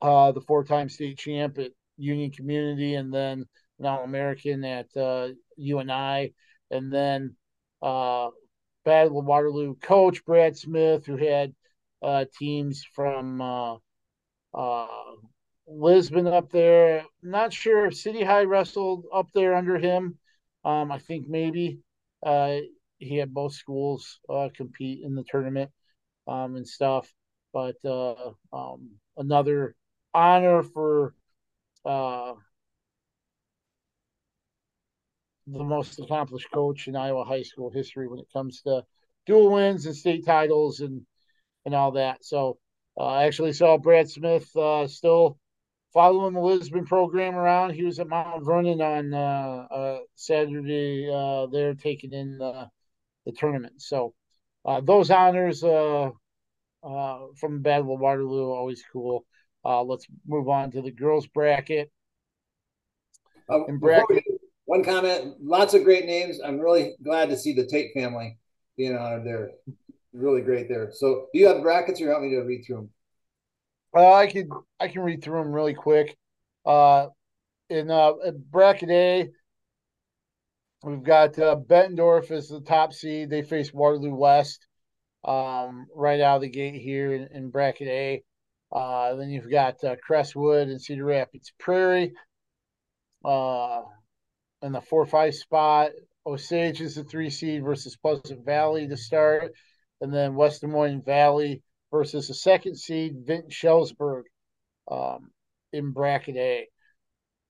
the 0.00 0.42
four-time 0.46 0.88
state 0.88 1.18
champ 1.18 1.58
at 1.58 1.72
Union 2.00 2.30
Community, 2.30 2.94
and 2.94 3.12
then 3.12 3.46
an 3.78 3.86
All-American 3.86 4.64
at 4.64 4.94
uh, 4.96 5.28
UNI, 5.56 6.34
and 6.70 6.92
then 6.92 7.34
uh, 7.82 8.28
Battle 8.84 9.18
of 9.18 9.24
Waterloo 9.24 9.74
coach 9.76 10.24
Brad 10.24 10.56
Smith, 10.56 11.06
who 11.06 11.16
had 11.16 11.54
uh, 12.02 12.24
teams 12.38 12.84
from 12.94 13.40
uh, 13.40 13.76
uh, 14.54 14.86
Lisbon 15.66 16.26
up 16.26 16.50
there. 16.50 17.04
Not 17.22 17.52
sure 17.52 17.86
if 17.86 17.96
City 17.96 18.22
High 18.22 18.44
wrestled 18.44 19.06
up 19.12 19.28
there 19.34 19.54
under 19.54 19.78
him. 19.78 20.18
Um, 20.64 20.92
I 20.92 20.98
think 20.98 21.28
maybe 21.28 21.78
uh, 22.24 22.56
he 22.98 23.16
had 23.16 23.32
both 23.32 23.54
schools 23.54 24.20
compete 24.54 25.02
in 25.04 25.14
the 25.14 25.24
tournament 25.24 25.70
um, 26.26 26.56
and 26.56 26.66
stuff. 26.66 27.12
But 27.52 27.76
um, 27.84 28.90
another 29.16 29.74
honor 30.14 30.62
for 30.62 31.14
uh, 31.84 32.34
the 35.46 35.64
most 35.64 35.98
accomplished 35.98 36.50
coach 36.52 36.86
in 36.88 36.96
Iowa 36.96 37.24
high 37.24 37.42
school 37.42 37.70
history 37.70 38.06
when 38.08 38.20
it 38.20 38.28
comes 38.32 38.62
to 38.62 38.84
dual 39.26 39.50
wins 39.52 39.86
and 39.86 39.96
state 39.96 40.24
titles 40.24 40.80
and 40.80 41.02
and 41.64 41.74
all 41.74 41.92
that. 41.92 42.24
So 42.24 42.58
uh, 42.98 43.04
I 43.04 43.24
actually 43.24 43.52
saw 43.52 43.76
Brad 43.76 44.08
Smith 44.08 44.54
uh, 44.56 44.86
still 44.86 45.38
following 45.92 46.34
the 46.34 46.40
Lisbon 46.40 46.86
program 46.86 47.34
around. 47.34 47.74
He 47.74 47.84
was 47.84 47.98
at 47.98 48.08
Mount 48.08 48.44
Vernon 48.44 48.80
on 48.80 49.14
uh, 49.14 49.66
uh 49.70 49.98
Saturday 50.14 51.10
uh, 51.12 51.46
there 51.46 51.74
taking 51.74 52.12
in 52.12 52.38
the, 52.38 52.68
the 53.26 53.32
tournament. 53.32 53.82
So 53.82 54.14
uh, 54.64 54.80
those 54.80 55.10
honors 55.10 55.64
uh 55.64 56.10
uh 56.82 57.18
from 57.36 57.62
Battle 57.62 57.94
of 57.94 58.00
Waterloo 58.00 58.50
always 58.50 58.82
cool. 58.92 59.24
Let's 59.64 60.06
move 60.26 60.48
on 60.48 60.70
to 60.72 60.82
the 60.82 60.90
girls 60.90 61.26
bracket. 61.26 61.90
Um, 63.48 63.78
bracket 63.78 64.24
one 64.70 64.84
comment 64.84 65.34
lots 65.42 65.74
of 65.74 65.82
great 65.82 66.06
names. 66.06 66.38
I'm 66.40 66.60
really 66.60 66.94
glad 67.02 67.28
to 67.30 67.36
see 67.36 67.52
the 67.52 67.66
Tate 67.66 67.90
family 67.92 68.38
being 68.76 68.96
honored 68.96 69.26
there. 69.26 69.50
Really 70.12 70.42
great 70.42 70.68
there. 70.68 70.92
So, 70.92 71.26
do 71.34 71.40
you 71.40 71.48
have 71.48 71.60
brackets 71.60 72.00
or 72.00 72.04
you 72.04 72.10
want 72.10 72.22
me 72.22 72.30
to 72.30 72.42
read 72.42 72.62
through 72.64 72.76
them? 72.76 72.90
Uh, 73.96 74.12
I 74.14 74.28
can 74.28 74.48
I 74.78 74.86
can 74.86 75.02
read 75.02 75.24
through 75.24 75.42
them 75.42 75.52
really 75.52 75.74
quick. 75.74 76.16
Uh, 76.64 77.08
in 77.68 77.90
uh, 77.90 78.12
bracket 78.48 78.90
A, 78.90 79.30
we've 80.84 81.02
got 81.02 81.36
uh, 81.36 81.56
Bettendorf 81.56 82.30
as 82.30 82.48
the 82.48 82.60
top 82.60 82.92
seed. 82.92 83.28
They 83.28 83.42
face 83.42 83.74
Waterloo 83.74 84.14
West 84.14 84.68
um, 85.24 85.88
right 85.92 86.20
out 86.20 86.36
of 86.36 86.42
the 86.42 86.48
gate 86.48 86.80
here 86.80 87.12
in, 87.12 87.28
in 87.32 87.50
bracket 87.50 87.88
A. 87.88 88.22
Uh, 88.72 89.14
then 89.16 89.30
you've 89.30 89.50
got 89.50 89.82
uh, 89.84 89.96
Crestwood 89.96 90.68
and 90.68 90.80
Cedar 90.80 91.04
Rapids 91.04 91.52
Prairie. 91.58 92.12
Uh, 93.24 93.82
in 94.62 94.72
the 94.72 94.80
four 94.80 95.06
five 95.06 95.34
spot. 95.34 95.90
Osage 96.26 96.80
is 96.80 96.94
the 96.94 97.04
three 97.04 97.30
seed 97.30 97.64
versus 97.64 97.96
Pleasant 97.96 98.44
Valley 98.44 98.86
to 98.86 98.96
start, 98.96 99.52
and 100.00 100.12
then 100.12 100.34
West 100.34 100.60
Des 100.60 100.66
Moines 100.66 101.02
Valley 101.04 101.62
versus 101.90 102.28
the 102.28 102.34
second 102.34 102.76
seed 102.76 103.24
Vinton 103.26 103.50
Shellsburg 103.50 104.24
um, 104.90 105.30
in 105.72 105.92
bracket 105.92 106.36
A. 106.36 106.68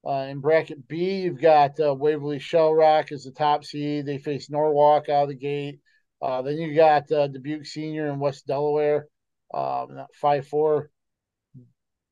Uh, 0.06 0.28
in 0.30 0.40
bracket 0.40 0.86
B, 0.88 1.22
you've 1.22 1.40
got 1.40 1.78
uh, 1.80 1.94
Waverly 1.94 2.38
Shell 2.38 2.72
Rock 2.72 3.12
as 3.12 3.24
the 3.24 3.32
top 3.32 3.64
seed. 3.64 4.06
They 4.06 4.18
face 4.18 4.48
Norwalk 4.48 5.08
out 5.08 5.24
of 5.24 5.28
the 5.30 5.34
gate. 5.34 5.80
Uh, 6.22 6.42
then 6.42 6.56
you 6.56 6.74
got 6.74 7.10
uh, 7.10 7.26
Dubuque 7.26 7.66
Senior 7.66 8.08
and 8.08 8.20
West 8.20 8.46
Delaware, 8.46 9.08
um, 9.52 10.06
five 10.14 10.46
four 10.46 10.90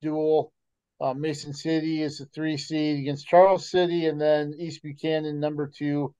duel. 0.00 0.52
Uh, 1.00 1.14
Mason 1.14 1.54
City 1.54 2.02
is 2.02 2.18
the 2.18 2.26
three 2.26 2.56
seed 2.56 2.98
against 2.98 3.26
Charles 3.26 3.70
City, 3.70 4.06
and 4.06 4.20
then 4.20 4.54
East 4.58 4.82
Buchanan 4.82 5.38
number 5.38 5.68
two 5.68 6.14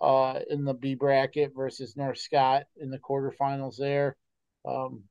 uh, 0.00 0.40
in 0.48 0.64
the 0.64 0.74
B 0.74 0.94
bracket 0.94 1.52
versus 1.54 1.96
North 1.96 2.18
Scott 2.18 2.64
in 2.76 2.90
the 2.90 2.98
quarterfinals. 2.98 3.76
There, 3.76 4.16
um, 4.66 5.02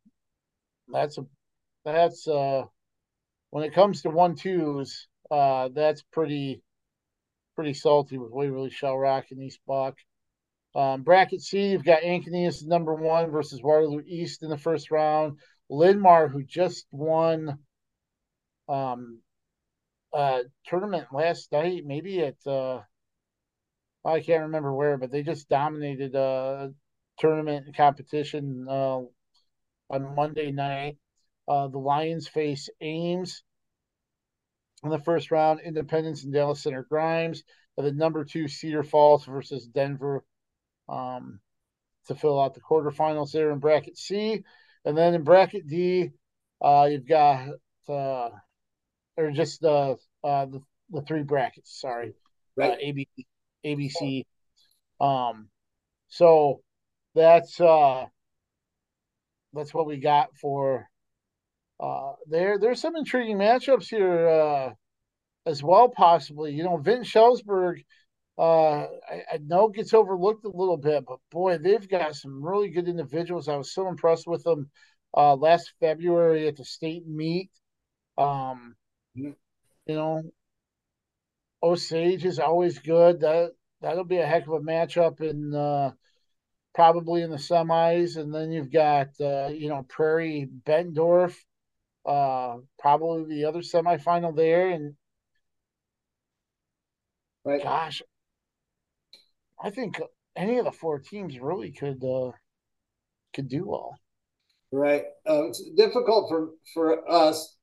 that's 0.87 1.17
a 1.17 1.25
that's 1.85 2.27
uh 2.27 2.63
when 3.51 3.63
it 3.63 3.73
comes 3.73 4.01
to 4.01 4.09
one 4.09 4.35
twos, 4.35 5.07
uh, 5.29 5.69
that's 5.73 6.01
pretty 6.11 6.63
pretty 7.55 7.73
salty 7.73 8.17
with 8.17 8.31
Waverly 8.31 8.71
Shell 8.71 8.97
Rock 8.97 9.25
and 9.29 9.41
East 9.41 9.59
Buck. 9.67 9.95
Um, 10.75 11.03
bracket 11.03 11.41
C, 11.41 11.69
you've 11.69 11.85
got 11.85 12.01
Ankeny 12.01 12.47
as 12.47 12.65
number 12.65 12.95
one 12.95 13.29
versus 13.29 13.61
Waterloo 13.61 14.01
East 14.07 14.41
in 14.41 14.49
the 14.49 14.57
first 14.57 14.89
round. 14.89 15.37
Linn-Mar, 15.69 16.27
who 16.27 16.43
just 16.43 16.87
won 16.91 17.59
um 18.69 19.19
uh 20.13 20.39
tournament 20.65 21.07
last 21.11 21.51
night, 21.51 21.83
maybe 21.85 22.21
at 22.21 22.35
uh 22.47 22.81
I 24.05 24.19
can't 24.19 24.43
remember 24.43 24.73
where, 24.73 24.97
but 24.97 25.11
they 25.11 25.23
just 25.23 25.49
dominated 25.49 26.15
uh 26.15 26.69
tournament 27.17 27.75
competition 27.75 28.65
uh 28.69 29.01
on 29.89 30.15
Monday 30.15 30.51
night. 30.51 30.97
Uh 31.47 31.67
the 31.67 31.79
Lions 31.79 32.27
face 32.27 32.69
Ames 32.81 33.43
in 34.83 34.89
the 34.89 34.99
first 34.99 35.31
round, 35.31 35.61
Independence 35.61 36.23
and 36.23 36.33
Dallas 36.33 36.61
Center 36.61 36.85
Grimes, 36.89 37.43
and 37.77 37.87
the 37.87 37.91
number 37.91 38.25
two 38.25 38.47
Cedar 38.47 38.83
Falls 38.83 39.25
versus 39.25 39.67
Denver 39.67 40.23
um 40.89 41.39
to 42.07 42.15
fill 42.15 42.39
out 42.39 42.53
the 42.53 42.61
quarterfinals 42.61 43.31
there 43.31 43.51
in 43.51 43.59
bracket 43.59 43.97
C. 43.97 44.43
And 44.85 44.97
then 44.97 45.13
in 45.13 45.23
bracket 45.23 45.67
D, 45.67 46.11
uh, 46.61 46.87
you've 46.91 47.07
got 47.07 47.47
uh, 47.87 48.29
or 49.17 49.31
just 49.31 49.61
the 49.61 49.97
uh 50.23 50.45
the, 50.45 50.61
the 50.91 51.01
three 51.01 51.23
brackets. 51.23 51.79
Sorry, 51.79 52.13
right? 52.55 52.73
Uh, 52.73 52.75
ABC, 52.75 53.25
ABC. 53.65 54.25
Um, 54.99 55.49
so 56.07 56.61
that's 57.15 57.59
uh 57.59 58.05
that's 59.53 59.73
what 59.73 59.85
we 59.85 59.97
got 59.97 60.35
for 60.37 60.87
uh 61.79 62.13
there. 62.27 62.57
There's 62.59 62.81
some 62.81 62.95
intriguing 62.95 63.37
matchups 63.37 63.89
here 63.89 64.27
uh 64.27 64.73
as 65.45 65.63
well, 65.63 65.89
possibly. 65.89 66.53
You 66.53 66.63
know, 66.63 66.77
Vinton 66.77 67.03
Shellsburg. 67.03 67.83
Uh, 68.35 68.87
I, 69.07 69.23
I, 69.33 69.37
know 69.45 69.67
gets 69.67 69.93
overlooked 69.93 70.43
a 70.43 70.49
little 70.49 70.77
bit, 70.77 71.05
but 71.05 71.19
boy, 71.29 71.59
they've 71.59 71.87
got 71.87 72.15
some 72.15 72.43
really 72.43 72.69
good 72.69 72.87
individuals. 72.87 73.47
I 73.47 73.57
was 73.57 73.71
so 73.71 73.87
impressed 73.87 74.25
with 74.25 74.43
them 74.43 74.71
uh, 75.15 75.35
last 75.35 75.71
February 75.79 76.47
at 76.47 76.55
the 76.55 76.65
state 76.65 77.07
meet. 77.07 77.51
Um, 78.17 78.75
you 79.15 79.35
know, 79.87 80.23
Osage 81.61 82.25
is 82.25 82.39
always 82.39 82.79
good. 82.79 83.21
That 83.21 83.51
that'll 83.81 84.03
be 84.03 84.17
a 84.17 84.25
heck 84.25 84.47
of 84.47 84.53
a 84.53 84.59
matchup 84.59 85.21
in 85.21 85.53
uh, 85.53 85.91
probably 86.73 87.21
in 87.21 87.29
the 87.29 87.37
semis, 87.37 88.17
and 88.17 88.33
then 88.33 88.51
you've 88.51 88.71
got 88.71 89.09
uh, 89.21 89.47
you 89.47 89.69
know 89.69 89.85
Prairie 89.87 90.49
Bettendorf, 90.65 91.35
uh, 92.05 92.57
probably 92.79 93.25
the 93.25 93.45
other 93.45 93.59
semifinal 93.59 94.35
there, 94.35 94.69
and 94.69 94.95
right. 97.45 97.63
gosh, 97.63 98.01
I 99.61 99.69
think 99.69 100.01
any 100.35 100.57
of 100.57 100.65
the 100.65 100.71
four 100.71 100.99
teams 100.99 101.39
really 101.39 101.71
could 101.71 102.03
uh, 102.03 102.31
could 103.33 103.47
do 103.47 103.67
well. 103.67 103.97
Right, 104.71 105.03
uh, 105.29 105.47
it's 105.47 105.63
difficult 105.75 106.29
for 106.29 106.49
for 106.73 107.09
us 107.09 107.55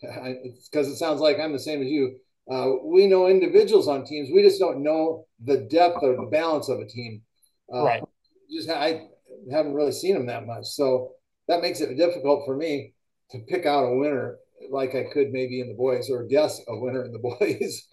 because 0.00 0.88
it 0.88 0.96
sounds 0.96 1.20
like 1.20 1.38
I'm 1.38 1.52
the 1.52 1.58
same 1.58 1.82
as 1.82 1.88
you. 1.88 2.16
Uh, 2.50 2.72
we 2.84 3.06
know 3.06 3.26
individuals 3.26 3.88
on 3.88 4.04
teams. 4.04 4.30
We 4.32 4.42
just 4.42 4.60
don't 4.60 4.82
know 4.82 5.26
the 5.44 5.66
depth 5.70 5.98
or 6.02 6.16
the 6.16 6.28
balance 6.30 6.68
of 6.68 6.78
a 6.78 6.86
team. 6.86 7.22
Uh, 7.72 7.84
right. 7.84 8.02
Just 8.50 8.70
I 8.70 9.08
haven't 9.50 9.74
really 9.74 9.92
seen 9.92 10.14
them 10.14 10.26
that 10.26 10.46
much, 10.46 10.66
so 10.66 11.12
that 11.48 11.62
makes 11.62 11.80
it 11.80 11.96
difficult 11.96 12.44
for 12.46 12.56
me 12.56 12.92
to 13.30 13.38
pick 13.48 13.66
out 13.66 13.84
a 13.84 13.96
winner 13.96 14.38
like 14.70 14.94
I 14.94 15.04
could 15.12 15.32
maybe 15.32 15.60
in 15.60 15.68
the 15.68 15.74
boys 15.74 16.08
or 16.10 16.24
guess 16.24 16.60
a 16.68 16.78
winner 16.78 17.04
in 17.04 17.12
the 17.12 17.18
boys. 17.18 17.88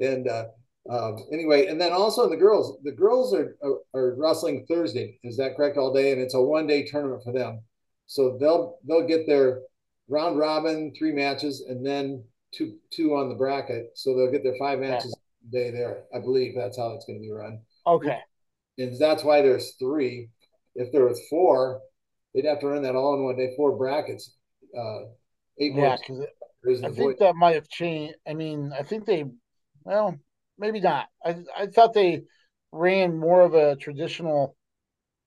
and 0.00 0.28
uh, 0.28 0.46
um, 0.90 1.18
anyway, 1.32 1.66
and 1.66 1.80
then 1.80 1.92
also 1.92 2.24
in 2.24 2.30
the 2.30 2.36
girls, 2.36 2.78
the 2.82 2.92
girls 2.92 3.34
are, 3.34 3.56
are, 3.62 3.78
are 3.94 4.14
wrestling 4.16 4.64
Thursday. 4.68 5.18
Is 5.22 5.36
that 5.36 5.56
correct? 5.56 5.76
All 5.76 5.92
day, 5.92 6.12
and 6.12 6.20
it's 6.20 6.34
a 6.34 6.40
one 6.40 6.66
day 6.66 6.84
tournament 6.84 7.22
for 7.24 7.32
them. 7.32 7.60
So 8.06 8.38
they'll 8.40 8.78
they'll 8.86 9.06
get 9.06 9.26
their 9.26 9.60
round 10.08 10.38
robin, 10.38 10.92
three 10.96 11.12
matches, 11.12 11.64
and 11.68 11.84
then 11.84 12.24
two 12.52 12.78
two 12.90 13.14
on 13.14 13.28
the 13.28 13.34
bracket, 13.34 13.92
so 13.94 14.14
they'll 14.14 14.32
get 14.32 14.42
their 14.42 14.56
five 14.58 14.78
matches 14.78 15.14
yeah. 15.50 15.60
day 15.60 15.70
there. 15.70 16.04
I 16.14 16.20
believe 16.20 16.54
that's 16.56 16.78
how 16.78 16.92
it's 16.92 17.04
going 17.04 17.18
to 17.18 17.22
be 17.22 17.30
run. 17.30 17.60
Okay, 17.86 18.18
and 18.78 18.98
that's 18.98 19.24
why 19.24 19.42
there's 19.42 19.74
three. 19.78 20.30
If 20.74 20.92
there 20.92 21.04
was 21.04 21.20
four, 21.28 21.80
they'd 22.34 22.44
have 22.44 22.60
to 22.60 22.68
run 22.68 22.82
that 22.82 22.94
all 22.94 23.14
in 23.14 23.24
one 23.24 23.36
day, 23.36 23.54
four 23.56 23.76
brackets. 23.76 24.34
Uh, 24.76 25.06
eight 25.58 25.74
yeah, 25.74 25.96
because 26.62 26.82
I 26.82 26.90
think 26.90 27.18
that 27.18 27.36
might 27.36 27.54
have 27.54 27.68
changed. 27.68 28.16
I 28.26 28.34
mean, 28.34 28.72
I 28.78 28.82
think 28.82 29.06
they, 29.06 29.24
well, 29.84 30.16
maybe 30.58 30.80
not. 30.80 31.06
I 31.24 31.36
I 31.56 31.66
thought 31.66 31.94
they 31.94 32.22
ran 32.72 33.18
more 33.18 33.42
of 33.42 33.54
a 33.54 33.76
traditional 33.76 34.56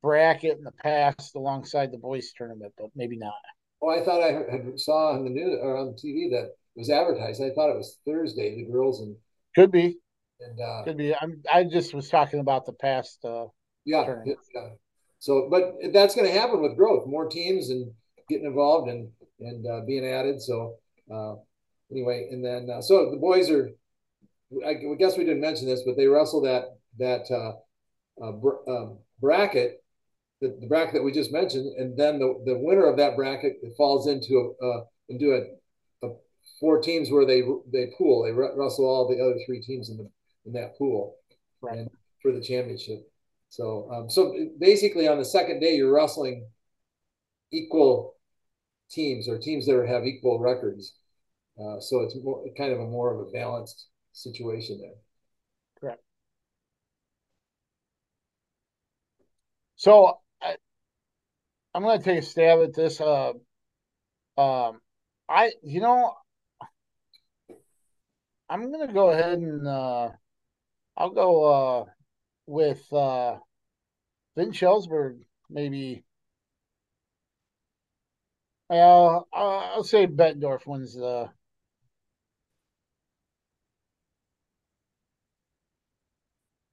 bracket 0.02 0.58
in 0.58 0.64
the 0.64 0.72
past 0.72 1.36
alongside 1.36 1.92
the 1.92 1.98
boys 1.98 2.32
tournament, 2.36 2.74
but 2.78 2.90
maybe 2.96 3.18
not. 3.18 3.34
Oh, 3.82 3.90
I 3.90 4.04
thought 4.04 4.22
I 4.22 4.32
had 4.32 4.80
saw 4.80 5.14
on 5.14 5.24
the 5.24 5.30
news 5.30 5.58
or 5.62 5.78
on 5.78 5.94
TV 5.94 6.30
that 6.32 6.46
it 6.46 6.80
was 6.80 6.90
advertised. 6.90 7.42
I 7.42 7.50
thought 7.50 7.72
it 7.72 7.78
was 7.78 7.98
Thursday, 8.06 8.56
the 8.56 8.72
girls 8.72 9.02
and 9.02 9.16
could 9.56 9.72
be, 9.72 9.98
and 10.40 10.60
uh, 10.60 10.84
could 10.84 10.98
be. 10.98 11.16
I'm 11.20 11.42
I 11.52 11.64
just 11.64 11.94
was 11.94 12.10
talking 12.10 12.40
about 12.40 12.66
the 12.66 12.74
past. 12.74 13.24
Uh, 13.26 13.48
yeah, 13.86 14.06
yeah. 14.26 14.70
So, 15.20 15.48
but 15.50 15.76
that's 15.94 16.16
going 16.16 16.28
to 16.32 16.40
happen 16.40 16.62
with 16.62 16.78
growth, 16.78 17.08
more 17.08 17.28
teams 17.28 17.70
and 17.70 17.92
getting 18.30 18.46
involved 18.46 18.90
and 18.90 19.10
and 19.40 19.66
uh, 19.66 19.82
being 19.86 20.06
added. 20.06 20.42
So, 20.42 20.76
uh, 21.12 21.36
anyway, 21.92 22.30
and 22.32 22.46
then 22.46 22.70
uh, 22.70 22.82
so 22.82 23.10
the 23.12 23.18
boys 23.18 23.50
are. 23.50 23.72
I 24.68 24.74
guess 25.00 25.18
we 25.18 25.24
didn't 25.24 25.40
mention 25.40 25.66
this, 25.66 25.84
but 25.86 25.96
they 25.96 26.08
wrestle 26.08 26.42
that 26.42 26.76
that 27.00 27.32
uh, 27.32 27.54
uh, 28.22 28.32
br- 28.34 28.70
um, 28.70 29.00
bracket 29.22 29.81
the, 30.42 30.58
the, 30.60 30.68
bracket 30.68 30.96
that 30.96 31.04
we 31.04 31.12
just 31.12 31.32
mentioned, 31.32 31.78
and 31.78 31.96
then 31.96 32.20
the, 32.20 32.42
the 32.46 32.58
winner 32.58 32.86
of 32.86 32.98
that 32.98 33.16
bracket 33.16 33.58
falls 33.78 34.08
into 34.08 34.56
a 34.62 34.66
uh, 34.66 34.84
into 35.10 35.34
a, 35.34 36.08
a, 36.08 36.12
four 36.60 36.82
teams 36.82 37.12
where 37.12 37.26
they 37.26 37.44
they 37.72 37.92
pool. 37.98 38.24
They 38.24 38.32
wrestle 38.32 38.86
all 38.86 39.08
the 39.08 39.22
other 39.22 39.40
three 39.46 39.62
teams 39.62 39.90
in 39.90 39.98
the 39.98 40.10
in 40.46 40.54
that 40.54 40.78
pool, 40.78 41.16
right. 41.62 41.78
and 41.78 41.90
for 42.22 42.32
the 42.32 42.42
championship. 42.42 43.08
So 43.50 43.90
um, 43.92 44.10
so 44.10 44.34
basically, 44.60 45.08
on 45.08 45.20
the 45.20 45.26
second 45.26 45.60
day, 45.60 45.76
you're 45.76 45.94
wrestling 45.94 46.48
equal 47.52 48.16
teams 48.90 49.28
or 49.28 49.38
teams 49.38 49.66
that 49.66 49.86
have 49.88 50.06
equal 50.06 50.40
records. 50.40 50.96
Uh, 51.60 51.80
so 51.80 52.02
it's 52.02 52.16
more, 52.24 52.44
kind 52.58 52.74
of 52.74 52.80
a 52.80 52.86
more 52.86 53.14
of 53.14 53.28
a 53.28 53.32
balanced 53.32 53.88
situation 54.14 54.80
there. 54.82 54.96
Correct. 55.80 56.02
So 59.76 60.21
I'm 61.74 61.84
gonna 61.84 62.02
take 62.02 62.20
a 62.20 62.22
stab 62.22 62.60
at 62.62 62.74
this. 62.74 63.00
Uh, 63.02 63.34
um, 64.38 64.82
I 65.30 65.52
you 65.64 65.82
know, 65.82 66.14
I'm 68.50 68.72
gonna 68.72 68.92
go 68.94 69.10
ahead 69.10 69.40
and 69.40 69.68
uh, 69.68 70.10
I'll 70.98 71.12
go 71.12 71.44
uh 71.46 71.86
with 72.48 72.92
uh 72.94 73.40
Vinton 74.36 74.54
Shellsburg 74.54 75.26
maybe. 75.50 76.04
Well, 78.70 79.28
I'll 79.34 79.84
say 79.84 80.08
Bettendorf 80.08 80.66
wins 80.66 80.96
the. 80.96 81.30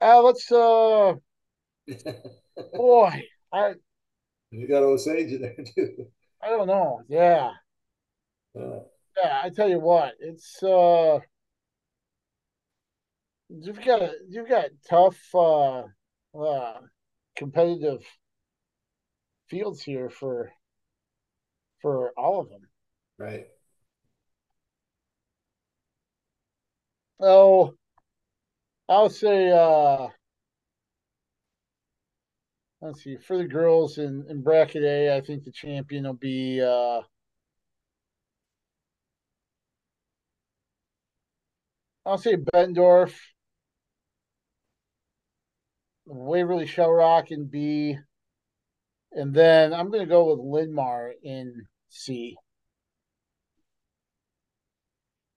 Uh, 0.00 0.22
let's 0.22 0.50
uh, 0.52 1.14
boy, 2.74 3.22
I 3.52 3.74
you 4.50 4.66
got 4.68 4.82
Osage 4.82 5.32
in 5.32 5.42
there 5.42 5.56
too. 5.74 6.06
I 6.42 6.48
don't 6.48 6.66
know. 6.66 7.02
Yeah. 7.08 7.52
Uh, 8.58 8.80
yeah, 9.16 9.40
I 9.42 9.50
tell 9.50 9.68
you 9.68 9.80
what, 9.80 10.14
it's 10.20 10.62
uh 10.62 11.18
you've 13.48 13.84
got 13.84 14.10
you've 14.28 14.48
got 14.48 14.66
tough 14.88 15.18
uh 15.34 15.82
uh 16.38 16.80
competitive 17.36 18.04
fields 19.48 19.82
here 19.82 20.10
for 20.10 20.50
for 21.80 22.12
all 22.16 22.40
of 22.40 22.48
them. 22.48 22.68
Right. 23.18 23.46
Oh, 27.20 27.76
I'll 28.88 29.08
say 29.10 29.50
uh 29.50 30.08
let's 32.80 33.02
see 33.02 33.16
for 33.16 33.36
the 33.38 33.44
girls 33.44 33.98
in, 33.98 34.24
in 34.28 34.42
bracket 34.42 34.82
A, 34.82 35.16
I 35.16 35.20
think 35.20 35.44
the 35.44 35.52
champion 35.52 36.04
will 36.04 36.14
be 36.14 36.62
uh 36.62 37.02
I'll 42.06 42.16
say 42.16 42.36
Bettendorf, 42.36 43.14
Waverly 46.06 46.64
Shellrock 46.64 47.30
in 47.30 47.44
B, 47.48 47.98
and 49.12 49.34
then 49.34 49.74
I'm 49.74 49.90
going 49.90 50.00
to 50.00 50.08
go 50.08 50.30
with 50.30 50.38
Linn-Mar 50.38 51.12
in 51.22 51.66
C. 51.90 52.34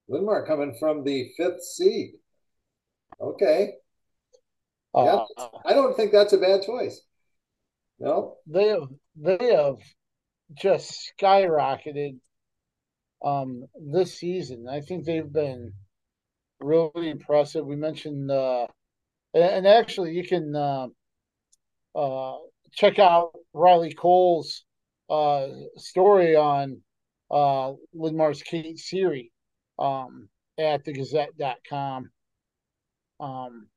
Linn-Mar 0.08 0.46
coming 0.46 0.74
from 0.80 1.04
the 1.04 1.30
fifth 1.36 1.62
seed. 1.62 2.12
Okay. 3.20 3.74
Uh, 4.96 5.26
yeah, 5.38 5.46
I 5.66 5.74
don't 5.74 5.96
think 5.98 6.14
that's 6.14 6.32
a 6.32 6.38
bad 6.38 6.62
choice. 6.64 7.02
They 8.48 8.68
have 8.70 8.88
they 9.16 9.54
have 9.54 9.78
just 10.54 11.14
skyrocketed 11.20 12.20
um 13.24 13.66
this 13.80 14.18
season. 14.18 14.66
I 14.70 14.82
think 14.82 15.06
they've 15.06 15.32
been 15.32 15.74
really 16.60 17.10
impressive. 17.10 17.66
We 17.66 17.76
mentioned 17.76 18.32
uh 18.32 18.68
and 19.34 19.68
actually 19.68 20.14
you 20.14 20.28
can 20.28 20.56
uh, 20.56 20.88
uh 21.96 22.38
check 22.74 23.00
out 23.00 23.32
Riley 23.54 23.94
Cole's 23.94 24.64
uh 25.10 25.48
story 25.78 26.36
on 26.36 26.82
uh 27.30 27.74
Kate 28.46 28.80
Siri 28.80 29.32
um 29.78 30.28
at 30.58 30.84
the 30.84 30.94
gazette.com 30.94 32.10
um 33.20 33.68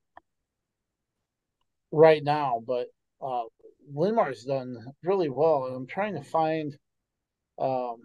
right 1.93 2.25
now, 2.25 2.63
but 2.67 2.87
uh 3.21 3.45
Linn-Mar's 3.93 4.45
done 4.45 4.77
really 5.03 5.29
well. 5.29 5.65
I'm 5.65 5.87
trying 5.87 6.15
to 6.15 6.23
find 6.23 6.77
um, 7.59 7.97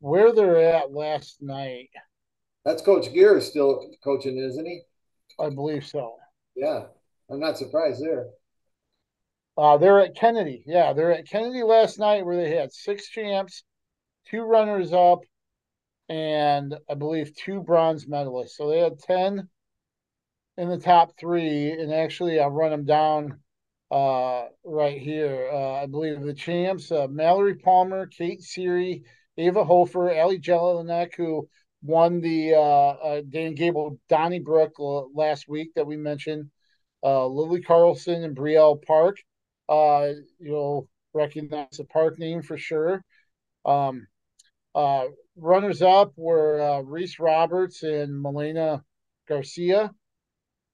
where 0.00 0.32
they're 0.32 0.74
at 0.74 0.92
last 0.92 1.38
night. 1.40 1.90
That's 2.64 2.82
Coach 2.82 3.12
Gear 3.12 3.38
is 3.38 3.46
still 3.46 3.90
coaching, 4.02 4.38
isn't 4.38 4.66
he? 4.66 4.82
I 5.38 5.50
believe 5.50 5.86
so. 5.86 6.16
Yeah, 6.54 6.84
I'm 7.30 7.40
not 7.40 7.58
surprised 7.58 8.02
there. 8.02 8.26
Uh, 9.58 9.78
they're 9.78 10.00
at 10.00 10.16
Kennedy. 10.16 10.64
Yeah, 10.66 10.92
they're 10.92 11.12
at 11.12 11.28
Kennedy 11.28 11.62
last 11.62 11.98
night 11.98 12.26
where 12.26 12.36
they 12.36 12.54
had 12.54 12.72
six 12.72 13.08
champs, 13.08 13.64
two 14.28 14.42
runners 14.42 14.92
up, 14.92 15.20
and 16.08 16.76
I 16.88 16.94
believe 16.94 17.34
two 17.34 17.62
bronze 17.62 18.06
medalists. 18.06 18.50
So 18.50 18.68
they 18.68 18.78
had 18.78 18.98
10 18.98 19.48
in 20.58 20.68
the 20.68 20.78
top 20.78 21.12
three. 21.18 21.70
And 21.72 21.92
actually, 21.92 22.38
I'll 22.38 22.50
run 22.50 22.70
them 22.70 22.84
down 22.84 23.40
uh, 23.90 24.44
right 24.64 25.00
here. 25.00 25.48
Uh, 25.52 25.82
I 25.82 25.86
believe 25.86 26.20
the 26.22 26.34
champs, 26.34 26.90
uh, 26.90 27.06
Mallory 27.08 27.56
Palmer, 27.56 28.06
Kate 28.06 28.42
Siri, 28.42 29.04
Ava 29.38 29.64
Hofer, 29.64 30.12
Ali 30.12 30.38
Jelinek, 30.38 31.14
who 31.16 31.48
won 31.82 32.20
the 32.20 32.54
uh, 32.54 32.58
uh, 32.58 33.22
Dan 33.28 33.54
Gable 33.54 33.98
Donnybrook 34.08 34.72
last 35.14 35.48
week 35.48 35.72
that 35.74 35.86
we 35.86 35.96
mentioned, 35.96 36.50
uh, 37.02 37.26
Lily 37.26 37.62
Carlson 37.62 38.24
and 38.24 38.36
Brielle 38.36 38.82
Park. 38.82 39.18
Uh, 39.68 40.12
you'll 40.38 40.88
recognize 41.12 41.76
the 41.76 41.84
park 41.84 42.18
name 42.18 42.42
for 42.42 42.56
sure. 42.56 43.04
Um, 43.64 44.06
uh, 44.74 45.06
runners 45.36 45.82
up 45.82 46.12
were 46.16 46.60
uh, 46.60 46.80
Reese 46.80 47.18
Roberts 47.18 47.82
and 47.82 48.12
Melena 48.24 48.82
Garcia. 49.28 49.90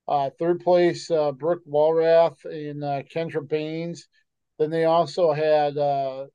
Uh, 0.08 0.30
third 0.38 0.60
place, 0.60 1.10
uh, 1.10 1.32
Brooke 1.32 1.64
Walrath 1.66 2.44
and 2.44 2.82
uh, 2.82 3.02
Kendra 3.02 3.46
Baines. 3.46 4.08
Then 4.58 4.70
they 4.70 4.84
also 4.84 5.32
had 5.32 5.78
uh, 5.78 6.26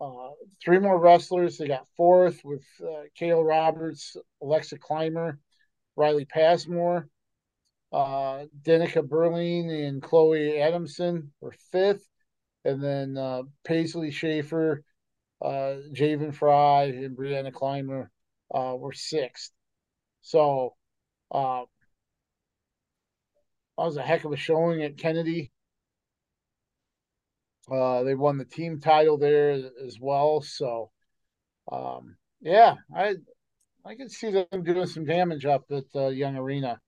uh, 0.00 0.30
three 0.62 0.78
more 0.78 0.98
wrestlers. 0.98 1.58
They 1.58 1.66
got 1.68 1.88
fourth 1.96 2.40
with 2.44 2.64
uh, 2.80 3.04
Kayla 3.20 3.46
Roberts, 3.46 4.16
Alexa 4.40 4.78
Clymer, 4.78 5.38
Riley 5.96 6.24
Passmore, 6.24 7.08
uh, 7.92 8.44
Danica 8.62 9.02
Berling, 9.02 9.86
and 9.86 10.00
Chloe 10.00 10.60
Adamson 10.60 11.32
were 11.40 11.54
fifth. 11.72 12.06
And 12.64 12.82
then 12.82 13.48
Paisley 13.64 14.10
Schaefer, 14.10 14.82
Javen 15.42 16.34
Fry, 16.34 16.84
and 16.84 17.16
Brianna 17.16 17.52
Clymer 17.52 18.10
were 18.50 18.92
sixth. 18.92 19.52
So, 20.20 20.74
that 23.78 23.84
was 23.84 23.96
a 23.96 24.02
heck 24.02 24.24
of 24.24 24.32
a 24.32 24.36
showing 24.36 24.82
at 24.82 24.98
Kennedy. 24.98 25.52
Uh, 27.70 28.02
they 28.02 28.16
won 28.16 28.36
the 28.36 28.44
team 28.44 28.80
title 28.80 29.16
there 29.16 29.50
as 29.86 29.98
well. 30.00 30.40
So, 30.40 30.90
um, 31.70 32.16
yeah, 32.40 32.74
I 32.94 33.14
I 33.84 33.94
can 33.94 34.08
see 34.08 34.32
them 34.32 34.64
doing 34.64 34.86
some 34.86 35.04
damage 35.04 35.46
up 35.46 35.64
at 35.70 35.84
uh, 35.94 36.08
Young 36.08 36.36
Arena. 36.36 36.80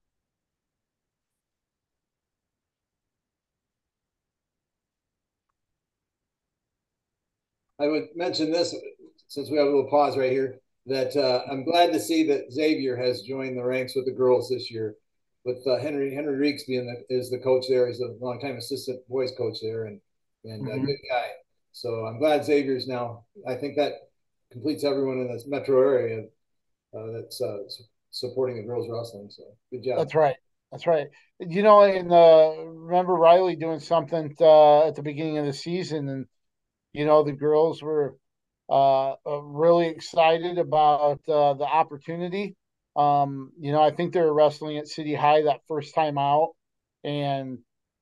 I 7.79 7.87
would 7.87 8.09
mention 8.17 8.51
this 8.51 8.75
since 9.29 9.49
we 9.49 9.59
have 9.59 9.67
a 9.67 9.71
little 9.71 9.89
pause 9.89 10.19
right 10.19 10.33
here 10.33 10.59
that 10.87 11.17
uh, 11.17 11.45
I'm 11.49 11.65
glad 11.65 11.93
to 11.93 12.01
see 12.01 12.25
that 12.25 12.53
Xavier 12.53 12.97
has 12.97 13.23
joined 13.23 13.57
the 13.57 13.65
ranks 13.65 13.95
with 13.95 14.07
the 14.07 14.12
girls 14.12 14.49
this 14.49 14.73
year. 14.73 14.97
With 15.51 15.66
uh, 15.66 15.78
Henry 15.78 16.14
Henry 16.14 16.36
Reeks 16.36 16.64
being 16.64 16.86
the, 16.86 17.14
is 17.14 17.31
the 17.31 17.39
coach 17.39 17.64
there, 17.68 17.89
he's 17.89 18.01
a 18.01 18.14
longtime 18.20 18.56
assistant 18.56 19.06
boys 19.09 19.32
coach 19.36 19.59
there, 19.60 19.86
and 19.86 20.01
and 20.44 20.66
mm-hmm. 20.66 20.82
a 20.82 20.86
good 20.86 20.98
guy. 21.10 21.27
So 21.72 22.06
I'm 22.06 22.18
glad 22.18 22.44
Xavier's 22.44 22.86
now. 22.86 23.24
I 23.47 23.55
think 23.55 23.77
that 23.77 23.94
completes 24.52 24.85
everyone 24.85 25.18
in 25.18 25.32
this 25.32 25.47
metro 25.47 25.81
area 25.81 26.24
uh, 26.97 27.06
that's 27.12 27.40
uh, 27.40 27.59
supporting 28.10 28.56
the 28.56 28.62
girls 28.62 28.89
wrestling. 28.90 29.31
So 29.31 29.44
good 29.70 29.85
job. 29.85 29.98
That's 29.98 30.14
right. 30.14 30.36
That's 30.70 30.86
right. 30.86 31.09
You 31.40 31.62
know, 31.62 31.82
and 31.82 32.12
uh, 32.12 32.52
remember 32.64 33.14
Riley 33.14 33.56
doing 33.56 33.81
something 33.81 34.35
uh, 34.40 34.86
at 34.86 34.94
the 34.94 35.02
beginning 35.02 35.39
of 35.39 35.47
the 35.47 35.52
season, 35.52 36.09
and 36.09 36.27
you 36.93 37.06
know 37.06 37.24
the 37.24 37.32
girls 37.32 37.82
were 37.82 38.16
uh, 38.68 39.14
uh, 39.27 39.40
really 39.43 39.89
excited 39.89 40.59
about 40.59 41.20
uh, 41.28 41.55
the 41.55 41.64
opportunity. 41.64 42.55
Um, 42.97 43.53
you 43.59 43.73
know, 43.73 43.83
I 43.83 43.91
think 43.91 44.12
they 44.12 44.21
were 44.21 44.35
wrestling 44.35 44.79
at 44.79 44.89
City 44.89 45.15
High 45.15 45.43
that 45.43 45.67
first 45.69 45.95
time 45.95 46.19
out, 46.19 46.51
and 47.05 47.59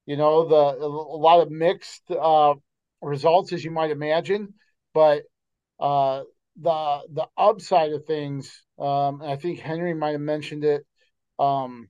you 0.07 0.17
know 0.17 0.49
the 0.49 0.85
a 0.85 0.89
lot 0.89 1.41
of 1.41 1.51
mixed 1.51 2.11
uh, 2.11 2.55
results 3.03 3.53
as 3.53 3.65
you 3.65 3.71
might 3.71 3.91
imagine, 3.91 4.55
but 4.95 5.23
uh, 5.81 6.23
the 6.61 7.01
the 7.13 7.27
upside 7.37 7.93
of 7.93 8.07
things, 8.07 8.63
um, 8.79 9.23
I 9.23 9.37
think 9.37 9.61
Henry 9.61 9.95
might 9.95 10.13
have 10.13 10.21
mentioned 10.21 10.65
it. 10.65 10.87
Um, 11.39 11.89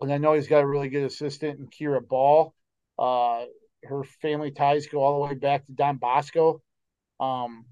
and 0.00 0.12
I 0.12 0.18
know 0.18 0.34
he's 0.34 0.48
got 0.48 0.62
a 0.62 0.66
really 0.66 0.88
good 0.88 1.04
assistant 1.04 1.58
in 1.58 1.68
Kira 1.68 2.06
Ball. 2.06 2.54
Uh, 2.98 3.44
her 3.84 4.04
family 4.04 4.50
ties 4.50 4.86
go 4.86 5.02
all 5.02 5.20
the 5.20 5.28
way 5.28 5.34
back 5.34 5.66
to 5.66 5.72
Don 5.72 5.96
Bosco, 5.96 6.62
um, 7.18 7.66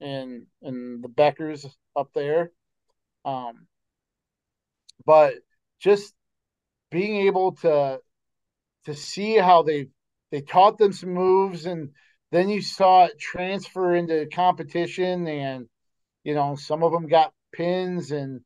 and 0.00 0.46
and 0.62 1.02
the 1.02 1.08
Beckers 1.08 1.66
up 1.96 2.10
there. 2.14 2.52
Um, 3.24 3.66
but 5.04 5.34
just 5.80 6.14
being 6.90 7.26
able 7.26 7.52
to 7.56 8.00
to 8.86 8.94
see 8.94 9.36
how 9.36 9.62
they 9.62 9.88
they 10.30 10.40
taught 10.40 10.78
them 10.78 10.92
some 10.92 11.10
moves 11.10 11.66
and 11.66 11.90
then 12.30 12.48
you 12.48 12.60
saw 12.60 13.04
it 13.04 13.18
transfer 13.18 13.94
into 13.94 14.26
competition 14.32 15.26
and 15.26 15.66
you 16.24 16.34
know 16.34 16.56
some 16.56 16.82
of 16.82 16.92
them 16.92 17.06
got 17.06 17.32
pins 17.52 18.10
and 18.12 18.40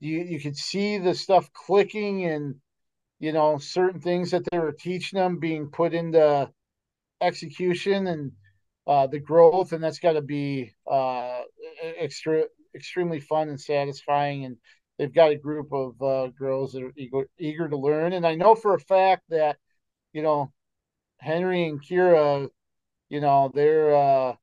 you 0.00 0.18
you 0.20 0.40
could 0.40 0.56
see 0.56 0.98
the 0.98 1.14
stuff 1.14 1.52
clicking 1.52 2.24
and 2.24 2.56
you 3.20 3.32
know 3.32 3.58
certain 3.58 4.00
things 4.00 4.30
that 4.30 4.42
they 4.50 4.58
were 4.58 4.72
teaching 4.72 5.18
them 5.18 5.38
being 5.38 5.68
put 5.68 5.94
into 5.94 6.50
execution 7.20 8.06
and 8.06 8.32
uh, 8.86 9.06
the 9.06 9.18
growth 9.18 9.72
and 9.72 9.82
that's 9.82 9.98
got 9.98 10.12
to 10.12 10.22
be 10.22 10.72
uh, 10.90 11.40
extra 11.98 12.44
extremely 12.74 13.20
fun 13.20 13.48
and 13.48 13.60
satisfying 13.60 14.44
and 14.44 14.56
they've 14.98 15.14
got 15.14 15.30
a 15.30 15.36
group 15.36 15.72
of 15.72 16.00
uh, 16.02 16.28
girls 16.38 16.72
that 16.72 16.82
are 16.82 16.92
eager, 16.96 17.28
eager 17.38 17.68
to 17.68 17.76
learn. 17.76 18.12
And 18.12 18.26
i 18.26 18.34
know 18.34 18.54
for 18.54 18.74
a 18.74 18.80
fact 18.80 19.22
that 19.30 19.56
you 20.12 20.22
know 20.22 20.52
henry 21.18 21.66
and 21.66 21.82
kira 21.82 22.48
you 23.08 23.20
know 23.20 23.50
they're 23.54 23.94
uh, 23.94 24.34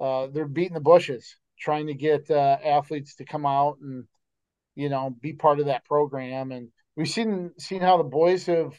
uh, 0.00 0.28
they're 0.32 0.46
beating 0.46 0.74
the 0.74 0.80
bushes 0.80 1.36
trying 1.58 1.86
to 1.86 1.94
get 1.94 2.30
uh, 2.30 2.58
athletes 2.64 3.16
to 3.16 3.24
come 3.24 3.46
out 3.46 3.78
and 3.80 4.04
you 4.74 4.88
know 4.88 5.14
be 5.20 5.32
part 5.32 5.60
of 5.60 5.66
that 5.66 5.84
program. 5.84 6.52
And 6.52 6.68
we've 6.96 7.08
seen 7.08 7.52
seen 7.58 7.80
how 7.80 7.96
the 7.96 8.04
boys 8.04 8.46
have 8.46 8.74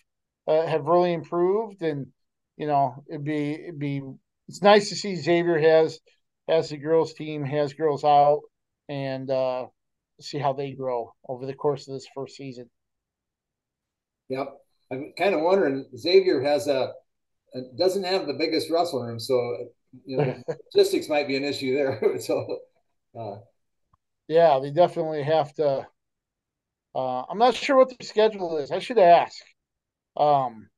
uh, 0.47 0.65
have 0.65 0.85
really 0.85 1.13
improved. 1.13 1.81
And 1.81 2.07
you 2.57 2.67
know 2.67 3.03
it'd 3.09 3.23
be 3.23 3.53
it'd 3.53 3.79
be 3.79 4.01
it's 4.47 4.61
nice 4.61 4.89
to 4.89 4.95
see 4.95 5.15
Xavier 5.15 5.59
has 5.59 5.99
has 6.47 6.69
the 6.69 6.77
girls 6.77 7.13
team 7.13 7.43
has 7.43 7.73
girls 7.73 8.03
out 8.03 8.41
and 8.89 9.29
uh, 9.29 9.67
see 10.19 10.37
how 10.37 10.53
they 10.53 10.71
grow 10.71 11.13
over 11.27 11.45
the 11.45 11.53
course 11.53 11.87
of 11.87 11.93
this 11.93 12.07
first 12.13 12.35
season. 12.35 12.69
Yep, 14.29 14.57
I'm 14.91 15.13
kind 15.17 15.35
of 15.35 15.41
wondering. 15.41 15.85
Xavier 15.95 16.41
has 16.41 16.67
a 16.67 16.93
doesn't 17.77 18.03
have 18.03 18.27
the 18.27 18.33
biggest 18.33 18.69
wrestling 18.69 19.07
room, 19.07 19.19
so 19.19 19.69
you 20.05 20.17
know 20.17 20.43
logistics 20.75 21.09
might 21.09 21.27
be 21.27 21.37
an 21.37 21.43
issue 21.43 21.73
there. 21.73 22.19
so, 22.19 22.59
uh, 23.17 23.37
yeah, 24.27 24.59
they 24.61 24.71
definitely 24.71 25.23
have 25.23 25.53
to. 25.55 25.87
Uh, 26.95 27.23
I'm 27.29 27.37
not 27.37 27.55
sure 27.55 27.77
what 27.77 27.95
the 27.97 28.05
schedule 28.05 28.57
is. 28.57 28.71
I 28.71 28.79
should 28.79 28.97
ask. 28.97 29.43
Um, 30.15 30.69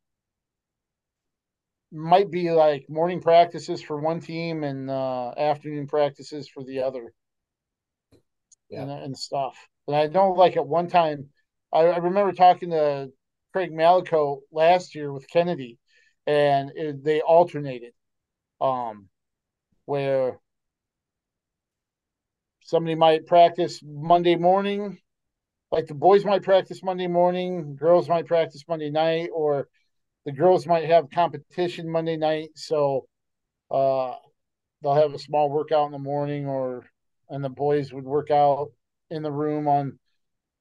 might 1.92 2.30
be 2.30 2.52
like 2.52 2.86
morning 2.90 3.22
practices 3.22 3.82
for 3.82 4.00
one 4.00 4.20
team 4.20 4.64
and 4.64 4.90
uh, 4.90 5.32
afternoon 5.38 5.88
practices 5.88 6.48
for 6.48 6.64
the 6.64 6.80
other. 6.80 7.14
Yeah. 8.70 8.84
And, 8.84 8.92
and 8.92 9.18
stuff. 9.18 9.58
And 9.88 9.96
I 9.96 10.08
know, 10.08 10.32
like 10.32 10.58
at 10.58 10.68
one 10.68 10.88
time, 10.88 11.30
I, 11.74 11.80
I 11.80 11.98
remember 11.98 12.32
talking 12.34 12.72
to 12.72 13.10
Craig 13.52 13.72
Malico 13.72 14.42
last 14.52 14.94
year 14.96 15.12
with 15.12 15.30
Kennedy, 15.30 15.80
and 16.28 16.72
it, 16.76 17.04
they 17.04 17.22
alternated 17.22 17.94
um 18.62 19.08
where 19.86 20.38
somebody 22.62 22.96
might 22.96 23.26
practice 23.26 23.80
Monday 23.84 24.36
morning 24.36 25.00
like 25.72 25.88
the 25.88 25.94
boys 25.94 26.26
might 26.26 26.44
practice 26.44 26.82
Monday 26.84 27.08
morning, 27.08 27.76
girls 27.76 28.10
might 28.10 28.26
practice 28.26 28.64
Monday 28.68 28.90
night 28.90 29.30
or 29.34 29.68
the 30.26 30.32
girls 30.32 30.66
might 30.66 30.86
have 30.86 31.10
competition 31.12 31.90
Monday 31.90 32.18
night 32.18 32.50
so 32.56 33.08
uh 33.72 34.16
they'll 34.82 34.96
have 34.96 35.14
a 35.14 35.20
small 35.20 35.50
workout 35.50 35.88
in 35.88 35.92
the 35.92 36.00
morning 36.00 36.48
or 36.48 36.86
and 37.30 37.44
the 37.44 37.50
boys 37.50 37.94
would 37.94 38.06
work 38.06 38.32
out 38.32 38.72
in 39.10 39.24
the 39.24 39.32
room 39.32 39.68
on 39.68 40.00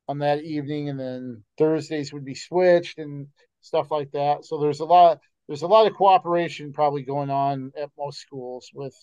on 0.09 0.19
that 0.19 0.43
evening 0.43 0.89
and 0.89 0.99
then 0.99 1.45
Thursdays 1.59 2.13
would 2.13 2.25
be 2.25 2.35
switched 2.35 2.99
and 2.99 3.27
stuff 3.61 3.91
like 3.91 4.11
that. 4.13 4.45
So 4.45 4.59
there's 4.59 4.81
a 4.81 4.85
lot 4.85 5.21
there's 5.47 5.63
a 5.63 5.67
lot 5.67 5.87
of 5.87 5.95
cooperation 5.95 6.73
probably 6.73 7.03
going 7.03 7.31
on 7.31 7.73
at 7.81 7.91
most 7.99 8.21
schools 8.21 8.71
with 8.75 8.95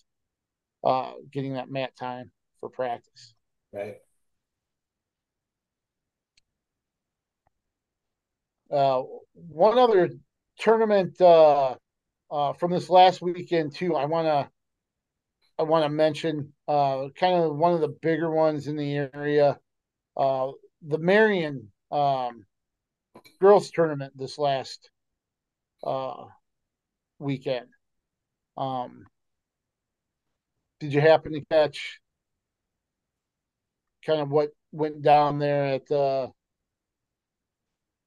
uh, 0.83 1.13
getting 1.31 1.53
that 1.53 1.69
mat 1.69 1.95
time 1.97 2.31
for 2.59 2.69
practice. 2.69 3.33
Right. 3.73 3.95
Uh, 8.71 9.03
one 9.33 9.77
other 9.77 10.09
tournament 10.59 11.19
uh, 11.21 11.75
uh, 12.31 12.53
from 12.53 12.71
this 12.71 12.89
last 12.89 13.21
weekend 13.21 13.75
too. 13.75 13.95
I 13.95 14.05
want 14.05 14.27
to 14.27 14.49
I 15.57 15.63
want 15.63 15.85
to 15.85 15.89
mention 15.89 16.53
uh, 16.67 17.07
kind 17.17 17.43
of 17.43 17.55
one 17.55 17.73
of 17.73 17.81
the 17.81 17.95
bigger 18.01 18.29
ones 18.29 18.67
in 18.67 18.75
the 18.75 19.09
area, 19.13 19.57
uh, 20.17 20.51
the 20.85 20.97
Marion 20.97 21.71
um, 21.91 22.45
girls 23.39 23.71
tournament 23.71 24.13
this 24.17 24.37
last 24.37 24.89
uh, 25.83 26.25
weekend. 27.19 27.67
Um, 28.57 29.05
did 30.79 30.93
you 30.93 31.01
happen 31.01 31.33
to 31.33 31.41
catch 31.51 31.99
kind 34.05 34.21
of 34.21 34.29
what 34.29 34.49
went 34.71 35.01
down 35.01 35.39
there 35.39 35.65
at 35.65 35.91
uh, 35.91 36.27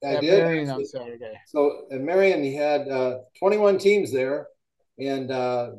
I 0.05 0.15
at 0.15 0.21
did. 0.21 0.39
Marion 0.39 0.71
on 0.71 0.85
Saturday? 0.85 1.41
So 1.47 1.87
at 1.91 2.01
Marion, 2.01 2.43
he 2.43 2.55
had 2.55 2.89
uh, 2.89 3.19
21 3.39 3.79
teams 3.79 4.13
there, 4.13 4.49
and 4.99 5.31
uh, 5.31 5.71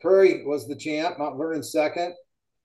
Prairie 0.00 0.44
was 0.44 0.66
the 0.66 0.76
champ. 0.76 1.18
Mount 1.18 1.36
Vernon 1.36 1.62
second. 1.62 2.14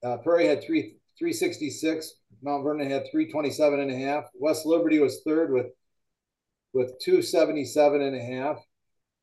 Uh, 0.03 0.17
Prairie 0.17 0.47
had 0.47 0.63
three 0.63 0.97
366. 1.17 2.13
Mount 2.41 2.63
Vernon 2.63 2.89
had 2.89 3.07
327 3.11 3.79
and 3.79 3.91
a 3.91 3.95
half. 3.95 4.25
West 4.35 4.65
Liberty 4.65 4.99
was 4.99 5.21
third 5.25 5.51
with 5.51 5.67
with 6.73 6.99
277 6.99 8.01
and 8.01 8.15
a 8.15 8.23
half. 8.23 8.57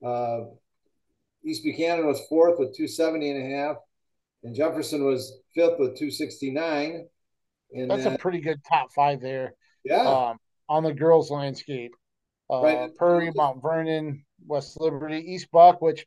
Uh, 0.05 0.47
East 1.45 1.63
Buchanan 1.63 2.07
was 2.07 2.21
fourth 2.29 2.59
with 2.59 2.75
270 2.75 3.31
and 3.31 3.53
a 3.53 3.57
half. 3.57 3.77
And 4.43 4.55
Jefferson 4.55 5.05
was 5.05 5.41
fifth 5.55 5.79
with 5.79 5.97
269. 5.97 7.07
And 7.75 7.91
That's 7.91 8.05
then, 8.05 8.15
a 8.15 8.19
pretty 8.19 8.41
good 8.41 8.61
top 8.69 8.93
five 8.93 9.21
there. 9.21 9.55
Yeah. 9.85 10.01
Um, 10.01 10.39
on 10.69 10.83
the 10.83 10.93
girls' 10.93 11.31
landscape. 11.31 11.93
Uh, 12.51 12.63
right. 12.63 12.95
Prairie, 12.97 13.31
Mount 13.35 13.63
Vernon, 13.63 14.25
West 14.47 14.81
Liberty, 14.81 15.19
East 15.19 15.51
Buck, 15.51 15.81
which 15.81 16.07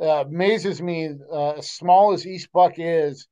uh, 0.00 0.24
amazes 0.26 0.80
me. 0.80 1.10
Uh, 1.32 1.52
as 1.52 1.70
small 1.70 2.12
as 2.12 2.26
East 2.26 2.48
Buck 2.52 2.74
is, 2.78 3.26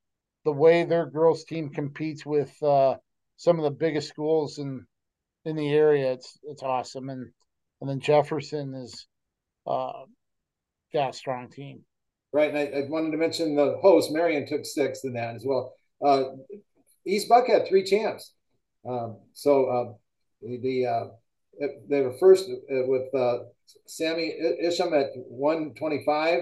the 0.44 0.52
way 0.52 0.84
their 0.84 1.06
girls' 1.06 1.44
team 1.44 1.70
competes 1.70 2.24
with 2.24 2.54
uh, 2.62 2.96
some 3.36 3.58
of 3.58 3.64
the 3.64 3.70
biggest 3.70 4.08
schools 4.08 4.58
in 4.58 4.86
in 5.44 5.56
the 5.56 5.72
area, 5.72 6.12
it's 6.12 6.38
it's 6.44 6.62
awesome. 6.62 7.08
And 7.08 7.30
and 7.80 7.88
then 7.88 8.00
Jefferson 8.00 8.74
is 8.74 9.06
uh, 9.66 10.04
a 10.94 11.12
strong 11.12 11.48
team. 11.50 11.84
Right. 12.32 12.50
And 12.54 12.58
I, 12.58 12.78
I, 12.78 12.88
wanted 12.88 13.12
to 13.12 13.16
mention 13.16 13.56
the 13.56 13.78
host, 13.80 14.12
Marion, 14.12 14.46
took 14.46 14.64
sixth 14.64 15.04
in 15.04 15.14
that 15.14 15.34
as 15.34 15.44
well. 15.46 15.72
Uh, 16.04 16.24
East 17.06 17.28
Buck 17.28 17.46
had 17.46 17.66
three 17.66 17.84
champs. 17.84 18.32
Um, 18.86 19.16
so 19.32 19.70
um, 19.70 19.94
the, 20.42 20.86
uh, 20.86 21.04
they 21.88 22.02
were 22.02 22.16
first 22.18 22.48
with 22.68 23.14
uh, 23.14 23.38
Sammy 23.86 24.34
Isham 24.62 24.92
at 24.92 25.08
125, 25.14 26.40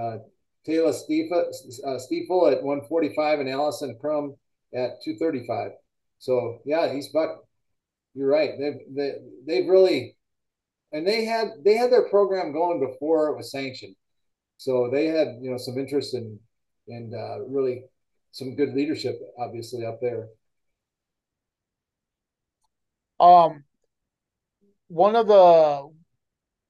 uh, 0.00 0.18
Taylor 0.64 0.92
Stiefel, 0.92 1.50
uh, 1.86 1.98
Stiefel 1.98 2.48
at 2.48 2.62
145, 2.62 3.40
and 3.40 3.48
Allison 3.48 3.96
Crum 4.00 4.34
at 4.74 5.02
235. 5.02 5.72
So 6.18 6.60
yeah, 6.64 6.94
East 6.94 7.12
Buck, 7.12 7.44
you're 8.14 8.28
right. 8.28 8.52
They've 8.58 8.80
they, 8.94 9.12
they've 9.46 9.68
really, 9.68 10.16
and 10.92 11.06
they 11.06 11.24
had 11.24 11.48
they 11.64 11.76
had 11.76 11.92
their 11.92 12.08
program 12.08 12.52
going 12.52 12.80
before 12.80 13.28
it 13.28 13.36
was 13.36 13.50
sanctioned. 13.50 13.96
So 14.56 14.88
they 14.90 15.06
had 15.06 15.38
you 15.40 15.50
know 15.50 15.58
some 15.58 15.78
interest 15.78 16.14
in 16.14 16.38
and 16.88 17.14
uh, 17.14 17.44
really 17.46 17.84
some 18.32 18.56
good 18.56 18.74
leadership, 18.74 19.20
obviously 19.38 19.84
up 19.84 20.00
there. 20.00 20.28
Um, 23.20 23.64
one 24.88 25.16
of 25.16 25.26
the 25.26 25.88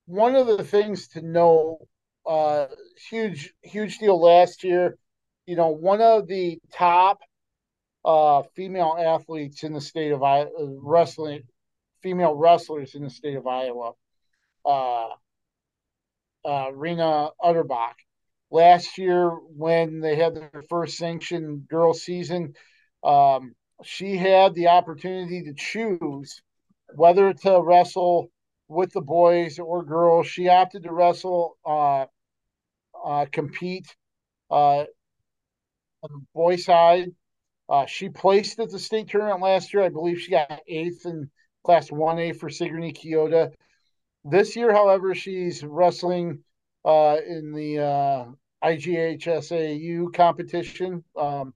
one 0.06 0.34
of 0.34 0.46
the 0.46 0.64
things 0.64 1.08
to 1.08 1.22
know, 1.22 1.78
uh, 2.26 2.66
huge 3.10 3.52
huge 3.62 3.98
deal 3.98 4.20
last 4.20 4.64
year. 4.64 4.96
You 5.46 5.56
know, 5.56 5.68
one 5.68 6.00
of 6.00 6.26
the 6.26 6.58
top 6.72 7.18
uh, 8.04 8.42
female 8.54 8.96
athletes 8.98 9.62
in 9.62 9.72
the 9.72 9.80
state 9.80 10.12
of 10.12 10.22
Iowa, 10.22 10.50
wrestling, 10.82 11.42
female 12.02 12.34
wrestlers 12.34 12.94
in 12.94 13.02
the 13.02 13.10
state 13.10 13.36
of 13.36 13.46
Iowa, 13.46 13.92
uh, 14.64 15.08
uh, 16.44 16.72
Rena 16.72 17.30
Utterbach. 17.42 17.94
Last 18.50 18.98
year, 18.98 19.30
when 19.30 20.00
they 20.00 20.16
had 20.16 20.34
their 20.34 20.62
first 20.68 20.96
sanctioned 20.96 21.66
girl 21.68 21.92
season, 21.92 22.54
um, 23.02 23.54
she 23.82 24.16
had 24.16 24.54
the 24.54 24.68
opportunity 24.68 25.42
to 25.44 25.54
choose 25.54 26.42
whether 26.94 27.32
to 27.32 27.60
wrestle 27.60 28.30
with 28.68 28.92
the 28.92 29.00
boys 29.00 29.58
or 29.58 29.82
girls. 29.82 30.26
She 30.26 30.48
opted 30.48 30.84
to 30.84 30.92
wrestle, 30.92 31.56
uh, 31.64 32.06
uh, 33.04 33.26
compete 33.30 33.94
uh, 34.50 34.84
on 36.02 36.10
the 36.10 36.22
boy 36.34 36.56
side. 36.56 37.08
Uh, 37.68 37.86
she 37.86 38.08
placed 38.08 38.58
at 38.58 38.70
the 38.70 38.78
state 38.78 39.08
tournament 39.08 39.40
last 39.40 39.72
year. 39.72 39.82
I 39.82 39.88
believe 39.88 40.20
she 40.20 40.30
got 40.30 40.60
eighth 40.68 41.06
in 41.06 41.30
class 41.64 41.90
1A 41.90 42.32
for 42.32 42.50
Sigourney 42.50 42.92
Keota. 42.92 43.52
This 44.24 44.56
year, 44.56 44.72
however, 44.72 45.14
she's 45.14 45.62
wrestling 45.64 46.40
uh, 46.84 47.16
in 47.26 47.52
the 47.52 48.36
IGHSAU 48.62 50.12
competition. 50.14 51.04
Um, 51.16 51.54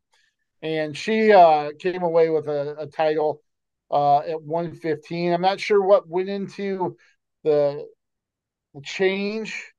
and 0.63 0.97
she 0.97 1.33
uh, 1.33 1.71
came 1.79 2.03
away 2.03 2.31
with 2.31 2.49
a, 2.49 2.77
a 2.81 2.87
title 2.87 3.43
uh, 3.91 4.19
at 4.19 4.43
115. 4.43 5.33
I'm 5.33 5.41
not 5.41 5.61
sure 5.61 5.83
what 5.83 6.09
went 6.09 6.29
into 6.29 6.97
the, 7.45 7.87
the 8.75 8.81
change. 8.83 9.73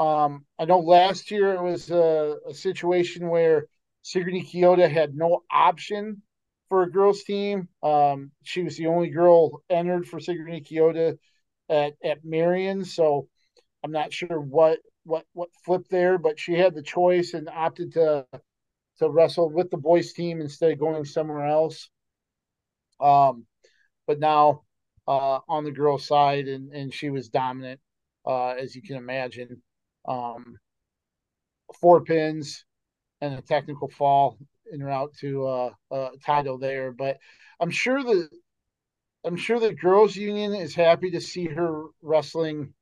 Um, 0.00 0.46
I 0.58 0.64
know 0.64 0.78
last 0.80 1.30
year 1.30 1.52
it 1.52 1.62
was 1.62 1.90
a, 1.90 2.36
a 2.48 2.54
situation 2.54 3.28
where 3.28 3.66
Sigourney 4.00 4.42
Keota 4.42 4.90
had 4.90 5.14
no 5.14 5.42
option 5.52 6.22
for 6.70 6.82
a 6.82 6.90
girls 6.90 7.22
team. 7.22 7.68
Um, 7.82 8.30
she 8.42 8.62
was 8.62 8.78
the 8.78 8.86
only 8.86 9.10
girl 9.10 9.62
entered 9.68 10.08
for 10.08 10.18
Sigourney 10.18 10.62
Keota 10.62 11.18
at, 11.68 11.92
at 12.02 12.24
Marion. 12.24 12.86
So 12.86 13.28
I'm 13.84 13.92
not 13.92 14.10
sure 14.10 14.40
what, 14.40 14.78
what, 15.04 15.26
what 15.34 15.50
flipped 15.66 15.90
there, 15.90 16.16
but 16.16 16.40
she 16.40 16.54
had 16.54 16.74
the 16.74 16.82
choice 16.82 17.34
and 17.34 17.48
opted 17.48 17.92
to 17.92 18.26
to 19.00 19.08
wrestle 19.08 19.50
with 19.50 19.70
the 19.70 19.78
boys 19.78 20.12
team 20.12 20.40
instead 20.40 20.72
of 20.72 20.78
going 20.78 21.04
somewhere 21.04 21.46
else. 21.46 21.88
Um, 23.00 23.46
but 24.06 24.20
now 24.20 24.62
uh, 25.08 25.38
on 25.48 25.64
the 25.64 25.70
girls' 25.72 26.06
side, 26.06 26.48
and 26.48 26.70
and 26.72 26.92
she 26.92 27.10
was 27.10 27.30
dominant, 27.30 27.80
uh, 28.26 28.50
as 28.50 28.76
you 28.76 28.82
can 28.82 28.96
imagine. 28.96 29.62
Um, 30.06 30.58
four 31.80 32.02
pins 32.02 32.64
and 33.20 33.34
a 33.34 33.42
technical 33.42 33.88
fall 33.88 34.38
en 34.72 34.82
route 34.82 35.14
to 35.20 35.46
uh, 35.46 35.70
a 35.90 36.10
title 36.24 36.58
there. 36.58 36.92
But 36.92 37.18
I'm 37.60 37.70
sure 37.70 38.02
the 38.02 38.28
I'm 39.24 39.36
sure 39.36 39.60
the 39.60 39.74
girls' 39.74 40.16
union 40.16 40.54
is 40.54 40.74
happy 40.74 41.10
to 41.10 41.20
see 41.20 41.46
her 41.46 41.84
wrestling 42.02 42.72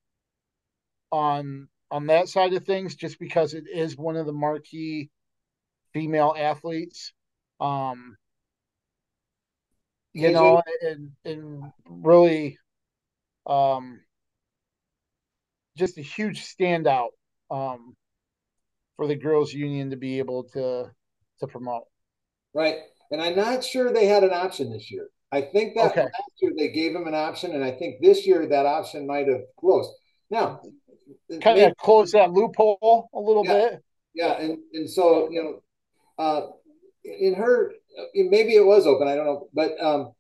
on 1.11 1.69
on 1.90 2.07
that 2.07 2.28
side 2.28 2.53
of 2.53 2.65
things, 2.65 2.95
just 2.95 3.19
because 3.19 3.55
it 3.55 3.65
is 3.73 3.97
one 3.97 4.16
of 4.16 4.27
the 4.27 4.32
marquee 4.32 5.11
female 5.93 6.35
athletes. 6.39 7.12
Um, 7.61 8.16
you 10.12 10.32
know, 10.32 10.62
and 10.82 11.12
and 11.24 11.73
really, 11.89 12.59
um, 13.47 14.01
just 15.78 15.98
a 15.98 16.02
huge 16.02 16.44
standout 16.44 17.10
um, 17.50 17.96
for 18.96 19.06
the 19.06 19.14
girls' 19.14 19.52
union 19.52 19.90
to 19.90 19.96
be 19.96 20.18
able 20.18 20.44
to 20.55 20.90
to 21.40 21.46
promote. 21.46 21.84
Right, 22.52 22.76
and 23.10 23.22
I'm 23.22 23.36
not 23.36 23.64
sure 23.64 23.92
they 23.92 24.06
had 24.06 24.24
an 24.24 24.32
option 24.32 24.72
this 24.72 24.90
year. 24.90 25.09
I 25.30 25.42
think 25.42 25.74
that 25.76 25.92
okay. 25.92 26.02
last 26.02 26.32
year 26.40 26.52
they 26.56 26.68
gave 26.68 26.92
them 26.92 27.06
an 27.06 27.14
option, 27.14 27.55
and 27.55 27.62
I 27.62 27.70
think 27.70 28.00
this 28.02 28.26
year 28.26 28.46
that 28.46 28.66
option 28.66 29.06
might 29.06 29.28
have 29.28 29.42
closed. 29.59 29.90
Now, 30.30 30.60
kind 31.40 31.60
of 31.60 31.76
close 31.76 32.12
that 32.12 32.32
loophole 32.32 33.09
a 33.14 33.20
little 33.20 33.44
yeah, 33.44 33.52
bit. 33.52 33.84
Yeah, 34.14 34.32
and 34.38 34.59
and 34.72 34.90
so 34.90 35.30
you 35.30 35.42
know, 35.42 36.22
uh, 36.22 36.46
in 37.05 37.34
her, 37.34 37.72
maybe 38.14 38.55
it 38.55 38.64
was 38.64 38.86
open. 38.86 39.06
I 39.06 39.14
don't 39.14 39.26
know, 39.26 39.48
but 39.55 39.80
um, 39.82 40.12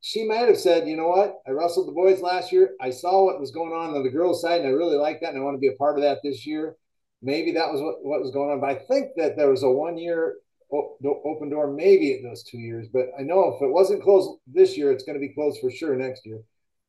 she 0.00 0.24
might 0.24 0.48
have 0.48 0.58
said, 0.58 0.88
you 0.88 0.96
know 0.96 1.08
what? 1.08 1.40
I 1.46 1.50
wrestled 1.50 1.88
the 1.88 1.92
boys 1.92 2.20
last 2.20 2.52
year. 2.52 2.74
I 2.80 2.90
saw 2.90 3.24
what 3.24 3.40
was 3.40 3.50
going 3.50 3.72
on 3.72 3.94
on 3.94 4.02
the 4.02 4.10
girls' 4.10 4.40
side, 4.40 4.60
and 4.60 4.68
I 4.68 4.72
really 4.72 4.96
like 4.96 5.20
that, 5.20 5.30
and 5.30 5.38
I 5.38 5.42
want 5.42 5.56
to 5.56 5.60
be 5.60 5.68
a 5.68 5.76
part 5.76 5.96
of 5.96 6.02
that 6.02 6.18
this 6.22 6.46
year. 6.46 6.76
Maybe 7.22 7.52
that 7.52 7.70
was 7.70 7.82
what, 7.82 8.02
what 8.02 8.20
was 8.20 8.30
going 8.30 8.50
on. 8.50 8.60
But 8.60 8.70
I 8.70 8.74
think 8.76 9.10
that 9.16 9.36
there 9.36 9.50
was 9.50 9.62
a 9.62 9.70
one 9.70 9.98
year 9.98 10.36
open 10.72 11.50
door, 11.50 11.70
maybe 11.70 12.14
in 12.14 12.22
those 12.22 12.42
two 12.44 12.58
years. 12.58 12.88
But 12.90 13.08
I 13.18 13.22
know 13.22 13.54
if 13.54 13.62
it 13.62 13.70
wasn't 13.70 14.02
closed 14.02 14.40
this 14.46 14.76
year, 14.78 14.90
it's 14.90 15.04
going 15.04 15.20
to 15.20 15.26
be 15.26 15.34
closed 15.34 15.60
for 15.60 15.70
sure 15.70 15.94
next 15.96 16.24
year. 16.24 16.40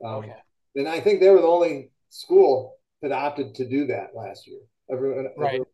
Um, 0.05 0.15
okay. 0.15 0.35
And 0.75 0.87
I 0.87 1.01
think 1.01 1.19
they 1.19 1.29
were 1.29 1.41
the 1.41 1.47
only 1.47 1.91
school 2.09 2.77
that 3.01 3.11
opted 3.11 3.55
to 3.55 3.67
do 3.67 3.87
that 3.87 4.15
last 4.15 4.47
year. 4.47 4.59
Everyone, 4.89 5.27
right. 5.35 5.47
Everyone 5.47 5.67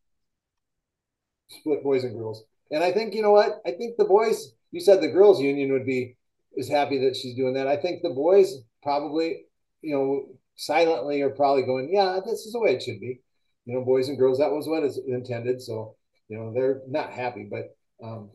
split 1.49 1.83
boys 1.83 2.03
and 2.03 2.17
girls. 2.17 2.43
And 2.71 2.83
I 2.83 2.91
think 2.91 3.13
you 3.13 3.21
know 3.21 3.31
what? 3.31 3.61
I 3.65 3.71
think 3.71 3.97
the 3.97 4.05
boys. 4.05 4.53
You 4.71 4.81
said 4.81 5.01
the 5.01 5.07
girls' 5.07 5.39
union 5.39 5.71
would 5.71 5.85
be 5.85 6.16
is 6.57 6.69
happy 6.69 6.97
that 6.99 7.15
she's 7.15 7.35
doing 7.35 7.53
that. 7.53 7.67
I 7.67 7.77
think 7.77 8.01
the 8.01 8.09
boys 8.09 8.55
probably, 8.83 9.45
you 9.81 9.95
know, 9.95 10.25
silently 10.55 11.21
are 11.21 11.29
probably 11.29 11.63
going, 11.63 11.89
yeah, 11.93 12.19
this 12.25 12.45
is 12.45 12.53
the 12.53 12.59
way 12.59 12.75
it 12.75 12.83
should 12.83 12.99
be. 12.99 13.21
You 13.65 13.75
know, 13.75 13.85
boys 13.85 14.09
and 14.09 14.17
girls. 14.17 14.39
That 14.39 14.51
was 14.51 14.67
what 14.67 14.83
is 14.83 14.99
intended. 15.07 15.61
So 15.61 15.95
you 16.29 16.37
know, 16.37 16.53
they're 16.53 16.81
not 16.87 17.11
happy, 17.11 17.47
but 17.49 17.75
um, 18.03 18.29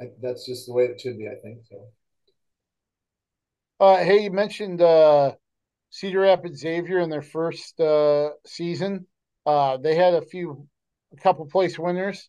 I, 0.00 0.06
that's 0.20 0.46
just 0.46 0.66
the 0.66 0.72
way 0.72 0.84
it 0.84 1.00
should 1.00 1.18
be. 1.18 1.28
I 1.28 1.36
think 1.42 1.60
so. 1.68 1.88
Uh, 3.80 3.96
hey, 3.98 4.24
you 4.24 4.30
mentioned 4.30 4.82
uh, 4.82 5.32
Cedar 5.90 6.20
Rapids 6.20 6.60
Xavier 6.60 7.00
in 7.00 7.10
their 7.10 7.22
first 7.22 7.80
uh, 7.80 8.30
season. 8.46 9.06
Uh, 9.46 9.76
they 9.78 9.94
had 9.94 10.14
a 10.14 10.22
few, 10.22 10.66
a 11.12 11.16
couple 11.16 11.46
place 11.46 11.78
winners 11.78 12.28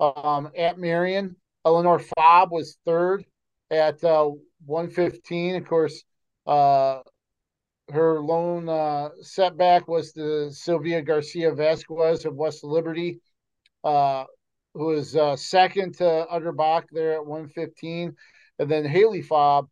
um, 0.00 0.50
at 0.56 0.78
Marion. 0.78 1.36
Eleanor 1.64 1.98
Fobb 1.98 2.50
was 2.50 2.78
third 2.86 3.24
at 3.70 4.02
uh, 4.04 4.30
115. 4.64 5.56
Of 5.56 5.66
course, 5.66 6.02
uh, 6.46 7.00
her 7.90 8.20
lone 8.20 8.68
uh, 8.68 9.10
setback 9.22 9.86
was 9.86 10.12
the 10.12 10.50
Sylvia 10.52 11.02
Garcia 11.02 11.52
Vasquez 11.52 12.24
of 12.24 12.34
West 12.34 12.64
Liberty, 12.64 13.20
uh, 13.84 14.24
who 14.74 14.86
was 14.86 15.14
uh, 15.16 15.36
second 15.36 15.94
to 15.96 16.26
Utterbach 16.30 16.84
there 16.90 17.14
at 17.14 17.26
115. 17.26 18.14
And 18.58 18.70
then 18.70 18.84
Haley 18.84 19.22
Fobb 19.22 19.68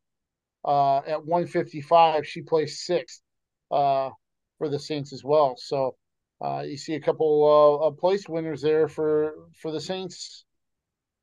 uh, 0.64 0.98
at 0.98 1.24
155, 1.24 2.26
she 2.26 2.42
placed 2.42 2.84
sixth 2.84 3.20
uh, 3.70 4.10
for 4.58 4.68
the 4.68 4.78
Saints 4.78 5.12
as 5.12 5.24
well. 5.24 5.56
So 5.58 5.96
uh, 6.40 6.62
you 6.66 6.76
see 6.76 6.94
a 6.94 7.00
couple 7.00 7.82
uh, 7.84 7.90
place 8.00 8.28
winners 8.28 8.62
there 8.62 8.88
for 8.88 9.34
for 9.60 9.72
the 9.72 9.80
Saints, 9.80 10.44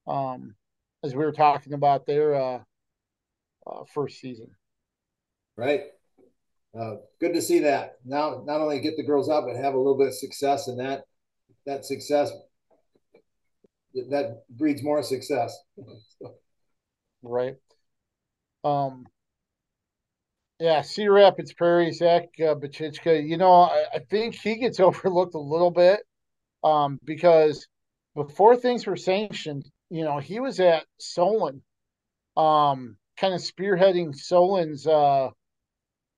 um, 0.07 0.55
as 1.03 1.15
we 1.15 1.23
were 1.23 1.31
talking 1.31 1.73
about 1.73 2.05
their 2.05 2.61
uh, 3.67 3.83
first 3.93 4.19
season. 4.19 4.47
Right. 5.57 5.83
Uh, 6.77 6.95
good 7.19 7.33
to 7.33 7.41
see 7.41 7.59
that. 7.59 7.97
Now, 8.05 8.43
not 8.45 8.61
only 8.61 8.79
get 8.79 8.95
the 8.95 9.03
girls 9.03 9.29
out, 9.29 9.45
but 9.45 9.55
have 9.55 9.73
a 9.73 9.77
little 9.77 9.97
bit 9.97 10.07
of 10.07 10.13
success, 10.13 10.67
and 10.67 10.79
that 10.79 11.03
that 11.65 11.85
success 11.85 12.31
that 14.09 14.43
breeds 14.49 14.81
more 14.81 15.03
success. 15.03 15.57
right. 17.21 17.55
Um. 18.63 19.05
Yeah, 20.59 20.83
Cedar 20.83 21.13
Rapids 21.13 21.53
Prairie, 21.53 21.91
Zach 21.91 22.25
uh, 22.39 22.53
Bachichka. 22.53 23.27
You 23.27 23.37
know, 23.37 23.51
I, 23.51 23.85
I, 23.95 23.99
think 24.11 24.35
he 24.35 24.57
gets 24.57 24.79
overlooked 24.79 25.33
a 25.33 25.39
little 25.39 25.71
bit 25.71 26.01
um, 26.63 26.99
because 27.03 27.67
before 28.15 28.55
things 28.55 28.85
were 28.85 28.95
sanctioned, 28.95 29.67
you 29.89 30.03
know, 30.03 30.19
he 30.19 30.39
was 30.39 30.59
at 30.59 30.85
Solon, 30.99 31.63
um, 32.37 32.95
kind 33.21 33.35
of 33.35 33.41
spearheading 33.41 34.15
Solon's 34.15 34.87
uh, 34.87 35.29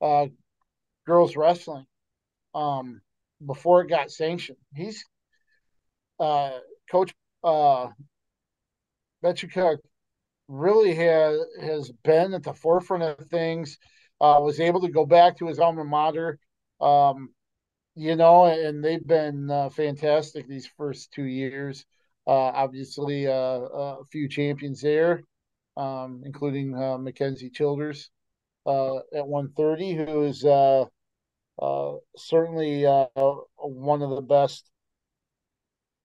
uh, 0.02 0.28
girls 1.06 1.36
wrestling 1.36 1.86
um, 2.56 3.02
before 3.46 3.82
it 3.82 3.90
got 3.90 4.10
sanctioned. 4.10 4.58
He's 4.74 5.04
uh, 6.20 6.60
Coach 6.90 7.14
uh, 7.44 7.88
Betchuk 9.22 9.80
really 10.48 10.96
has 10.96 11.40
has 11.62 11.92
been 12.04 12.34
at 12.34 12.44
the 12.44 12.54
forefront 12.54 13.04
of 13.04 13.28
things. 13.28 13.78
Uh, 14.22 14.40
was 14.40 14.62
able 14.62 14.80
to 14.80 14.90
go 14.90 15.06
back 15.06 15.38
to 15.38 15.48
his 15.48 15.60
alma 15.60 15.84
mater, 15.84 16.40
um, 16.80 17.34
you 17.96 18.16
know, 18.16 18.46
and 18.46 18.82
they've 18.82 19.06
been 19.06 19.52
uh, 19.52 19.70
fantastic 19.70 20.48
these 20.48 20.68
first 20.78 21.12
two 21.12 21.26
years. 21.26 21.86
Uh, 22.26 22.32
obviously, 22.32 23.28
uh, 23.28 23.32
a 23.34 24.06
few 24.10 24.30
champions 24.30 24.80
there, 24.80 25.24
um, 25.78 26.24
including 26.26 26.76
uh, 26.76 26.98
Mackenzie 26.98 27.50
Childers 27.50 28.10
uh, 28.66 28.98
at 29.14 29.28
130, 29.28 29.96
who 29.96 30.24
is 30.24 30.42
certainly 32.16 32.84
one 32.84 34.02
of 34.02 34.10
the 34.10 34.22
best 34.22 34.70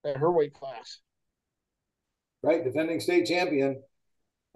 at 0.05 0.17
her 0.17 0.31
weight 0.31 0.55
class. 0.55 1.01
Right, 2.43 2.63
defending 2.63 3.01
state 3.01 3.27
champion. 3.27 3.83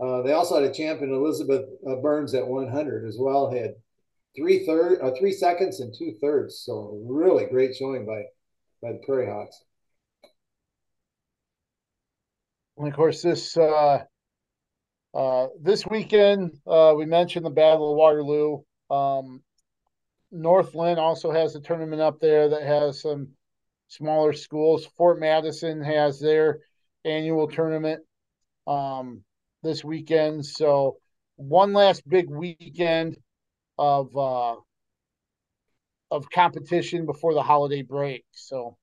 Uh, 0.00 0.22
they 0.22 0.32
also 0.32 0.60
had 0.60 0.70
a 0.70 0.74
champion, 0.74 1.12
Elizabeth 1.12 1.64
uh, 1.88 1.96
Burns, 1.96 2.34
at 2.34 2.46
100 2.46 3.06
as 3.06 3.16
well. 3.18 3.50
Had 3.50 3.74
three 4.36 4.64
third, 4.64 5.00
uh, 5.02 5.12
three 5.18 5.32
seconds 5.32 5.80
and 5.80 5.94
two 5.96 6.14
thirds. 6.20 6.62
So 6.64 7.00
really 7.06 7.46
great 7.46 7.74
showing 7.76 8.06
by 8.06 8.22
by 8.82 8.92
the 8.92 9.00
Prairie 9.04 9.26
Hawks. 9.26 9.62
And 12.76 12.88
of 12.88 12.94
course, 12.94 13.22
this 13.22 13.56
uh, 13.56 14.04
uh, 15.14 15.48
this 15.60 15.86
weekend 15.86 16.58
uh, 16.66 16.94
we 16.96 17.04
mentioned 17.04 17.44
the 17.44 17.50
Battle 17.50 17.90
of 17.90 17.96
Waterloo. 17.96 18.62
Um, 18.90 19.42
Northland 20.30 20.98
also 20.98 21.30
has 21.30 21.54
a 21.54 21.60
tournament 21.60 22.00
up 22.00 22.18
there 22.20 22.48
that 22.48 22.62
has 22.62 23.02
some 23.02 23.28
smaller 23.88 24.32
schools. 24.32 24.86
Fort 24.96 25.20
Madison 25.20 25.82
has 25.82 26.18
their 26.18 26.60
annual 27.04 27.46
tournament 27.46 28.02
um, 28.66 29.22
this 29.62 29.84
weekend. 29.84 30.46
So 30.46 30.96
one 31.36 31.74
last 31.74 32.08
big 32.08 32.30
weekend 32.30 33.18
of 33.78 34.16
uh, 34.16 34.56
of 36.10 36.30
competition 36.30 37.04
before 37.04 37.34
the 37.34 37.42
holiday 37.42 37.82
break. 37.82 38.24
So 38.32 38.76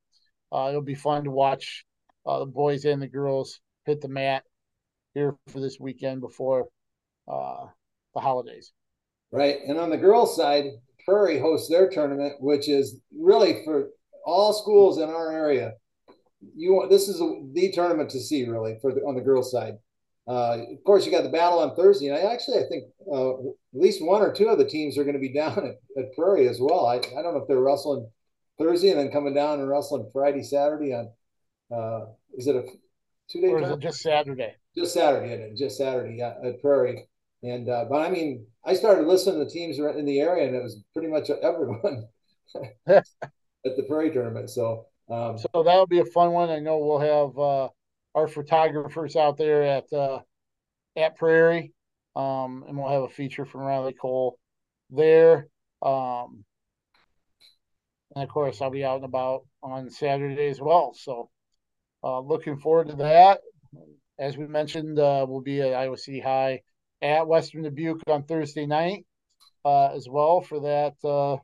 uh, 0.51 0.67
it'll 0.69 0.81
be 0.81 0.95
fun 0.95 1.23
to 1.23 1.31
watch 1.31 1.85
uh, 2.25 2.39
the 2.39 2.45
boys 2.45 2.85
and 2.85 3.01
the 3.01 3.07
girls 3.07 3.59
hit 3.85 4.01
the 4.01 4.07
mat 4.07 4.43
here 5.13 5.35
for 5.47 5.59
this 5.59 5.79
weekend 5.79 6.21
before 6.21 6.67
uh, 7.27 7.65
the 8.13 8.19
holidays. 8.19 8.71
Right, 9.31 9.57
and 9.67 9.77
on 9.77 9.89
the 9.89 9.97
girls' 9.97 10.35
side, 10.35 10.65
Prairie 11.05 11.39
hosts 11.39 11.69
their 11.69 11.89
tournament, 11.89 12.35
which 12.39 12.67
is 12.67 12.99
really 13.15 13.63
for 13.63 13.89
all 14.25 14.53
schools 14.53 14.97
in 14.99 15.09
our 15.09 15.31
area. 15.31 15.73
You 16.55 16.73
want 16.73 16.89
this 16.89 17.07
is 17.07 17.21
a, 17.21 17.41
the 17.53 17.71
tournament 17.71 18.09
to 18.11 18.19
see 18.19 18.47
really 18.47 18.77
for 18.81 18.93
the, 18.93 19.01
on 19.01 19.15
the 19.15 19.21
girls' 19.21 19.51
side. 19.51 19.75
Uh, 20.27 20.59
of 20.71 20.83
course, 20.85 21.05
you 21.05 21.11
got 21.11 21.23
the 21.23 21.29
battle 21.29 21.59
on 21.59 21.75
Thursday, 21.75 22.07
and 22.07 22.17
I 22.17 22.31
actually 22.31 22.59
I 22.59 22.67
think 22.69 22.85
uh, 23.11 23.33
at 23.33 23.55
least 23.73 24.03
one 24.03 24.21
or 24.21 24.33
two 24.33 24.47
of 24.47 24.57
the 24.57 24.65
teams 24.65 24.97
are 24.97 25.03
going 25.03 25.15
to 25.15 25.19
be 25.19 25.33
down 25.33 25.57
at, 25.57 26.03
at 26.03 26.13
Prairie 26.15 26.47
as 26.47 26.59
well. 26.59 26.85
I, 26.85 26.97
I 26.97 27.21
don't 27.21 27.33
know 27.33 27.41
if 27.41 27.47
they're 27.47 27.59
wrestling 27.59 28.07
Thursday 28.59 28.89
and 28.89 28.99
then 28.99 29.11
coming 29.11 29.33
down 29.33 29.59
and 29.59 29.69
wrestling 29.69 30.09
Friday, 30.13 30.43
Saturday 30.43 30.93
on. 30.93 31.09
Uh, 31.71 32.05
is 32.35 32.47
it 32.47 32.55
a 32.55 32.63
two 33.29 33.41
day? 33.41 33.47
Or 33.47 33.61
is 33.61 33.69
it 33.69 33.79
just 33.79 34.01
Saturday? 34.01 34.55
Just 34.79 34.93
Saturday, 34.93 35.33
and 35.33 35.57
just 35.57 35.77
Saturday 35.77 36.15
yeah, 36.19 36.35
at 36.43 36.61
Prairie. 36.61 37.07
And 37.43 37.69
uh, 37.69 37.85
but 37.89 38.01
I 38.01 38.09
mean, 38.09 38.45
I 38.65 38.73
started 38.73 39.07
listening 39.07 39.45
to 39.45 39.51
teams 39.51 39.77
in 39.77 40.05
the 40.05 40.19
area, 40.19 40.47
and 40.47 40.55
it 40.55 40.63
was 40.63 40.81
pretty 40.93 41.09
much 41.09 41.29
everyone 41.41 42.07
at 42.87 43.05
the 43.63 43.83
Prairie 43.87 44.11
tournament. 44.11 44.49
So 44.49 44.85
um, 45.09 45.37
so 45.37 45.63
that'll 45.63 45.87
be 45.87 45.99
a 45.99 46.05
fun 46.05 46.31
one. 46.31 46.49
I 46.49 46.59
know 46.59 46.77
we'll 46.77 46.99
have 46.99 47.37
uh, 47.37 47.69
our 48.15 48.27
photographers 48.27 49.15
out 49.15 49.37
there 49.37 49.63
at 49.63 49.91
uh, 49.91 50.19
at 50.95 51.17
Prairie, 51.17 51.73
um, 52.15 52.63
and 52.67 52.77
we'll 52.77 52.89
have 52.89 53.03
a 53.03 53.09
feature 53.09 53.45
from 53.45 53.61
Riley 53.61 53.93
Cole 53.93 54.37
there. 54.89 55.47
Um, 55.81 56.45
and 58.15 58.23
of 58.23 58.29
course, 58.29 58.61
I'll 58.61 58.69
be 58.69 58.85
out 58.85 58.97
and 58.97 59.05
about 59.05 59.45
on 59.63 59.89
Saturday 59.89 60.47
as 60.47 60.61
well. 60.61 60.93
So, 60.93 61.29
uh, 62.03 62.19
looking 62.19 62.57
forward 62.57 62.89
to 62.89 62.95
that. 62.97 63.41
As 64.19 64.37
we 64.37 64.47
mentioned, 64.47 64.99
uh, 64.99 65.25
we'll 65.27 65.41
be 65.41 65.61
at 65.61 65.73
Iowa 65.73 65.97
City 65.97 66.19
High 66.19 66.61
at 67.01 67.27
Western 67.27 67.63
Dubuque 67.63 68.01
on 68.07 68.23
Thursday 68.23 68.65
night 68.65 69.05
uh, 69.63 69.87
as 69.87 70.07
well 70.09 70.41
for 70.41 70.59
that 70.61 70.93
uh, 71.07 71.37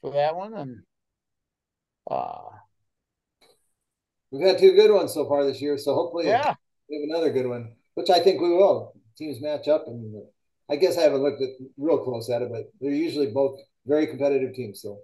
for 0.00 0.12
that 0.12 0.34
one, 0.34 0.54
and 0.54 0.82
uh, 2.10 2.48
We've 4.32 4.46
had 4.46 4.58
two 4.58 4.72
good 4.72 4.90
ones 4.90 5.12
so 5.12 5.28
far 5.28 5.44
this 5.44 5.60
year, 5.60 5.76
so 5.76 5.94
hopefully 5.94 6.26
yeah. 6.26 6.54
we 6.88 6.96
have 6.96 7.10
another 7.10 7.30
good 7.30 7.46
one, 7.46 7.72
which 7.94 8.08
I 8.08 8.18
think 8.18 8.40
we 8.40 8.48
will. 8.48 8.94
Teams 9.18 9.42
match 9.42 9.68
up, 9.68 9.84
and 9.86 10.22
I 10.70 10.76
guess 10.76 10.96
I 10.96 11.02
haven't 11.02 11.22
looked 11.22 11.42
at 11.42 11.50
real 11.76 11.98
close 11.98 12.30
at 12.30 12.40
it, 12.40 12.50
but 12.50 12.72
they're 12.80 12.90
usually 12.90 13.26
both 13.26 13.60
very 13.84 14.06
competitive 14.06 14.54
teams. 14.54 14.80
So, 14.80 15.00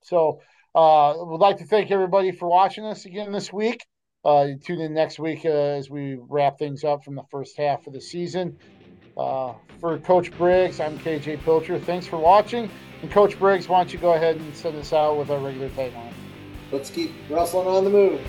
so 0.00 0.40
uh, 0.74 1.12
would 1.18 1.42
like 1.42 1.58
to 1.58 1.66
thank 1.66 1.90
everybody 1.90 2.32
for 2.32 2.48
watching 2.48 2.86
us 2.86 3.04
again 3.04 3.32
this 3.32 3.52
week. 3.52 3.84
Uh, 4.24 4.48
tune 4.62 4.80
in 4.80 4.94
next 4.94 5.18
week 5.18 5.44
uh, 5.44 5.48
as 5.48 5.88
we 5.88 6.18
wrap 6.28 6.58
things 6.58 6.84
up 6.84 7.04
from 7.04 7.14
the 7.14 7.24
first 7.30 7.56
half 7.56 7.86
of 7.86 7.92
the 7.92 8.00
season. 8.00 8.58
Uh, 9.16 9.54
for 9.80 9.98
Coach 9.98 10.30
Briggs, 10.36 10.80
I'm 10.80 10.98
KJ 10.98 11.42
Pilcher. 11.42 11.78
Thanks 11.78 12.06
for 12.06 12.18
watching. 12.18 12.70
And 13.02 13.10
Coach 13.10 13.38
Briggs, 13.38 13.68
why 13.68 13.78
don't 13.78 13.92
you 13.92 13.98
go 13.98 14.14
ahead 14.14 14.36
and 14.36 14.56
send 14.56 14.76
us 14.76 14.92
out 14.92 15.16
with 15.18 15.30
our 15.30 15.38
regular 15.38 15.68
tagline? 15.70 16.12
let's 16.70 16.90
keep 16.90 17.12
wrestling 17.30 17.66
on 17.66 17.84
the 17.84 17.90
move. 17.90 18.20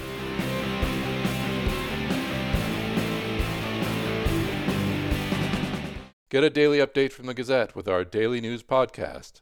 Get 6.30 6.44
a 6.44 6.49
daily 6.49 6.78
update 6.78 7.11
from 7.11 7.26
the 7.26 7.34
Gazette 7.34 7.76
with 7.76 7.88
our 7.88 8.03
daily 8.03 8.40
news 8.40 8.61
podcast. 8.61 9.41